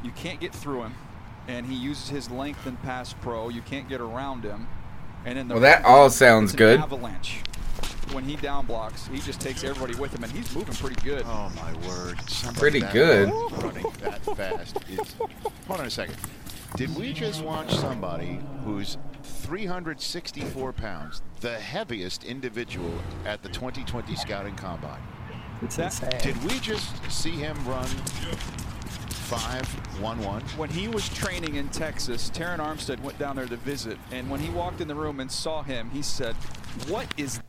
[0.03, 0.95] You can't get through him
[1.47, 3.49] and he uses his length and pass pro.
[3.49, 4.67] You can't get around him.
[5.25, 6.79] And in the well, that all sounds good.
[6.79, 7.41] Avalanche.
[8.13, 11.23] When he down blocks, he just takes everybody with him, and he's moving pretty good.
[11.25, 12.17] Oh my word!
[12.29, 13.29] Somebody pretty good.
[13.61, 15.15] Running that fast is.
[15.67, 16.15] Hold on a second.
[16.75, 22.93] Did we just watch somebody who's 364 pounds, the heaviest individual
[23.25, 25.01] at the 2020 Scouting Combine?
[25.61, 27.87] That, did we just see him run
[29.27, 29.67] five
[29.99, 30.41] one one.
[30.55, 34.39] When he was training in Texas, Terron Armstead went down there to visit, and when
[34.39, 36.33] he walked in the room and saw him, he said,
[36.87, 37.41] "What is?"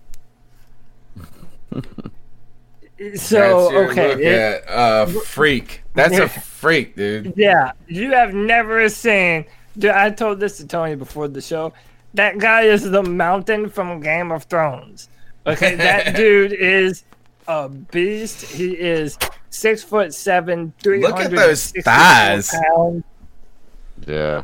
[3.14, 5.82] So okay, it, at, uh, freak.
[5.94, 7.34] That's a freak, dude.
[7.36, 9.44] Yeah, you have never seen.
[9.76, 11.72] Dude, I told this to Tony before the show.
[12.14, 15.08] That guy is the mountain from Game of Thrones.
[15.46, 17.04] Okay, that dude is
[17.46, 18.42] a beast.
[18.42, 19.16] He is
[19.50, 22.50] six foot seven, three Look at those thighs.
[22.50, 23.04] Pounds.
[24.06, 24.42] Yeah.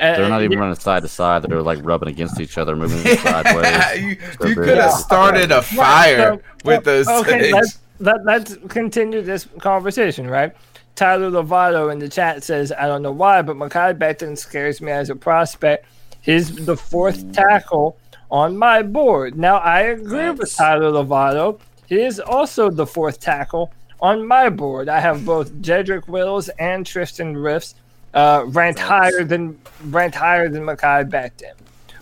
[0.00, 1.42] Uh, They're not even running side to side.
[1.42, 4.00] They're like rubbing against each other, moving sideways.
[4.00, 7.52] you, you could have started a fire so, with those okay, things.
[7.52, 10.54] Let's, let, let's continue this conversation, right?
[10.96, 14.90] Tyler Lovato in the chat says, I don't know why, but Mekhi Becton scares me
[14.90, 15.86] as a prospect.
[16.22, 17.98] He's the fourth tackle
[18.30, 19.36] on my board.
[19.36, 20.38] Now, I agree nice.
[20.38, 21.60] with Tyler Lovato.
[21.86, 24.88] He is also the fourth tackle on my board.
[24.88, 27.74] I have both Jedrick Wills and Tristan Wirfs
[28.14, 31.54] uh, ranked higher than ranked higher than Mekhi Becton.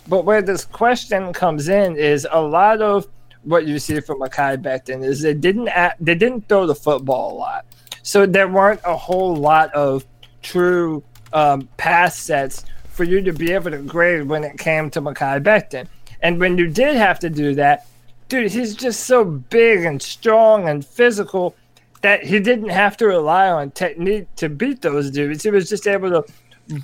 [0.06, 3.06] But where this question comes in is a lot of
[3.42, 7.32] what you see from Mekhi Becton is they didn't act, they didn't throw the football
[7.32, 7.66] a lot,
[8.02, 10.04] so there weren't a whole lot of
[10.42, 11.02] true
[11.32, 15.42] um, pass sets for you to be able to grade when it came to Mekhi
[15.42, 15.86] Becton.
[16.20, 17.86] And when you did have to do that,
[18.28, 21.54] dude, he's just so big and strong and physical
[22.02, 25.42] that he didn't have to rely on technique to beat those dudes.
[25.42, 26.24] He was just able to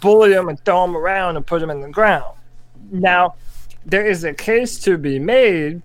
[0.01, 2.37] bully them and throw them around and put them in the ground.
[2.91, 3.35] Now,
[3.87, 5.83] there is a case to be made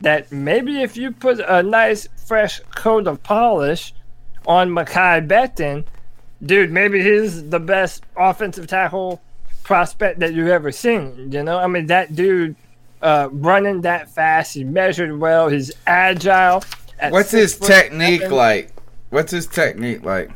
[0.00, 3.94] that maybe if you put a nice fresh coat of polish
[4.46, 5.84] on Mekhi Becton,
[6.44, 9.20] dude, maybe he's the best offensive tackle
[9.62, 11.30] prospect that you've ever seen.
[11.30, 12.56] You know, I mean, that dude
[13.02, 14.54] uh, running that fast.
[14.54, 15.48] He measured well.
[15.48, 16.62] He's agile.
[17.10, 18.36] What's his technique seven.
[18.36, 18.72] like?
[19.10, 20.30] What's his technique like?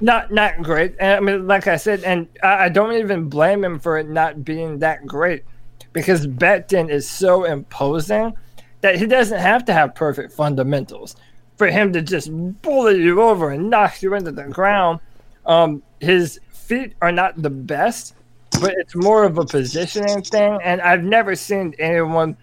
[0.00, 0.94] Not not great.
[0.98, 4.08] And, I mean, like I said, and I, I don't even blame him for it
[4.08, 5.44] not being that great,
[5.92, 8.34] because Becton is so imposing
[8.80, 11.16] that he doesn't have to have perfect fundamentals
[11.56, 12.30] for him to just
[12.62, 15.00] bully you over and knock you into the ground.
[15.46, 18.14] Um, his feet are not the best,
[18.60, 20.58] but it's more of a positioning thing.
[20.62, 22.36] And I've never seen anyone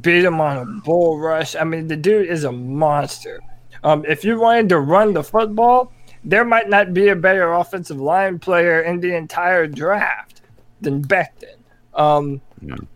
[0.00, 1.54] beat him on a bull rush.
[1.56, 3.40] I mean, the dude is a monster.
[3.82, 5.92] Um, if you wanted to run the football,
[6.24, 10.40] there might not be a better offensive line player in the entire draft
[10.80, 11.56] than Becton.
[11.94, 12.40] Um,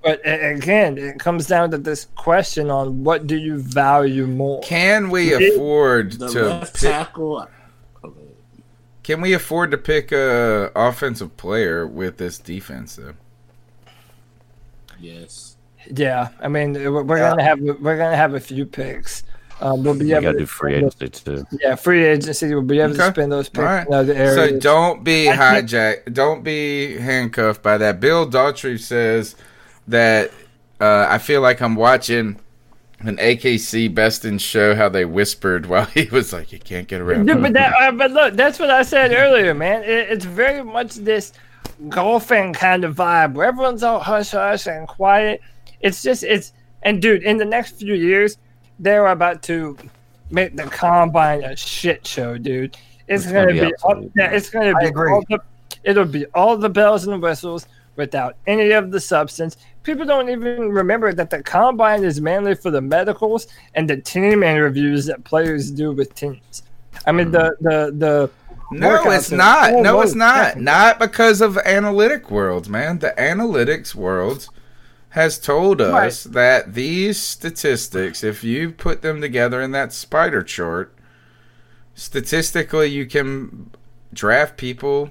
[0.02, 4.62] But again, it comes down to this question on what do you value more?
[4.62, 7.46] Can we It- afford to pick, tackle.
[9.02, 13.12] Can we afford to pick a offensive player with this defense though?
[15.00, 15.47] Yes.
[15.94, 19.22] Yeah, I mean we're we're gonna have we're gonna have a few picks.
[19.60, 21.58] Um, we'll be You able got to to do free spend those- agency too.
[21.60, 22.54] Yeah, free agency.
[22.54, 23.12] We'll be able to Okay.
[23.12, 23.86] spend those picks All right.
[23.86, 24.34] in other areas.
[24.36, 26.12] So don't be hijacked.
[26.14, 27.98] Don't be handcuffed by that.
[27.98, 29.34] Bill Daughtry says
[29.88, 30.30] that
[30.80, 32.38] uh, I feel like I'm watching
[33.00, 37.00] an AKC Best in show how they whispered while he was like, "You can't get
[37.00, 39.82] around." Dude, but that, uh, but look, that's what I said earlier, man.
[39.82, 41.32] It, it's very much this
[41.88, 45.40] golfing kind of vibe where everyone's all hush hush and quiet.
[45.80, 46.52] It's just it's
[46.82, 48.38] and dude, in the next few years,
[48.78, 49.76] they're about to
[50.30, 52.76] make the combine a shit show, dude.
[53.06, 55.12] It's, It's gonna, gonna be be, all, yeah, it's gonna I be agree.
[55.12, 55.40] all the,
[55.82, 59.56] it'll be all the bells and whistles without any of the substance.
[59.82, 64.42] People don't even remember that the combine is mainly for the medicals and the team
[64.42, 66.62] interviews that players do with teams.
[67.06, 67.64] I mean the mm-hmm.
[67.64, 68.30] the the
[68.70, 69.72] No, it's not.
[69.72, 70.58] No, it's not.
[70.58, 72.98] Not because of analytic worlds, man.
[72.98, 74.50] The analytics world
[75.10, 80.94] has told us that these statistics, if you put them together in that spider chart,
[81.94, 83.70] statistically you can
[84.12, 85.10] draft people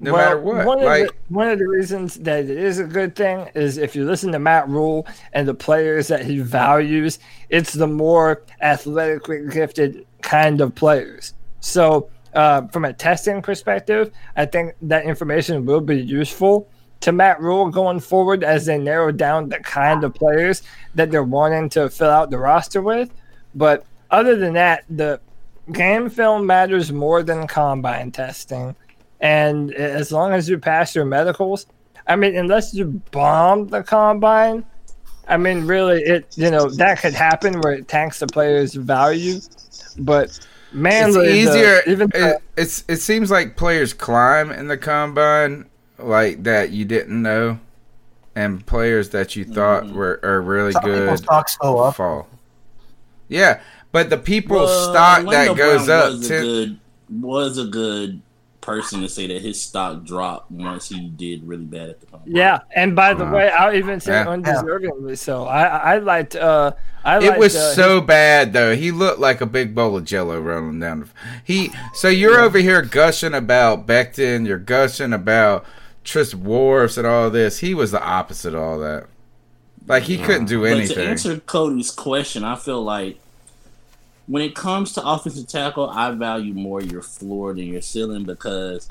[0.00, 0.66] no Well, matter what.
[0.66, 3.78] One of, Like the, one of the reasons that it is a good thing is
[3.78, 7.18] if you listen to Matt Rhule and the players that he values,
[7.48, 11.34] it's the more athletically gifted kind of players.
[11.60, 16.68] So, uh, from a testing perspective, I think that information will be useful
[17.00, 20.62] to Matt Rhule going forward as they narrow down the kind of players
[20.94, 23.10] that they're wanting to fill out the roster with.
[23.54, 25.20] But other than that, the
[25.72, 28.74] game film matters more than combine testing.
[29.20, 31.66] And as long as you pass your medicals,
[32.06, 34.64] I mean, unless you bomb the combine,
[35.28, 39.40] I mean, really, it you know that could happen where it tanks the player's value.
[39.98, 40.38] But
[40.72, 41.82] man, it's the- easier.
[41.86, 45.67] even it, it's it seems like players climb in the combine
[45.98, 47.58] like that you didn't know,
[48.34, 51.96] and players that you thought were are really Some good stocks go up.
[51.96, 52.28] fall.
[53.28, 53.60] Yeah,
[53.92, 56.10] but the people's Well, stock Orlando that goes Brown up.
[56.12, 56.80] was a good
[57.10, 58.22] was a good
[58.60, 62.28] person to say that his stock dropped once he did really bad at the combine.
[62.34, 63.34] yeah, and by the Wow.
[63.34, 64.26] way, I'll even say Yeah.
[64.26, 65.44] undeservingly so.
[65.46, 65.64] I
[65.94, 66.72] I liked uh
[67.04, 68.74] I it liked, was uh, so bad though.
[68.76, 71.00] He looked like a big bowl of Jello rolling down.
[71.00, 71.06] The,
[71.44, 71.72] he.
[71.94, 74.46] So you're over here gushing about Becton.
[74.46, 75.64] You're gushing about
[76.08, 77.58] Tris Wirfs and all this.
[77.58, 79.06] He was the opposite of all that.
[79.86, 80.96] Like he couldn't do anything.
[80.96, 83.18] But to answer Cody's question, I feel like
[84.26, 88.88] when it comes to offensive tackle, I value more your floor than your ceiling because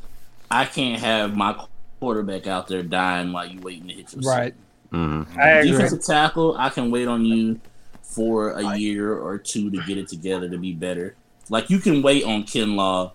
[0.50, 1.66] I can't have my
[2.00, 4.54] quarterback out there dying while you waiting to hit your right.
[4.92, 5.26] ceiling.
[5.26, 5.40] Mm-hmm.
[5.40, 5.72] I agree.
[5.72, 7.60] Defensive tackle, I can wait on you
[8.02, 11.16] for a year or two to get it together to be better.
[11.50, 13.12] Like you can wait on Kinlaw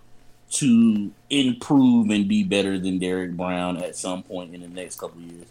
[0.53, 5.19] to improve and be better than Derrick Brown at some point in the next couple
[5.19, 5.47] of years.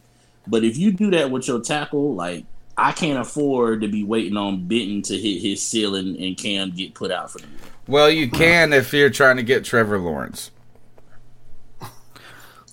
[0.48, 2.46] But if you do that with your tackle, like
[2.78, 6.94] I can't afford to be waiting on Becton to hit his ceiling and Cam get
[6.94, 7.58] put out for the year.
[7.88, 10.52] Well, you can if you're trying to get Trevor Lawrence.
[11.82, 11.88] I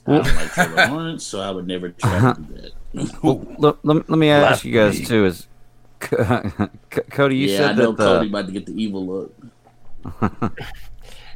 [0.06, 2.72] don't like Trevor Lawrence, so I would never try to do that.
[2.98, 3.18] Uh-huh.
[3.22, 5.26] Well, let, let, let me ask you guys too.
[5.26, 5.46] Is
[6.00, 7.36] Cody?
[7.36, 9.34] You yeah, I said know that Cody about to get the evil look.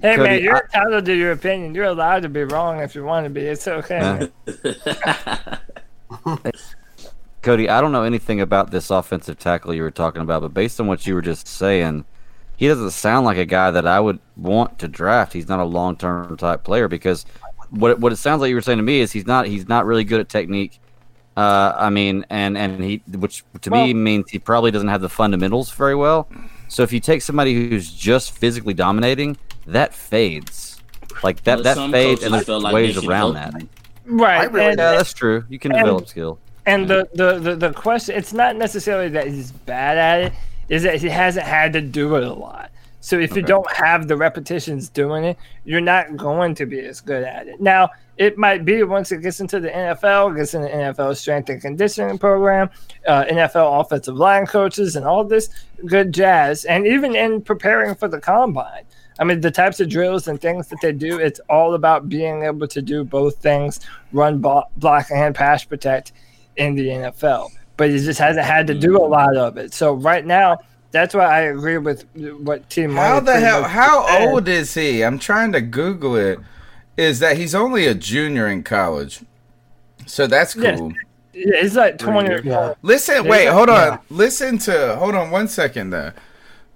[0.03, 1.75] Hey Cody, man, you're I- entitled to your opinion.
[1.75, 3.41] You're allowed to be wrong if you want to be.
[3.43, 4.29] It's okay.
[7.43, 10.79] Cody, I don't know anything about this offensive tackle you were talking about, but based
[10.81, 12.05] on what you were just saying,
[12.57, 15.33] he doesn't sound like a guy that I would want to draft.
[15.33, 17.27] He's not a long term type player because
[17.71, 19.69] what it- what it sounds like you were saying to me is he's not he's
[19.69, 20.79] not really good at technique.
[21.37, 25.09] Uh, I mean, and and he which to me means he probably doesn't have the
[25.09, 26.29] fundamentals very well.
[26.69, 29.37] So if you take somebody who's just physically dominating,
[29.67, 30.81] that fades.
[31.23, 33.53] Like that Well, that fades, and there's feel like ways around that.
[33.61, 33.69] you.
[34.07, 34.51] right.
[34.51, 35.45] really- and- Yeah, that's true.
[35.49, 36.39] You can And- develop skill.
[36.65, 40.33] And the, the, the, the question, it's not necessarily that he's bad at it,
[40.69, 42.71] is that he hasn't had to do it a lot.
[43.01, 47.01] So if you don't have the repetitions doing it, you're not going to be as
[47.01, 47.61] good at it.
[47.61, 51.49] Now, it might be once it gets into the NFL, gets in the NFL strength
[51.49, 52.71] and conditioning program,
[53.09, 55.49] uh, NFL offensive line coaches, and all this
[55.87, 56.65] good jazz.
[56.65, 58.85] And even in preparing for the combine,
[59.19, 62.43] I mean, the types of drills and things that they do, it's all about being
[62.45, 63.81] able to do both things
[64.13, 66.13] run, blo- block, and pass protect
[66.57, 67.51] in the NFL.
[67.77, 69.73] But he just hasn't had to do a lot of it.
[69.75, 70.59] So right now,
[70.93, 72.05] That's why I agree with
[72.43, 73.63] what Team How the hell?
[73.63, 74.29] How said.
[74.29, 75.03] old is he?
[75.03, 76.39] I'm trying to Google it.
[76.99, 79.21] Is that he's only a junior in college?
[80.05, 80.79] So that's Yes.
[80.79, 80.93] cool.
[81.33, 82.47] Yeah, he's like twenty.
[82.47, 82.75] Yeah.
[82.83, 83.99] Listen, Yeah, wait, he's hold like- on.
[84.11, 86.13] Listen to, hold on one second though.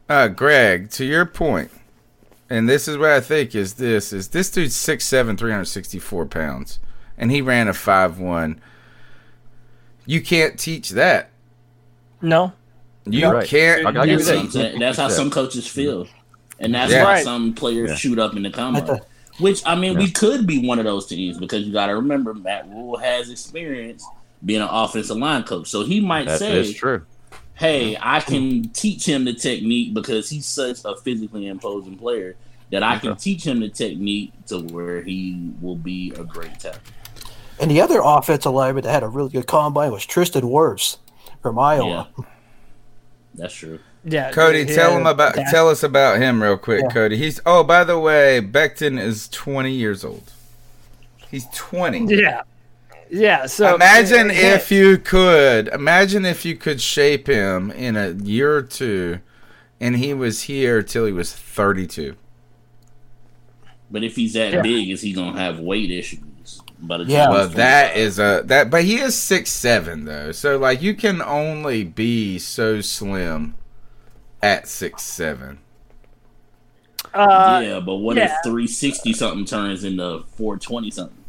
[0.09, 1.71] Uh, Greg, to your point,
[2.49, 6.79] and this is what I think is this is this dude's 6'7", 364 pounds,
[7.19, 8.61] and he ran a five one.
[10.07, 11.31] You can't teach that.
[12.23, 12.53] No,
[13.05, 13.47] You Right.
[13.47, 13.87] can't.
[13.87, 14.71] I got you That's, there.
[14.73, 16.09] what That's how some coaches feel,
[16.59, 17.05] and that's Yeah.
[17.05, 17.25] why Right.
[17.25, 17.97] some players Yeah.
[17.97, 19.01] shoot up in the But combine.
[19.39, 22.33] Which I mean, we could be one of those teams because you got to remember
[22.35, 24.05] Matt Rhule has experience
[24.45, 27.03] being an offensive line coach, so he might That say, is true.
[27.57, 32.37] "Hey, I can teach him the technique because he's such a physically imposing player
[32.71, 36.81] that I can teach him the technique to where he will be a great tackle."
[37.59, 40.99] And the other offensive lineman that had a really good combine was Tristan Wirfs
[41.43, 42.09] from Iowa.
[42.19, 42.25] Yeah,
[43.35, 43.79] that's true.
[44.05, 44.31] yeah.
[44.31, 46.89] Cody, he tell him about that- tell us about him real quick, Yeah.
[46.91, 47.17] Cody.
[47.17, 50.33] He's oh, by the way, Becton is twenty years old.
[51.31, 52.05] He's twenty.
[52.15, 52.43] Yeah,
[53.11, 53.47] yeah.
[53.47, 58.57] So imagine yeah, if you could imagine if you could shape him in a year
[58.57, 59.21] or two,
[59.81, 62.17] and he was here till he was thirty-two.
[63.91, 64.63] But if he's that Yeah.
[64.63, 66.65] big, is he gonna have weight issues?
[66.79, 67.27] But the Yeah.
[67.27, 67.97] he's Well, that 25?
[67.97, 72.39] is a that, but he is six seven though, so like you can only be
[72.39, 73.55] so slim
[74.43, 75.61] at six seven.
[77.15, 78.25] uh, yeah, but what yeah.
[78.25, 81.25] if 360 something turns into 420 something?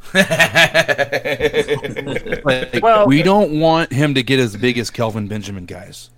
[2.43, 6.09] Like, Well- we don't want him to get as big as Kelvin Benjamin, guys.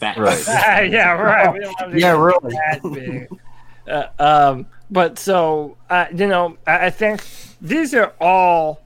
[0.00, 0.18] Facts.
[0.18, 0.90] Right.
[0.90, 1.52] yeah, right.
[1.52, 2.54] We don't want to Yeah, really.
[2.54, 3.28] that big.
[3.88, 7.22] Uh, um, but so uh, you know, I, I think
[7.62, 8.80] these are all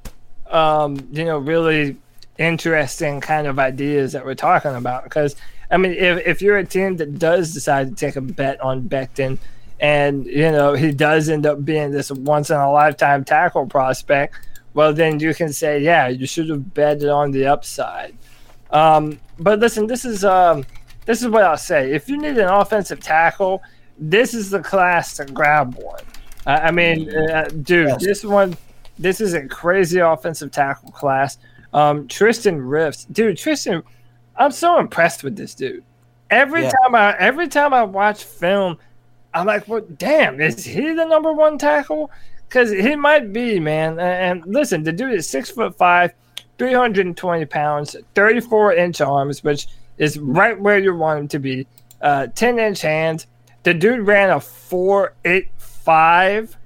[0.50, 1.96] um, you know really
[2.38, 5.34] interesting kind of ideas that we're talking about because
[5.70, 8.82] I mean, if if you're a team that does decide to take a bet on
[8.88, 9.38] Becton.
[9.80, 14.34] And you know he does end up being this once in a lifetime tackle prospect.
[14.74, 18.14] Well, then you can say, yeah, you should have betted on the upside.
[18.70, 20.64] Um, but listen, this is um,
[21.06, 21.92] this is what I'll say.
[21.92, 23.62] If you need an offensive tackle,
[23.98, 26.02] this is the class to grab one.
[26.46, 28.04] I I mean, uh, dude, Yes.
[28.04, 28.56] this one,
[28.98, 31.38] this is a crazy offensive tackle class.
[31.72, 33.82] Um, Tristan Riffs, dude, Tristan,
[34.36, 35.84] I'm so impressed with this dude.
[36.28, 36.70] Every Yeah.
[36.82, 38.78] time I, every time I watch film,
[39.32, 42.10] I'm like, well, damn, is he the number one tackle?
[42.48, 44.00] Because he might be, man.
[44.00, 46.12] And, listen, the dude is six foot five,
[46.58, 51.66] 320 pounds, 34 inch arms, which is right where you want him to be.
[52.00, 53.26] Uh, 10 inch hands.
[53.62, 56.56] The dude ran a 485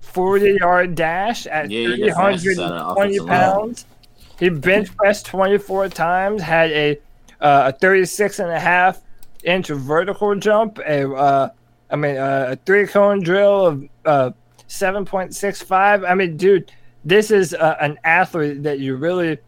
[0.00, 3.84] 40 yard dash at Yeah, he got fastest out of 320 offensive pounds.
[4.38, 6.98] He bench pressed 24 times, had a
[7.40, 9.00] uh, a 36 and a half
[9.44, 11.50] inch vertical jump, a uh,
[11.90, 14.30] I mean uh, a three cone drill of uh,
[14.68, 16.08] 7.65.
[16.08, 16.70] I mean, dude,
[17.04, 19.38] this is uh, an athlete that you really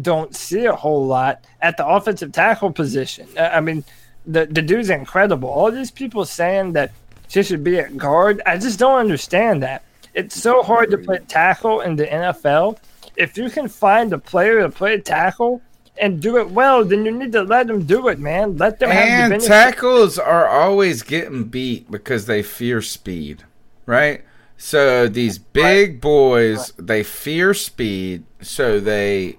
[0.00, 3.26] don't see a whole lot at the offensive tackle position.
[3.36, 3.84] Uh, I mean,
[4.26, 5.48] the the dude's incredible.
[5.48, 6.92] All these people saying that
[7.28, 9.82] she should be at guard, I just don't understand that.
[10.14, 12.78] It's so hard to play tackle in the NFL.
[13.16, 15.62] If you can find a player to play tackle
[15.98, 18.56] and do it well, then you need to let them do it, man.
[18.56, 23.44] Let them have the tackles are always getting beat because they fear speed,
[23.86, 24.24] right?
[24.56, 29.38] So these big boys, they fear speed, so they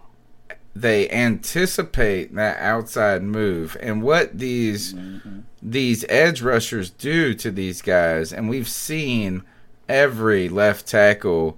[0.75, 3.77] they anticipate that outside move.
[3.79, 5.41] And what these mm-hmm.
[5.61, 9.43] these edge rushers do to these guys, and we've seen
[9.87, 11.57] every left tackle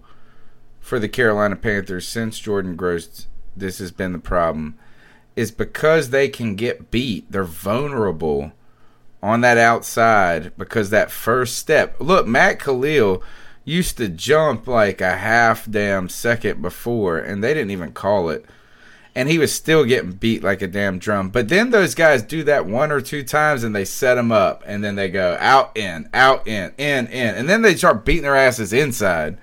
[0.79, 3.27] for the Carolina Panthers since Jordan Gross
[3.57, 4.77] this has been the problem
[5.35, 7.31] is because they can get beat.
[7.31, 8.53] They're vulnerable
[9.21, 11.95] on that outside because that first step.
[11.99, 13.23] Look, Matt Kalil
[13.63, 18.45] used to jump like a half damn second before, and they didn't even call it.
[19.17, 21.29] And he was still getting beat like a damn drum.
[21.29, 24.61] But then those guys do that one or two times and they set him up.
[24.65, 27.35] And then they go out, in, out, in, in, in.
[27.35, 29.37] And then they start beating their asses inside.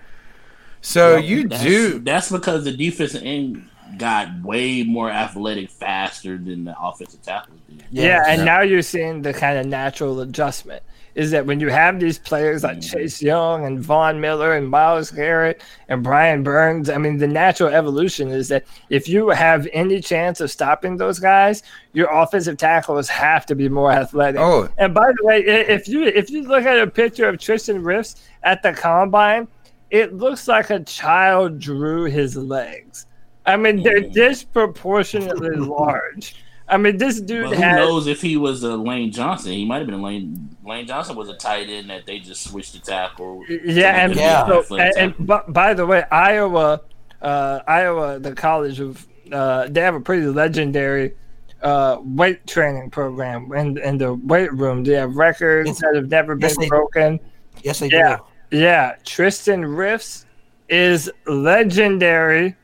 [0.82, 1.98] So you that's, do.
[2.01, 3.66] That's because the defensive end
[3.98, 7.85] got way more athletic faster than the offensive tackles did.
[7.90, 10.82] Yeah, and now you're seeing the kind of natural adjustment.
[11.14, 12.97] Is that when you have these players like mm-hmm.
[12.97, 17.69] Chase Young and Von Miller and Myles Garrett and Brian Burns, I mean, the natural
[17.69, 21.62] evolution is that if you have any chance of stopping those guys,
[21.93, 24.40] your offensive tackles have to be more athletic.
[24.40, 24.70] Oh.
[24.78, 28.23] and by the way, if you if you look at a picture of Tristan Riffs
[28.43, 29.48] at the combine,
[29.90, 33.05] it looks like a child drew his legs.
[33.47, 36.36] I mean, they're disproportionately large.
[36.69, 37.77] I mean, this dude But who has.
[37.77, 39.52] knows if he was a Lane Johnson?
[39.52, 40.56] He might have been Lane.
[40.64, 43.44] Lane Johnson was a tight end that they just switched the tackle.
[43.48, 44.47] Yeah, and, Yeah.
[44.47, 46.81] So, and, and bu- by the way, Iowa,
[47.20, 51.14] uh, Iowa, the College of, uh, they have a pretty legendary
[51.62, 54.82] uh, weight training program in in the weight room.
[54.82, 55.81] They have records Yes.
[55.81, 57.20] that have never been Yes, they- broken.
[57.62, 58.19] Yes, they Yeah,
[58.51, 58.59] do.
[58.59, 58.94] yeah.
[59.05, 60.24] Tristan Riffs
[60.69, 62.56] is legendary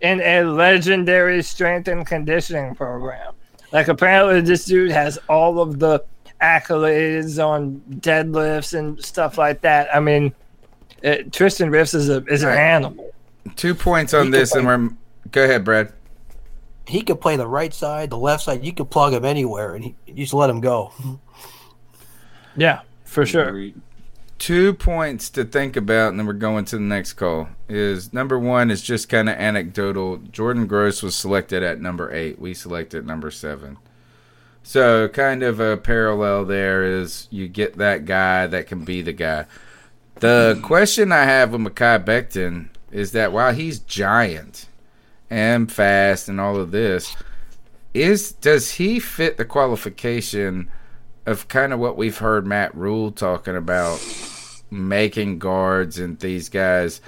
[0.00, 3.34] in a legendary strength and conditioning program.
[3.72, 6.04] Like apparently, this dude has all of the
[6.40, 9.94] accolades on deadlifts and stuff like that.
[9.94, 10.34] I mean,
[11.02, 13.12] it, Tristan Riffs is a is an animal.
[13.56, 14.96] Two points on He this, can and we're
[15.30, 15.92] go ahead, Brad.
[16.86, 18.64] He could play the right side, the left side.
[18.64, 20.92] You could plug him anywhere, and he, you just let him go.
[22.56, 23.48] Yeah, for sure.
[23.48, 23.80] Agreed.
[24.40, 27.50] Two points to think about, and then we're going to the next call.
[27.68, 30.16] Is number one is just kind of anecdotal.
[30.16, 32.38] Jordan Gross was selected at number eight.
[32.38, 33.76] We selected number seven.
[34.62, 39.12] So, kind of a parallel there is you get that guy that can be the
[39.12, 39.44] guy.
[40.16, 44.68] The question I have with Mekhi Becton is that while he's giant
[45.28, 47.14] and fast and all of this,
[47.92, 50.70] is does he fit the qualification
[51.26, 54.00] of kind of what we've heard Matt Rhule talking about
[54.70, 57.00] making guards and these guys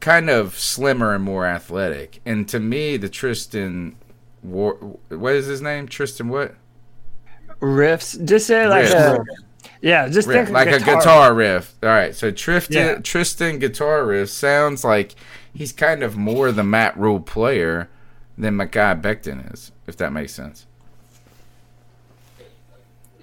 [0.00, 2.20] kind of slimmer and more athletic.
[2.24, 3.96] And to me, the Tristan,
[4.42, 4.74] War,
[5.08, 5.88] what is his name?
[5.88, 6.54] Tristan what?
[7.60, 8.22] Riffs.
[8.24, 9.18] Just say like a uh,
[9.80, 10.08] yeah.
[10.08, 11.74] Just Riff, like a guitar riff.
[11.82, 12.98] All right, so Tristan Yeah.
[13.00, 15.14] Tristan guitar riff sounds like
[15.54, 17.88] he's kind of more the Matt Rhule player
[18.36, 20.66] than Mekhi Becton is, if that makes sense.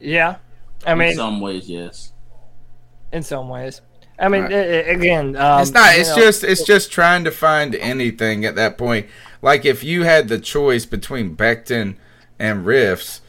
[0.04, 0.36] Yeah,
[0.86, 2.12] I mean, in some ways, yes.
[3.12, 3.82] in some ways.
[4.20, 4.52] I mean, Right.
[4.54, 5.96] i- i- again, um, it's not.
[5.98, 6.44] It's know, just.
[6.44, 9.08] It's just trying to find anything at that point.
[9.42, 11.96] Like if you had the choice between Becton
[12.40, 13.22] and Riffs,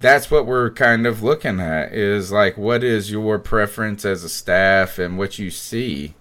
[0.00, 1.92] that's what we're kind of looking at.
[1.92, 6.14] Is like what is your preference as a staff and what you see.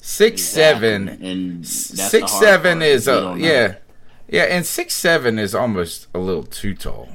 [0.00, 1.08] Six seven.
[1.08, 3.74] and that's Six seven part, is a yeah,
[4.28, 7.08] yeah, and six seven is almost a little too tall.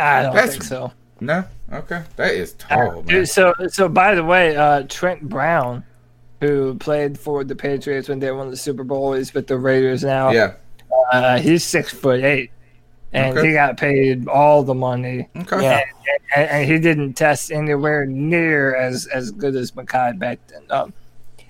[0.00, 0.92] I don't That's- think so.
[1.22, 3.04] No, okay, that is tall, man.
[3.04, 5.84] Dude, so, so by the way, uh, Trent Brown,
[6.40, 10.02] who played for the Patriots when they won the Super Bowl, is with the Raiders
[10.02, 10.30] now.
[10.30, 10.54] Yeah,
[11.12, 12.50] Uh, he's six foot eight,
[13.12, 13.48] and Okay.
[13.48, 15.28] he got paid all the money.
[15.36, 15.62] okay.
[15.62, 15.82] Yeah.
[16.34, 20.70] And, and he didn't test anywhere near as as good as Mekhi Becton.
[20.70, 20.92] Um,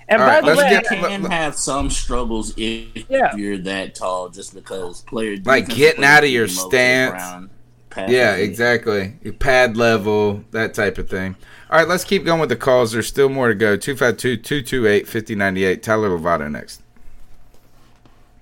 [0.09, 3.37] and All by right, the way, get- You can have some struggles if Yeah.
[3.37, 7.13] you're that tall, just because player Like getting out of your stance.
[7.13, 7.51] around,
[7.91, 9.15] pass Yeah, exactly.
[9.23, 11.37] Your pad level, that type of thing.
[11.71, 12.93] All right, let's keep going with the calls.
[12.93, 13.77] There's still more to go.
[13.77, 15.83] 252 228 5098.
[15.83, 16.83] Tyler Lovato next.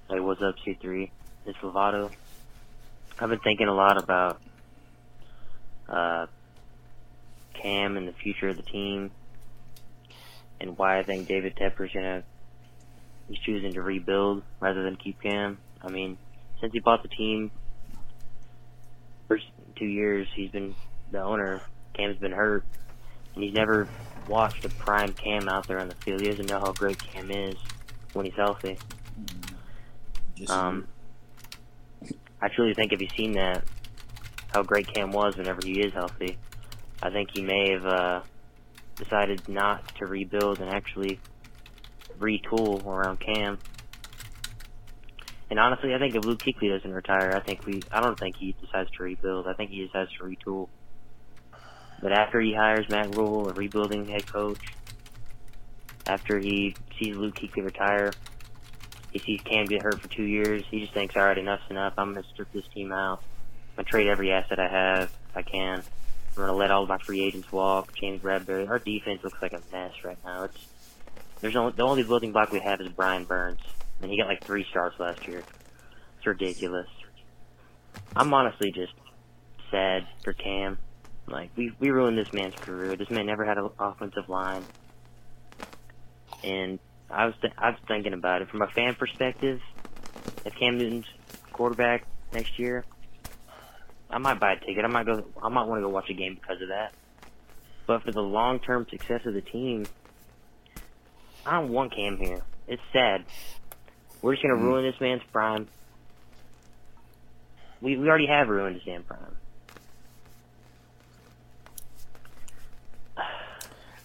[0.09, 1.11] Hey, what's up, C3?
[1.47, 2.11] It's Lovato.
[3.19, 4.41] I've been thinking a lot about
[5.89, 6.27] uh,
[7.55, 9.11] Cam and the future of the team,
[10.61, 12.23] and why I think David Tepper's gonna
[13.29, 15.59] he's choosing to rebuild rather than keep Cam.
[15.83, 16.17] I mean,
[16.61, 17.68] since he bought the team, first
[19.79, 20.75] two years he's been
[21.11, 21.61] the owner.
[21.95, 22.65] Cam's been hurt,
[23.35, 23.89] and he's never
[24.29, 26.21] watched a prime Cam out there on the field.
[26.21, 27.57] He doesn't know how great Cam is
[28.13, 28.79] when he's healthy.
[30.37, 30.87] Just- Um,
[32.41, 33.65] I truly think if he's seen that,
[34.53, 36.39] how great Cam was whenever he is healthy,
[37.03, 38.21] I think he may have uh,
[38.97, 41.21] decided not to rebuild and actually
[42.19, 43.59] retool around Cam.
[45.51, 48.37] And honestly, I think if Luke Kuechly doesn't retire, I think we, I don't think
[48.37, 49.47] he decides to rebuild.
[49.47, 50.69] I think he decides to retool.
[52.03, 54.61] But after he hires Matt Rhule, a rebuilding head coach,
[56.07, 58.13] after he sees Luke Kuechly retire,
[59.13, 60.65] he sees Cam get hurt for two years.
[60.71, 61.95] He just thinks, all right, enough's enough.
[61.97, 63.23] I'm to strip this team out.
[63.77, 65.83] I'm to trade every asset I have if I can.
[66.37, 67.95] I'm to let all of my free agents walk.
[67.95, 68.69] James Bradberry.
[68.69, 70.45] Our defense looks like a mess right now.
[70.45, 70.67] It's
[71.41, 73.61] there's only, the only building block we have is Brian Burns,
[74.01, 75.43] and he got like three starts last year.
[76.19, 76.89] It's ridiculous.
[78.17, 78.93] I'm honestly just
[79.71, 80.79] sad for Cam.
[81.27, 82.97] Like we we ruined this man's career.
[82.97, 84.65] This man never had an offensive line,
[86.43, 86.79] and
[87.11, 89.61] I was th- I was thinking about it from a fan perspective.
[90.45, 91.07] If Cam Newton's
[91.53, 92.85] quarterback next year,
[94.11, 94.85] I might buy a ticket.
[94.85, 95.25] I might go.
[95.43, 96.93] I might want to go watch a game because of that.
[97.87, 99.87] But for the long term success of the team,
[101.45, 102.41] I don't want Cam here.
[102.67, 103.25] It's sad.
[104.23, 104.63] We're just gonna mm.
[104.63, 105.69] ruin this man's prime.
[107.81, 109.37] We we already have ruined his damn prime.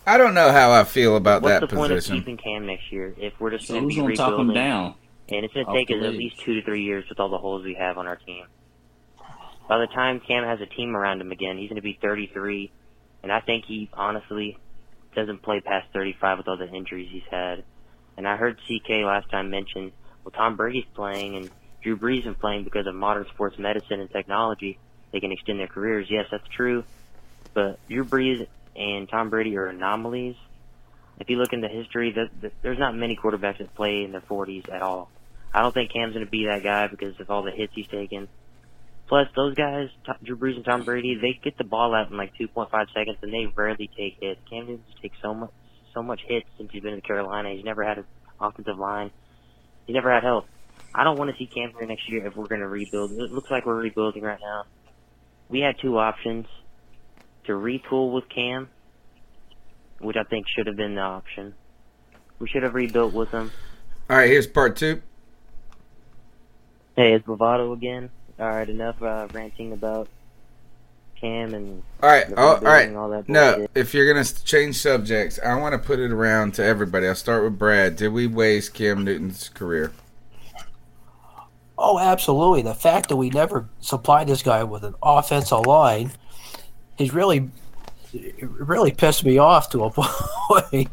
[0.06, 2.18] I don't know how I feel about What's that the point of position.
[2.18, 4.56] keeping Cam next year if we're just gonna who's be gonna talk him rebuilding?
[4.56, 4.96] down?
[5.30, 7.38] and it's going to take us at least two to three years with all the
[7.38, 8.46] holes we have on our team.
[9.68, 12.72] By the time Cam has a team around him again, he's going to be 33,
[13.24, 14.58] and I think he honestly
[15.16, 17.64] doesn't play past 35 with all the injuries he's had.
[18.18, 19.92] And I heard CK last time mention,
[20.24, 21.50] well, Tom Brady's playing and
[21.82, 24.80] Drew Brees is playing because of modern sports medicine and technology.
[25.12, 26.08] They can extend their careers.
[26.10, 26.84] Yes, that's true.
[27.54, 30.36] But Drew Brees and Tom Brady are anomalies.
[31.20, 34.22] If you look into history, the, the, there's not many quarterbacks that play in their
[34.22, 35.10] 40s at all.
[35.54, 37.88] I don't think Cam's going to be that guy because of all the hits he's
[37.88, 38.28] taken.
[39.08, 42.18] Plus, those guys, T- Drew Brees and Tom Brady, they get the ball out in
[42.18, 44.40] like 2.5 seconds, and they rarely take hits.
[44.50, 45.52] Cam Newton takes so much,
[45.94, 47.52] so much hits since he's been in Carolina.
[47.54, 48.06] He's never had an
[48.42, 49.12] offensive line.
[49.86, 50.48] He never had help.
[50.96, 53.12] I don't want to see Cam here next year if we're going to rebuild.
[53.12, 54.66] It looks like we're rebuilding right now.
[55.50, 56.46] We had two options
[57.46, 58.70] to retool with Cam,
[60.00, 61.54] which I think should have been the option.
[62.40, 63.52] We should have rebuilt with him.
[64.10, 65.02] All right, here's part two.
[66.96, 68.10] Hey, it's Bravado again.
[68.40, 70.08] All right, enough uh, ranting about
[71.24, 72.90] Cam and All right, the oh, all right.
[72.90, 76.54] rebuilding, all that No, if you're gonna change subjects, I want to put it around
[76.56, 77.08] to everybody.
[77.08, 77.96] I'll start with Brad.
[77.96, 79.94] Did we waste Cam Newton's career?
[81.78, 82.62] Oh, absolutely.
[82.62, 86.12] The fact that we never supplied this guy with an offensive line,
[86.98, 87.50] he's really,
[88.42, 90.90] really pissed me off to a point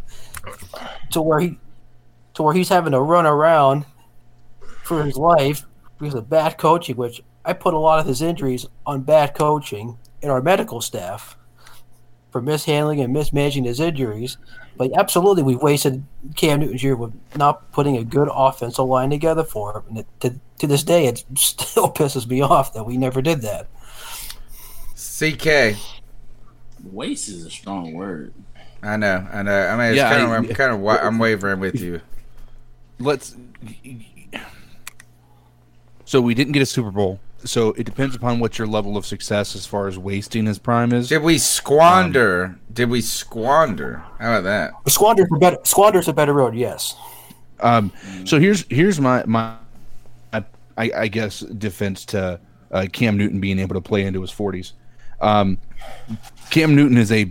[1.10, 1.58] to where he,
[2.34, 3.84] to where he's having to run around
[4.84, 5.66] for his life
[5.98, 6.94] because of bad coaching.
[6.94, 11.36] Which I put a lot of his injuries on bad coaching and our medical staff
[12.30, 14.36] for mishandling and mismanaging his injuries.
[14.76, 16.04] But absolutely, we wasted
[16.36, 19.82] Cam Newton's year with not putting a good offensive line together for him.
[19.88, 23.42] And it, to, to this day, it still pisses me off that we never did
[23.42, 23.66] that.
[24.96, 25.76] CK.
[26.84, 28.32] Waste is a strong word.
[28.82, 29.66] I know, I know.
[29.66, 32.00] I mean, it's Yeah, kind of, I- I'm kind of, I'm wavering with you.
[32.98, 33.36] let's
[36.06, 39.04] so we didn't get a super bowl so it depends upon what your level of
[39.06, 42.58] success as far as wasting his prime is Did we squander?
[42.72, 44.02] did we squander?
[44.18, 44.90] How about that?
[44.90, 46.96] Squander's a better, Squander's a better road, yes.
[47.60, 47.92] um
[48.24, 49.54] so here's here's my my
[50.32, 50.44] i,
[50.76, 52.40] I I guess defense to
[52.70, 54.72] uh, cam newton being able to play into his 40s
[55.20, 55.58] um
[56.50, 57.30] cam newton is a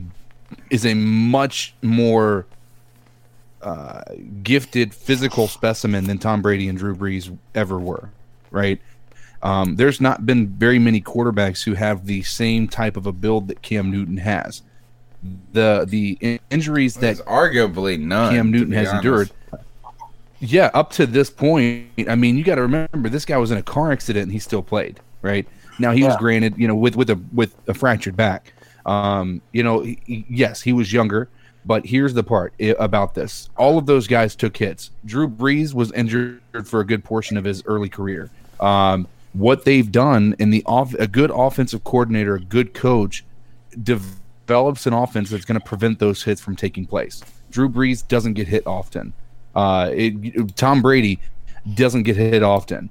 [0.70, 2.46] is a much more
[3.62, 4.02] uh,
[4.42, 8.10] gifted physical specimen than Tom Brady and Drew Brees ever were,
[8.52, 8.80] right?
[9.42, 13.48] Um, there's not been very many quarterbacks who have the same type of a build
[13.48, 14.62] that Cam Newton has.
[15.54, 18.34] The the in- injuries that There's arguably none.
[18.34, 19.06] Cam Newton has honest.
[19.06, 19.30] endured.
[20.42, 23.58] Yeah, up to this point, I mean, you got to remember this guy was in
[23.58, 25.46] a car accident and he still played, right?
[25.80, 28.54] Now he was granted, you know, with with a with a fractured back.
[28.86, 31.28] Um, you know, he, he- yes, he was younger,
[31.66, 34.92] but here's the part about this: all of those guys took hits.
[35.06, 38.30] Drew Brees was injured for a good portion of his early career.
[38.62, 43.24] Um, what they've done in the off, a good offensive coordinator, a good coach,
[43.82, 47.22] develops an offense that's going to prevent those hits from taking place.
[47.52, 49.14] Drew Brees doesn't get hit often.
[49.56, 51.20] Uh, it, Tom Brady
[51.76, 52.90] doesn't get hit often.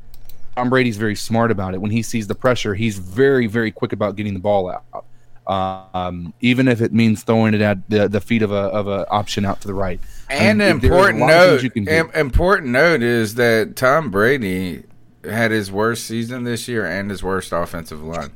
[0.57, 1.81] Tom Brady's very smart about it.
[1.81, 5.05] When he sees the pressure, he's very, very quick about getting the ball out.
[5.49, 9.09] Um, even if it means throwing it at the, the feet of a of a
[9.09, 9.99] option out to the right.
[10.29, 12.21] And I mean, there's important lot of things note, you can do.
[12.21, 14.83] important note is that Tom Brady
[15.25, 18.31] had his worst season this year and his worst offensive line.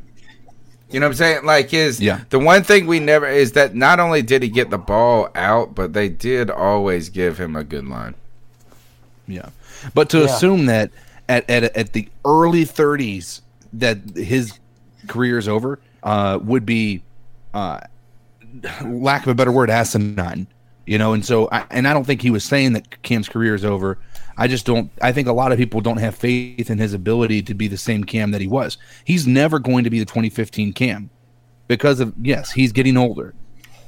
[0.91, 1.45] You know what I'm saying?
[1.47, 2.21] Like his Yeah.
[2.31, 5.75] the one thing we never is that not only did he get the ball out,
[5.75, 8.15] but they did always give him a good line.
[9.27, 9.49] Yeah,
[9.95, 10.25] but to Yeah.
[10.27, 10.91] assume that
[11.29, 13.41] at, at at the early 30s
[13.73, 14.59] that his
[15.07, 17.03] career is over uh, would be,
[17.55, 17.79] uh,
[18.85, 20.47] lack of a better word, asinine.
[20.85, 23.55] You know, and so I, and I don't think he was saying that Cam's career
[23.55, 23.99] is over.
[24.37, 24.91] I just don't.
[25.01, 27.77] I think a lot of people don't have faith in his ability to be the
[27.77, 28.79] same Cam that he was.
[29.05, 31.11] He's never going to be the 2015 Cam
[31.69, 33.35] because of yes, he's getting older.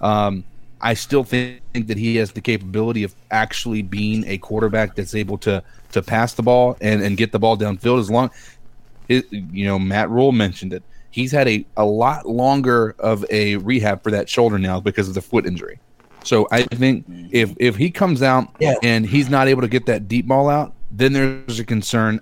[0.01, 0.45] Um,
[0.81, 5.39] I still think that he has the capability of actually being a quarterback that's able
[5.39, 5.63] to
[5.93, 8.31] to pass the ball and, and get the ball downfield as long.
[9.09, 10.83] It, you know, Matt Rhule mentioned it.
[11.11, 15.15] He's had a, a lot longer of a rehab for that shoulder now because of
[15.15, 15.79] the foot injury.
[16.25, 18.75] So I think if if he comes out Yeah.
[18.83, 22.21] and he's not able to get that deep ball out, then there's a concern.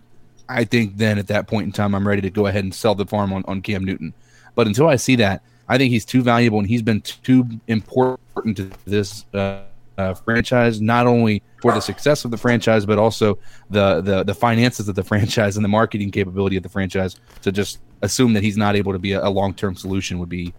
[0.49, 2.95] I think then at that point in time, I'm ready to go ahead and sell
[2.95, 4.13] the farm on, on Cam Newton.
[4.55, 8.57] But until I see that, I think he's too valuable and he's been too important
[8.59, 9.61] to this uh,
[9.97, 13.39] uh, franchise, not only for the success of the franchise, but also
[13.71, 17.17] the, the the finances of the franchise and the marketing capability of the franchise.
[17.43, 20.29] To just assume that he's not able to be a, a long term solution would
[20.29, 20.53] be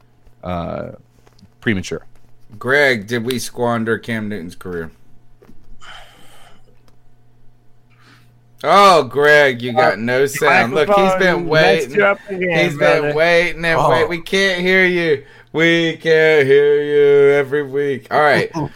[0.43, 0.91] uh,
[1.59, 2.05] premature.
[2.57, 4.91] Greg, did we squander Cam Newton's career?
[8.65, 10.73] Oh, Greg, you got no uh, sound.
[10.73, 11.99] Look, he's been waiting.
[11.99, 13.13] again, He's been brother.
[13.13, 13.89] waiting and Oh.
[13.89, 14.07] wait.
[14.07, 15.25] We can't hear you.
[15.51, 18.07] We can't hear you every week.
[18.09, 18.71] All right, oh.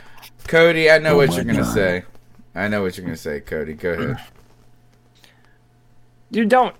[0.47, 1.73] Cody, I know Oh what you're gonna God.
[1.73, 2.03] say.
[2.53, 3.73] I know what you're gonna say, Cody.
[3.75, 4.17] Go ahead.
[6.31, 6.75] You don't.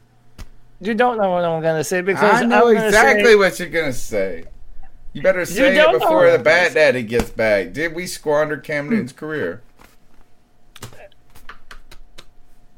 [0.81, 3.69] You don't know what I'm gonna say because I know I'm exactly say- what you're
[3.69, 4.45] gonna say.
[5.17, 7.73] You better say don't it before the bad daddy gets back.
[7.73, 9.61] Did we squander Cam Newton's career?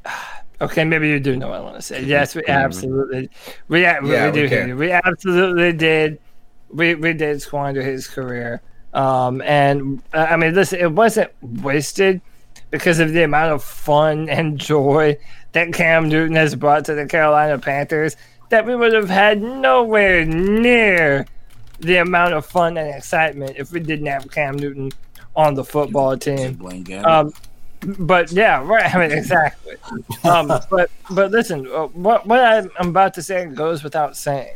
[0.62, 2.04] Okay, maybe you do know what I want to say.
[2.06, 3.30] Yes, we absolutely,
[3.70, 4.76] we, a- we, we do we hear you.
[4.76, 6.20] We absolutely did.
[6.70, 8.62] We we did squander his career.
[8.94, 12.20] Um, and uh, I mean, listen, it wasn't wasted
[12.72, 15.18] because of the amount of fun and joy
[15.54, 18.18] that Cam Newton has brought to the Carolina Panthers.
[18.50, 21.26] That we would have had nowhere near
[21.80, 24.92] the amount of fun and excitement if we didn't have Cam Newton
[25.36, 26.60] on the football team.
[27.06, 27.34] Um,
[27.82, 28.94] but yeah, right.
[28.96, 29.76] I mean, exactly.
[30.24, 34.56] Um, but but listen, uh, what what I'm I'm about to say goes without saying.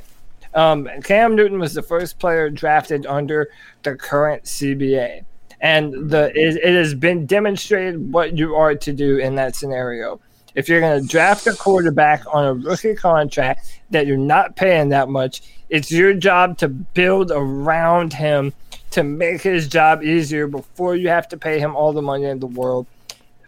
[0.55, 3.49] Um, Cam Newton was the first player drafted under
[3.81, 5.25] the current CBA,
[5.61, 10.19] and the it, it has been demonstrated what you are to do in that scenario.
[10.55, 14.89] If you're going to draft a quarterback on a rookie contract that you're not paying
[14.89, 15.41] that much,
[15.73, 18.53] it's your job to build around him
[18.91, 22.39] to make his job easier before you have to pay him all the money in
[22.39, 22.85] the world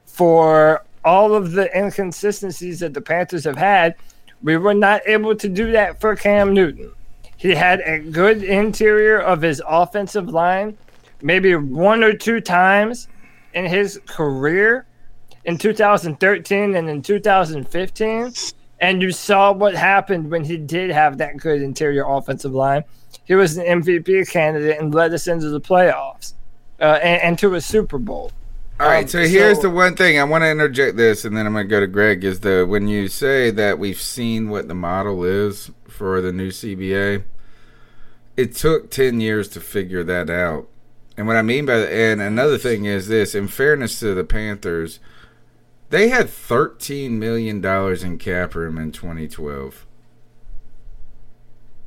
[0.07, 3.93] for all of the inconsistencies that the Panthers have had,
[4.41, 6.91] we were not able to do that for Cam Newton.
[7.37, 10.75] He had a good interior of his offensive line,
[11.21, 13.07] maybe one or two times
[13.53, 14.87] in his career
[15.43, 18.33] in 2013 and in 2015.
[18.79, 22.83] And you saw what happened when he did have that good interior offensive line.
[23.23, 26.33] He was an MVP candidate and led us into the playoffs
[26.81, 28.31] uh, and, and to a Super Bowl.
[28.79, 31.35] All right, Um, so here's so- the one thing I want to interject this, and
[31.37, 32.25] then I'm going to go to Greg.
[32.25, 36.49] Is the when you say that we've seen what the model is for the new
[36.49, 37.23] CBA,
[38.35, 40.67] it took ten years to figure that out.
[41.17, 44.25] And what I mean by that, and another thing is this: in fairness to the
[44.25, 44.99] Panthers,
[45.95, 49.85] they had 13 million dollars in cap room in 2012.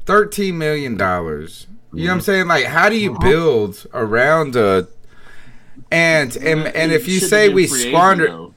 [0.06, 1.66] 13 million dollars.
[1.92, 2.48] You know what I'm saying?
[2.48, 4.88] Like, how do you build around a
[5.90, 8.54] and and and if you say we agent, squandered,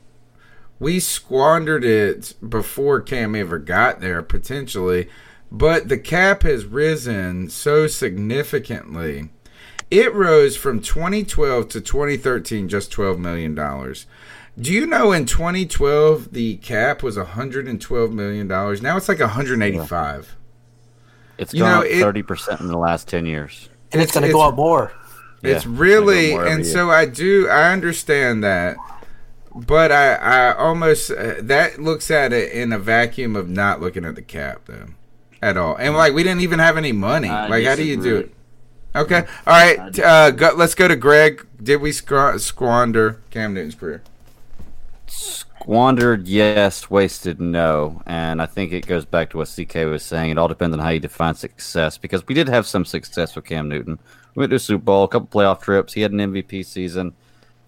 [0.79, 5.09] we squandered it before Cam ever got there potentially,
[5.51, 9.31] but the cap has risen so significantly.
[9.89, 14.05] It rose from 2012 to 2013 just 12 million dollars.
[14.59, 18.81] Do you know in 2012 the cap was 112 million dollars?
[18.81, 20.35] Now it's like 185.
[21.37, 23.69] It's You gone know, up thirty percent in the last ten years.
[23.91, 24.91] And it's, going to go up more.
[25.43, 26.73] It's Yeah, really, it's gonna go more every and year.
[26.73, 28.77] so I do, I understand that,
[29.55, 34.05] but I, I almost uh, that looks at it in a vacuum of not looking
[34.05, 34.87] at the cap though,
[35.41, 35.75] at all.
[35.77, 37.29] And like we didn't even have any money.
[37.29, 38.33] I like how do you do it?
[38.93, 39.99] Okay, all right.
[39.99, 41.47] Uh, go, let's go to Greg.
[41.63, 44.03] Did we squ- squander Cam Newton's career?
[45.11, 46.89] Squandered, yes.
[46.89, 48.01] Wasted, no.
[48.05, 50.31] And I think it goes back to what CK was saying.
[50.31, 51.97] It all depends on how you define success.
[51.97, 53.99] Because we did have some success with Cam Newton.
[54.35, 55.93] We went to a Super Bowl, a couple playoff trips.
[55.93, 57.13] He had an MVP season.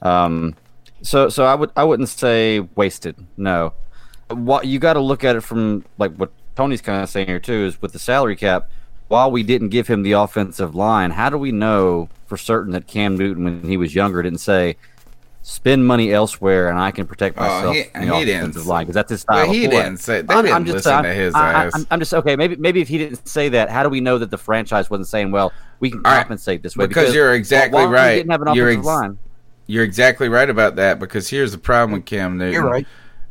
[0.02, 0.56] Um,
[1.02, 3.16] so, so I would, I wouldn't say wasted.
[3.38, 3.74] No.
[4.30, 7.40] What you got to look at it from like what Tony's kind of saying here
[7.40, 8.70] too is with the salary cap.
[9.10, 12.88] While we didn't give him the offensive line, how do we know for certain that
[12.88, 14.78] Cam Newton, when he was younger, didn't say,
[15.46, 18.64] spend money elsewhere and I can protect Oh, myself he- in the he didn't offensive
[18.64, 19.54] say- line because that's his Well, style.
[19.54, 21.66] he of didn't say- they I'm- didn't I'm just, listen I'm, to his I, I-
[21.66, 21.72] ass.
[21.76, 22.36] I'm, I'm just okay.
[22.38, 25.08] Maybe maybe if he didn't say that, how do we know that the franchise wasn't
[25.10, 25.52] saying, "Well,
[25.82, 26.88] we can compensate this way"?
[26.88, 28.16] because, you're exactly while we right.
[28.16, 29.18] didn't have an you're offensive line.
[29.68, 32.54] You're exactly right about that because here's the problem with Cam Newton.
[32.54, 32.88] You're right.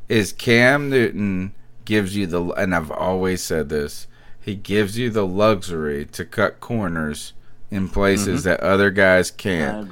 [0.09, 1.53] Is Cam Newton
[1.87, 4.07] gives you the and I've always said this.
[4.39, 7.33] He gives you the luxury to cut corners
[7.71, 8.45] in places Mhm.
[8.45, 9.89] that other guys can't.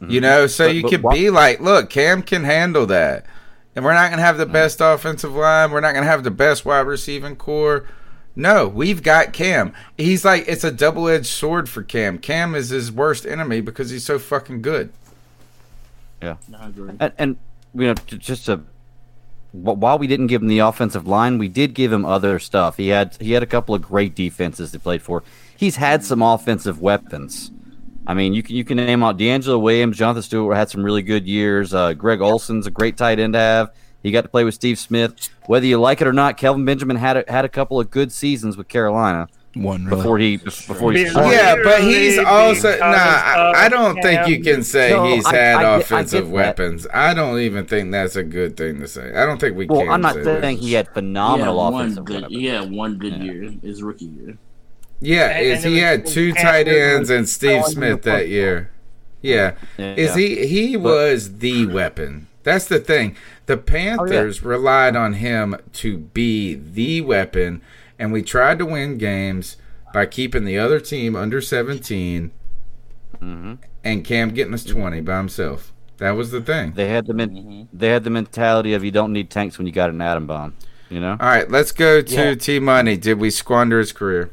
[0.00, 0.14] Agree.
[0.14, 0.28] You mm-hmm.
[0.28, 3.26] know, so But- you but could why- be like, look, Cam can handle that.
[3.74, 4.54] And we're not going to have the mm-hmm.
[4.54, 5.70] best offensive line.
[5.70, 7.86] We're not going to have the best wide receiving core.
[8.34, 9.72] No, we've got Cam.
[9.96, 12.18] He's like, it's a double edged sword for Cam.
[12.18, 14.92] Cam is his worst enemy because he's so fucking good.
[16.22, 16.92] Yeah, I agree.
[16.98, 17.36] and, and
[17.74, 18.62] you know, just to
[19.52, 22.76] wh- while we didn't give him the offensive line, we did give him other stuff.
[22.76, 25.22] He had he had a couple of great defenses he played for.
[25.56, 26.06] He's had mm-hmm.
[26.06, 27.50] some offensive weapons.
[28.06, 31.02] I mean, you can you can name out DeAngelo Williams, Jonathan Stewart had some really
[31.02, 31.74] good years.
[31.74, 33.70] Uh, Greg Olsen's a great tight end to have.
[34.02, 35.14] He got to play with Steve Smith.
[35.46, 38.12] Whether you like it or not, Kelvin Benjamin had a, had a couple of good
[38.12, 39.28] seasons with Carolina.
[39.56, 39.96] One really.
[39.96, 41.30] before he before he started.
[41.32, 42.84] Yeah, but he's also nah.
[42.84, 46.34] I, I don't think you can say No, he's had I I offensive get that.
[46.34, 46.86] weapons.
[46.92, 49.14] I don't even think that's a good thing to say.
[49.16, 49.74] I don't think we can.
[49.74, 49.94] Well, can.
[49.94, 50.62] I'm not say saying that.
[50.62, 52.38] he had phenomenal yeah, one offensive good, weapons.
[52.38, 53.22] yeah, one good Yeah.
[53.32, 54.36] year, his rookie year.
[55.00, 58.28] Yeah, And- is and he it had two tight ends and Steve Smith that football.
[58.28, 58.70] year.
[59.22, 59.52] Yeah.
[59.78, 59.94] Yeah.
[59.94, 62.28] Is he he But- was the weapon.
[62.44, 63.16] That's the thing.
[63.46, 67.60] The Panthers relied on him to be the weapon
[67.98, 69.56] and we tried to win games
[69.92, 72.30] by keeping the other team under 17
[73.18, 73.54] hmm
[73.84, 75.72] and Cam getting us 20 by himself.
[75.98, 76.72] That was the thing.
[76.74, 79.72] They had the men- they had the mentality of you don't need tanks when you
[79.72, 80.54] got an atom bomb.
[80.90, 81.16] You know.
[81.18, 82.34] All right, let's go to Yeah.
[82.34, 82.96] T Money.
[82.96, 84.30] Did we squander his career?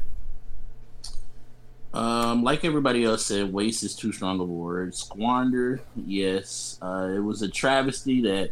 [1.94, 4.94] Um, like everybody else said, waste is too strong of a word.
[4.94, 6.78] Squander, yes.
[6.82, 8.50] Uh, it was a travesty that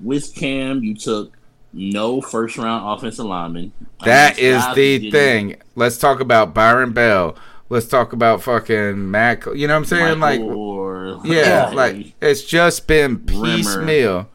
[0.00, 1.36] with Cam you took
[1.72, 3.72] no first round offensive lineman.
[4.04, 5.56] That I mean, is the didn't- thing.
[5.74, 7.36] Let's talk about Byron Bell.
[7.68, 9.44] Let's talk about fucking Mac.
[9.46, 10.18] You know what I'm saying?
[10.20, 14.28] Michael like, or yeah, Hey, like it's just been piecemeal.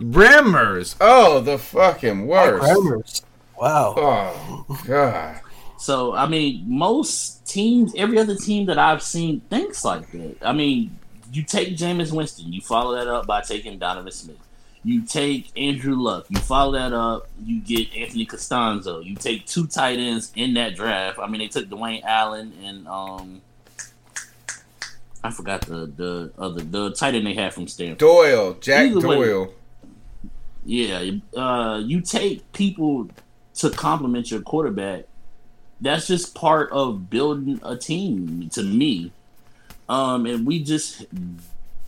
[0.00, 0.94] Remmers.
[1.00, 2.64] Oh, the fucking worst.
[2.64, 3.22] Remmers.
[3.60, 3.94] Wow.
[3.98, 5.40] Oh god.
[5.78, 10.36] So I mean, most teams, every other team that I've seen thinks like that.
[10.42, 10.98] I mean,
[11.32, 14.38] you take Jameis Winston, you follow that up by taking Donovan Smith.
[14.84, 19.04] You take Andrew Luck, you follow that up, you get Anthony Castonzo.
[19.04, 21.18] You take two tight ends in that draft.
[21.18, 23.42] I mean, they took Dwayne Allen and um,
[25.26, 27.98] I forgot the the other the tight end they had from Stanford.
[27.98, 29.16] Doyle, Jack Either way.
[29.16, 29.52] Doyle.
[30.64, 33.08] Yeah, uh, you take people
[33.56, 35.04] to complement your quarterback.
[35.80, 39.12] That's just part of building a team to me.
[39.88, 41.04] Um, and we just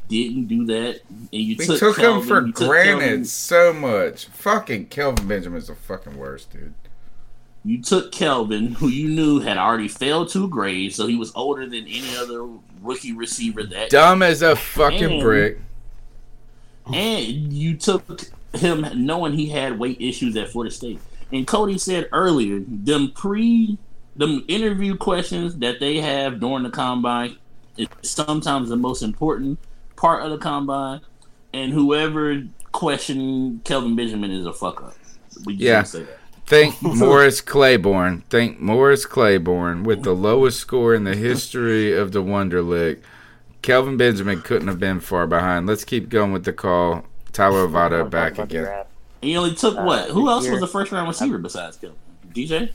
[0.09, 1.01] didn't do that.
[1.11, 4.27] And you We took, took him for granted Kelvin- so much.
[4.27, 6.75] Fucking Kelvin Benjamin's the fucking worst, dude.
[7.65, 11.67] you took Kelvin, who you knew had already failed two grades, so he was older
[11.67, 12.47] than any other
[12.81, 15.59] rookie receiver that Dumb as a fucking And- brick.
[16.87, 18.23] and you took
[18.55, 21.01] him knowing he had weight issues at Florida State.
[21.33, 23.79] And Cody said earlier, them pre
[24.17, 27.37] them interview questions that they have during the combine
[27.77, 29.59] is sometimes the most important
[29.97, 31.01] part of the combine.
[31.55, 32.43] And whoever
[32.73, 34.95] questioned Kelvin Benjamin is a fuck up.
[35.45, 35.83] We just Yeah.
[35.85, 36.19] say that.
[36.47, 38.23] Think Morris Claiborne.
[38.31, 43.01] Think Morris Claiborne with the lowest score in the history of the Wonderlic.
[43.63, 45.67] Kelvin Benjamin couldn't have been far behind.
[45.67, 47.05] Let's keep going with the call.
[47.33, 48.85] Tyler Lovato back again.
[49.23, 50.11] And he only took Uh, what?
[50.11, 51.99] Who else year- was the first round receiver besides Kelvin?
[52.33, 52.71] DJ?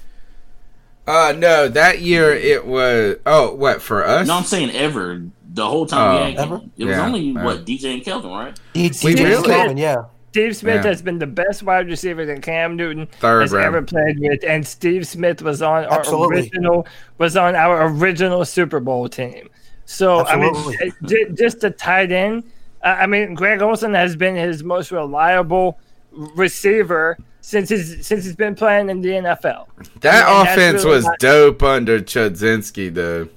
[1.06, 4.28] Uh no, that year it was oh what for us?
[4.28, 5.22] No, I'm saying ever.
[5.54, 6.26] The whole time Oh.
[6.26, 6.56] we had Ever?
[6.78, 7.44] it was Yeah, only yeah.
[7.44, 8.60] what DJ and Kelvin, right?
[8.74, 10.06] He, We really- Kelvin, yeah.
[10.32, 10.90] Steve Smith Yeah.
[10.90, 13.66] has been the best wide receiver that Cam Newton Third has round.
[13.68, 16.38] ever played with, and Steve Smith was on our Absolutely.
[16.40, 16.88] original
[17.20, 19.48] was on our original Super Bowl team.
[19.86, 21.36] So I mean, Absolutely.
[21.36, 22.46] just a tight end.
[22.84, 25.78] Uh, I mean, Greg Olsen has been his most reliable
[26.14, 29.68] receiver since he's since he's been playing in the NFL.
[30.02, 33.28] That And offense really was not- dope under Chudzinski though.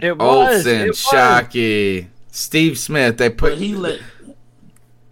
[0.00, 0.56] It was.
[0.66, 0.98] Olsen, it was.
[0.98, 3.16] Shockey, Steve Smith.
[3.18, 4.00] They put But he let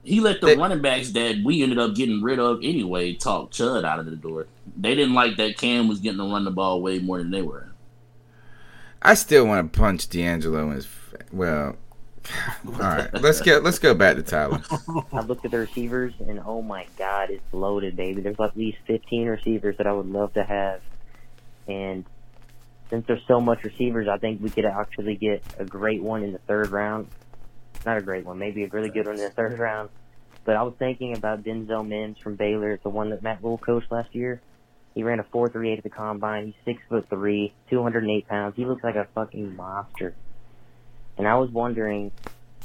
[0.05, 3.53] he let the They- running backs that we ended up getting rid of anyway talk
[3.53, 4.47] Chud out of the door.
[4.77, 7.43] They didn't like that Cam was getting to run the ball way more than they
[7.43, 7.69] were.
[9.01, 10.89] I still want to punch DeAngelo in his.
[11.33, 11.77] Well,
[12.67, 13.13] all right.
[13.15, 14.63] Let's get let's go back to Tyler.
[15.13, 18.21] I looked at the receivers, and oh my god, it's loaded, baby.
[18.21, 20.81] There's at least 15 receivers that I would love to have.
[21.67, 22.05] And
[22.91, 26.33] since there's so much receivers, I think we could actually get a great one in
[26.33, 27.09] the third round.
[27.87, 29.89] Not a great one, maybe a really good one in the third round.
[30.45, 33.91] But I was thinking about Denzel Mims from Baylor, the one that Matt Rhule coached
[33.91, 34.41] last year.
[34.95, 36.47] He ran a 4.38 at the combine.
[36.47, 38.57] He's six foot three, 208 pounds.
[38.57, 40.15] He looks like a fucking monster.
[41.19, 42.11] And I was wondering,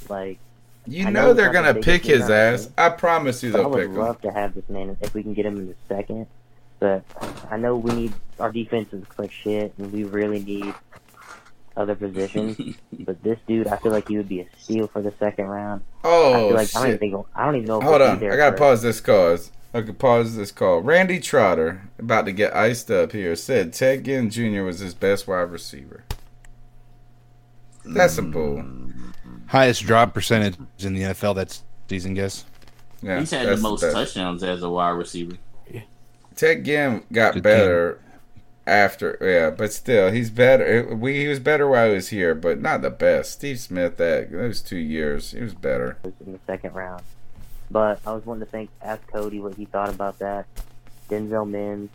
[0.10, 0.40] like,
[0.86, 2.70] You I know know they're gonna pick his ass.
[2.78, 3.96] I promise you but I they'll would pick him.
[3.98, 6.28] love to have this man if we can get him in the second.
[6.80, 7.04] But
[7.50, 10.74] I know we need our defense is like shit, and we really need
[11.76, 12.58] other positions.
[13.00, 15.82] but this dude, I feel like he would be a steal for the second round.
[16.04, 17.82] Oh feel like I don't even I don't even know.
[17.82, 18.58] Hold on, I gotta first.
[18.60, 19.52] pause this cause.
[19.74, 20.80] I could pause this call.
[20.82, 24.62] Randy Trotter, about to get iced up here, said Ted Ginn Jr.
[24.64, 26.04] was his best wide receiver.
[27.90, 28.64] That's some bull.
[29.48, 31.60] Highest drop percentage in the NFL that
[31.90, 32.46] season, guess.
[33.02, 33.96] Yeah, He's had the most best.
[33.96, 35.38] touchdowns as a wide receiver.
[36.36, 38.00] Ted Ginn got Good better
[38.68, 40.94] after, yeah, but still, he's better.
[40.94, 43.32] We he was better while he was here, but not the best.
[43.32, 45.98] Steve Smith, that those two years, he was better.
[46.26, 47.02] in the second round.
[47.72, 50.46] But I was wanting to think, ask Cody what he thought about that.
[51.10, 51.90] Denzel Mims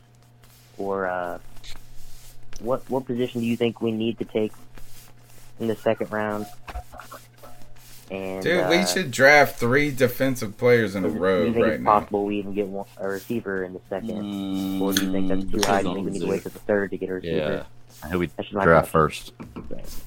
[0.76, 1.38] or uh,
[2.60, 4.52] what what position do you think we need to take
[5.60, 6.46] in the second round?
[8.10, 11.64] And Dude, we uh, should draft three defensive players in a do row you think
[11.64, 12.00] right it's now.
[12.00, 15.28] possible we even get one, a receiver in the second, Mm, or do you think
[15.28, 15.82] that's too high?
[15.82, 17.64] depends Do you think we need to wait for the third to get a receiver?
[18.02, 18.08] Yeah.
[18.10, 19.34] Who we That's just my draft question.
[19.48, 20.02] first?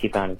[0.00, 0.38] Keep on.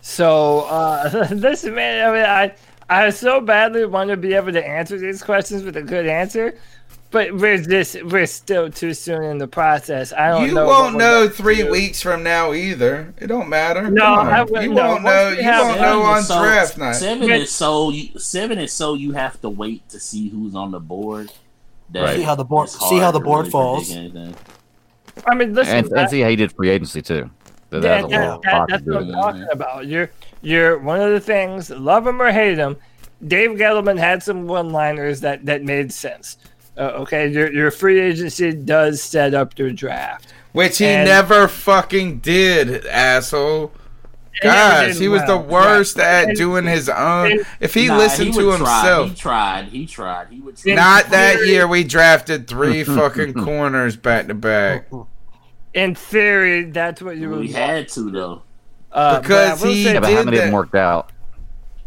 [0.00, 2.08] So uh, listen, man.
[2.08, 5.76] I mean, I I so badly want to be able to answer these questions with
[5.76, 6.56] a good answer,
[7.14, 10.12] but we're just we're still too soon in the process.
[10.12, 10.66] I don't You know.
[10.66, 11.70] won't know three do.
[11.70, 13.14] weeks from now either.
[13.18, 13.88] It don't matter.
[13.88, 14.28] No, Come.
[14.28, 14.86] I wouldn't you know.
[14.88, 15.28] won't know.
[15.30, 16.96] You won't know on so, draft night.
[16.96, 20.72] Seven is so you, seven is so you have to wait to see who's on
[20.72, 21.30] the board.
[21.90, 23.94] That See how the board- see how the board really falls.
[25.26, 25.76] I mean, listen.
[25.76, 27.30] and, and see how he did free agency too.
[27.70, 29.12] So Yeah, that's that- lot that- that's do what I'm it.
[29.12, 29.86] talking about.
[29.86, 30.10] You're
[30.42, 31.70] you're one of the things.
[31.70, 32.76] Love him or hate him,
[33.24, 36.38] Dave Gettleman had some one-liners that that made sense.
[36.76, 41.46] Uh, okay, your your free agency does set up your draft, Which he And- never
[41.48, 43.72] fucking did, asshole.
[44.42, 44.56] And he
[44.88, 46.02] Gosh, he was the worst Yeah.
[46.22, 47.38] at And- doing his own.
[47.60, 48.80] If he Nah, listened he to would try.
[48.80, 49.64] himself, He tried.
[49.66, 50.26] He tried.
[50.30, 50.56] He would.
[50.56, 50.74] Try.
[50.74, 54.88] not that year we drafted three fucking corners back to back.
[55.72, 57.38] In theory, that's what you would.
[57.40, 58.42] We had to though.
[58.92, 60.74] Uh, Because but I will he say Yeah, but how did many of them worked
[60.74, 61.10] out?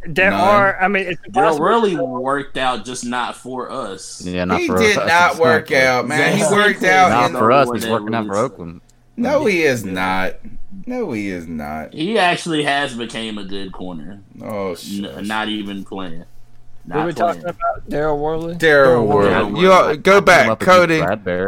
[0.07, 0.39] There None.
[0.39, 0.81] are.
[0.81, 4.21] I mean, it's Daryl really worked out, just not for us.
[4.25, 5.07] Yeah, not He for did us.
[5.07, 6.29] not work out, man.
[6.35, 6.57] He Exactly.
[6.57, 7.09] worked out.
[7.09, 7.67] Not In, for us.
[7.67, 8.81] What He's working out for Oakland.
[9.15, 10.35] no, he is not.
[10.85, 11.93] No, he is not.
[11.93, 14.21] He actually has became a good corner.
[14.41, 15.25] Oh, N- shit.
[15.25, 16.23] not even playing.
[16.85, 17.41] Who Not we playing.
[17.41, 17.89] talking about?
[17.89, 18.55] Daryl Worley.
[18.55, 19.31] Daryl Worley.
[19.51, 19.61] Worley.
[19.61, 21.01] You all- go Come back, up Cody.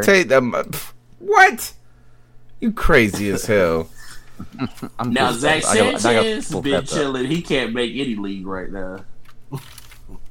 [0.04, 0.54] Take them.
[1.20, 1.74] What?
[2.60, 3.88] You crazy as hell.
[5.00, 5.70] I'm Now Zach off.
[5.72, 6.98] I got- I got Sanchez been steps up.
[6.98, 7.26] chilling.
[7.26, 9.00] He can't make any league right now.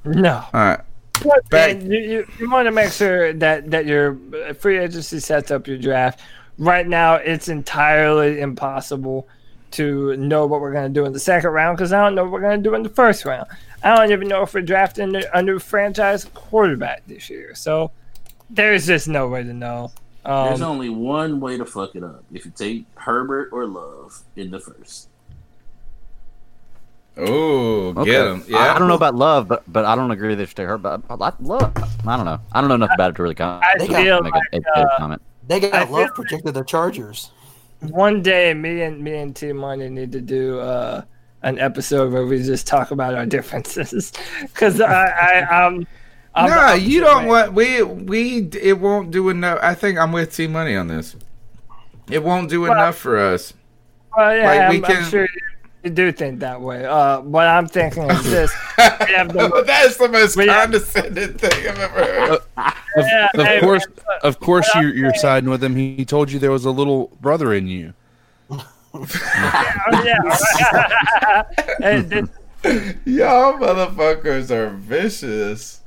[0.04, 0.44] No.
[0.52, 0.80] All right.
[1.24, 4.16] But Back- you, you, you want to make sure that, that your
[4.58, 6.20] free agency sets up your draft.
[6.58, 9.28] Right now, it's entirely impossible
[9.72, 12.22] to know what we're going to do in the second round because I don't know
[12.24, 13.46] what we're going to do in the first round.
[13.82, 17.54] I don't even know if we're drafting a new franchise quarterback this year.
[17.54, 17.90] So
[18.48, 19.92] there's just no way to know.
[20.28, 22.22] There's Um, only one way to fuck it up.
[22.32, 25.08] If you take Herbert or Love in the first.
[27.16, 28.10] Oh, Okay.
[28.12, 28.44] get him.
[28.46, 28.58] Yeah.
[28.74, 30.78] I don't know about love, but but I don't agree they should take her.
[30.78, 31.72] But I, I love.
[32.06, 32.38] I don't know.
[32.52, 33.64] I don't know enough about it to really comment.
[33.64, 35.22] I They feel make like a, a, uh, comment.
[35.48, 37.32] They got feel love like- projected the Chargers.
[37.80, 41.02] one day, me and me and T Money need to do uh,
[41.42, 45.06] an episode where we just talk about our differences because I,
[45.48, 45.86] I um.
[46.34, 47.28] I'm, no, you don't man.
[47.28, 49.58] want we we it won't do enough.
[49.62, 51.16] I think I'm with T Money on this.
[52.10, 53.52] It won't do Well, enough for us.
[54.16, 55.40] Well, yeah, Like, we I'm, can- I'm sure you,
[55.84, 56.84] you do think that way.
[56.84, 58.84] Uh, what I'm thinking is this: we
[59.64, 62.30] That's the most we have- condescending thing I've ever heard.
[62.30, 62.46] Of,
[62.96, 65.76] Yeah, of hey, course, man, of course, I'm you're, you're siding with him.
[65.76, 67.94] He, he told you there was a little brother in you.
[68.50, 68.66] oh,
[70.04, 71.42] yeah.
[71.80, 72.28] hey, this,
[73.04, 75.77] Y'all motherfuckers are vicious.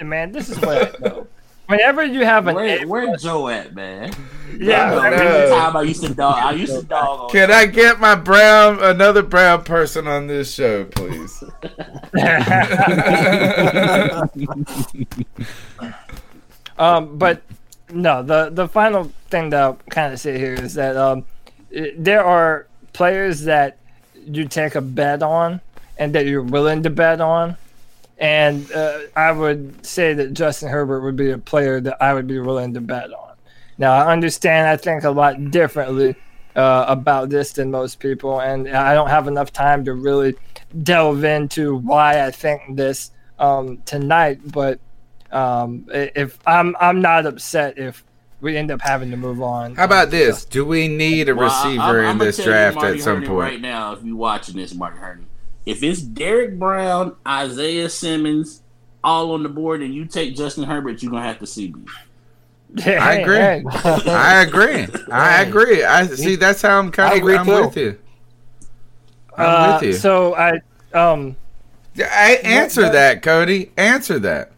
[0.00, 1.26] Listen, man, this is what I know.
[1.66, 4.12] Whenever you have an Where, where Joe at, man?
[4.58, 5.22] Yeah, I I know, know.
[5.22, 6.42] every time I used to dog.
[6.42, 7.20] I used to dog.
[7.20, 11.44] on Can I get my brown another brown person on this show, please?
[16.78, 17.42] Um, but
[17.92, 21.26] no, the the final thing that I'll kind of say here is that um,
[21.76, 23.76] i- there are players that
[24.14, 25.60] you take a bet on
[25.98, 27.58] and that you're willing to bet on,
[28.20, 32.26] and uh, I would say that Justin Herbert would be a player that I would
[32.26, 33.34] be willing to bet on.
[33.78, 36.14] Now I understand I think a lot differently
[36.54, 40.34] uh, about this than most people, and I don't have enough time to really
[40.82, 44.78] delve into why I think this um, tonight, but
[45.32, 48.04] um, if I'm I'm not upset if
[48.42, 49.74] we end up having to move on.
[49.76, 50.44] How about this?
[50.44, 53.00] Do we need a Well, I- receiver I'm- in I'ma this tell you, draft at
[53.00, 53.38] some Hurney point?
[53.52, 55.24] Right now, if you're watching this, Marty Hurney,
[55.66, 58.62] if it's Derrick Brown, Isaiah Simmons,
[59.04, 61.82] all on the board, and you take Justin Herbert, you're gonna have to see me.
[62.86, 63.64] I agree.
[63.74, 64.86] I agree.
[65.10, 65.82] I agree.
[65.84, 66.36] I see.
[66.36, 67.18] That's how I'm kind I of.
[67.18, 67.64] agree I'm too.
[67.66, 67.98] with you.
[69.36, 69.92] I'm Uh, with you.
[69.94, 70.60] So I
[70.92, 71.36] um,
[71.98, 73.72] I answer what- that, Cody.
[73.76, 74.52] Answer that.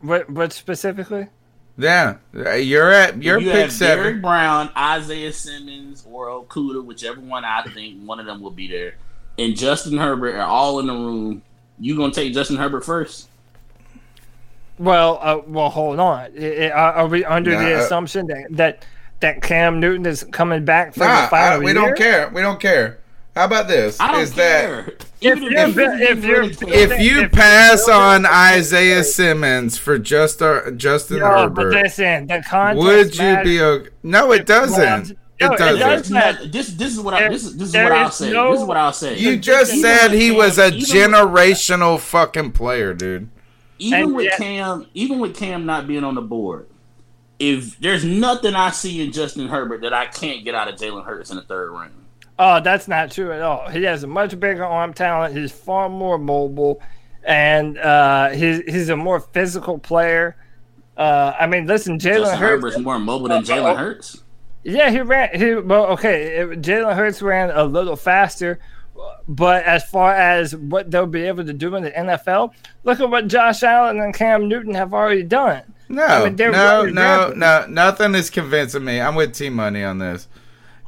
[0.00, 1.28] what what specifically?
[1.78, 4.04] Yeah, you're at you're you pick have seven.
[4.04, 8.66] Derrick Brown, Isaiah Simmons, or Okudah, whichever one I think one of them will be
[8.66, 8.96] there,
[9.38, 11.42] and Justin Herbert are all in the room.
[11.78, 13.28] You gonna take Justin Herbert first?
[14.78, 16.28] Well, uh, well, hold on.
[16.38, 18.84] I- I- Are are we under Nah, the uh, assumption that that
[19.20, 21.74] that Cam Newton is coming back for Nah, the final I- we year?
[21.74, 22.28] don't care.
[22.34, 22.98] We don't care.
[23.34, 23.98] How about this?
[24.00, 24.84] I don't Is care.
[24.84, 29.98] that Even If if, you're- if, if you're- if you pass on Isaiah Simmons for
[29.98, 33.44] just uh, Justin No, but Herbert, listen, the context would you matters.
[33.44, 33.88] be okay?
[34.02, 35.18] No, it doesn't.
[35.40, 35.80] No, It it doesn't.
[35.80, 36.52] does not.
[36.52, 38.32] this this is what I this is this is There what I'll say.
[38.32, 39.18] no- this is what I'll say.
[39.18, 43.28] You just Even said he Cam- was a even with- generational fucking player, dude.
[43.78, 46.66] even And with yet- Cam, even with Cam not being on the board,
[47.38, 51.04] if there's nothing I see in Justin Herbert that I can't get out of Jalen
[51.04, 51.92] Hurts in the third round.
[52.38, 53.68] Oh, that's not true at all.
[53.68, 55.36] He has a much bigger arm talent.
[55.36, 56.80] He's far more mobile,
[57.24, 60.36] and uh, he's he's a more physical player.
[60.96, 62.38] Uh, I mean, listen, Jalen Justin Hurts.
[62.40, 64.22] Herbert's more mobile than Jalen Hurts.
[64.66, 65.28] Yeah, he ran.
[65.38, 66.44] He well, okay.
[66.56, 68.58] Jalen Hurts ran a little faster,
[69.28, 72.52] but as far as what they'll be able to do in the NFL,
[72.82, 75.62] look at what Josh Allen and Cam Newton have already done.
[75.88, 77.38] No, I mean, no, really no, rapid.
[77.38, 77.66] no.
[77.68, 79.00] Nothing is convincing me.
[79.00, 80.26] I'm with T Money on this.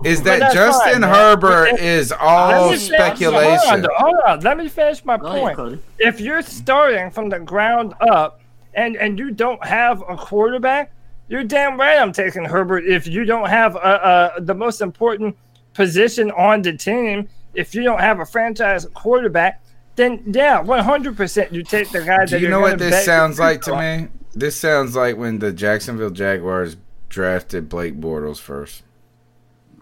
[0.05, 1.10] Is that Justin fine.
[1.10, 3.68] Herbert if- is Let all me finish- speculation?
[3.68, 4.40] Hold on, hold on.
[4.40, 5.56] Let me finish my Go ahead, point.
[5.56, 5.78] Cody.
[6.00, 8.40] if you're starting from the ground up
[8.74, 10.92] and and you don't have a quarterback,
[11.28, 12.84] you're damn right I'm taking Herbert.
[12.86, 15.36] If you don't have a, a the most important
[15.74, 19.62] position on the team, if you don't have a franchise quarterback,
[19.96, 23.38] then yeah, 100% you take the guy Do that you you're know what this sounds
[23.38, 24.02] like to on.
[24.02, 24.09] me?
[24.34, 26.76] This sounds like when the Jacksonville Jaguars
[27.09, 28.82] drafted Blake Bortles first.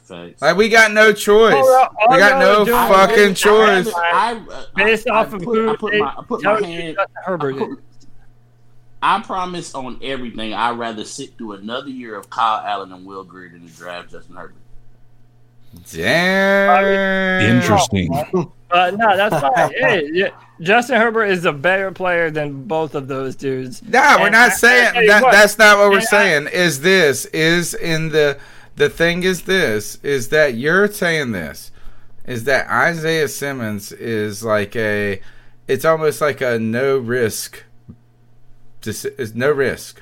[0.02, 0.40] Facts.
[0.40, 1.54] Like we got no choice.
[1.54, 3.86] All y'all- we got no fucking choice.
[3.86, 6.42] rather- I, I, Based off I of put, who I put they my, I put
[6.44, 6.96] my you hand.
[7.24, 7.78] Herbert
[9.14, 10.54] I, promise on everything.
[10.54, 14.10] I'd rather sit through another year of Kyle Allen and Will Grier than to draft
[14.10, 14.54] Justin Herbert.
[15.92, 17.56] Damn.
[17.56, 18.12] Interesting.
[18.70, 19.70] Uh, no, that's fine.
[19.78, 20.30] hey, yeah,
[20.60, 23.82] Justin Herbert is a better player than both of those dudes.
[23.82, 25.22] Nah, we're not I- I saying tell you that.
[25.22, 26.48] what, That's not what we're and I- saying.
[26.48, 28.38] Is this is in the
[28.76, 31.70] the thing is this is that you're saying this
[32.26, 35.20] is that Isaiah Simmons is like a
[35.68, 37.62] it's almost like a no risk.
[38.86, 40.00] Deci- Is no risk.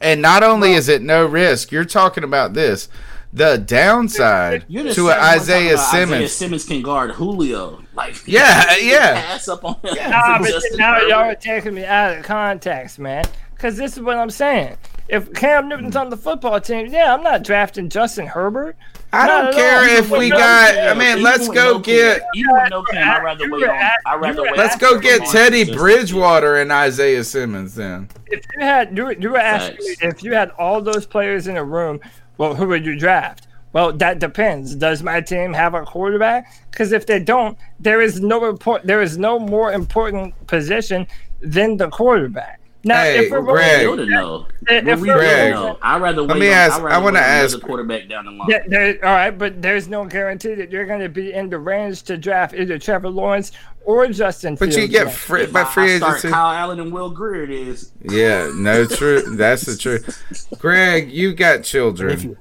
[0.00, 2.88] And not only is it no risk, you're talking about this.
[3.32, 6.32] The downside You're to an Isaiah about Isaiah Simmons.
[6.32, 7.82] Simmons can guard Julio.
[7.94, 9.20] Like Yeah, yeah.
[9.22, 9.94] Pass up on him.
[10.10, 11.08] Nah, but now Herbert.
[11.08, 13.24] y'all are taking me out of context, man.
[13.54, 14.76] Because this is what I'm saying.
[15.10, 18.76] If Cam Newton's on the football team, yeah, I'm not drafting Justin Herbert.
[19.12, 19.84] I Not don't care all.
[19.98, 20.74] if we no got.
[20.74, 20.96] Cam.
[20.96, 22.20] I mean, Even let's go no get.
[22.20, 23.70] Cam, even with no Cam, I'd rather wait on.
[23.74, 24.56] at- I'd rather wait.
[24.56, 28.08] Let's go get Teddy Bridgewater and Isaiah Simmons then.
[28.26, 30.16] If you had you, were- you were asking me Facts.
[30.18, 31.98] if you had all those players in a room,
[32.38, 33.48] well, who would you draft?
[33.72, 34.74] Well, that depends.
[34.76, 36.52] Does my team have a quarterback?
[36.70, 41.06] Because if they don't, there is no import, There is no more important position
[41.40, 42.60] than the quarterback.
[42.82, 43.78] Now, Hey, if we're We're Greg.
[43.86, 44.46] rebuilding though.
[44.68, 45.52] If We're we're- Greg.
[45.54, 45.78] though.
[45.82, 46.38] I'd rather wait.
[46.38, 48.48] me on, ask- I'd rather I wanna ask- the quarterback down the line.
[48.48, 51.58] Yeah, there, all right, but there's no guarantee that you're going to be in the
[51.58, 53.52] range to draft either Trevor Lawrence
[53.84, 54.54] or Justin.
[54.54, 55.18] But you get next.
[55.18, 56.28] free, If by I- free I start agency.
[56.32, 57.42] Kyle Allen and Will Grier.
[57.44, 57.92] It is.
[58.02, 59.22] Yeah, no, true.
[59.36, 60.48] That's the truth.
[60.58, 62.36] Greg, you got children,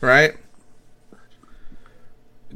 [0.00, 0.34] right?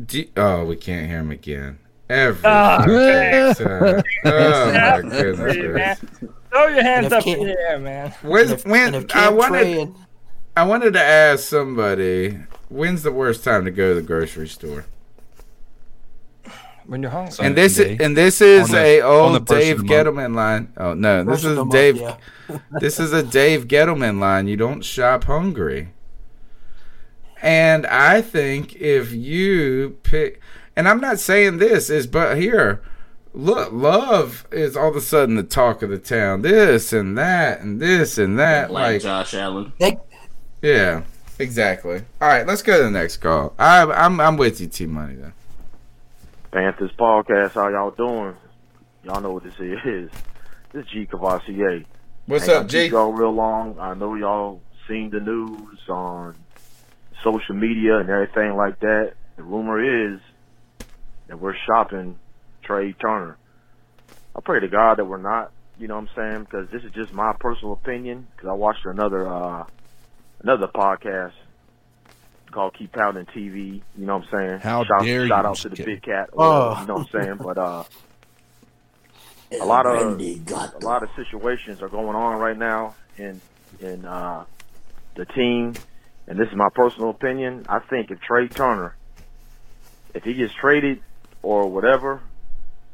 [0.06, 1.78] Do, oh, we can't hear him again.
[2.08, 4.02] Every ah, fucking time.
[4.24, 5.98] Oh my goodness.
[6.52, 6.66] Man.
[6.66, 8.10] Throw your hands up in Cam- the air, man.
[8.22, 9.94] When, if, when I wanted, Trey and
[10.56, 12.38] I wanted to ask somebody,
[12.68, 14.84] when's the worst time to go to the grocery store?
[16.86, 17.34] When you're hungry.
[17.46, 18.04] And this Sunday.
[18.04, 19.90] and this is On the- a old Dave the month.
[20.06, 20.72] Gettleman line.
[20.76, 21.96] Oh no, this First of is the month, Dave.
[22.00, 22.16] yeah.
[22.80, 24.48] this is a Dave Gettleman line.
[24.48, 25.92] You don't shop hungry.
[27.40, 30.40] And I think if you pick,
[30.76, 32.82] and I'm not saying this is, but here,
[33.34, 36.42] look, love is all of a sudden the talk of the town.
[36.42, 38.70] This and that and this and that.
[38.70, 39.72] Like, Like, Josh Allen.
[40.62, 41.02] yeah,
[41.38, 42.02] exactly.
[42.20, 43.54] All right, let's go to the next call.
[43.58, 45.32] I, I'm I'm with you, T Money though.
[46.52, 47.52] Panthers podcast.
[47.52, 48.36] How y'all doing?
[49.04, 50.10] Y'all know what this is.
[50.72, 51.84] This is G Cavassier.
[52.26, 52.86] What's Ain't up, gonna G?
[52.86, 53.78] Y'all real long.
[53.78, 56.36] I know y'all seen the news on
[57.22, 59.14] social media and everything like that.
[59.36, 60.20] The rumor is
[61.26, 62.18] that we're shopping
[62.62, 63.36] Trai Turner.
[64.36, 65.52] I pray to God that we're not.
[65.78, 66.44] You know what I'm saying?
[66.44, 68.26] Because this is just my personal opinion.
[68.36, 69.64] Because I watched another uh
[70.42, 71.32] another podcast
[72.50, 73.82] called Keep Pounding TV.
[73.96, 74.60] You know what I'm saying?
[74.60, 75.86] How shout, dare shout you, out to the Skip.
[75.86, 76.30] big cat.
[76.32, 76.80] or Oh.
[76.80, 77.36] You know what I'm saying?
[77.38, 77.84] But uh,
[79.60, 83.40] a lot of a lot of situations are going on right now in
[83.80, 84.44] in uh,
[85.16, 85.74] the team,
[86.26, 87.66] and this is my personal opinion.
[87.68, 88.94] I think if Trai Turner,
[90.14, 91.00] if he gets traded
[91.42, 92.20] or whatever,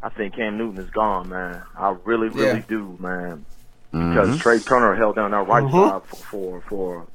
[0.03, 1.63] I think Cam Newton is gone, man.
[1.77, 2.63] I really, really Yeah.
[2.69, 3.45] do, man.
[3.91, 4.39] Because Mhm.
[4.43, 5.91] Trai Turner held down that right Mhm.
[5.91, 7.07] side for, for for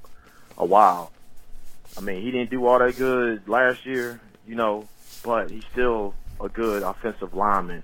[0.57, 1.11] a while.
[1.97, 4.87] I mean, he didn't do all that good last year, you know.
[5.23, 7.81] but he's still a good offensive lineman.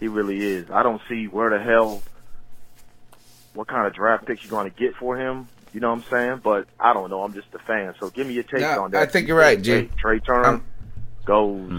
[0.00, 0.70] He really is.
[0.70, 2.02] I don't see where the hell,
[3.54, 5.48] what kind of draft picks you're going to get for him.
[5.72, 6.40] You know what I'm saying?
[6.44, 7.22] But I don't know.
[7.22, 7.94] I'm just a fan.
[7.98, 9.00] So give me your take No, on that.
[9.02, 9.88] I think You you're right, G.
[10.02, 10.64] Trai Turner I'm-
[11.24, 11.70] goes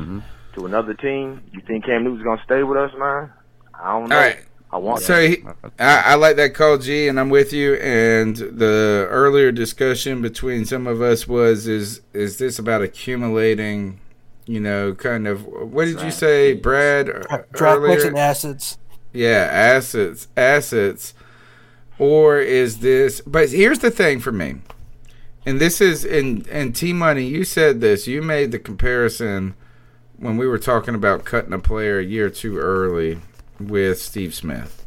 [0.56, 1.42] to another team.
[1.52, 3.32] You think Cam Newton's going to stay with us, man?
[3.74, 4.16] I don't know.
[4.16, 4.40] All right.
[4.72, 5.44] I want So he,
[5.80, 7.76] I, I like that call, G, and I'm with you.
[7.76, 14.02] And the earlier discussion between some of us was is is this about accumulating,
[14.46, 17.06] you know, kind of what did you say, Brad?
[17.06, 18.08] Draft uh, picks earlier?
[18.08, 18.78] and assets.
[19.14, 21.14] Yeah, assets, assets.
[21.98, 23.22] Or is this?
[23.22, 24.56] But here's the thing for me,
[25.46, 27.26] and this is in and T Money.
[27.26, 28.08] You said this.
[28.08, 29.56] You made the comparison
[30.18, 33.20] when we were talking about cutting a player a year too early
[33.60, 34.86] with Steve Smith.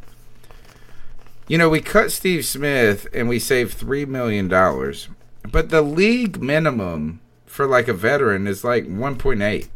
[1.47, 5.09] You know, we cut Steve Smith and we saved three million dollars,
[5.51, 9.69] but the league minimum for like a veteran is like one point eight.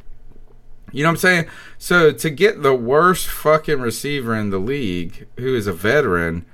[0.91, 1.45] You know what I'm saying?
[1.80, 6.45] So to get the worst fucking receiver in the league, who is a veteran,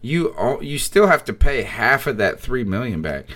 [0.00, 3.26] you all, you still have to pay half of that three million back.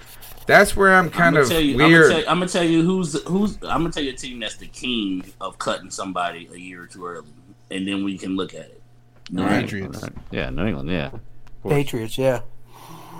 [0.48, 2.04] That's where I'm kind I'm of gonna tell you, weird.
[2.06, 3.56] I'm gonna tell, I'm gonna tell you who's who's.
[3.62, 6.86] I'm gonna tell you a team that's the king of cutting somebody a year or
[6.86, 7.28] two early,
[7.70, 8.82] and then we can look at it.
[9.30, 9.62] New England.
[9.92, 10.04] Patriots.
[10.30, 10.88] Yeah, New England.
[10.88, 11.10] Yeah.
[11.68, 12.40] Patriots, yeah.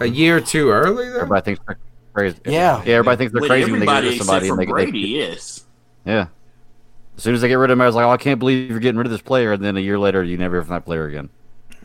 [0.00, 1.16] A year too early, though.
[1.16, 1.78] Everybody thinks they're
[2.14, 2.38] crazy.
[2.46, 2.82] Yeah.
[2.86, 4.46] Yeah, everybody thinks they're With crazy when they get rid of somebody.
[4.46, 5.64] except and for they, they- Brady, yes.
[6.06, 6.28] yeah.
[7.16, 8.70] As soon as they get rid of him, I was like, oh, I can't believe
[8.70, 9.52] you're getting rid of this player.
[9.52, 11.28] And then a year later, you never hear from that player again.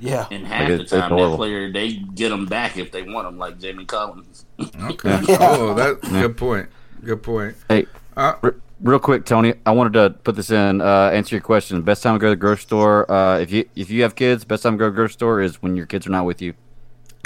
[0.03, 0.27] Yeah.
[0.31, 1.38] And Like, half it's- the time, that horrible.
[1.38, 4.45] player they get them back if they want them, like Jamie Collins.
[4.59, 5.19] Okay.
[5.39, 6.21] Oh, that's Yeah.
[6.21, 6.69] good point.
[7.03, 7.55] Good point.
[7.69, 7.85] Hey,
[8.15, 8.51] Uh, re-
[8.81, 10.81] real quick, Tony, I wanted to put this in.
[10.81, 11.81] Uh, answer your question.
[11.81, 13.09] Best time to go to the grocery store.
[13.11, 15.41] Uh, if you if you have kids, best time to go to the grocery store
[15.41, 16.53] is when your kids are not with you.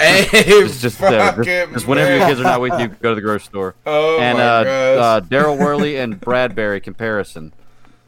[0.00, 3.08] Hey, Just, just, uh, just, fucking just whenever your kids are not with you, go
[3.10, 3.74] to the grocery store.
[3.86, 5.22] Oh and my uh, gosh.
[5.24, 7.52] uh, Daryl Worley and Bradberry comparison.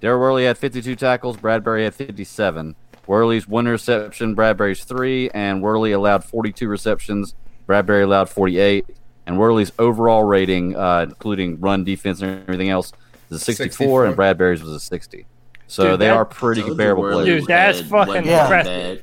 [0.00, 1.36] Daryl Worley had 52 tackles.
[1.36, 2.76] Bradberry had 57.
[3.10, 7.34] Worley's one reception, Bradberry's three, and Worley allowed 42 receptions.
[7.68, 8.86] Bradberry allowed 48.
[9.26, 12.92] And Worley's overall rating, uh, including run defense and everything else,
[13.28, 14.06] is a 64, 64.
[14.06, 15.26] and Bradberry's was a 60.
[15.66, 17.26] So Dude, they that- are pretty comparable players.
[17.40, 19.02] Dude, that's had- fucking wasn't impressive.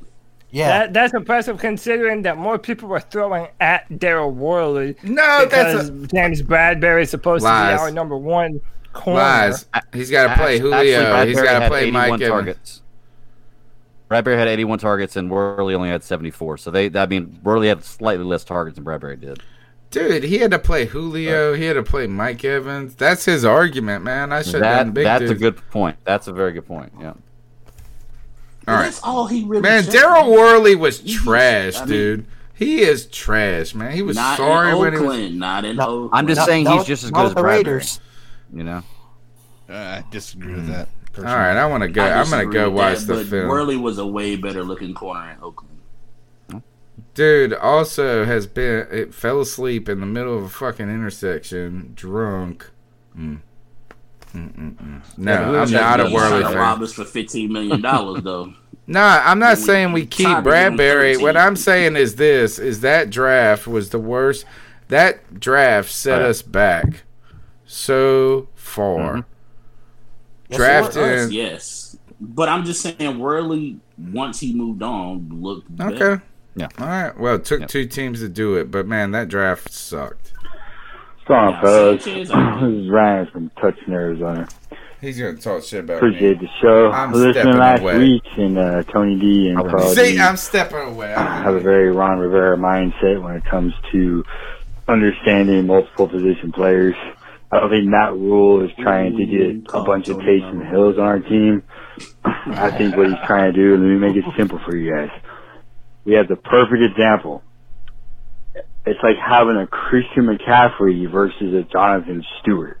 [0.52, 0.68] Yeah.
[0.68, 6.12] That, that's impressive considering that more people were throwing at Daryl Worley No, because that's
[6.14, 8.62] James Bradberry is supposed to be our number one
[8.94, 9.20] corner.
[9.20, 9.66] lies.
[9.92, 11.26] He's got to play Actually, Julio.
[11.26, 12.28] He's Bradberry got to play 81 Mike Evans.
[12.30, 12.82] targets.
[14.10, 16.56] Bradberry had 81 targets, and Worley only had 74.
[16.58, 19.42] So they, I mean, Worley had slightly less targets than Bradberry did.
[19.90, 21.54] Dude, he had to play Julio.
[21.54, 22.94] He had to play Mike Evans.
[22.94, 24.32] That's his argument, man.
[24.32, 25.96] I should That, done big that's a good point.
[26.04, 26.92] That's a very good point.
[27.00, 27.14] Yeah.
[28.66, 28.82] All right.
[28.84, 29.62] That's all he really.
[29.62, 29.84] Man.
[29.84, 32.26] Daryl Worley was He trash, I mean- dude.
[32.54, 33.92] He is trash, man.
[33.92, 35.30] He was Not sorry in when he was.
[35.30, 36.10] Not in Oakland.
[36.12, 37.44] I'm just Not- saying he's just as good as the Bradberry.
[37.44, 38.00] Raiders.
[38.52, 38.82] You know.
[39.70, 40.88] Uh, I disagree with that.
[41.18, 42.02] All right, I want to go.
[42.02, 43.48] I I'm gonna go watch that, the but film.
[43.48, 45.74] Worley was a way better looking corner in Oakland.
[47.14, 52.70] Dude also has been it fell asleep in the middle of a fucking intersection, drunk.
[53.18, 53.40] Mm.
[54.34, 54.42] No,
[55.16, 56.10] Yeah, I'm not a that?
[56.10, 56.56] He's trying Worley fan.
[56.56, 58.52] rob us for fifteen million dollars, though.
[58.90, 61.12] Nah, I'm not We- saying we keep tried to give him Bradberry.
[61.12, 61.22] 13.
[61.22, 64.46] What I'm saying is this: is that draft was the worst.
[64.88, 66.28] That draft set Right.
[66.30, 67.02] us back
[67.66, 69.16] so far.
[69.16, 69.24] Yes,
[70.56, 71.02] Drafting.
[71.02, 73.78] Us, yes, but I'm just saying Worley
[74.12, 76.12] once he moved on looked better.
[76.12, 76.24] Okay.
[76.56, 76.68] Yeah.
[76.78, 77.16] All right.
[77.18, 77.68] Well, it took Yep.
[77.68, 80.32] two teams to do it, but man, that draft sucked.
[81.26, 82.04] What's going on, Yeah, fellas?
[82.04, 82.30] This
[82.84, 84.48] is Ryan from Touching Arizona.
[85.00, 86.46] He's gonna talk shit about Appreciate me.
[86.46, 86.90] the show.
[86.90, 87.98] I'm was listening last away.
[87.98, 91.14] week, and uh, Tony D and Carl See, D I'm stepping away.
[91.14, 94.24] I have a very Ron Rivera mindset when it comes to
[94.88, 96.96] understanding multiple position players.
[97.50, 99.86] I don't think Matt Rhule is trying to get a mm-hmm.
[99.86, 101.62] bunch of Taysom Hills on our team.
[102.24, 105.10] I think what he's trying to do, let me make it simple for you guys.
[106.04, 107.42] We have the perfect example.
[108.86, 112.80] It's like having a Christian McCaffrey versus a Jonathan Stewart.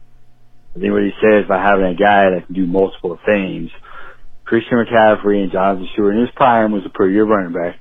[0.76, 3.70] I think what he says by having a guy that can do multiple things.
[4.44, 7.78] Christian McCaffrey and Jonathan Stewart in his prime was a pretty good running back.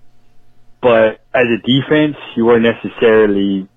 [0.81, 3.67] But as a defense, you weren't necessarily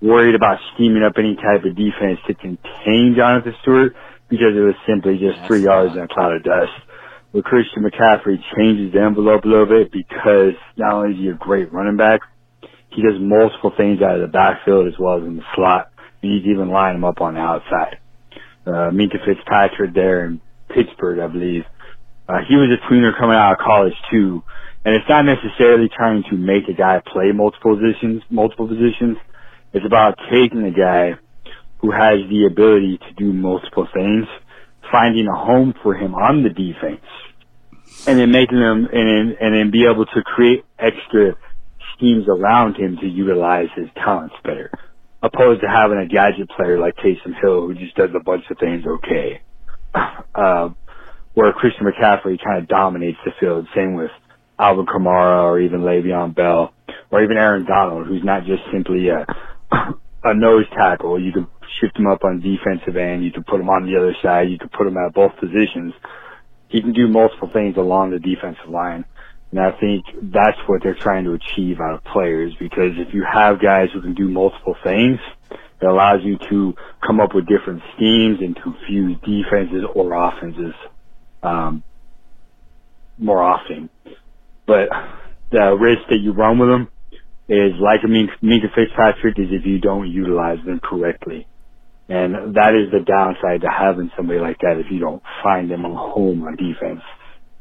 [0.00, 3.94] worried about scheming up any type of defense to contain Jonathan Stewart
[4.28, 6.72] because it was simply just three yards in a cloud of dust.
[7.32, 11.34] But Christian McCaffrey changes the envelope a little bit because not only is he a
[11.34, 12.20] great running back,
[12.90, 15.90] he does multiple things out of the backfield as well as in the slot.
[16.22, 17.98] And can even line him up on the outside.
[18.66, 21.64] Uh, Minkah Fitzpatrick there in Pittsburgh, I believe.
[22.28, 24.42] Uh, he was a tweener coming out of college too.
[24.84, 29.16] And it's not necessarily trying to make a guy play multiple positions, multiple positions.
[29.72, 31.18] It's about taking a guy
[31.78, 34.26] who has the ability to do multiple things,
[34.90, 37.04] finding a home for him on the defense,
[38.06, 41.36] and then making him and then, and then be able to create extra
[41.94, 44.70] schemes around him to utilize his talents better,
[45.22, 48.58] opposed to having a gadget player like Taysom Hill who just does a bunch of
[48.58, 49.40] things okay.
[50.34, 50.68] Uh,
[51.34, 53.66] where Christian McCaffrey kind of dominates the field.
[53.74, 54.10] Same with
[54.56, 56.72] Alvin Kamara or even Le'Veon Bell
[57.10, 59.26] or even Aaron Donald, who's not just simply a
[59.72, 61.20] a nose tackle.
[61.20, 61.46] You can
[61.80, 63.24] shift him up on defensive end.
[63.24, 64.50] You can put him on the other side.
[64.50, 65.94] You can put him at both positions.
[66.68, 69.04] He can do multiple things along the defensive line.
[69.50, 73.24] And I think that's what they're trying to achieve out of players because if you
[73.30, 75.18] have guys who can do multiple things,
[75.50, 76.74] it allows you to
[77.06, 80.74] come up with different schemes and to fuse defenses or offenses
[81.42, 81.82] um,
[83.16, 83.88] more often.
[84.66, 84.90] But
[85.50, 86.88] the risk that you run with them
[87.48, 91.46] is like a Min- Minkah Fitzpatrick is if you don't utilize them correctly.
[92.08, 95.84] And that is the downside to having somebody like that if you don't find them
[95.84, 97.02] a home on defense.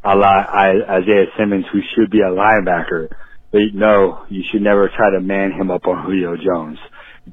[0.04, 3.10] A lot, I, Isaiah Simmons, who should be a linebacker,
[3.52, 6.80] but no, you should never try to man him up on Julio Jones.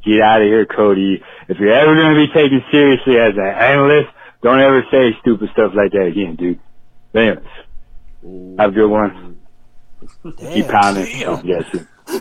[0.04, 1.22] Get out of here, Cody.
[1.48, 4.08] If you're ever going to be taken seriously as an analyst,
[4.42, 6.60] don't ever say stupid stuff like that again, dude.
[7.12, 9.40] But anyways, have a good one.
[10.52, 11.06] Keep pounding.
[11.44, 11.64] Yes.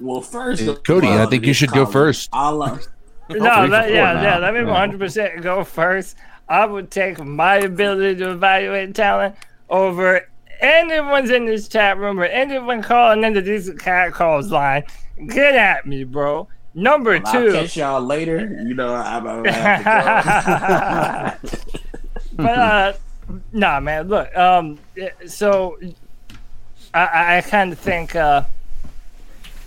[0.00, 2.30] Well, first, of Cody, I think you this should go first.
[2.32, 2.78] I'll, uh,
[3.30, 4.22] No, let, yeah, now.
[4.22, 4.38] yeah.
[4.38, 6.16] Let me 100 percent go first.
[6.48, 9.36] I would take my ability to evaluate talent
[9.68, 10.26] over
[10.60, 14.84] anyone's in this chat room or anyone calling into these cat calls line.
[15.26, 16.48] Get at me, bro.
[16.74, 17.52] Number I'll two.
[17.52, 18.62] catch y'all later.
[18.64, 21.56] You know, I'm, I'm gonna have to go.
[22.36, 22.92] but uh,
[23.52, 24.08] nah, man.
[24.08, 24.78] Look, um,
[25.26, 25.78] so
[26.96, 28.42] I, I, I kind of think uh,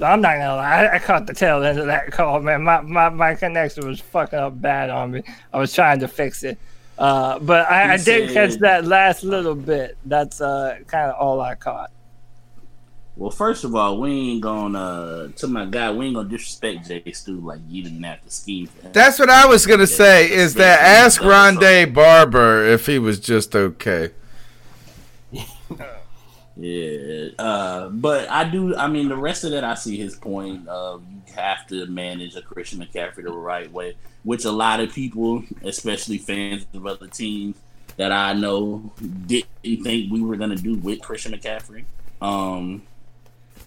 [0.01, 0.85] I'm not gonna lie.
[0.85, 2.63] I, I caught the tail end of that call, man.
[2.63, 5.23] My, my my connection was fucking up bad on me.
[5.53, 6.57] I was trying to fix it,
[6.97, 9.97] uh, but I, He I did catch that last little bit.
[10.05, 11.91] That's uh, kind of all I caught.
[13.15, 15.91] Well, first of all, we ain't gonna uh, to my guy.
[15.91, 18.69] We ain't gonna disrespect Jay Stu like you didn't have to scheme.
[18.91, 20.31] That's what I was gonna say.
[20.31, 24.11] Is that ask Rondé Barber if he was just okay.
[26.59, 28.75] Yeah, uh, but I do.
[28.75, 30.67] I mean, the rest of that, I see his point.
[30.67, 34.91] Of you have to manage a Christian McCaffrey the right way, which a lot of
[34.93, 37.55] people, especially fans of other teams
[37.95, 38.91] that I know,
[39.25, 41.85] didn't think we were gonna do with Christian McCaffrey.
[42.21, 42.81] Um,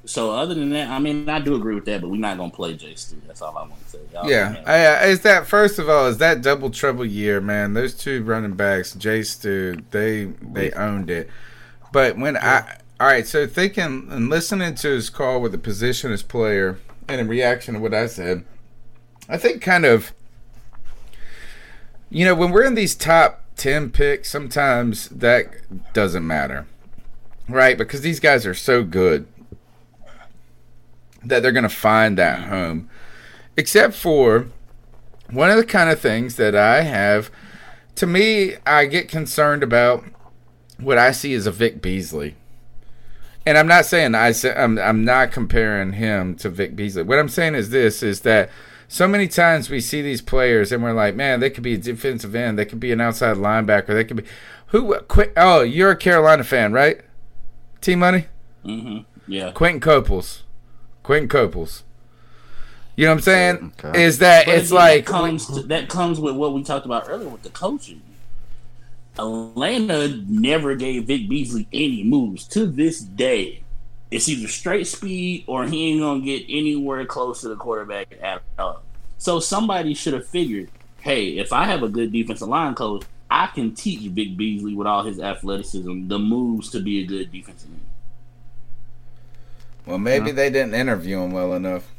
[0.04, 2.50] so other than that, I mean, I do agree with that, but we're not gonna
[2.50, 3.22] play Jay Stu.
[3.26, 3.98] That's all I want to say.
[4.12, 6.08] Y'all Yeah, I, is that first of all?
[6.08, 7.72] Is that double trouble year, man?
[7.72, 11.30] Those two running backs, Jay Stu, they they owned it.
[11.92, 16.12] But when I all right, so thinking and listening to his call with the position
[16.12, 18.44] as player, and in reaction to what I said,
[19.28, 20.12] I think kind of,
[22.10, 26.66] you know, when we're in these top ten picks, sometimes that doesn't matter,
[27.48, 27.76] right?
[27.76, 29.26] Because these guys are so good
[31.24, 32.88] that they're going to find that home.
[33.56, 34.48] Except for
[35.30, 37.30] one of the kind of things that I have,
[37.96, 40.04] to me, I get concerned about
[40.78, 42.34] what I see as a Vic Beasley.
[43.44, 47.02] And I'm not saying I say, I'm I'm not comparing him to Vic Beasley.
[47.02, 48.50] What I'm saying is this is that
[48.88, 51.78] so many times we see these players and we're like, man, they could be a
[51.78, 54.24] defensive end, they could be an outside linebacker, they could be
[54.68, 57.00] who quit oh, you're a Carolina fan, right?
[57.80, 58.26] T Money?
[58.64, 59.32] Mm-hmm.
[59.32, 59.50] Yeah.
[59.52, 60.44] Quinton Coples.
[61.02, 61.84] Quinton Coples.
[62.94, 63.72] You know what I'm saying?
[63.84, 64.04] Okay.
[64.04, 66.86] Is that But it's again, like that comes to, that comes with what we talked
[66.86, 68.02] about earlier with the coaching.
[69.18, 73.62] Atlanta never gave Vic Beasley any moves to this day.
[74.10, 78.42] It's either straight speed or he ain't gonna get anywhere close to the quarterback at
[78.58, 78.82] all.
[79.18, 83.46] So somebody should have figured, hey, if I have a good defensive line coach, I
[83.46, 87.70] can teach Vic Beasley with all his athleticism the moves to be a good defensive
[87.70, 87.80] end.
[89.86, 91.90] Well, maybe they didn't interview him well enough.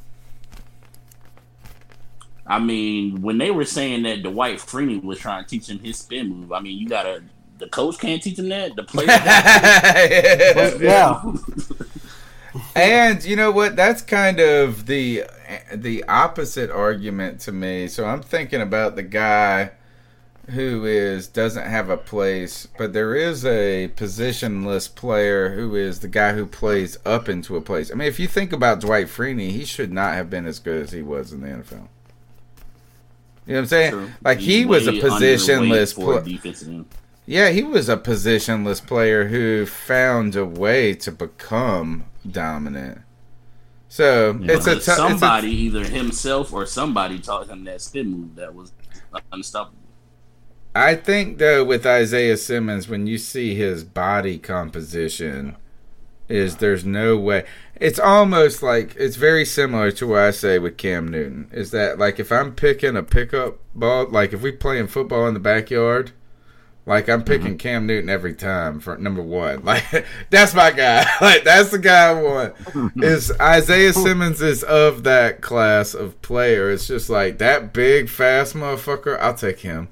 [2.46, 5.98] I mean, when they were saying that Dwight Freeney was trying to teach him his
[5.98, 7.24] spin move, I mean, you gotta
[7.58, 8.76] the coach can't teach him that.
[8.76, 9.08] The player,
[10.82, 11.22] yeah.
[12.76, 13.76] and you know what?
[13.76, 15.24] That's kind of the
[15.74, 17.88] the opposite argument to me.
[17.88, 19.72] So I'm thinking about the guy
[20.50, 26.10] who is doesn't have a place, but there is a positionless player who is the
[26.10, 27.92] guy who plays up into a place.
[27.92, 30.84] I mean, if you think about Dwight Freeney, he should not have been as good
[30.84, 31.88] as he was in the NFL.
[33.46, 34.14] You know what I'm saying?
[34.24, 36.86] Like he was a positionless underweight for a player.
[37.26, 43.02] Yeah, he was a positionless player who found a way to become dominant.
[43.90, 48.10] So it's a t- it's a- somebody, either himself or somebody, taught him that spin
[48.10, 48.72] move that was
[49.32, 49.78] unstoppable.
[50.76, 55.56] I think though with Isaiah Simmons, when you see his body composition,
[56.28, 57.46] is there's no way.
[57.76, 61.50] It's almost like it's very similar to what I say with Cam Newton.
[61.52, 65.34] Is that like if I'm picking a pickup ball, like if we playing football in
[65.34, 66.12] the backyard,
[66.86, 67.58] like I'm picking mm-hmm.
[67.58, 69.64] Cam Newton every time for number one.
[69.74, 71.06] Like that's my guy.
[71.22, 72.56] Like that's the guy I want.
[72.58, 73.04] Mm-hmm.
[73.04, 76.70] Is Isaiah Simmons is of that class of player.
[76.70, 79.20] It's just like that big fast motherfucker.
[79.20, 79.88] I'll take him.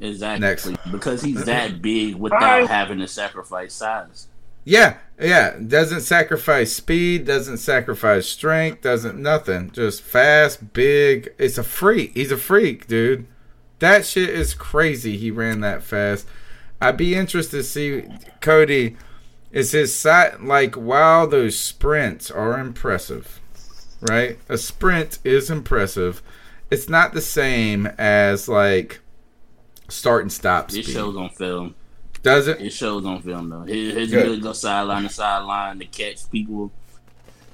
[0.00, 0.40] Exactly.
[0.40, 0.90] Next.
[0.90, 1.44] Because he's uh-uh.
[1.44, 4.28] that big without having to sacrifice size.
[4.64, 5.56] Yeah, yeah.
[5.58, 9.70] Doesn't sacrifice speed, doesn't sacrifice strength, doesn't nothing.
[9.70, 11.32] Just fast, big.
[11.38, 12.14] It's a freak.
[12.14, 13.26] He's a freak, dude.
[13.78, 15.16] That shit is crazy.
[15.16, 16.26] He ran that fast.
[16.80, 18.04] I'd be interested to see
[18.40, 18.96] Cody.
[19.52, 21.24] Is his side like wow?
[21.24, 23.40] those sprints are impressive,
[24.02, 24.38] right?
[24.48, 26.22] A sprint is impressive.
[26.70, 29.00] It's not the same as like
[29.88, 30.84] start and stop speed.
[30.84, 31.74] shows on film.
[32.26, 32.60] Does it?
[32.60, 33.60] It shows on film though.
[33.62, 34.18] His, his Good.
[34.22, 36.72] ability to go sideline to sideline to catch people.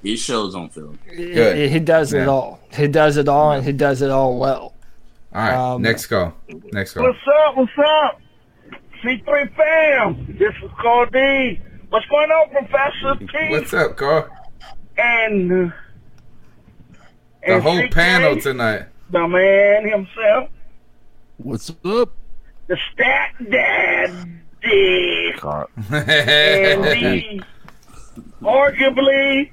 [0.03, 0.99] It shows on film.
[1.15, 2.59] He, he does it all.
[2.75, 4.73] He does it all, and he does it all well.
[5.35, 6.33] All right, Um, next call.
[6.73, 7.05] Next call.
[7.05, 7.57] What's up?
[7.57, 8.21] What's up?
[9.05, 10.37] C3 fam.
[10.39, 11.61] This is Carl D.
[11.91, 13.51] What's going on, Professor T?
[13.51, 14.27] What's up, Carl?
[14.97, 15.75] And, uh,
[17.47, 18.87] The whole C3, panel tonight.
[19.11, 20.49] The man himself,
[21.37, 22.11] What's up?
[22.69, 25.33] the stat dad D.
[25.43, 27.43] and the
[28.43, 29.51] arguably,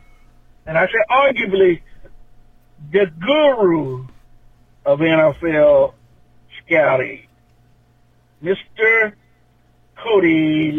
[0.66, 1.82] and I say arguably,
[2.92, 4.06] the guru
[4.86, 5.94] of NFL
[6.66, 7.26] scouting,
[8.44, 9.14] Mr.
[9.98, 10.72] Cody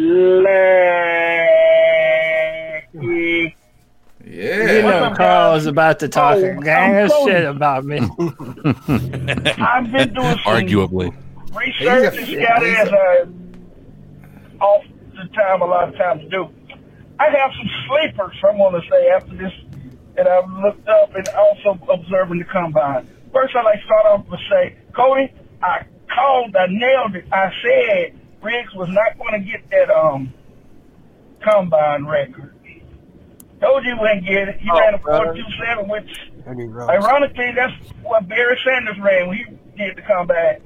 [2.93, 3.57] Lackey.
[4.25, 4.73] Yeah.
[4.73, 7.99] You know, Carl is about to talk a Oh, gang of shit about me.
[7.99, 11.15] I've been doing some Arguably.
[11.55, 13.25] research and He's a- scouting he's as I
[14.61, 16.49] off the time a lot of times do.
[17.19, 19.53] I have some sleepers I want to say after this
[20.17, 23.09] that I've looked up and also observing the combine.
[23.33, 25.33] First, I'd like to start off with say, Cody,
[25.63, 27.25] I called, I nailed it.
[27.33, 30.33] I said Ruggs was not going to get that um
[31.43, 32.55] combine record.
[33.61, 34.61] Told you he wouldn't get it.
[34.61, 36.31] He Oh, ran a 4.27, which
[36.89, 39.45] Ironically, that's what Barry Sanders ran when he
[39.77, 40.63] did the comeback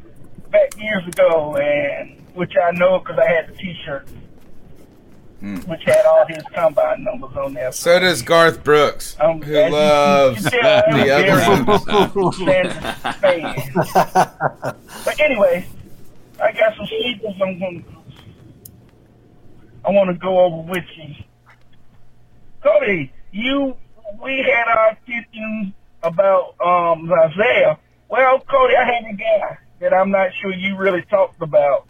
[0.50, 4.06] back years ago, and which I know because I had the T-shirt,
[5.66, 7.72] which had all his combine numbers on there.
[7.72, 12.54] So does Garth Brooks, Um, who loves you can tell, I'm the other
[15.04, 15.66] But anyway,
[16.42, 17.34] I got some sleepers.
[17.42, 17.84] I'm going.
[19.86, 21.14] I want to go over with you.
[22.62, 23.76] Cody, you,
[24.22, 27.78] we had our thinking about um Isaiah.
[28.08, 31.86] Well, Cody, I have a guy that I'm not sure you really talked about.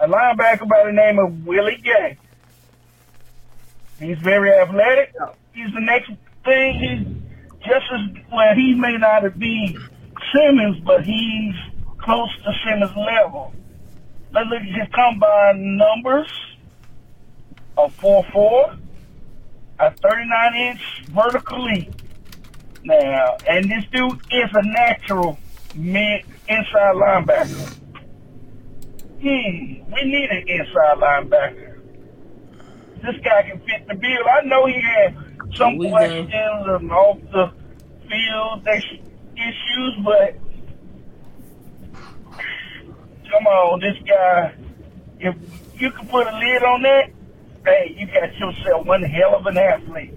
[0.00, 2.16] A linebacker by the name of Willie Gay.
[3.98, 5.12] He's very athletic.
[5.52, 6.10] He's the next
[6.44, 6.78] thing.
[6.78, 7.06] He's
[7.66, 8.54] just as well.
[8.54, 9.76] He may not be
[10.32, 11.54] Simmons, but he's
[11.98, 13.52] close to Simmons level.
[14.32, 16.30] Let's look at his combine numbers.
[17.76, 18.76] A four four,
[19.80, 21.92] a thirty nine inch vertical leap.
[22.84, 25.38] Now, and this dude is a natural
[25.74, 27.78] mid inside linebacker.
[29.20, 31.80] Hmm, we need an inside linebacker.
[33.02, 34.28] This guy can fit the bill.
[34.30, 35.16] I know he had
[35.56, 37.50] some questions and off the
[38.08, 39.00] field is-
[39.36, 40.36] issues, but
[43.30, 44.54] come on, this guy,
[45.20, 45.34] if
[45.80, 47.10] you can put a lid on that,
[47.64, 50.14] hey, you got yourself one hell of an athlete.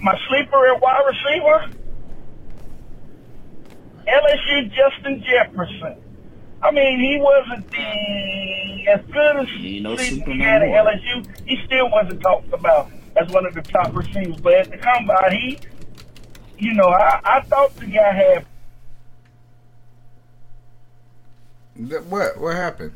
[0.00, 1.70] My sleeper at wide receiver,
[4.06, 5.96] LSU Justin Jefferson.
[6.62, 10.62] I mean, he wasn't the as good as Ain't no season super he no had
[10.62, 10.86] at.
[10.86, 11.46] LSU.
[11.46, 14.36] He still wasn't talked about as one of the top receivers.
[14.40, 15.58] But at the combine, he,
[16.58, 18.46] you know, I, I thought the guy had
[21.76, 22.38] Th- What?
[22.40, 22.92] What happened?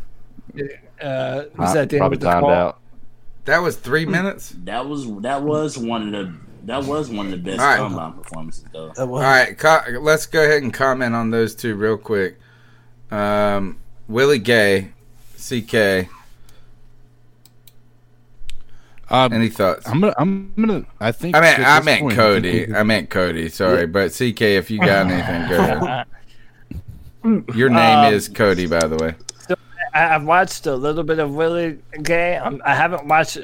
[1.00, 2.50] Uh, was that the end Probably of the timed call?
[2.50, 2.78] out.
[3.44, 4.54] That was three minutes.
[4.64, 6.34] That was that was one of the
[6.64, 7.76] that was one of the best All right.
[7.78, 8.92] combine performances though.
[8.96, 12.38] All right, co- let's go ahead and comment on those two real quick.
[13.12, 14.88] Um, Willie Gay,
[15.38, 16.08] CK.
[19.10, 19.86] Any thoughts?
[19.86, 20.14] I'm gonna.
[20.16, 20.86] I'm gonna.
[20.98, 21.36] I think.
[21.36, 22.48] I meant at I this meant point, Cody.
[22.62, 23.48] I think I meant Cody.
[23.50, 23.86] Sorry, Yeah.
[23.86, 26.06] but CK, if you got anything, go ahead.
[27.54, 29.14] Your name Um, is Cody, by the way.
[29.94, 32.36] I- I've watched a little bit of Willie Gay.
[32.38, 33.36] Um, I haven't watched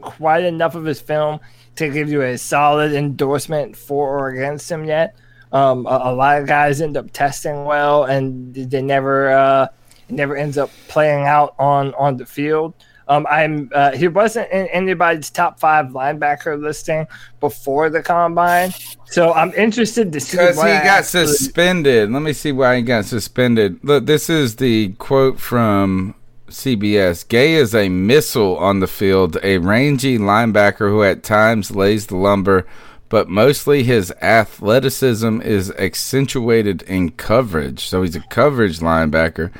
[0.00, 1.40] quite enough of his film
[1.76, 5.16] to give you a solid endorsement for or against him yet.
[5.52, 9.66] Um, a, a lot of guys end up testing well, and they never uh,
[10.08, 12.74] never ends up playing out on on the field.
[13.08, 17.08] Um, I'm uh, he wasn't in anybody's top five linebacker listing
[17.40, 18.70] before the combine,
[19.06, 22.12] so I'm interested to see Because he what got actually- suspended.
[22.12, 23.80] Let me see why he got suspended.
[23.82, 26.14] Look, this is the quote from
[26.50, 27.26] CBS.
[27.26, 32.16] Gay is a missile on the field, a rangy linebacker who at times lays the
[32.16, 32.64] lumber,
[33.10, 37.84] but mostly his athleticism is accentuated in coverage.
[37.86, 39.52] So he's a coverage linebacker.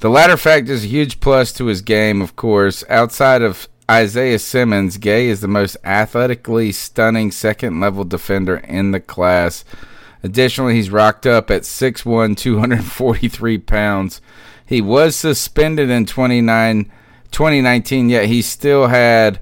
[0.00, 2.84] The latter fact is a huge plus to his game, of course.
[2.88, 9.00] Outside of Isaiah Simmons, Gay is the most athletically stunning second level defender in the
[9.00, 9.64] class.
[10.22, 14.20] Additionally, he's rocked up at 6'1, 243 pounds.
[14.66, 16.84] He was suspended in 29,
[17.30, 19.40] 2019, yet he still had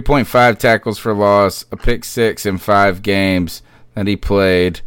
[0.00, 3.60] 3.5 tackles for loss, a pick six in five games
[3.94, 4.80] that he played.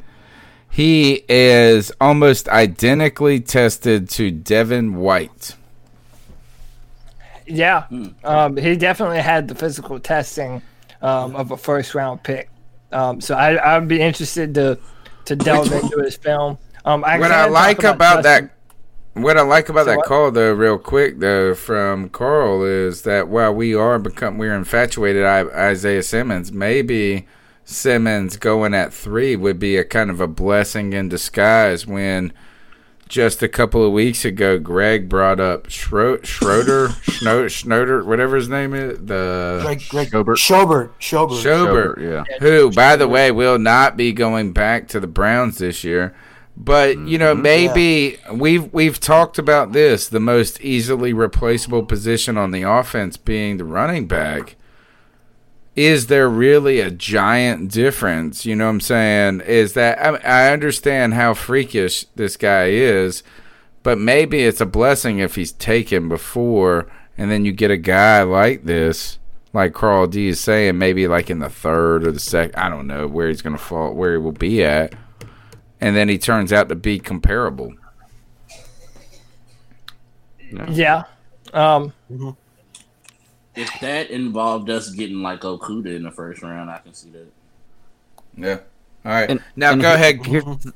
[0.68, 5.56] He is almost identically tested to Devin White.
[7.46, 7.86] Yeah,
[8.24, 10.64] um, he definitely had the physical testing
[11.04, 12.50] um, of a first round pick.
[12.92, 14.80] Um, so I, I'd be interested to
[15.26, 16.58] to delve into his film.
[16.84, 18.55] Um, I what I talk like about, Justin- that,
[19.16, 20.06] what I like about So that what?
[20.06, 25.26] call though, real quick though, from Carl is that while we are become we're infatuated
[25.26, 27.28] I, Isaiah Simmons, maybe
[27.64, 31.88] Simmons going at three would be a kind of a blessing in disguise.
[31.88, 32.34] When
[33.08, 38.50] just a couple of weeks ago, Greg brought up Schro- Schroeder, Schno- Schnoder, whatever his
[38.50, 40.38] name is, the Greg, Greg Schobert.
[40.38, 40.92] Schobert.
[41.00, 41.42] Schobert.
[41.42, 42.38] Schobert, yeah.
[42.40, 46.16] Who, by the way, will not be going back to the Browns this year.
[46.58, 47.42] But you know, mm-hmm.
[47.42, 53.58] maybe we've we've talked about this, the most easily replaceable position on the offense being
[53.58, 54.56] the running back.
[55.76, 58.46] Is there really a giant difference?
[58.46, 59.42] You know what I'm saying?
[59.42, 60.16] Is that I,
[60.48, 63.24] I understand how freakish this guy is,
[63.84, 68.24] but maybe it's a blessing if he's taken before, and then you get a guy
[68.24, 69.20] like this,
[69.52, 72.56] like Carl D is saying, maybe like in the third or the second.
[72.56, 74.96] I don't know where he's going to fall, where he will be at,
[75.86, 77.72] and then he turns out to be comparable.
[80.72, 81.04] Yeah.
[81.54, 81.94] Um,
[83.56, 87.28] If that involved us getting like Okuda in the first round, I can see that.
[88.36, 88.58] Yeah.
[89.06, 89.30] All right.
[89.30, 90.26] And- now and go here- ahead.
[90.26, 90.74] here's the-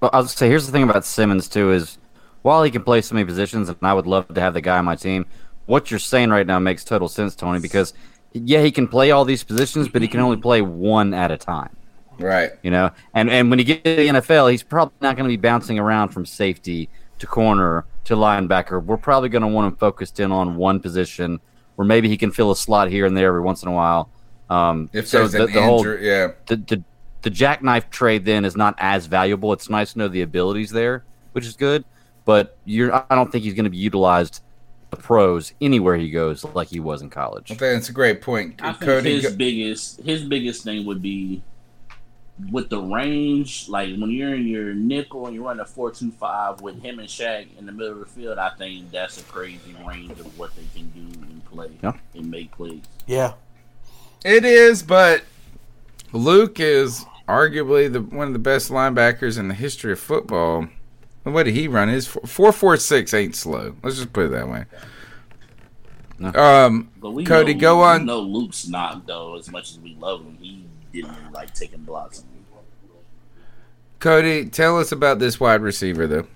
[0.00, 1.98] well, I'll say here's the thing about Simmons too is
[2.42, 4.78] while he can play so many positions, and I would love to have the guy
[4.78, 5.26] on my team.
[5.66, 7.92] What you're saying right now makes total sense, Tony, because
[8.32, 11.36] yeah, he can play all these positions, but he can only play one at a
[11.36, 11.76] time.
[12.18, 12.52] Right.
[12.62, 15.32] You know, and and when you get to the NFL, he's probably not going to
[15.32, 18.82] be bouncing around from safety to corner to linebacker.
[18.82, 21.40] We're probably going to want him focused in on one position,
[21.76, 24.10] where maybe he can fill a slot here and there every once in a while.
[24.50, 26.32] Um, If so there's the, an the whole injury, yeah.
[26.46, 26.82] the, the
[27.22, 29.52] the jackknife trade then is not as valuable.
[29.52, 31.84] It's nice to know the abilities there, which is good,
[32.24, 34.42] but you're I don't think he's going to be utilized
[34.90, 37.50] the pros anywhere he goes like he was in college.
[37.50, 38.60] I think that's a great point.
[38.62, 41.42] I think Cody, his go- biggest his biggest thing would be
[42.50, 46.10] with the range, like when you're in your nickel and you're running a four two
[46.10, 49.24] five with him and Shaq in the middle of the field, I think that's a
[49.24, 51.92] crazy range of what they can do and play Yeah.
[52.14, 52.82] and make plays.
[53.06, 53.34] Yeah.
[54.24, 55.22] It is, but
[56.12, 60.66] Luke is arguably the one of the best linebackers in the history of football.
[61.24, 61.88] And What did he run?
[61.88, 63.76] His four four six ain't slow.
[63.82, 64.64] Let's just put it that way.
[66.34, 68.06] Um, But we Cody, know, go on.
[68.06, 69.36] No, Luke's not though.
[69.36, 70.64] As much as we love him, he
[71.02, 72.24] didn't like taking blocks.
[73.98, 76.26] Cody, tell us about this wide receiver though.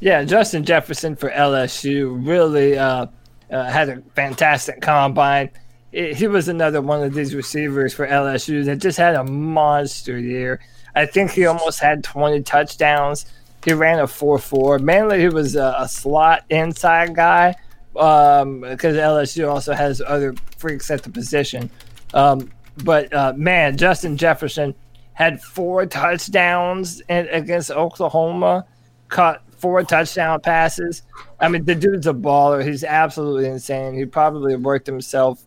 [0.00, 3.06] Yeah, Justin Jefferson for LSU really uh,
[3.50, 5.50] uh, had a fantastic combine.
[5.92, 10.18] It- he was another one of these receivers for LSU that just had a monster
[10.18, 10.60] year.
[10.94, 13.26] I think he almost had 20 touchdowns.
[13.64, 14.78] He ran a 4 4.
[14.78, 17.54] Mainly, he was a, a slot inside guy
[17.96, 21.68] um, because LSU also has other freaks at the position.
[22.14, 22.50] Um,
[22.84, 24.74] but uh, man, Justin Jefferson
[25.12, 28.66] had four touchdowns in, against Oklahoma,
[29.08, 31.02] caught four touchdown passes.
[31.40, 32.66] I mean, the dude's a baller.
[32.66, 33.94] He's absolutely insane.
[33.94, 35.42] He probably worked himself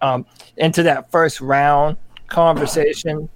[0.00, 0.24] um,
[0.56, 1.96] into that first round
[2.28, 3.28] conversation.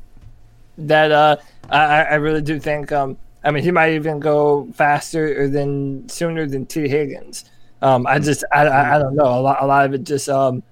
[0.79, 1.37] That uh,
[1.69, 2.93] I, I really do think.
[2.93, 7.45] Um, I mean, he might even go faster or than sooner than Tee Higgins.
[7.83, 9.25] Um, I just I, I, I don't know.
[9.25, 10.63] A lot a lot of it just um,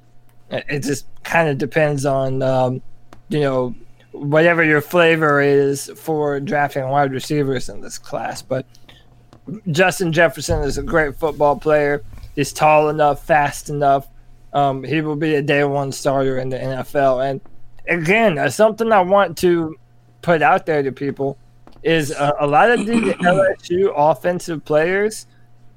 [0.51, 2.83] it just kind of depends on um,
[3.29, 3.75] you know
[4.13, 8.43] whatever your flavor is for drafting wide receivers in this class.
[8.43, 8.67] But
[9.71, 12.03] Justin Jefferson is a great football player.
[12.35, 14.09] He's tall enough, fast enough.
[14.53, 17.29] Um, he will be a day one starter in the NFL.
[17.29, 17.41] And
[17.89, 19.77] again, uh, something I want to
[20.23, 21.39] put out there to people
[21.83, 25.27] is uh, a lot of these LSU offensive players.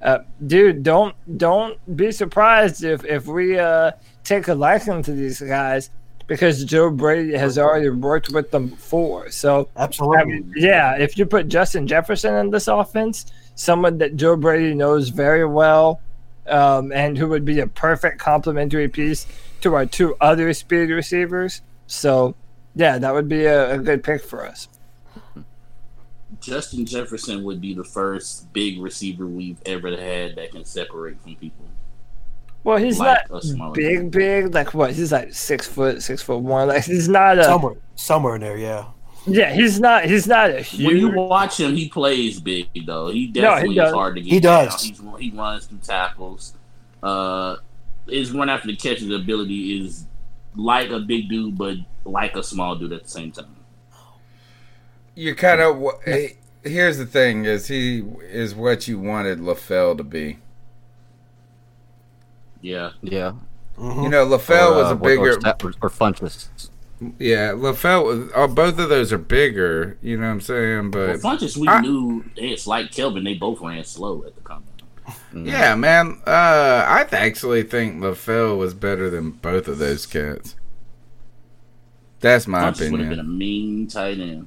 [0.04, 3.90] Uh, dude, don't don't be surprised if if we uh,
[4.22, 5.88] take a liking to these guys
[6.26, 9.30] because Joe Brady has already worked with them before.
[9.30, 10.96] So absolutely, I mean, yeah.
[10.96, 16.00] If you put Justin Jefferson in this offense, someone that Joe Brady knows very well,
[16.46, 19.26] um, and who would be a perfect complementary piece
[19.62, 21.62] to our two other speed receivers.
[21.86, 22.34] So,
[22.74, 24.68] yeah, that would be a, a good pick for us.
[26.44, 31.36] Justin Jefferson would be the first big receiver we've ever had that can separate from
[31.36, 31.64] people.
[32.64, 34.54] Well, he's Like not smaller big, big.
[34.54, 34.92] Like what?
[34.92, 36.68] He's like six foot, six foot one.
[36.68, 37.44] Like he's not a.
[37.44, 38.86] somewhere, somewhere in there, yeah.
[39.26, 40.04] Yeah, he's not.
[40.04, 43.08] He's not a When you watch him, he plays big though.
[43.08, 44.32] He No, he definitely is hard to get.
[44.32, 44.82] He does.
[44.82, 46.54] He's, he runs through tackles.
[47.02, 47.56] Uh,
[48.06, 50.04] his run after the catch, catches ability is
[50.56, 53.54] like a big dude, but like a small dude at the same time.
[55.14, 55.82] You kind of.
[56.62, 60.38] Here's the thing: is he is what you wanted LaFell to be.
[62.60, 63.32] Yeah, yeah.
[63.78, 65.30] You know, LaFell Or, was uh, a bigger.
[65.36, 66.48] or, sta- or, or Funchess.
[67.18, 68.30] Yeah, LaFell was.
[68.34, 69.98] Oh, both of those are bigger.
[70.00, 70.90] You know what I'm saying?
[70.92, 73.24] Well, But Funchess, we I- knew it's like Kelvin.
[73.24, 74.70] They both ran slow at the combine.
[75.34, 76.22] Yeah, man.
[76.26, 80.54] Uh, I th- actually think LaFell was better than both of those cats.
[82.20, 84.46] That's my Funchess would have been a mean tight end.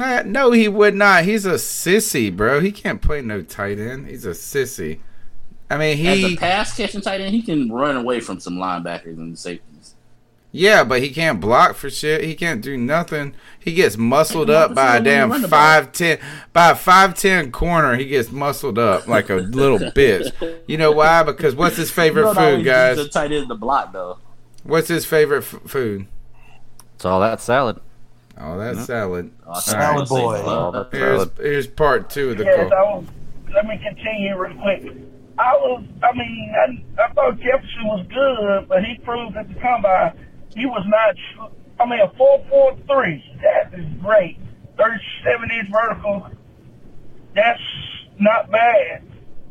[0.00, 1.24] Uh, no, he would not.
[1.24, 2.60] He's a sissy, bro.
[2.60, 4.06] He can't play no tight end.
[4.08, 5.00] He's a sissy.
[5.68, 8.54] I mean, he As a pass catching tight end, he can run away from some
[8.56, 9.94] linebackers and safeties.
[10.52, 12.24] Yeah, but he can't block for shit.
[12.24, 13.34] He can't do nothing.
[13.60, 15.60] He gets muscled up by a damn run the ball.
[15.60, 16.18] five ten
[16.52, 17.94] by a five ten corner.
[17.94, 20.60] He gets muscled up like a little bitch.
[20.66, 21.22] You know why?
[21.22, 22.96] Because what's his favorite You don't food, guys?
[22.96, 24.18] The tight end to block though.
[24.64, 26.08] What's his favorite f- food?
[26.96, 27.80] It's all that salad.
[28.42, 28.86] Oh, that's Yep.
[28.86, 29.30] salad.
[29.46, 30.42] Oh, salad boy.
[30.42, 32.78] All that Here's here's part two of the Yes, call.
[32.78, 33.04] I was.
[33.54, 34.82] Let me continue real quick.
[35.38, 35.84] I was.
[36.02, 40.12] I mean, I, I thought Jefferson was good, but he proved at the combine
[40.54, 41.50] he was not.
[41.78, 43.22] I mean, a four four three.
[43.42, 44.38] That is great.
[44.76, 46.26] Thirty seven inch vertical.
[47.34, 47.60] That's
[48.18, 49.02] not bad.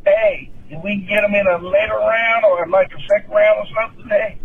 [0.06, 3.59] Hey, if we can get him in a later round or like a second round
[3.59, 4.40] or something, hey,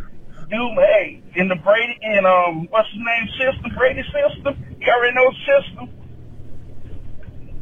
[0.54, 4.54] do hey in the Brady in um what's his name system Brady system.
[4.80, 5.88] You already know system.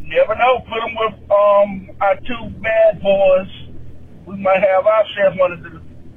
[0.01, 0.61] Never know.
[0.69, 3.49] Put him with um our two bad boys.
[4.27, 5.71] We might have ourselves one of the,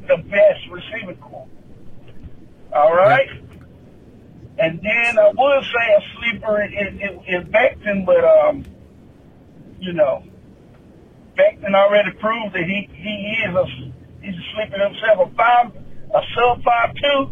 [0.07, 1.47] the best receiving corps.
[2.73, 3.29] All right.
[4.57, 8.65] And then I would say a sleeper in, is, is Becton, but um,
[9.79, 10.23] you know,
[11.37, 13.65] Becton already proved that he he is a
[14.21, 15.29] he's a sleeper himself.
[15.29, 15.71] A five,
[16.15, 17.29] a sub five two.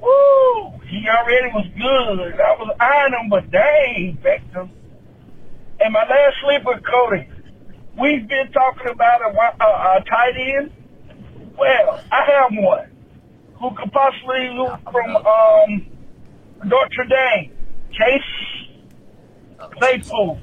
[0.00, 0.80] Woo!
[0.86, 2.40] He already was good.
[2.40, 4.70] I was eyeing him, but dang, Becton.
[5.80, 7.28] And my last sleeper, Cody.
[7.98, 10.72] We've been talking about a, a, a tight end.
[11.58, 12.88] Well, I have one
[13.60, 15.86] who could possibly look from um,
[16.64, 17.52] Notre Dame,
[17.90, 18.78] Chase
[19.58, 20.40] Claypool.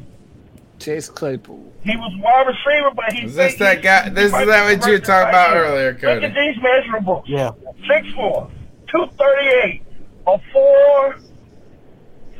[0.79, 1.71] Chase Claypool.
[1.85, 3.25] He was wide receiver, but he.
[3.27, 4.09] Is this that guy?
[4.09, 6.21] This is that what you were talking about earlier, Cody?
[6.21, 7.23] Look at these measurables.
[7.27, 7.51] Yeah.
[7.87, 8.49] 6'4",
[8.91, 9.83] 238,
[10.25, 11.15] a 4,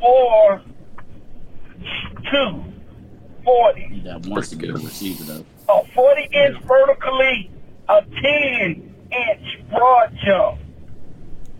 [0.00, 0.62] 4,
[2.32, 2.64] 2,
[3.44, 4.02] 40.
[4.04, 5.46] That wants to be a receiver though.
[5.68, 7.50] a 40 inch vertically,
[7.88, 10.58] a 10 inch broad jump,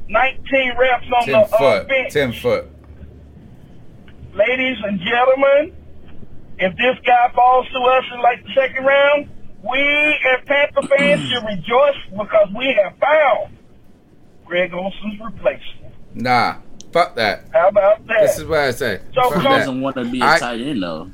[0.08, 1.88] 19 reps on Ten the uh, foot.
[1.88, 2.12] bench.
[2.12, 2.68] Ten foot.
[4.34, 5.75] Ladies and gentlemen,
[6.58, 9.28] if this guy falls to us in like the second round,
[9.68, 13.56] we as Panther fans should rejoice because we have found
[14.44, 15.94] Greg Olsen's replacement.
[16.14, 16.56] Nah,
[16.92, 17.44] fuck that.
[17.52, 18.20] How about that?
[18.22, 19.00] This is what I say.
[19.14, 19.58] So Fuck come- that.
[19.60, 21.10] Doesn't want to be a I- tight end though.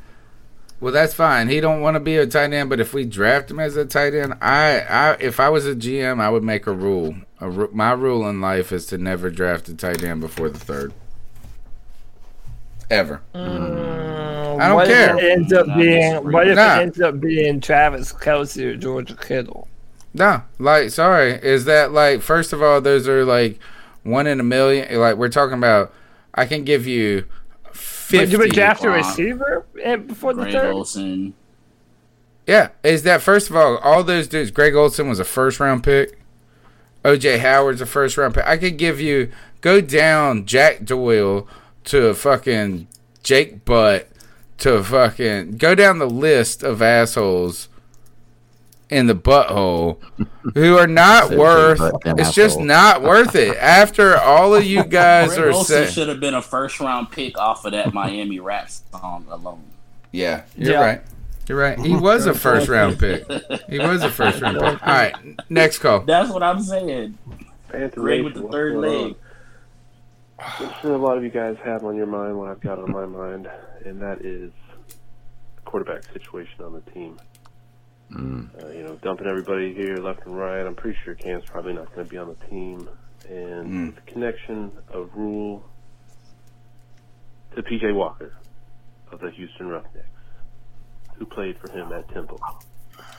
[0.81, 1.49] Well, that's fine.
[1.49, 3.85] He don't want to be a tight end, but if we draft him as a
[3.85, 7.15] tight end, I, I if I was a GM, I would make a rule.
[7.41, 10.93] A, my rule in life is to never draft a tight end before the third.
[12.91, 13.23] Ever.
[13.33, 14.32] Mm.
[14.63, 15.17] I don't what care.
[15.17, 16.79] If it ends up Nah, being what if Nah.
[16.79, 19.69] it ends up being Travis Kelce or Georgia Kittle?
[20.15, 23.59] No, like sorry, is that like first of all, those are like
[24.03, 24.99] one in a million.
[24.99, 25.93] Like we're talking about,
[26.35, 27.25] I can give you
[27.65, 28.33] But fifty.
[28.33, 28.97] you would draft a Wow.
[28.97, 29.65] receiver
[30.07, 30.73] before the Greg third?
[30.73, 31.35] Olsen.
[32.47, 34.51] Yeah, is that first of all, all those dudes?
[34.51, 36.19] Greg Olsen was a first round pick.
[37.05, 38.47] OJ Howard's a first round pick.
[38.47, 41.47] I could give you go down Jack Doyle
[41.85, 42.87] to a fucking
[43.23, 44.09] Jake Butt
[44.63, 47.69] to fucking go down the list of assholes
[48.91, 49.99] in the butthole
[50.55, 51.79] who are not Said worth.
[51.79, 53.57] big butt, damn It's just not worth it.
[53.57, 57.11] After all of you guys Greg are Olsen saying, should have been a first round
[57.11, 59.63] pick off of that Miami rap song alone.
[60.11, 60.81] Yeah, you're Yeah.
[60.81, 61.03] right.
[61.49, 61.79] You're right.
[61.81, 63.25] He was a first round pick.
[63.69, 64.87] He was a first round pick.
[64.87, 65.15] All right,
[65.51, 66.01] next call.
[66.01, 67.19] That's what I'm saying.
[67.69, 69.17] Panther Greg with the third leg.
[70.39, 72.91] I'm sure a lot of you guys have on your mind what I've got on
[72.93, 73.49] my mind,
[73.86, 74.52] and that is
[74.89, 77.19] the quarterback situation on the team.
[78.15, 80.67] Uh, you know, dumping everybody here left and right.
[80.67, 82.89] I'm pretty sure Cam's probably not going to be on the team,
[83.27, 83.94] and Mm.
[83.94, 85.65] the connection of Rhule
[87.57, 88.35] to PJ Walker
[89.11, 90.07] of the Houston Roughnecks,
[91.17, 92.39] who played for him at Temple.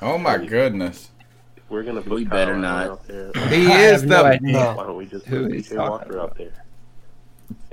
[0.02, 1.10] Oh my goodness.
[1.58, 2.88] If we're going to put We Kyle better not.
[2.88, 5.70] out there, He I is have no the- idea Why don't we just put PJ
[5.76, 6.54] talking Walker out there?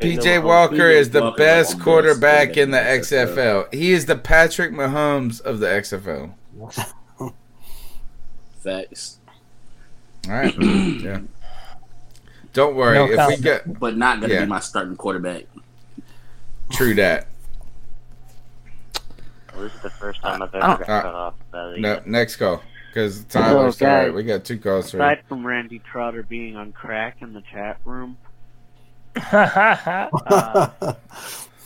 [0.02, 3.02] Ain't PJ no Walker is the Walker's best the quarterback in the quarterback
[3.68, 3.74] XFL.
[3.74, 6.32] He is the Patrick Mahomes of the XFL.
[8.62, 9.18] Facts.
[10.26, 10.54] All right.
[10.60, 11.20] yeah.
[12.52, 12.94] Don't worry.
[12.94, 14.40] No if we get But not gonna Yeah.
[14.44, 15.44] be my starting quarterback.
[16.70, 17.26] true that.
[19.56, 21.34] This is the first time I've ever got uh, cut off.
[21.52, 24.10] No, next call because So, Tyler's sorry.
[24.10, 24.86] We got two calls.
[24.86, 25.18] Aside Right.
[25.28, 28.16] from Randy Trotter being on crack in the chat room,
[29.16, 30.94] uh,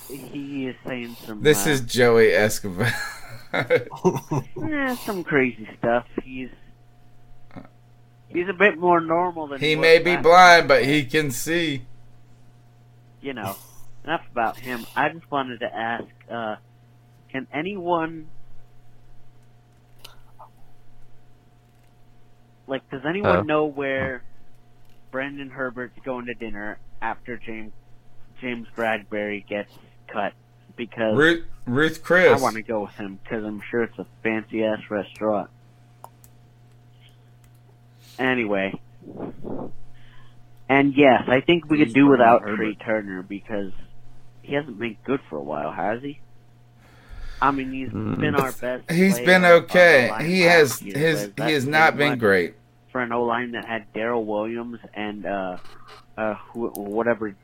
[0.09, 1.43] he is saying some.
[1.43, 2.93] This uh, is Joey Escobar.
[3.53, 6.07] eh, some crazy stuff.
[6.23, 6.49] He's
[8.29, 11.31] he's a bit more normal than he was may be last blind, but he can
[11.31, 11.83] see.
[13.21, 13.57] you know,
[14.05, 14.85] enough about him.
[14.97, 16.57] I just wanted to ask, uh,
[17.31, 18.27] can anyone,
[22.67, 23.43] like, does anyone Uh.
[23.43, 24.23] know where
[25.11, 27.73] Brandon Herbert's going to dinner after James
[28.41, 29.73] James Bradberry gets
[30.09, 30.33] cut?
[30.77, 32.39] Because Ruth Ruth Chris.
[32.39, 35.51] I want to go with him because I'm sure it's a fancy ass restaurant.
[38.19, 38.81] Anyway,
[40.69, 43.73] and yes, I think we could do without Trai Turner because
[44.43, 46.21] he hasn't been good for a while, has he?
[47.43, 48.91] I mean, he's been our best.
[48.91, 50.11] He's been okay.
[50.21, 52.55] He has his he has not been been great.
[52.91, 55.57] for an O line that had Daryl Williams and uh,
[56.17, 57.35] uh, wh- whatever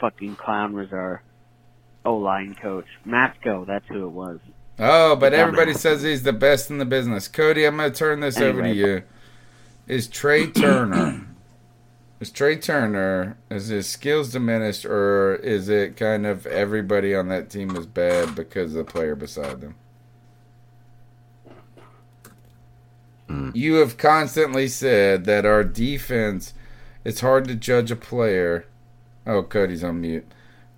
[0.00, 1.22] fucking clown was our
[2.04, 3.66] O line coach, Matsko.
[3.66, 4.38] That's who it was.
[4.78, 7.28] Oh, but everybody says he's the best in the business.
[7.28, 9.02] Cody, I'm going to turn this over to you.
[9.86, 11.26] Is Trai Turner,
[12.20, 17.50] is Trai Turner, is his skills diminished, or is it kind of everybody on that
[17.50, 19.74] team is bad because of the player beside them?
[23.52, 26.52] You have constantly said that our defense,
[27.04, 28.66] it's hard to judge a player.
[29.26, 30.26] Oh, Cody's on mute.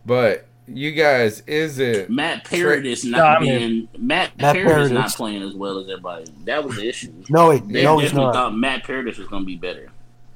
[0.04, 4.36] But you guys, is it Matt Trey- Paradis is No, not I mean- being Matt,
[4.38, 6.24] Matt Paradis is not playing as well as everybody.
[6.44, 7.12] That was the issue.
[7.28, 8.34] No, he- they no, definitely not.
[8.34, 9.88] thought Matt Paradis was going to be better.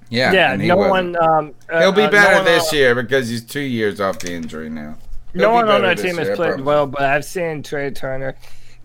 [0.09, 0.53] Yeah, yeah.
[0.53, 1.17] and he No wasn't.
[1.19, 1.29] one.
[1.29, 4.01] Um, uh, He'll be uh, no better one this on- year because he's two years
[4.01, 4.97] off the injury now.
[5.33, 6.65] He'll No one on our team has year, I played promise.
[6.67, 8.37] well, but I've seen Trai Turner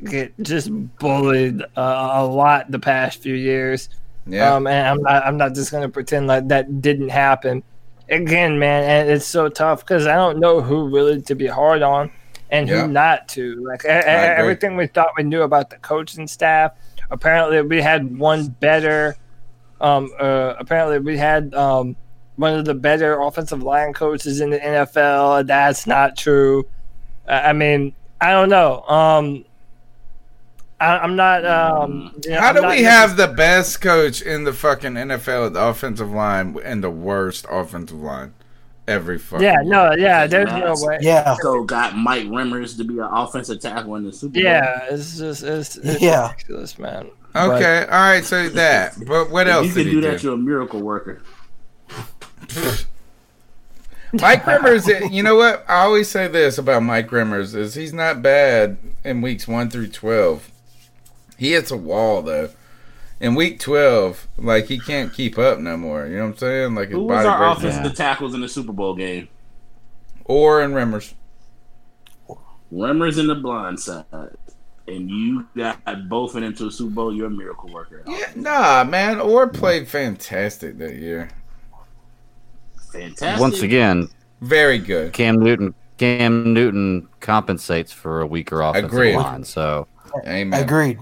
[0.04, 3.90] get just bullied uh, a lot the past few years.
[4.28, 4.54] Yeah.
[4.54, 5.26] Um, and I'm not.
[5.26, 7.64] I'm not just gonna pretend like that didn't happen.
[8.10, 11.82] Again, man, and it's so tough because I don't know who really to be hard
[11.82, 12.12] on
[12.50, 12.82] and Yeah.
[12.82, 13.56] who not to.
[13.66, 16.74] Like everything we thought we knew about the coaching staff.
[17.10, 19.16] Apparently, we had one better.
[19.80, 21.96] Um, uh, apparently, we had um,
[22.36, 25.48] one of the better offensive line coaches in the NFL.
[25.48, 26.66] That's not true.
[27.28, 28.82] I I mean, I don't know.
[28.84, 29.46] Um,
[30.82, 31.46] I, I'm not.
[31.46, 34.94] Um, you know, How I'm do not we have the best coach in the fucking
[34.94, 38.34] NFL at the offensive line and the worst offensive line
[38.88, 40.98] every fucking Yeah, no, yeah, Because there's no way.
[41.02, 44.44] Yeah, So got Mike Remmers to be an offensive tackle in the Super Bowl.
[44.44, 46.32] Yeah, it's just it's, it's Yeah.
[46.32, 47.10] ridiculous, man.
[47.36, 48.96] Okay, all right, so that.
[49.08, 50.12] But what else you did can he do do?
[50.12, 51.22] that, you're a miracle worker.
[54.14, 55.64] Mike Remmers, you know what?
[55.70, 59.88] I always say this about Mike Remmers is he's not bad in weeks one through
[59.88, 60.52] twelve.
[61.42, 62.52] He hits a wall though.
[63.20, 66.06] In week twelve, like he can't keep up no more.
[66.06, 66.76] You know what I'm saying?
[66.76, 67.96] Like his Who was our offensive down.
[67.96, 69.28] tackles in the Super Bowl game?
[70.30, 71.14] Oher in Remmers.
[72.72, 74.06] Remmers in the blind side.
[74.88, 78.04] And you got both of them to a Super Bowl, you're a miracle worker.
[78.06, 79.18] Yeah, nah, man.
[79.18, 81.32] Oher played fantastic that year.
[82.92, 83.42] Fantastic.
[83.42, 84.10] Once again,
[84.42, 85.12] very good.
[85.14, 85.74] Cam Newton.
[85.98, 89.16] Cam Newton compensates for a weaker offensive Agreed.
[89.16, 89.44] line.
[89.44, 89.88] So
[90.28, 90.62] Amen.
[90.62, 91.00] Agreed.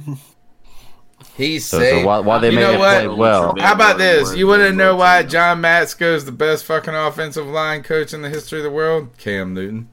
[1.40, 2.06] He's So- so safe.
[2.06, 3.04] why- why they you may know have what?
[3.06, 3.56] played well.
[3.60, 4.36] How about this?
[4.36, 8.22] You want to know why John Matsko is the best fucking offensive line coach in
[8.22, 9.10] the history of the world?
[9.18, 9.88] Cam Newton.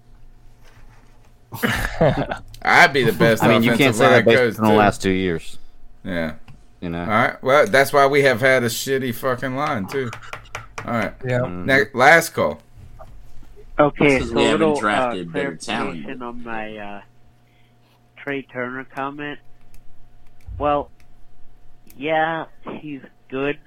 [2.62, 3.42] I'd be the best.
[3.42, 5.58] I mean, you can't say that based coach on the last two years.
[6.04, 6.34] Yeah.
[6.80, 7.00] You know.
[7.00, 7.42] All right.
[7.42, 10.10] Well, that's why we have had a shitty fucking line too.
[10.84, 11.14] All right.
[11.24, 11.46] Yeah.
[11.46, 12.60] Next, last call.
[13.78, 16.02] Okay, so we a haven't little uh, drafted better talent.
[16.04, 17.00] clarification on my uh,
[18.18, 19.38] Trai Turner comment.
[20.58, 20.90] Well,
[21.96, 22.46] yeah,
[22.80, 23.58] he's good,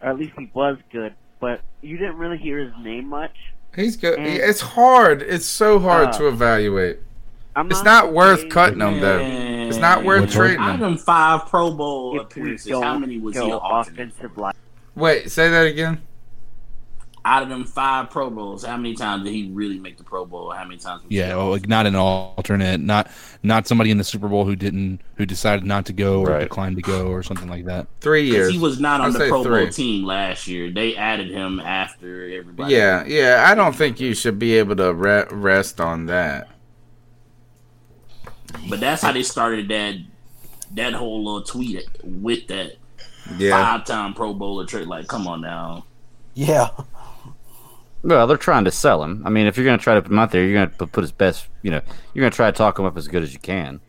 [0.00, 3.34] or at least he was good, but you didn't really hear his name much.
[3.74, 4.18] He's good.
[4.18, 5.22] And- It's hard.
[5.22, 6.98] It's so hard Uh, to evaluate.
[7.56, 9.18] I'm It's not not worth cutting him though.
[9.18, 10.80] It's not worth Out trading him.
[10.80, 13.92] them five Pro Bowl If appearances, how many was he go an alternate?
[14.10, 14.54] offensive line.
[14.94, 16.00] Wait, say that again.
[17.30, 20.24] Out of them five Pro Bowls, how many times did he really make the Pro
[20.26, 20.50] Bowl?
[20.50, 21.02] How many times?
[21.04, 23.08] Was he Yeah, well, like not an alternate, not
[23.44, 26.40] not somebody in the Super Bowl who didn't who decided not to go or Right.
[26.40, 27.86] declined to go or something like that.
[28.00, 28.50] Three years.
[28.50, 29.64] he was not on I'd the Pro three.
[29.66, 30.72] Bowl team last year.
[30.72, 32.74] They added him after everybody.
[32.74, 33.46] Yeah, yeah.
[33.48, 36.48] I don't think you should be able to re- rest on that.
[38.68, 39.94] But that's how they started that
[40.74, 42.72] that whole little tweet with that
[43.38, 43.50] Yeah.
[43.52, 44.86] five time Pro Bowler trick.
[44.88, 45.84] Like, come on now.
[46.34, 46.70] Yeah.
[48.02, 49.22] Well, they're trying to sell him.
[49.26, 50.86] I mean, if you're going to try to put him out there, you're going to
[50.86, 51.48] put his best.
[51.62, 51.80] You know,
[52.14, 53.80] you're going to try to talk him up as good as you can.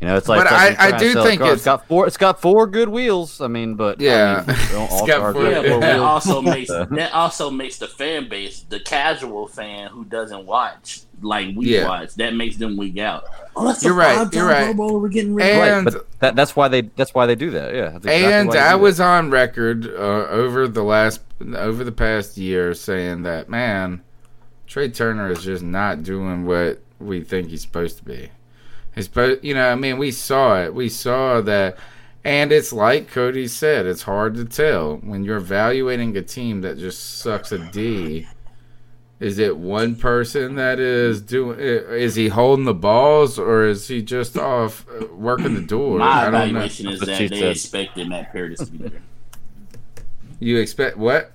[0.00, 0.38] You know, it's like.
[0.38, 2.06] But it's like I- I do think it's- it's got four.
[2.06, 3.40] It's got four good wheels.
[3.40, 4.44] I mean, but Yeah.
[4.46, 7.12] I mean, don't all got four- got Yeah, four but that also makes So- that
[7.14, 11.88] also makes the fan base, the casual fan who doesn't watch like we Yeah.
[11.88, 13.24] watch, that makes them weak out.
[13.56, 14.74] Oh, that's You're a right, you're right.
[14.74, 15.62] Pro we're getting rid of.
[15.62, 17.74] And- Right, but that, that's why they that's why they do that.
[17.74, 21.20] Yeah, exactly and I do was on record uh, over the last
[21.56, 24.02] over the past year saying that man,
[24.68, 28.30] Trai Turner is just not doing what we think he's supposed to be.
[28.94, 30.74] He's supposed, you know, I mean, we saw it.
[30.74, 31.76] We saw that,
[32.24, 36.78] and it's like Cody said, it's hard to tell when you're evaluating a team that
[36.78, 38.26] just sucks a D.
[39.20, 41.58] Is it one person that is doing?
[41.58, 45.98] Is he holding the balls, or is he just off uh, working the door?
[45.98, 46.38] My I don't know.
[46.44, 49.02] evaluation is that they expected Matt Paradis to be there.
[50.38, 51.32] You expect what?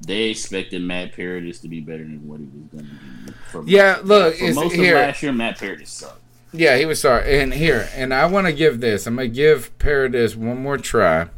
[0.00, 3.32] They expected Matt Paradis to be better than what he was going to be.
[3.50, 4.96] For Yeah, look, for it's most here.
[4.96, 6.20] of last year, Matt Paradis sucked.
[6.52, 7.40] Yeah, he was sorry.
[7.40, 9.06] And here, and I want to give this.
[9.06, 11.28] I'm gonna give Paradis one more try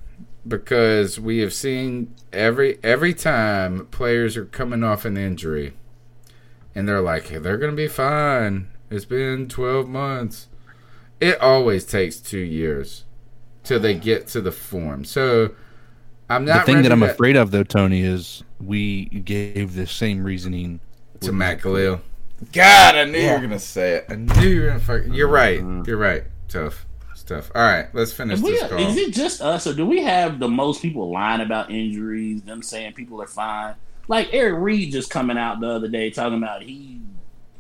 [0.46, 5.74] because we have seen every every time players are coming off an injury,
[6.74, 8.68] and they're like, hey, they're gonna be fine.
[8.90, 10.48] It's been 12 months.
[11.20, 13.04] It always takes two years
[13.62, 15.04] till they get to the form.
[15.04, 15.52] So
[16.28, 19.86] I'm not the thing that I'm to- afraid of, though, Tony, is we gave the
[19.86, 20.80] same reasoning
[21.20, 22.00] to with Matt Kalil.
[22.52, 23.34] God, I knew you Yeah.
[23.34, 24.06] were gonna say it.
[24.08, 24.80] I knew you were gonna.
[24.80, 25.60] Fuck, you're right.
[25.60, 25.82] Mm-hmm.
[25.86, 26.24] You're right.
[26.48, 26.86] Tough.
[27.30, 27.52] It's tough.
[27.54, 28.78] All right, let's finish Is, we- this call.
[28.78, 32.42] is it just us, or do we have the most people lying about injuries?
[32.42, 33.74] Them saying people are fine.
[34.08, 37.00] Like Eric Reid just coming out the other day talking about he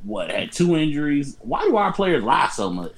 [0.02, 1.36] what had two injuries.
[1.40, 2.92] Why do our players lie so much?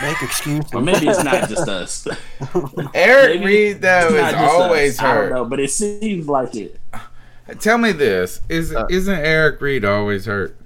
[0.00, 0.72] Make excuses.
[0.72, 2.06] Or maybe it's not just us.
[2.94, 5.00] Eric Maybe Reid though it's is always us.
[5.04, 5.30] I don't hurt.
[5.32, 6.78] know, but it seems like it.
[7.60, 10.56] Tell me this: is uh, isn't Eric Reid always hurt?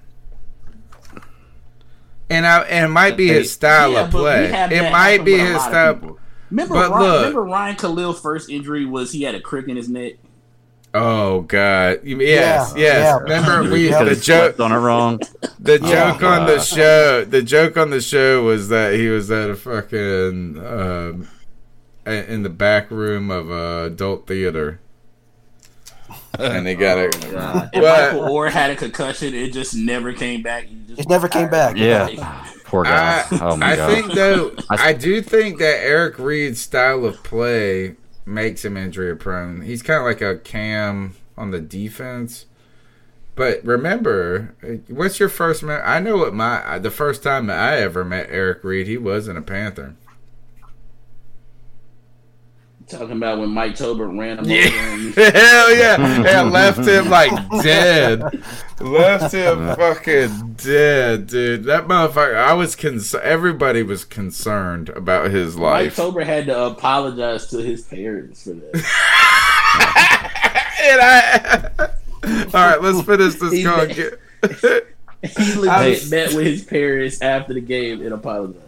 [2.30, 4.58] And I and it might be his style Yeah, of play.
[4.70, 6.18] It might be his style.
[6.50, 9.76] Remember, but Ryan, look, remember Ryan Kalil's first injury was he had a crick in
[9.76, 10.14] his neck.
[10.94, 13.16] oh god, yes, Yeah, yes.
[13.16, 13.18] yeah.
[13.18, 15.20] Remember we Because the joke on it wrong.
[15.58, 19.30] The Oh, joke on the show, the joke on the show was that he was
[19.30, 21.28] at a fucking um,
[22.06, 24.81] in the back room of a adult theater,
[26.38, 27.16] and they got it.
[27.34, 30.66] Oh, If But- Michael Oher had a concussion, it just never came back.
[30.88, 31.76] Just It never came back.
[31.76, 32.08] Yeah,
[32.64, 33.24] poor guy.
[33.30, 33.90] I, oh my I god.
[33.90, 39.62] think though, I do think that Eric Reid's style of play makes him injury prone.
[39.62, 42.46] He's kind of like a Cam on the defense.
[43.34, 44.54] But remember,
[44.88, 45.62] what's your first?
[45.62, 48.98] Me- I know what my the first time that I ever met Eric Reid, he
[48.98, 49.94] wasn't a Panther.
[52.92, 54.66] Talking about when Mike Tolbert ran him Yeah.
[54.66, 54.76] over.
[54.76, 55.96] And, Hell yeah.
[56.40, 57.30] And left him like
[57.62, 58.22] dead.
[58.80, 61.64] Left him fucking dead, dude.
[61.64, 63.24] That motherfucker, I was concerned.
[63.24, 65.96] Everybody was concerned about his life.
[65.96, 66.14] Mike life.
[66.14, 68.74] Tolbert had to apologize to his parents for that.
[70.82, 71.70] and I.
[72.54, 73.86] All right, let's finish this He call.
[73.86, 76.08] made- He legit Hey.
[76.10, 78.62] met with his parents after the game and apologized.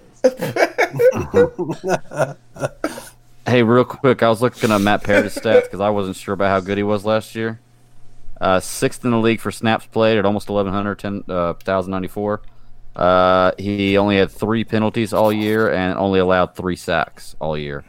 [3.46, 6.48] Hey, real quick, I was looking at Matt Paradis stats because I wasn't sure about
[6.48, 7.60] how good he was last year.
[8.40, 12.40] Uh, sixth in the league for snaps played at almost 1,100, 10, uh, 1,094.
[12.96, 17.84] Uh, he only had three penalties all year and only allowed three sacks all year.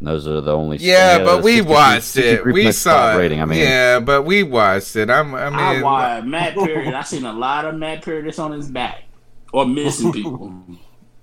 [0.00, 0.78] And those are the only.
[0.78, 2.44] yeah, uh, but we 63 watched it.
[2.44, 3.18] We saw it.
[3.18, 3.40] Rating.
[3.40, 5.10] I mean, yeah, but we watched it.
[5.10, 6.92] I'm, I I watched Matt Paradis.
[6.92, 9.04] I seen a lot of Matt Paradis on his back
[9.52, 10.52] or missing people.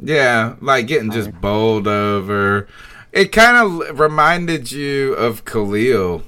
[0.02, 2.70] Yeah, like getting just bowled over.
[3.12, 6.24] It kind of reminded you of Kalil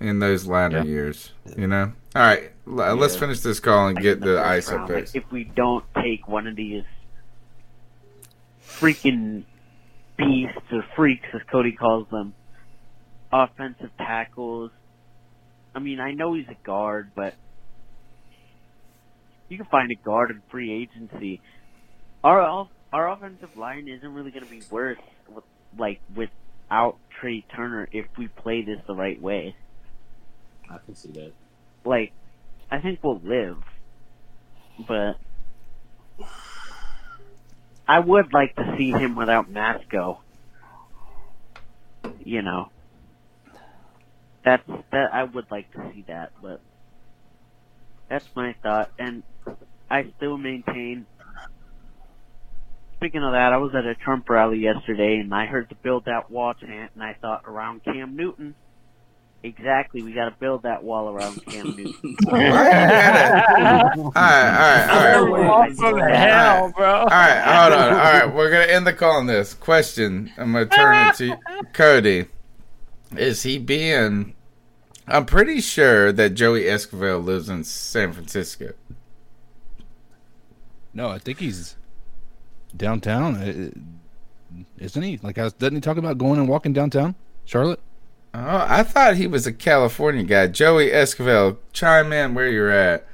[0.00, 1.32] in those latter years.
[1.56, 1.92] You know.
[2.14, 4.98] All right, l- uh, let's finish this call and get the first ISO round, like,
[5.00, 5.14] picks.
[5.14, 6.84] if we don't take one of these
[8.62, 9.44] freaking
[10.16, 12.34] beasts or freaks, as Cody calls them,
[13.32, 14.70] offensive tackles.
[15.74, 17.34] I mean, I know he's a guard, but
[19.48, 21.40] you can find a guard in free agency.
[22.24, 25.06] Our our offensive line isn't really going to be worse, with,
[25.78, 29.54] like without Trai Turner, if we play this the right way.
[30.70, 31.32] I can see that.
[31.84, 32.12] Like,
[32.70, 33.58] I think we'll live,
[34.86, 35.16] but
[37.86, 40.18] I would like to see him without Matsko.
[42.24, 42.70] You know,
[44.44, 45.14] that's that.
[45.14, 46.60] I would like to see that, but
[48.08, 49.22] that's my thought, and
[49.88, 51.06] I still maintain.
[53.06, 56.06] Speaking of that, I was at a Trump rally yesterday, and I heard the "Build
[56.06, 58.56] That Wall" chant, and I thought around Cam Newton.
[59.44, 62.16] Exactly, we got to build that wall around Cam Newton.
[62.26, 65.46] all right, all right, all right.
[65.46, 66.92] Wall from hell, bro.
[66.92, 67.92] All right, hold on.
[67.92, 70.32] All right, we're gonna end the call on this question.
[70.36, 71.38] I'm gonna turn it to
[71.74, 72.26] Cody.
[73.16, 74.34] Is he being?
[75.06, 78.72] I'm pretty sure that Joey Escobar lives in San Francisco.
[80.92, 81.76] No, I think he's
[82.74, 85.18] downtown, uh, isn't he?
[85.22, 87.14] Like, doesn't he talk about going and walking downtown,
[87.44, 87.80] Charlotte?
[88.34, 90.46] Oh, I thought he was a California guy.
[90.48, 93.06] Joey Escobar, chime in where you're at.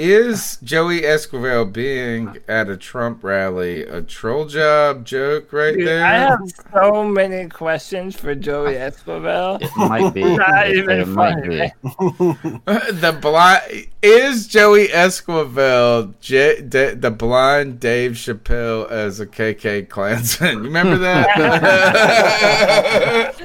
[0.00, 6.04] Is Joey Esquivel being at a Trump rally a troll job joke right Dude, there?
[6.06, 6.38] I have
[6.72, 9.60] so many questions for Joey Esquivel.
[9.60, 10.22] It might be.
[10.36, 11.48] Not It- even it might funny.
[11.48, 11.72] be.
[12.92, 20.58] the blind is Joey Esquivel J, D, the blind Dave Chappelle as a KK Klansman.
[20.58, 21.28] You remember that?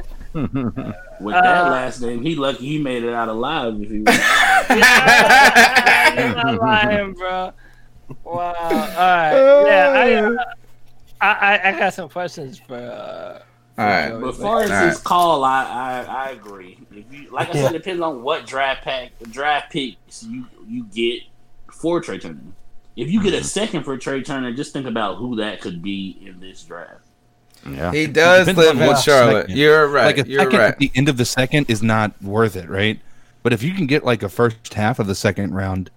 [1.24, 3.82] With that Uh, last name, he lucky he made it out alive.
[3.82, 4.16] If he was
[6.18, 7.52] You're not lying, bro.
[8.24, 8.34] Wow.
[8.34, 9.64] All right.
[9.66, 10.38] Yeah,
[11.22, 12.76] I, I, I, I got some questions for.
[12.76, 13.42] Uh,
[13.82, 14.10] All right.
[14.10, 15.03] Joey, But as far as All his right.
[15.03, 16.77] call, I, I I agree.
[16.92, 20.84] If you like I said, it depends on what draft pack draft picks you you
[20.93, 21.22] get
[21.72, 22.40] for Trai Turner.
[22.95, 26.18] If you get a second for Trai Turner, just think about who that could be
[26.24, 27.02] in this draft.
[27.69, 27.92] Yeah.
[27.92, 29.42] he does live on in Charlotte.
[29.43, 29.58] second.
[29.58, 30.06] You're right.
[30.17, 30.67] Like a You're second right.
[30.69, 33.00] at the end of the second is not worth it, right?
[33.42, 35.90] But if you can get like a first half of the second round,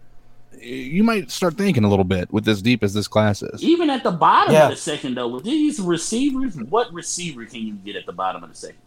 [0.61, 3.62] you might start thinking a little bit with as deep as this class is.
[3.62, 4.65] Even at the bottom Yeah.
[4.65, 8.43] of the second, though, with these receivers, what receiver can you get at the bottom
[8.43, 8.78] of the second?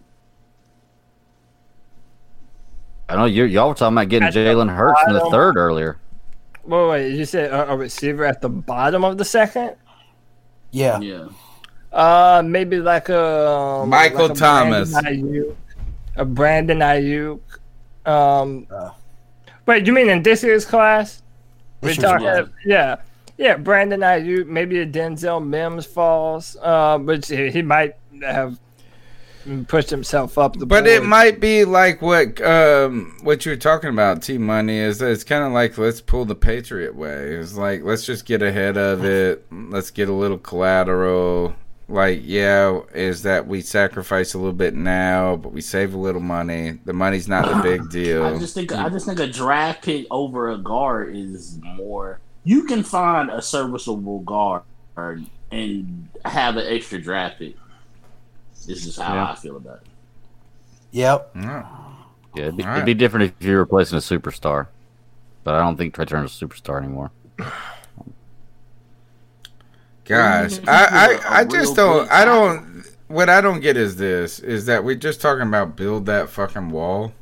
[3.08, 5.98] I know you y'all were talking about getting Jalen Hurts in the third earlier.
[6.64, 7.12] wait, wait.
[7.16, 9.76] You said a, a receiver at the bottom of the second?
[10.72, 11.00] Yeah.
[11.00, 11.28] Yeah.
[11.92, 14.92] Uh, maybe like a um, Michael like a Thomas.
[14.92, 15.56] Brandon Aiyuk,
[16.18, 17.40] a Brandon Aiyuk.
[18.06, 18.92] Um, Uh.
[19.66, 21.22] wait, you mean in this year's class?
[21.82, 22.48] We This year's talking, class.
[22.66, 22.96] yeah,
[23.38, 23.58] yeah.
[23.58, 28.60] Brandon Aiyuk, maybe a Denzel Mims falls, uh, which he, he might have
[29.68, 30.66] pushed himself up the.
[30.68, 35.00] But it might be like what um what you were talking about, T Money, is
[35.00, 37.34] that it's kind of like let's pull the Patriot way.
[37.34, 39.44] It's like let's just get ahead of it.
[39.52, 41.56] Let's get a little collateral.
[41.90, 46.22] Like yeah, is that we sacrifice a little bit now, but we save a little
[46.22, 46.80] money.
[46.86, 48.24] The money's not the big deal.
[48.24, 52.20] I just think I just think a draft pick over a guard is more.
[52.44, 54.62] You can find a serviceable guard
[55.52, 57.56] and have an extra draft pick.
[58.68, 59.32] This is how Yeah.
[59.32, 59.88] I feel about it.
[60.92, 61.32] Yep.
[61.36, 61.66] Yeah.
[62.36, 64.68] Yeah, it'd be, All it'd be different if you're replacing a superstar,
[65.44, 67.10] but I don't think Trai Turner's a superstar anymore.
[70.10, 70.68] Gosh, mm-hmm.
[70.68, 72.10] I, I, I just don't.
[72.10, 72.84] I don't.
[73.08, 76.72] What I don't get is this: is that we're just talking about build that fucking
[76.72, 77.14] wall,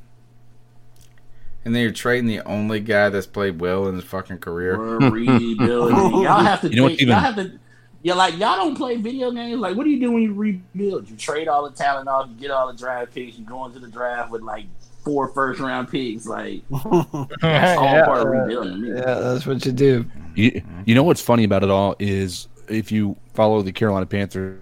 [1.66, 4.78] and then you're trading the only guy that's played well in his fucking career.
[4.78, 5.98] We're rebuilding.
[6.24, 6.70] y'all have to.
[6.70, 7.60] You know what even- y'all have to.
[8.04, 9.60] Yeah, like y'all don't play video games.
[9.60, 11.10] Like, what do you do when you rebuild?
[11.10, 12.30] You trade all the talent off.
[12.30, 13.38] You get all the draft picks.
[13.38, 14.66] You go into the draft with like
[15.04, 16.26] four first round picks.
[16.26, 18.86] Like, that's all Yeah, part of rebuilding.
[18.86, 20.06] Yeah, that's what you do.
[20.36, 24.60] You, you know what's funny about it all is if you follow the Carolina Panthers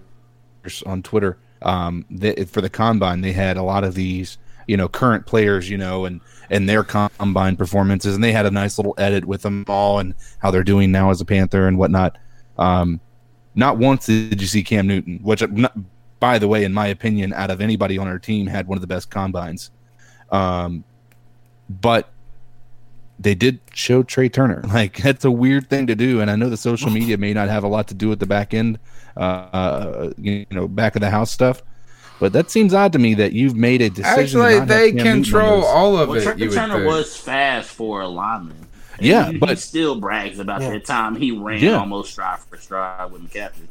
[0.84, 4.88] on Twitter, um, they, for the combine they had a lot of these you know
[4.88, 6.20] current players, you know, and
[6.50, 10.14] and their combine performances, and they had a nice little edit with them all and
[10.38, 12.18] how they're doing now as a Panther and whatnot.
[12.58, 13.00] Um,
[13.54, 15.42] not once did you see Cam Newton, which,
[16.20, 18.82] by the way, in my opinion, out of anybody on our team, had one of
[18.82, 19.70] the best combines.
[20.30, 20.84] Um,
[21.68, 22.10] but
[23.18, 24.62] they did show Trai Turner.
[24.72, 27.48] Like that's a weird thing to do, and I know the social media may not
[27.48, 28.78] have a lot to do with the back end,
[29.16, 31.62] uh, uh, you know, back of the house stuff.
[32.18, 34.20] But that seems odd to me that you've made a decision.
[34.40, 36.24] Actually, not they Cam Newton on control all of Well, it.
[36.24, 36.86] Trai Turner think.
[36.86, 38.56] was fast for a lineman.
[38.98, 40.70] And Yeah, he, he but- still brags about Yeah.
[40.70, 41.78] that time he ran Yeah.
[41.78, 43.68] almost stride for stride with McCaffrey.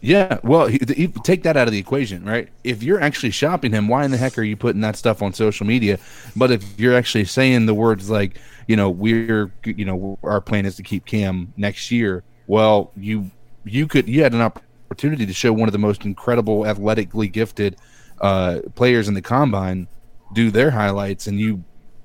[0.00, 2.48] Yeah, well, he, he, take that out of the equation, right?
[2.62, 5.32] If you're actually shopping him, why in the heck are you putting that stuff on
[5.32, 5.98] social media?
[6.36, 10.66] But if you're actually saying the words like, you know, we're, you know, our plan
[10.66, 13.30] is to keep Cam next year, well, you
[13.64, 17.76] you could you had an opportunity to show one of the most incredible, athletically gifted
[18.20, 19.88] uh, players in the combine
[20.32, 21.62] do their highlights, and you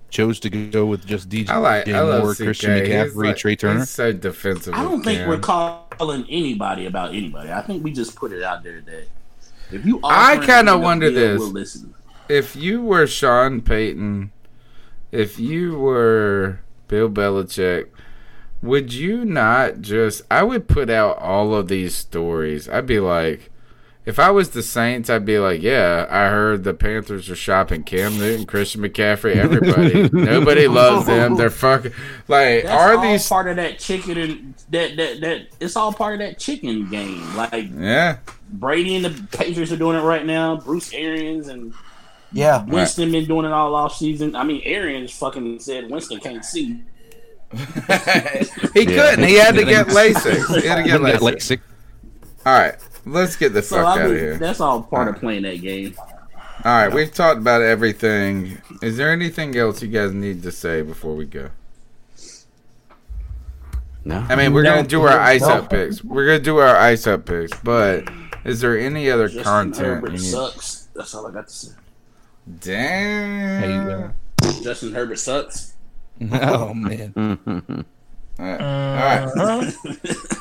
[0.09, 1.87] chose to go with just DJ I like.
[1.87, 3.85] I love Moore, Christian McCaffrey, like- Trai Turner.
[3.85, 4.73] So defensive.
[4.73, 5.29] I don't think Cam.
[5.29, 7.51] we're calling anybody about anybody.
[7.51, 9.07] I think we just put it out there that
[9.71, 11.93] if you I kind of wonder this: we'll listen.
[12.29, 14.31] if you were Sean Payton,
[15.11, 17.87] if you were Bill Belichick,
[18.61, 20.21] would you not just?
[20.29, 22.69] I would put out all of these stories.
[22.69, 23.49] I'd be like,
[24.03, 27.83] if I was the Saints, I'd be like, yeah, I heard the Panthers are shopping
[27.83, 30.09] Cam Newton, Christian McCaffrey, everybody.
[30.13, 31.33] Nobody loves them.
[31.33, 31.35] Oh.
[31.37, 31.91] They're fucking
[32.27, 32.63] like.
[32.63, 33.27] That's are all these?
[33.27, 37.35] part of that chicken and that that that it's all part of that chicken game.
[37.35, 38.17] Like Yeah.
[38.53, 40.57] Brady and the Patriots are doing it right now.
[40.57, 41.73] Bruce Arians and
[42.33, 42.63] Yeah.
[42.65, 44.35] Winston been doing it all off season.
[44.35, 46.81] I mean, Arians fucking said Winston can't see.
[47.53, 49.23] He couldn't.
[49.25, 50.61] He had to get LASIK.
[50.61, 51.59] He had to get Got LASIK.
[52.45, 54.37] All right, let's get the So fuck I out of here.
[54.37, 55.93] that's all part of playing that game.
[56.63, 58.57] All right, we've talked about everything.
[58.81, 61.49] Is there anything else you guys need to say before we go?
[64.03, 64.25] No.
[64.29, 64.75] I mean, we're No.
[64.75, 65.49] gonna do our ice No.
[65.49, 66.03] up picks.
[66.03, 68.07] We're gonna do our ice up picks, but
[68.45, 69.85] is there any other Justin content?
[69.87, 70.87] Herbert you need- sucks.
[70.95, 71.71] That's all I got to say.
[72.59, 74.13] Damn.
[74.63, 75.73] Justin Herbert sucks.
[76.31, 77.13] Oh man.
[78.39, 79.23] All right.
[79.25, 79.73] All right.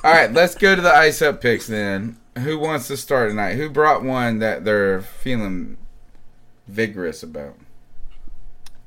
[0.05, 2.19] All right, let's go to the ice up picks then.
[2.37, 3.55] Who wants to start tonight?
[3.55, 5.79] Who brought one that they're feeling
[6.69, 7.57] vigorous about?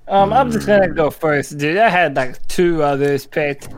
[0.08, 1.78] Um, I'm just gonna go first, dude.
[1.78, 3.70] I had like two others picked,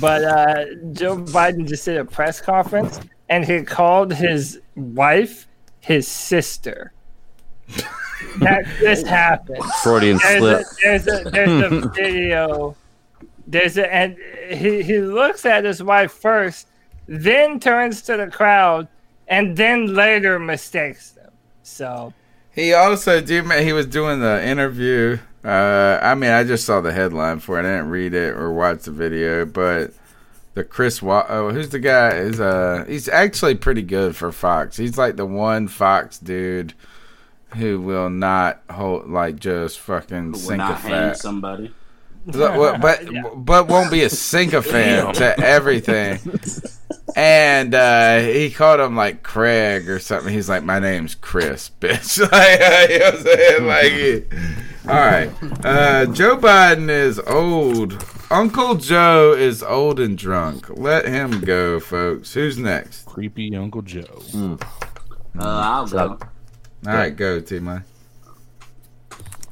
[0.00, 2.98] but uh, Joe Biden just did a press conference
[3.28, 5.46] and he called his wife
[5.80, 6.92] his sister.
[8.38, 9.62] that just happened.
[9.82, 10.60] Freudian there's slip.
[10.60, 12.76] A, there's a there's a video.
[13.46, 14.16] There's a and
[14.50, 16.68] he he looks at his wife first,
[17.06, 18.88] then turns to the crowd,
[19.28, 21.30] and then later mistakes them.
[21.62, 22.12] So
[22.52, 25.18] He also do you he was doing the interview.
[25.44, 27.60] Uh, I mean, I just saw the headline for it.
[27.60, 29.92] I didn't read it or watch the video, but
[30.54, 32.16] the Chris Wa- oh, who's the guy?
[32.16, 34.76] Is uh, he's actually pretty good for Fox.
[34.76, 36.74] He's like the one Fox dude
[37.54, 41.18] who will not hold like just fucking Will sink a not hang fat.
[41.18, 41.72] somebody.
[42.26, 46.18] But but, but won't be a sycophant to everything.
[47.14, 50.32] And uh, he called him like Craig or something.
[50.34, 53.66] He's like, "My name's Chris, bitch." like, you know what I'm saying?
[53.66, 54.22] Like, he-
[54.88, 55.30] all right.
[55.64, 58.04] Uh, Joe Biden is old.
[58.30, 60.68] Uncle Joe is old and drunk.
[60.70, 62.34] Let him go, folks.
[62.34, 63.06] Who's next?
[63.06, 64.22] Creepy Uncle Joe.
[64.34, 64.56] Uh,
[65.38, 66.18] I'll go.
[66.86, 67.58] All right, go, T.
[67.58, 67.84] Man.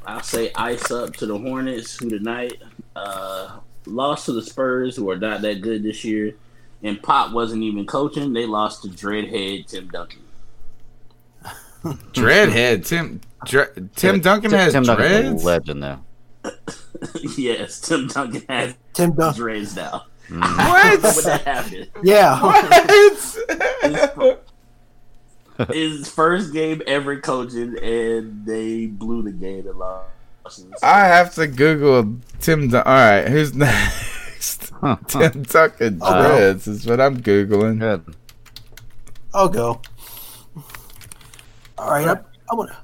[0.07, 2.63] I'll say ice up to the Hornets, who tonight
[2.95, 6.35] uh, lost to the Spurs, who are not that good this year.
[6.83, 8.33] And Pop wasn't even coaching.
[8.35, 10.21] They lost to Dreadhead Tim Duncan.
[12.13, 13.21] Dreadhead Tim.
[13.47, 16.05] Dre, Tim Duncan Tim- has Tim Duncan's a legend now.
[17.37, 20.05] yes, Tim Duncan has Tim Duncan dreads now.
[20.29, 21.03] What?
[21.03, 21.87] Would that happen?
[22.03, 22.37] Yeah.
[25.73, 30.11] His first game ever coaching, and they blew the game and lost.
[30.83, 32.69] I have to Google Tim.
[32.69, 34.73] Dun- All right, who's next?
[35.09, 37.79] Tim Duncan dreads is what I'm googling.
[37.81, 38.15] Good.
[39.33, 39.81] I'll go.
[41.79, 42.77] All right, I'm, I'm gonna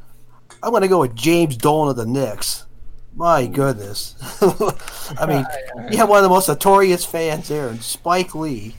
[0.62, 2.66] I'm gonna go with James Dolan of the Knicks.
[3.14, 4.14] My goodness,
[5.18, 5.44] I mean,
[5.90, 8.74] you have one of the most notorious fans there, and Spike Lee,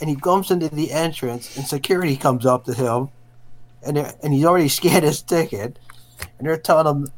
[0.00, 3.08] and he comes into the entrance, and security comes up to him,
[3.86, 5.78] and and he's already scanned his ticket,
[6.38, 7.12] and they're telling him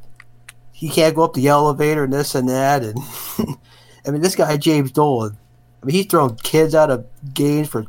[0.73, 2.99] he can't go up the elevator and this and that, and
[4.07, 5.37] I mean, this guy James Dolan,
[5.83, 7.87] I mean, he's throwing kids out of games for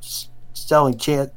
[0.54, 1.32] selling chant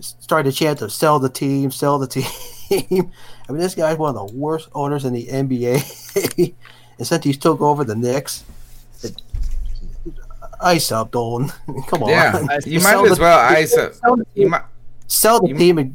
[0.00, 2.06] starting to chant to sell the team, sell the
[2.70, 3.12] team.
[3.48, 6.54] I mean, this guy's one of the worst owners in the NBA.
[6.98, 8.44] and since he's took over the Knicks,
[9.02, 9.20] it,
[10.60, 11.50] ice up, Dolan.
[11.86, 12.08] Come on.
[12.08, 13.92] Yeah, you might as well ice up.
[14.34, 14.62] You might,
[15.06, 15.94] sell the team and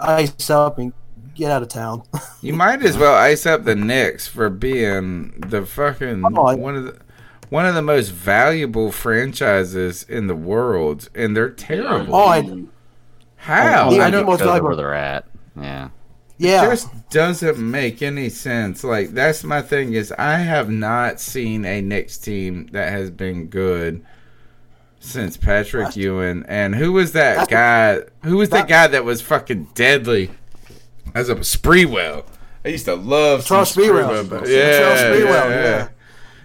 [0.00, 0.92] ice up and
[1.34, 2.02] get out of town.
[2.42, 6.60] you might as well ice up the Knicks for being the fucking oh, Come on.
[6.60, 6.98] one of the
[7.48, 12.14] one of the most valuable franchises in the world, and they're terrible.
[12.14, 12.42] Oh, I-
[13.36, 13.90] How?
[13.90, 15.26] Yeah, I I don't think most valuable- where they're at.
[15.60, 15.88] Yeah.
[16.38, 16.64] Yeah.
[16.66, 18.82] It just doesn't make any sense.
[18.84, 23.46] Like that's my thing is I have not seen a Knicks team that has been
[23.48, 24.04] good
[25.00, 26.44] since Patrick Ewing.
[26.46, 28.00] And who was that guy?
[28.22, 30.30] Who was the guy that was fucking deadly?
[31.14, 32.24] As a Sprewell.
[32.64, 34.24] I used to love some Charles Sprewell.
[34.24, 34.28] Sprewell.
[34.30, 35.88] Charles Yeah, Sprewell, yeah, yeah.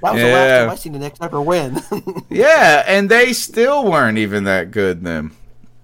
[0.01, 1.82] That was the last time I seen the Knicks ever win.
[2.30, 5.32] Yeah, and they still weren't even that good then.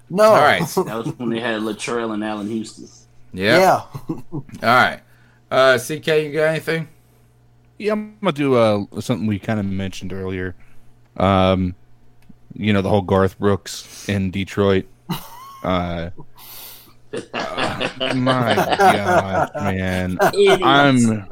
[0.09, 0.23] no.
[0.23, 0.61] All right.
[0.85, 2.87] That was when they had Latrell and Allan Houston.
[3.33, 3.57] Yeah.
[3.59, 3.81] Yeah.
[4.33, 5.01] All right.
[5.49, 6.87] Uh, CK, you got anything?
[7.77, 10.55] Yeah, I'm gonna do uh, something we kind of mentioned earlier.
[11.17, 11.75] Um,
[12.53, 14.85] you know the whole Garth Brooks in Detroit.
[15.63, 16.09] Uh,
[18.15, 20.63] my God, man, Idiots.
[20.63, 21.27] I'm.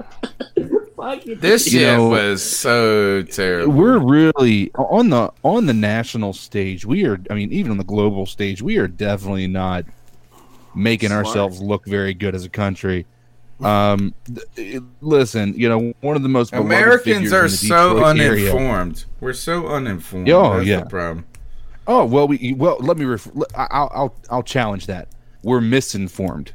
[1.39, 3.73] This You shit know, was so terrible.
[3.73, 6.85] We're really on the on the national stage.
[6.85, 7.19] We are.
[7.31, 9.85] I mean, even on the global stage, we are definitely not
[10.75, 11.25] making Smart.
[11.25, 13.07] ourselves look very good as a country.
[13.61, 14.13] Um,
[14.55, 19.05] th- listen, you know, one of the most Americans are so Detroit area- uninformed.
[19.19, 20.29] We're so uninformed.
[20.29, 20.79] Oh, That's yeah.
[20.81, 21.25] the problem.
[21.87, 23.05] Oh well, we well let me.
[23.05, 25.09] Ref- I- I'll I'll I'll challenge that.
[25.43, 26.53] We're misinformed.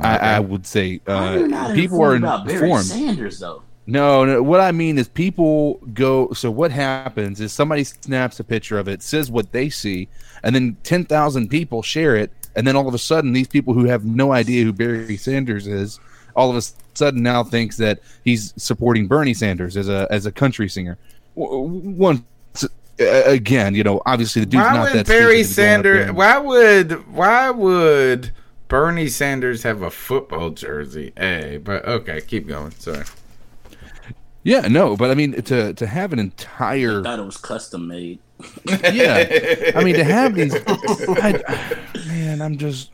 [0.00, 2.84] I, I would say Why uh, are not people are informed Barry informed.
[2.86, 3.62] Sanders though?
[3.86, 4.42] No, no.
[4.42, 6.30] What I mean is, people go.
[6.32, 10.08] So what happens is somebody snaps a picture of it, says what they see,
[10.44, 13.74] and then ten thousand people share it, and then all of a sudden, these people
[13.74, 15.98] who have no idea who Barry Sanders is,
[16.36, 16.62] all of a
[16.94, 20.96] sudden now thinks that he's supporting Bernie Sanders as a as a country singer.
[21.36, 22.24] W- One
[23.00, 25.94] uh, again, you know, obviously the dude's Why not would that Barry stupid to go
[26.02, 26.12] out Sanders?
[26.12, 28.32] Why would why would
[28.66, 31.12] Bernie Sanders have a football jersey?
[31.16, 32.72] A, but okay, keep going.
[32.72, 33.04] Sorry.
[34.42, 37.86] Yeah, no, but I mean to to have an entire I thought it was custom
[37.86, 38.18] made.
[38.92, 40.54] yeah, I mean to have these.
[40.66, 41.42] I,
[42.06, 42.90] man, I'm just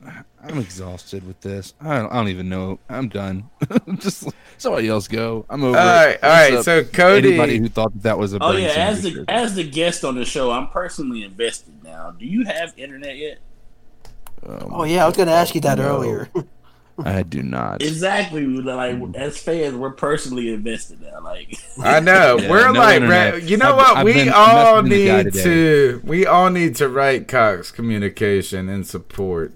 [0.46, 1.72] I'm exhausted with this.
[1.80, 2.78] I don't, I don't even know.
[2.88, 3.48] I'm done.
[3.96, 5.46] just somebody else go.
[5.48, 5.78] I'm over.
[5.78, 5.86] All it.
[5.88, 8.52] right, all What's right, up, so Cody- anybody who thought that, that was a Oh
[8.52, 9.24] Bernie yeah, as the shirt.
[9.30, 12.10] as the guest on the show, I'm personally invested now.
[12.10, 13.38] Do you have internet yet?
[14.46, 15.84] Um, oh yeah, I was going to ask you that No.
[15.96, 16.28] earlier.
[16.98, 17.82] I do not.
[17.82, 18.46] Exactly.
[18.46, 21.20] Like as fans, we're personally invested now.
[21.24, 22.36] Like I know.
[22.40, 23.32] Yeah, We're no like, internet.
[23.32, 23.96] ra- you know I've- what?
[23.96, 26.00] I've we been all messaging the guy need to.
[26.04, 29.54] We all need to write Cox communication and support.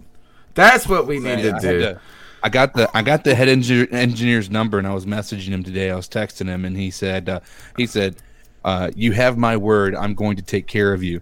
[0.59, 1.79] That's what we need to I do.
[1.81, 2.01] to-
[2.43, 5.63] I got the I got the head engineer, engineer's number, and I was messaging him
[5.65, 5.91] today.
[5.91, 7.41] I was texting him, and he said uh,
[7.77, 8.17] he said,
[8.65, 9.95] uh, "You have my word.
[9.97, 11.21] I'm going to take care of you."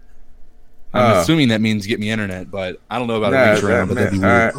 [0.93, 1.19] I'm Oh.
[1.21, 3.89] assuming that means get me internet, but I don't know about No, a reach around,
[3.89, 4.55] that but that'd be meant-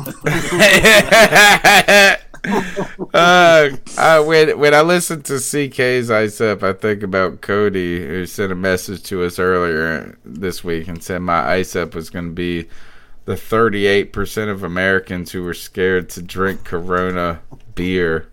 [2.44, 3.14] weird.
[3.14, 8.26] uh, uh, when when I listen to CK's Ice Up, I think about Cody who
[8.26, 12.26] sent a message to us earlier this week and said my Ice Up was going
[12.26, 12.68] to be
[13.28, 17.40] the 38 percent of Americans who were scared to drink Corona
[17.74, 18.30] beer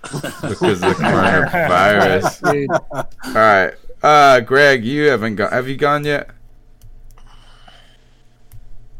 [0.00, 2.66] because of the coronavirus.
[3.26, 5.52] All right, uh, Greg, you haven't gone.
[5.52, 6.30] Have you gone yet?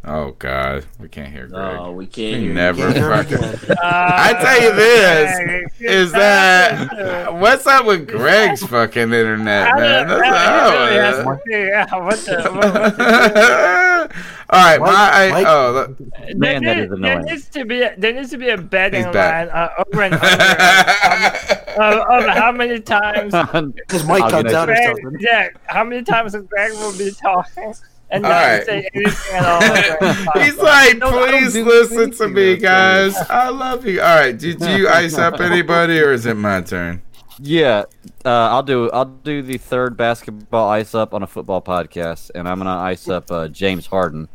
[0.05, 1.77] Oh God, we can't hear Greg.
[1.81, 3.62] Oh, we can't We hear never Can't hear him fucking.
[3.62, 3.77] again.
[3.83, 10.09] I tell you this is that what's up with Greg's fucking internet, man?
[10.09, 12.43] That's Yeah, oh, yeah, what the?
[12.53, 13.88] What, what All
[14.53, 15.99] right, my I, oh look,
[16.39, 19.53] there, there, there needs to be a, there needs to be a betting He's back.
[19.53, 20.25] line uh, over and over
[21.83, 23.33] um, of, of how many times
[23.91, 25.20] His mic I'll comes get out or Greg, something.
[25.20, 27.75] yeah, how many times Greg will be talking
[28.11, 28.65] and All not right.
[28.67, 30.43] say anything at all.
[30.43, 33.15] He's like, No, please do listen to me, guys.
[33.28, 34.01] I love you.
[34.01, 37.03] All right, did you ice up anybody, or is it my turn?
[37.41, 37.84] Yeah,
[38.25, 38.91] uh, I'll do.
[38.91, 43.08] I'll do the third basketball ice up on a football podcast, and I'm gonna ice
[43.08, 44.28] up uh, James Harden.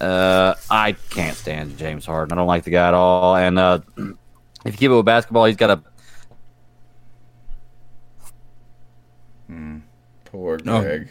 [0.00, 2.32] Uh, I can't stand James Harden.
[2.32, 3.36] I don't like the guy at all.
[3.36, 4.06] And uh, if
[4.64, 5.82] you keep it with basketball, he's got a
[10.24, 10.80] Poor Oh.
[10.82, 11.08] Greg.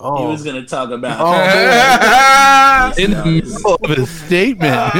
[0.00, 1.18] He was gonna talk about.
[1.20, 2.92] Oh, man.
[2.98, 4.72] in the middle of a statement.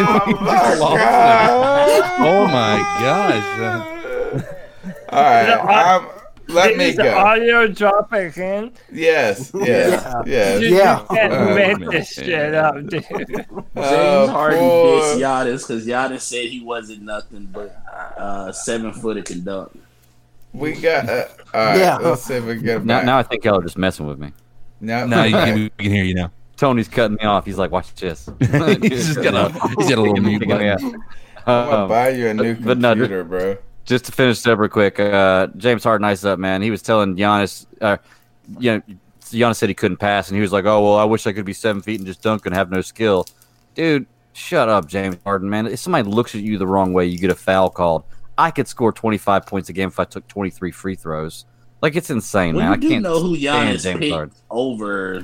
[2.16, 3.93] oh my gosh!
[5.14, 6.08] All right, um,
[6.48, 7.14] let me Is go.
[7.16, 8.72] audio dropping in?
[8.92, 10.60] Yes, yes, yes.
[10.60, 11.00] You, Yeah.
[11.00, 11.88] you can't Oh, make man.
[11.90, 13.04] this shit up, dude.
[13.08, 17.76] James Oh, Harden poor- dissed Giannis because Giannis said he wasn't nothing but
[18.18, 19.70] uh, seven footed can dunk.
[20.52, 21.08] We got.
[21.08, 21.96] Uh, all right, Yeah.
[21.98, 23.02] let's see if we get now.
[23.02, 24.32] Now I think y'all are just messing with me.
[24.80, 26.30] No, No, you can, we can hear you now.
[26.56, 27.44] Tony's cutting me off.
[27.46, 28.48] He's like, "Watch this." He's
[29.14, 30.66] just got a he's got a little mute button.
[30.66, 30.76] Yeah.
[31.46, 33.56] I'm gonna Um, buy you a new but no, computer, bro.
[33.84, 36.62] Just to finish it up real quick, uh, James Harden ice up, man.
[36.62, 37.96] He was telling Giannis, uh,
[38.58, 38.82] you know,
[39.22, 41.44] Giannis said he couldn't pass, and he was like, "Oh well, I wish I could
[41.44, 43.26] be seven feet and just dunk and have no skill."
[43.74, 45.66] Dude, shut up, James Harden, man.
[45.66, 48.04] If somebody looks at you the wrong way, you get a foul called.
[48.36, 51.46] I could score twenty five points a game if I took twenty three free throws.
[51.82, 52.72] Like it's insane, Well, man.
[52.72, 54.34] I can't know who Giannis James Harden.
[54.50, 55.22] over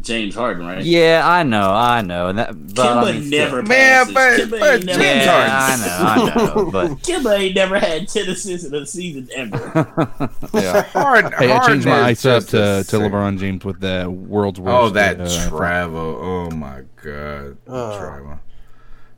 [0.00, 0.84] James Harden, right?
[0.84, 2.52] Yeah, I know, I know, and that.
[2.74, 3.76] But Kemba I mean, never still.
[3.76, 4.14] passes.
[4.14, 5.92] Kemba ain't never yeah, passes.
[5.92, 10.30] I know, I know, but Kemba ain't never had ten assists in a season ever.
[10.54, 10.82] Yeah.
[10.82, 14.58] Hard- hey, I changed my Harden ice up to, to LeBron James with the world's
[14.58, 14.74] worst.
[14.74, 16.18] Oh, that uh, travel.
[16.20, 17.58] Oh my god.
[17.66, 17.98] Uh.
[17.98, 18.40] Travel.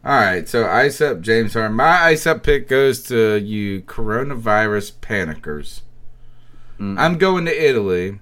[0.02, 1.76] All right, so ice up James Harden.
[1.76, 5.82] My ice up pick goes to you coronavirus panickers.
[6.80, 8.20] I'm going to Italy,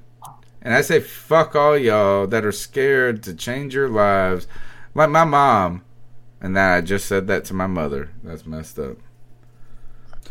[0.62, 4.46] and I say fuck all y'all that are scared to change your lives,
[4.94, 5.82] like my mom.
[6.40, 8.10] And then I just said that to my mother.
[8.22, 8.96] That's messed up.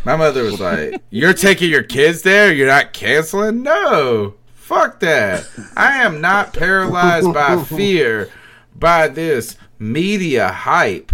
[0.05, 2.53] My mother was like, "You're taking your kids there?
[2.53, 3.61] You're not canceling?
[3.63, 5.49] No, fuck that.
[5.75, 8.29] I am not paralyzed by fear
[8.75, 11.11] by this media hype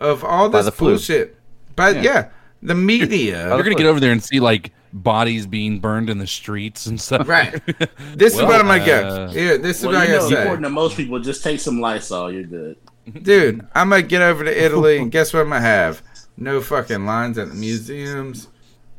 [0.00, 0.88] of all By this the flu.
[0.90, 1.36] bullshit.
[1.76, 2.02] But yeah.
[2.02, 2.28] Yeah.
[2.62, 3.48] the media.
[3.48, 7.00] You're gonna get over there and see like bodies being burned in the streets and
[7.00, 7.26] stuff.
[7.28, 7.60] Right.
[8.14, 9.34] This is Well, what I'm gonna uh, get.
[9.36, 10.42] Here, this is well, what you I know, gotta say.
[10.42, 12.30] according to most people, just take some Lysol.
[12.32, 12.76] You're good.
[13.22, 16.02] Dude, I'm gonna get over to Italy and guess what I'm gonna have?
[16.36, 18.48] No fucking lines at the museums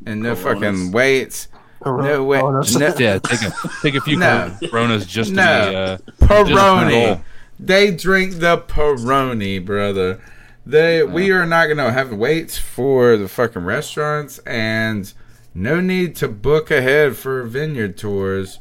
[0.05, 0.61] and no Coronas.
[0.61, 1.47] fucking waits.
[1.85, 2.41] No wait.
[2.63, 4.55] Just- No, yeah, take a take a few No.
[4.69, 5.69] Coronas just to no.
[5.69, 5.97] be, uh,
[6.27, 6.91] Peroni.
[7.15, 7.21] just
[7.59, 10.21] They drink the Peroni, brother.
[10.65, 15.11] They we are not gonna have waits for the fucking restaurants and
[15.53, 18.59] no need to book ahead for vineyard tours.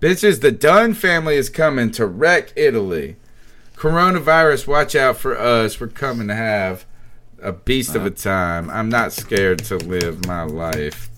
[0.00, 3.16] Bitches, the Dunn family is coming to wreck Italy.
[3.74, 5.80] Coronavirus, watch out for us.
[5.80, 6.84] We're coming to have
[7.42, 8.14] a beast of a uh-huh.
[8.14, 8.70] time.
[8.70, 11.10] I'm not scared to live my life.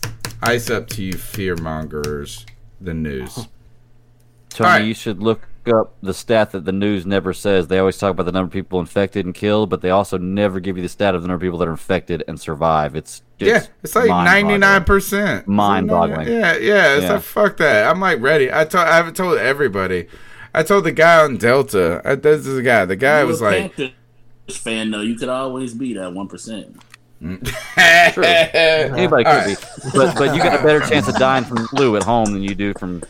[0.43, 2.47] Ice up to you, fear mongers.
[2.81, 3.35] The news.
[4.49, 4.85] Tony, right.
[4.85, 7.69] you should look up the stat that the news never says.
[7.69, 10.61] They always talk about the number of people infected and killed, but they also never
[10.61, 12.97] give you the stat of the number of people that are infected and survive.
[12.97, 15.47] It's, Yeah, it's like ninety nine percent.
[15.49, 16.29] Mind-boggling.
[16.29, 16.95] Yeah, yeah.
[16.97, 17.13] It's Yeah.
[17.15, 17.91] like fuck that.
[17.91, 18.53] I'm like ready.
[18.53, 18.87] I told.
[18.87, 20.07] I haven't told everybody.
[20.55, 22.01] I told the guy on Delta.
[22.05, 22.85] I, this is the guy.
[22.85, 23.93] The guy You was a like, Panthers
[24.57, 25.01] fan though.
[25.01, 26.77] You could always be that one percent.
[27.23, 27.45] Mm.
[28.15, 28.25] True.
[28.25, 29.55] Anybody could All be,
[29.95, 32.55] but but you got a better chance of dying from flu at home than you
[32.55, 33.03] do from.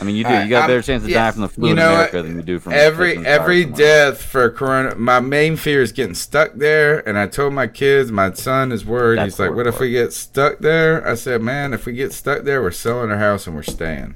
[0.00, 0.30] I mean, you do.
[0.30, 2.16] You got a better I'm- chance of yeah, dying from the flu you in America
[2.18, 2.22] what?
[2.26, 3.78] than you do from every catching every virus.
[3.78, 4.94] death for corona.
[4.94, 7.06] My main fear is getting stuck there.
[7.08, 9.18] And I told my kids, my son is worried.
[9.18, 12.12] That's He's like, "What if we get stuck there?" I said, "Man, if we get
[12.12, 14.14] stuck there, we're selling our house and we're staying.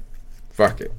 [0.51, 0.91] Fuck it."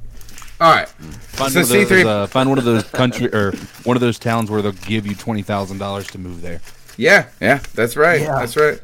[0.60, 0.88] All right.
[0.88, 3.52] Find, So one of those, C3 uh, find one of those country or
[3.84, 6.60] one of those towns where they'll give you twenty thousand dollars to move there.
[6.96, 8.22] Yeah, yeah, that's right.
[8.22, 8.38] Yeah.
[8.38, 8.80] That's right.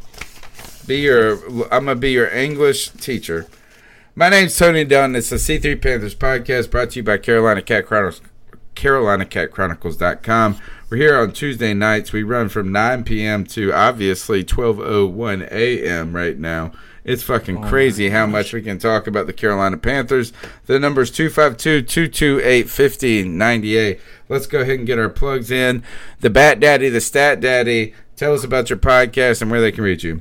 [0.86, 1.39] Be your
[1.73, 3.47] I'm gonna be your English teacher.
[4.15, 5.16] My name's Tony Dunn.
[5.16, 8.20] It's the C3 Panthers podcast brought to you by Carolina Cat Chronicles
[8.76, 10.58] CarolinaCatChronicles.com.
[10.91, 12.12] We're here on Tuesday nights.
[12.12, 13.47] We run from 9 p.m.
[13.47, 16.15] to obviously 12:01 a.m.
[16.15, 16.73] right now.
[17.05, 20.34] It's fucking oh, crazy how much we can talk about the Carolina Panthers.
[20.66, 23.99] The number's 252-228-5098.
[24.28, 25.82] Let's go ahead and get our plugs in.
[26.20, 27.94] The Bat Daddy, the Stat Daddy.
[28.16, 30.20] Tell us about your podcast and where they can reach you.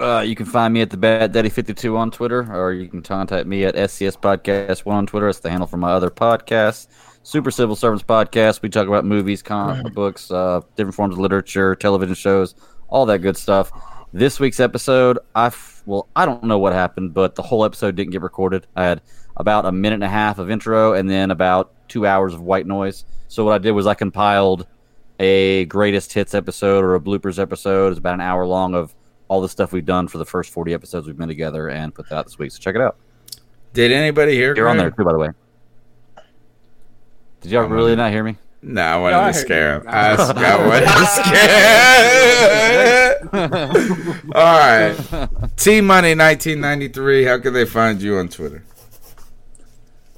[0.00, 2.88] Uh, you can find me at the Bad Daddy fifty two on Twitter, or you
[2.88, 5.26] can contact me at SCS Podcast One on Twitter.
[5.26, 6.88] That's the handle for my other podcast,
[7.22, 8.62] Super Civil Servants Podcast.
[8.62, 12.54] We talk about movies, comic books, uh, different forms of literature, television shows,
[12.88, 13.70] all that good stuff.
[14.14, 17.94] This week's episode, I f- well, I don't know what happened, but the whole episode
[17.94, 18.66] didn't get recorded.
[18.74, 19.02] I had
[19.36, 22.66] about a minute and a half of intro, and then about two hours of white
[22.66, 23.04] noise.
[23.28, 24.66] So what I did was I compiled
[25.18, 27.90] a greatest hits episode or a bloopers episode.
[27.90, 28.94] It's about an hour long of
[29.30, 32.08] all the stuff we've done for the first 40 episodes we've been together and put
[32.08, 32.50] that out this week.
[32.50, 32.96] So check it out.
[33.72, 34.56] Did anybody hear?
[34.56, 35.28] You're on there too, by the way.
[37.40, 38.36] Did y'all really not hear me?
[38.60, 39.80] No, I wanted No, I to heard scare you.
[39.82, 39.86] him.
[39.88, 41.06] I, I wanted to
[43.30, 44.32] scare him.
[44.34, 44.94] All right.
[45.56, 47.24] T Money 1993.
[47.24, 48.64] How can they find you on Twitter?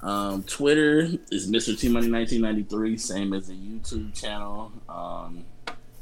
[0.00, 1.78] Um, Twitter is Mr.
[1.78, 4.72] T Money 1993, same as the YouTube channel.
[4.88, 5.44] Um,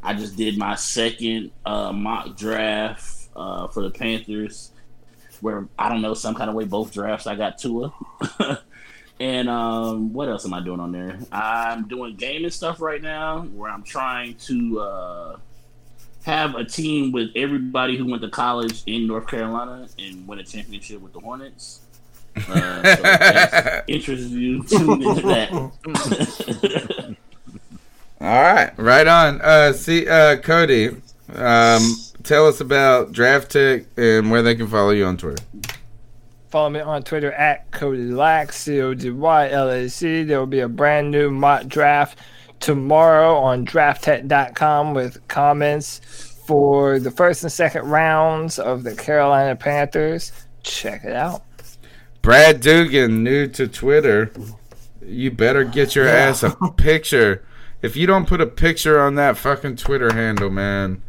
[0.02, 4.72] I just did my second uh, mock draft uh, for the Panthers,
[5.40, 7.92] where I don't know some kind of way both drafts I got Tua.
[9.20, 11.18] and um, what else am I doing on there?
[11.30, 15.36] I'm doing gaming stuff right now, where I'm trying to uh,
[16.24, 20.44] have a team with everybody who went to college in North Carolina and win a
[20.44, 21.80] championship with the Hornets.
[22.48, 27.16] Uh, so interests you, tune into that.
[28.20, 29.40] All right, right on.
[29.40, 30.88] Uh, see, uh, Cody,
[31.34, 31.82] um,
[32.22, 35.42] tell us about DraftTek and where they can follow you on Twitter.
[36.50, 40.24] Follow me on Twitter at Cody Lack, C O D Y L A C.
[40.24, 42.18] There will be a brand new mock draft
[42.58, 46.00] tomorrow on drafttek.com with comments
[46.44, 50.32] for the first and second rounds of the Carolina Panthers.
[50.62, 51.42] Check it out.
[52.20, 54.30] Brad Dugan, new to Twitter.
[55.00, 56.12] You better get your Yeah.
[56.28, 57.44] ass a picture.
[57.82, 61.02] If you don't put a picture on that fucking Twitter handle, man,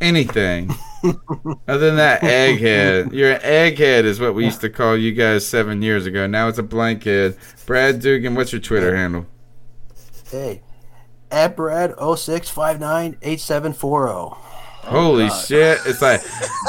[0.00, 0.70] anything
[1.66, 5.46] other than that egghead, you're an egghead, is what we used to call you guys
[5.46, 6.26] seven years ago.
[6.26, 7.36] Now it's a blank head.
[7.66, 9.26] Brad Dugan, what's your Twitter handle?
[10.30, 10.62] Hey,
[11.30, 14.36] at Brad 06598740.
[14.84, 15.78] Holy shit!
[15.86, 16.20] It's like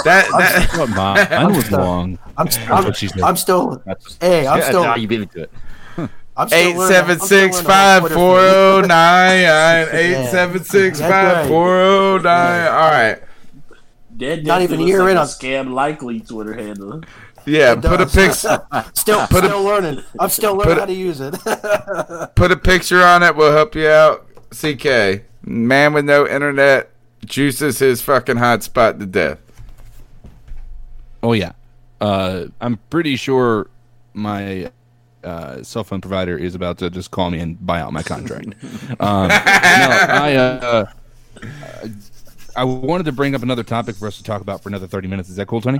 [0.03, 0.27] that.
[0.37, 1.15] that What, Ma?
[1.15, 2.19] Mine was long.
[2.37, 3.21] I'm, That's I'm, what she said.
[3.21, 3.81] I'm still.
[4.21, 4.83] Hey, I'm still.
[4.83, 5.51] Now you beat me to it.
[6.35, 8.81] I'm still Eight learning- seven I'm still six learning five how to four Twitter zero
[8.81, 8.87] feed.
[8.87, 12.67] nine eight seven six five four zero nine.
[12.67, 13.19] All right.
[14.17, 17.01] That Not even a year like in a on- scam likely Twitter handle.
[17.45, 18.13] Yeah, It put a does.
[18.15, 18.31] pic.
[18.93, 20.01] still, put a- still learning.
[20.19, 21.33] I'm still learning a- how to use it.
[22.35, 23.35] Put a picture on it.
[23.35, 24.25] We'll help you out.
[24.51, 26.89] CK, man with no internet,
[27.25, 29.39] juices his fucking hotspot to death.
[31.21, 31.51] Oh yeah,
[32.01, 33.67] uh, I'm pretty sure
[34.13, 34.71] my
[35.23, 38.47] uh, cell phone provider is about to just call me and buy out my contract.
[38.99, 39.35] um, no,
[40.09, 40.85] I uh,
[42.55, 45.07] I wanted to bring up another topic for us to talk about for another 30
[45.07, 45.29] minutes.
[45.29, 45.79] Is that cool, Tony?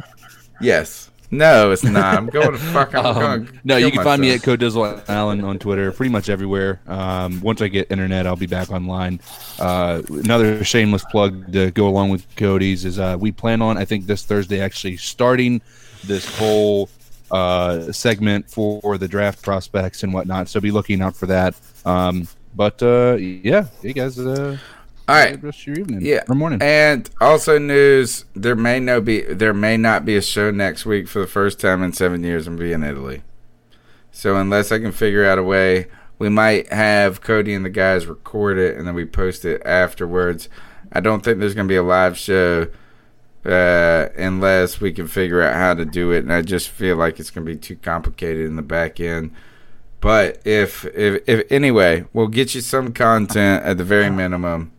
[0.60, 1.10] Yes.
[1.30, 2.16] No, it's not.
[2.16, 2.94] I'm going to fuck.
[2.96, 4.48] I'm Um, going no, you can find me myself.
[4.48, 6.80] at Codizzle Allen on Twitter, pretty much everywhere.
[6.88, 9.20] Um, once I get internet, I'll be back online.
[9.60, 13.86] Uh, another shameless plug to go along with Cody's is uh, we plan on, I
[13.86, 15.62] think, this Thursday actually starting
[16.04, 16.88] this whole
[17.34, 20.48] uh, segment for the draft prospects and whatnot.
[20.48, 21.56] So be looking out for that.
[21.84, 24.58] Um, but uh, yeah, you guys, uh,
[25.08, 25.22] All right.
[25.26, 26.24] have a good rest your evening Yeah.
[26.30, 26.60] or morning.
[26.62, 31.08] And also news: there may no be there may not be a show next week
[31.08, 32.46] for the first time in seven years.
[32.48, 33.24] I'm be in Italy,
[34.12, 35.88] so unless I can figure out a way,
[36.20, 40.48] we might have Cody and the guys record it and then we post it afterwards.
[40.92, 42.68] I don't think there's going to be a live show
[43.46, 47.20] uh, unless we can figure out how to do it, and I just feel like
[47.20, 49.32] it's going to be too complicated in the back end.
[50.00, 54.72] But if if if anyway, we'll get you some content at the very minimum.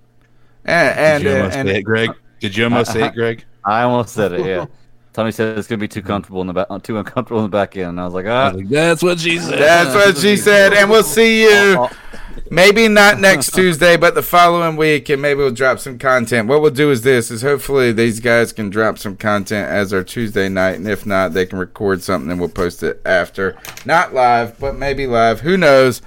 [0.65, 2.10] And, and, Did you almost and- say it, Greg?
[2.41, 3.44] Did you almost say it, Greg?
[3.65, 4.44] I almost said it.
[4.44, 4.67] Yeah.
[5.15, 7.76] Tommy said it's gonna be too comfortable in the back, too uncomfortable in the back
[7.76, 7.91] end.
[7.91, 9.60] And I was like, ah, that's what she said.
[9.60, 10.75] That's what she said.
[10.75, 11.89] And we'll see you
[12.51, 16.49] maybe not next Tuesday, but the following week, and maybe we'll drop some content.
[16.49, 20.02] What we'll do is this: is hopefully these guys can drop some content as our
[20.02, 24.15] Tuesday night, and if not, they can record something and we'll post it after, not
[24.15, 25.41] live, but maybe live.
[25.43, 26.02] Who knows?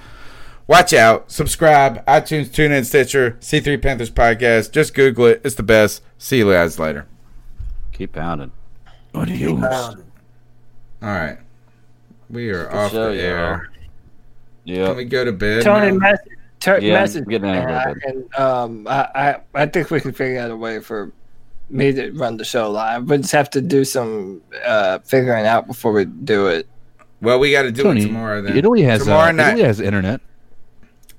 [0.66, 1.30] Watch out.
[1.32, 2.04] Subscribe.
[2.04, 4.70] iTunes, TuneIn, Stitcher, C3 Panthers podcast.
[4.70, 5.40] Just Google it.
[5.42, 6.02] It's the best.
[6.18, 7.06] See you guys later.
[7.90, 8.52] keep pounding.
[9.14, 11.38] All right.
[12.30, 13.70] We are off show, the air.
[14.64, 14.88] Yeah.
[14.88, 15.62] Can we go to bed?
[15.62, 15.98] Tony, now?
[15.98, 19.66] message, tur- Yeah, I'm message, getting out of and here, I, um, I, I, I
[19.66, 21.12] think we can figure out a way for
[21.70, 23.08] me to run the show live.
[23.08, 26.66] We just have to do some uh, figuring out before we do it.
[27.22, 28.42] Well, we got to do Tony, it tomorrow.
[28.42, 29.48] Then Italy has tomorrow uh, night.
[29.52, 30.20] Italy has internet.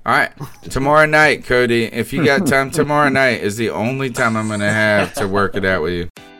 [0.06, 0.32] All right,
[0.70, 1.84] tomorrow night, Cody.
[1.84, 5.54] If you got time, tomorrow night is the only time I'm gonna have to work
[5.56, 6.08] it out with you.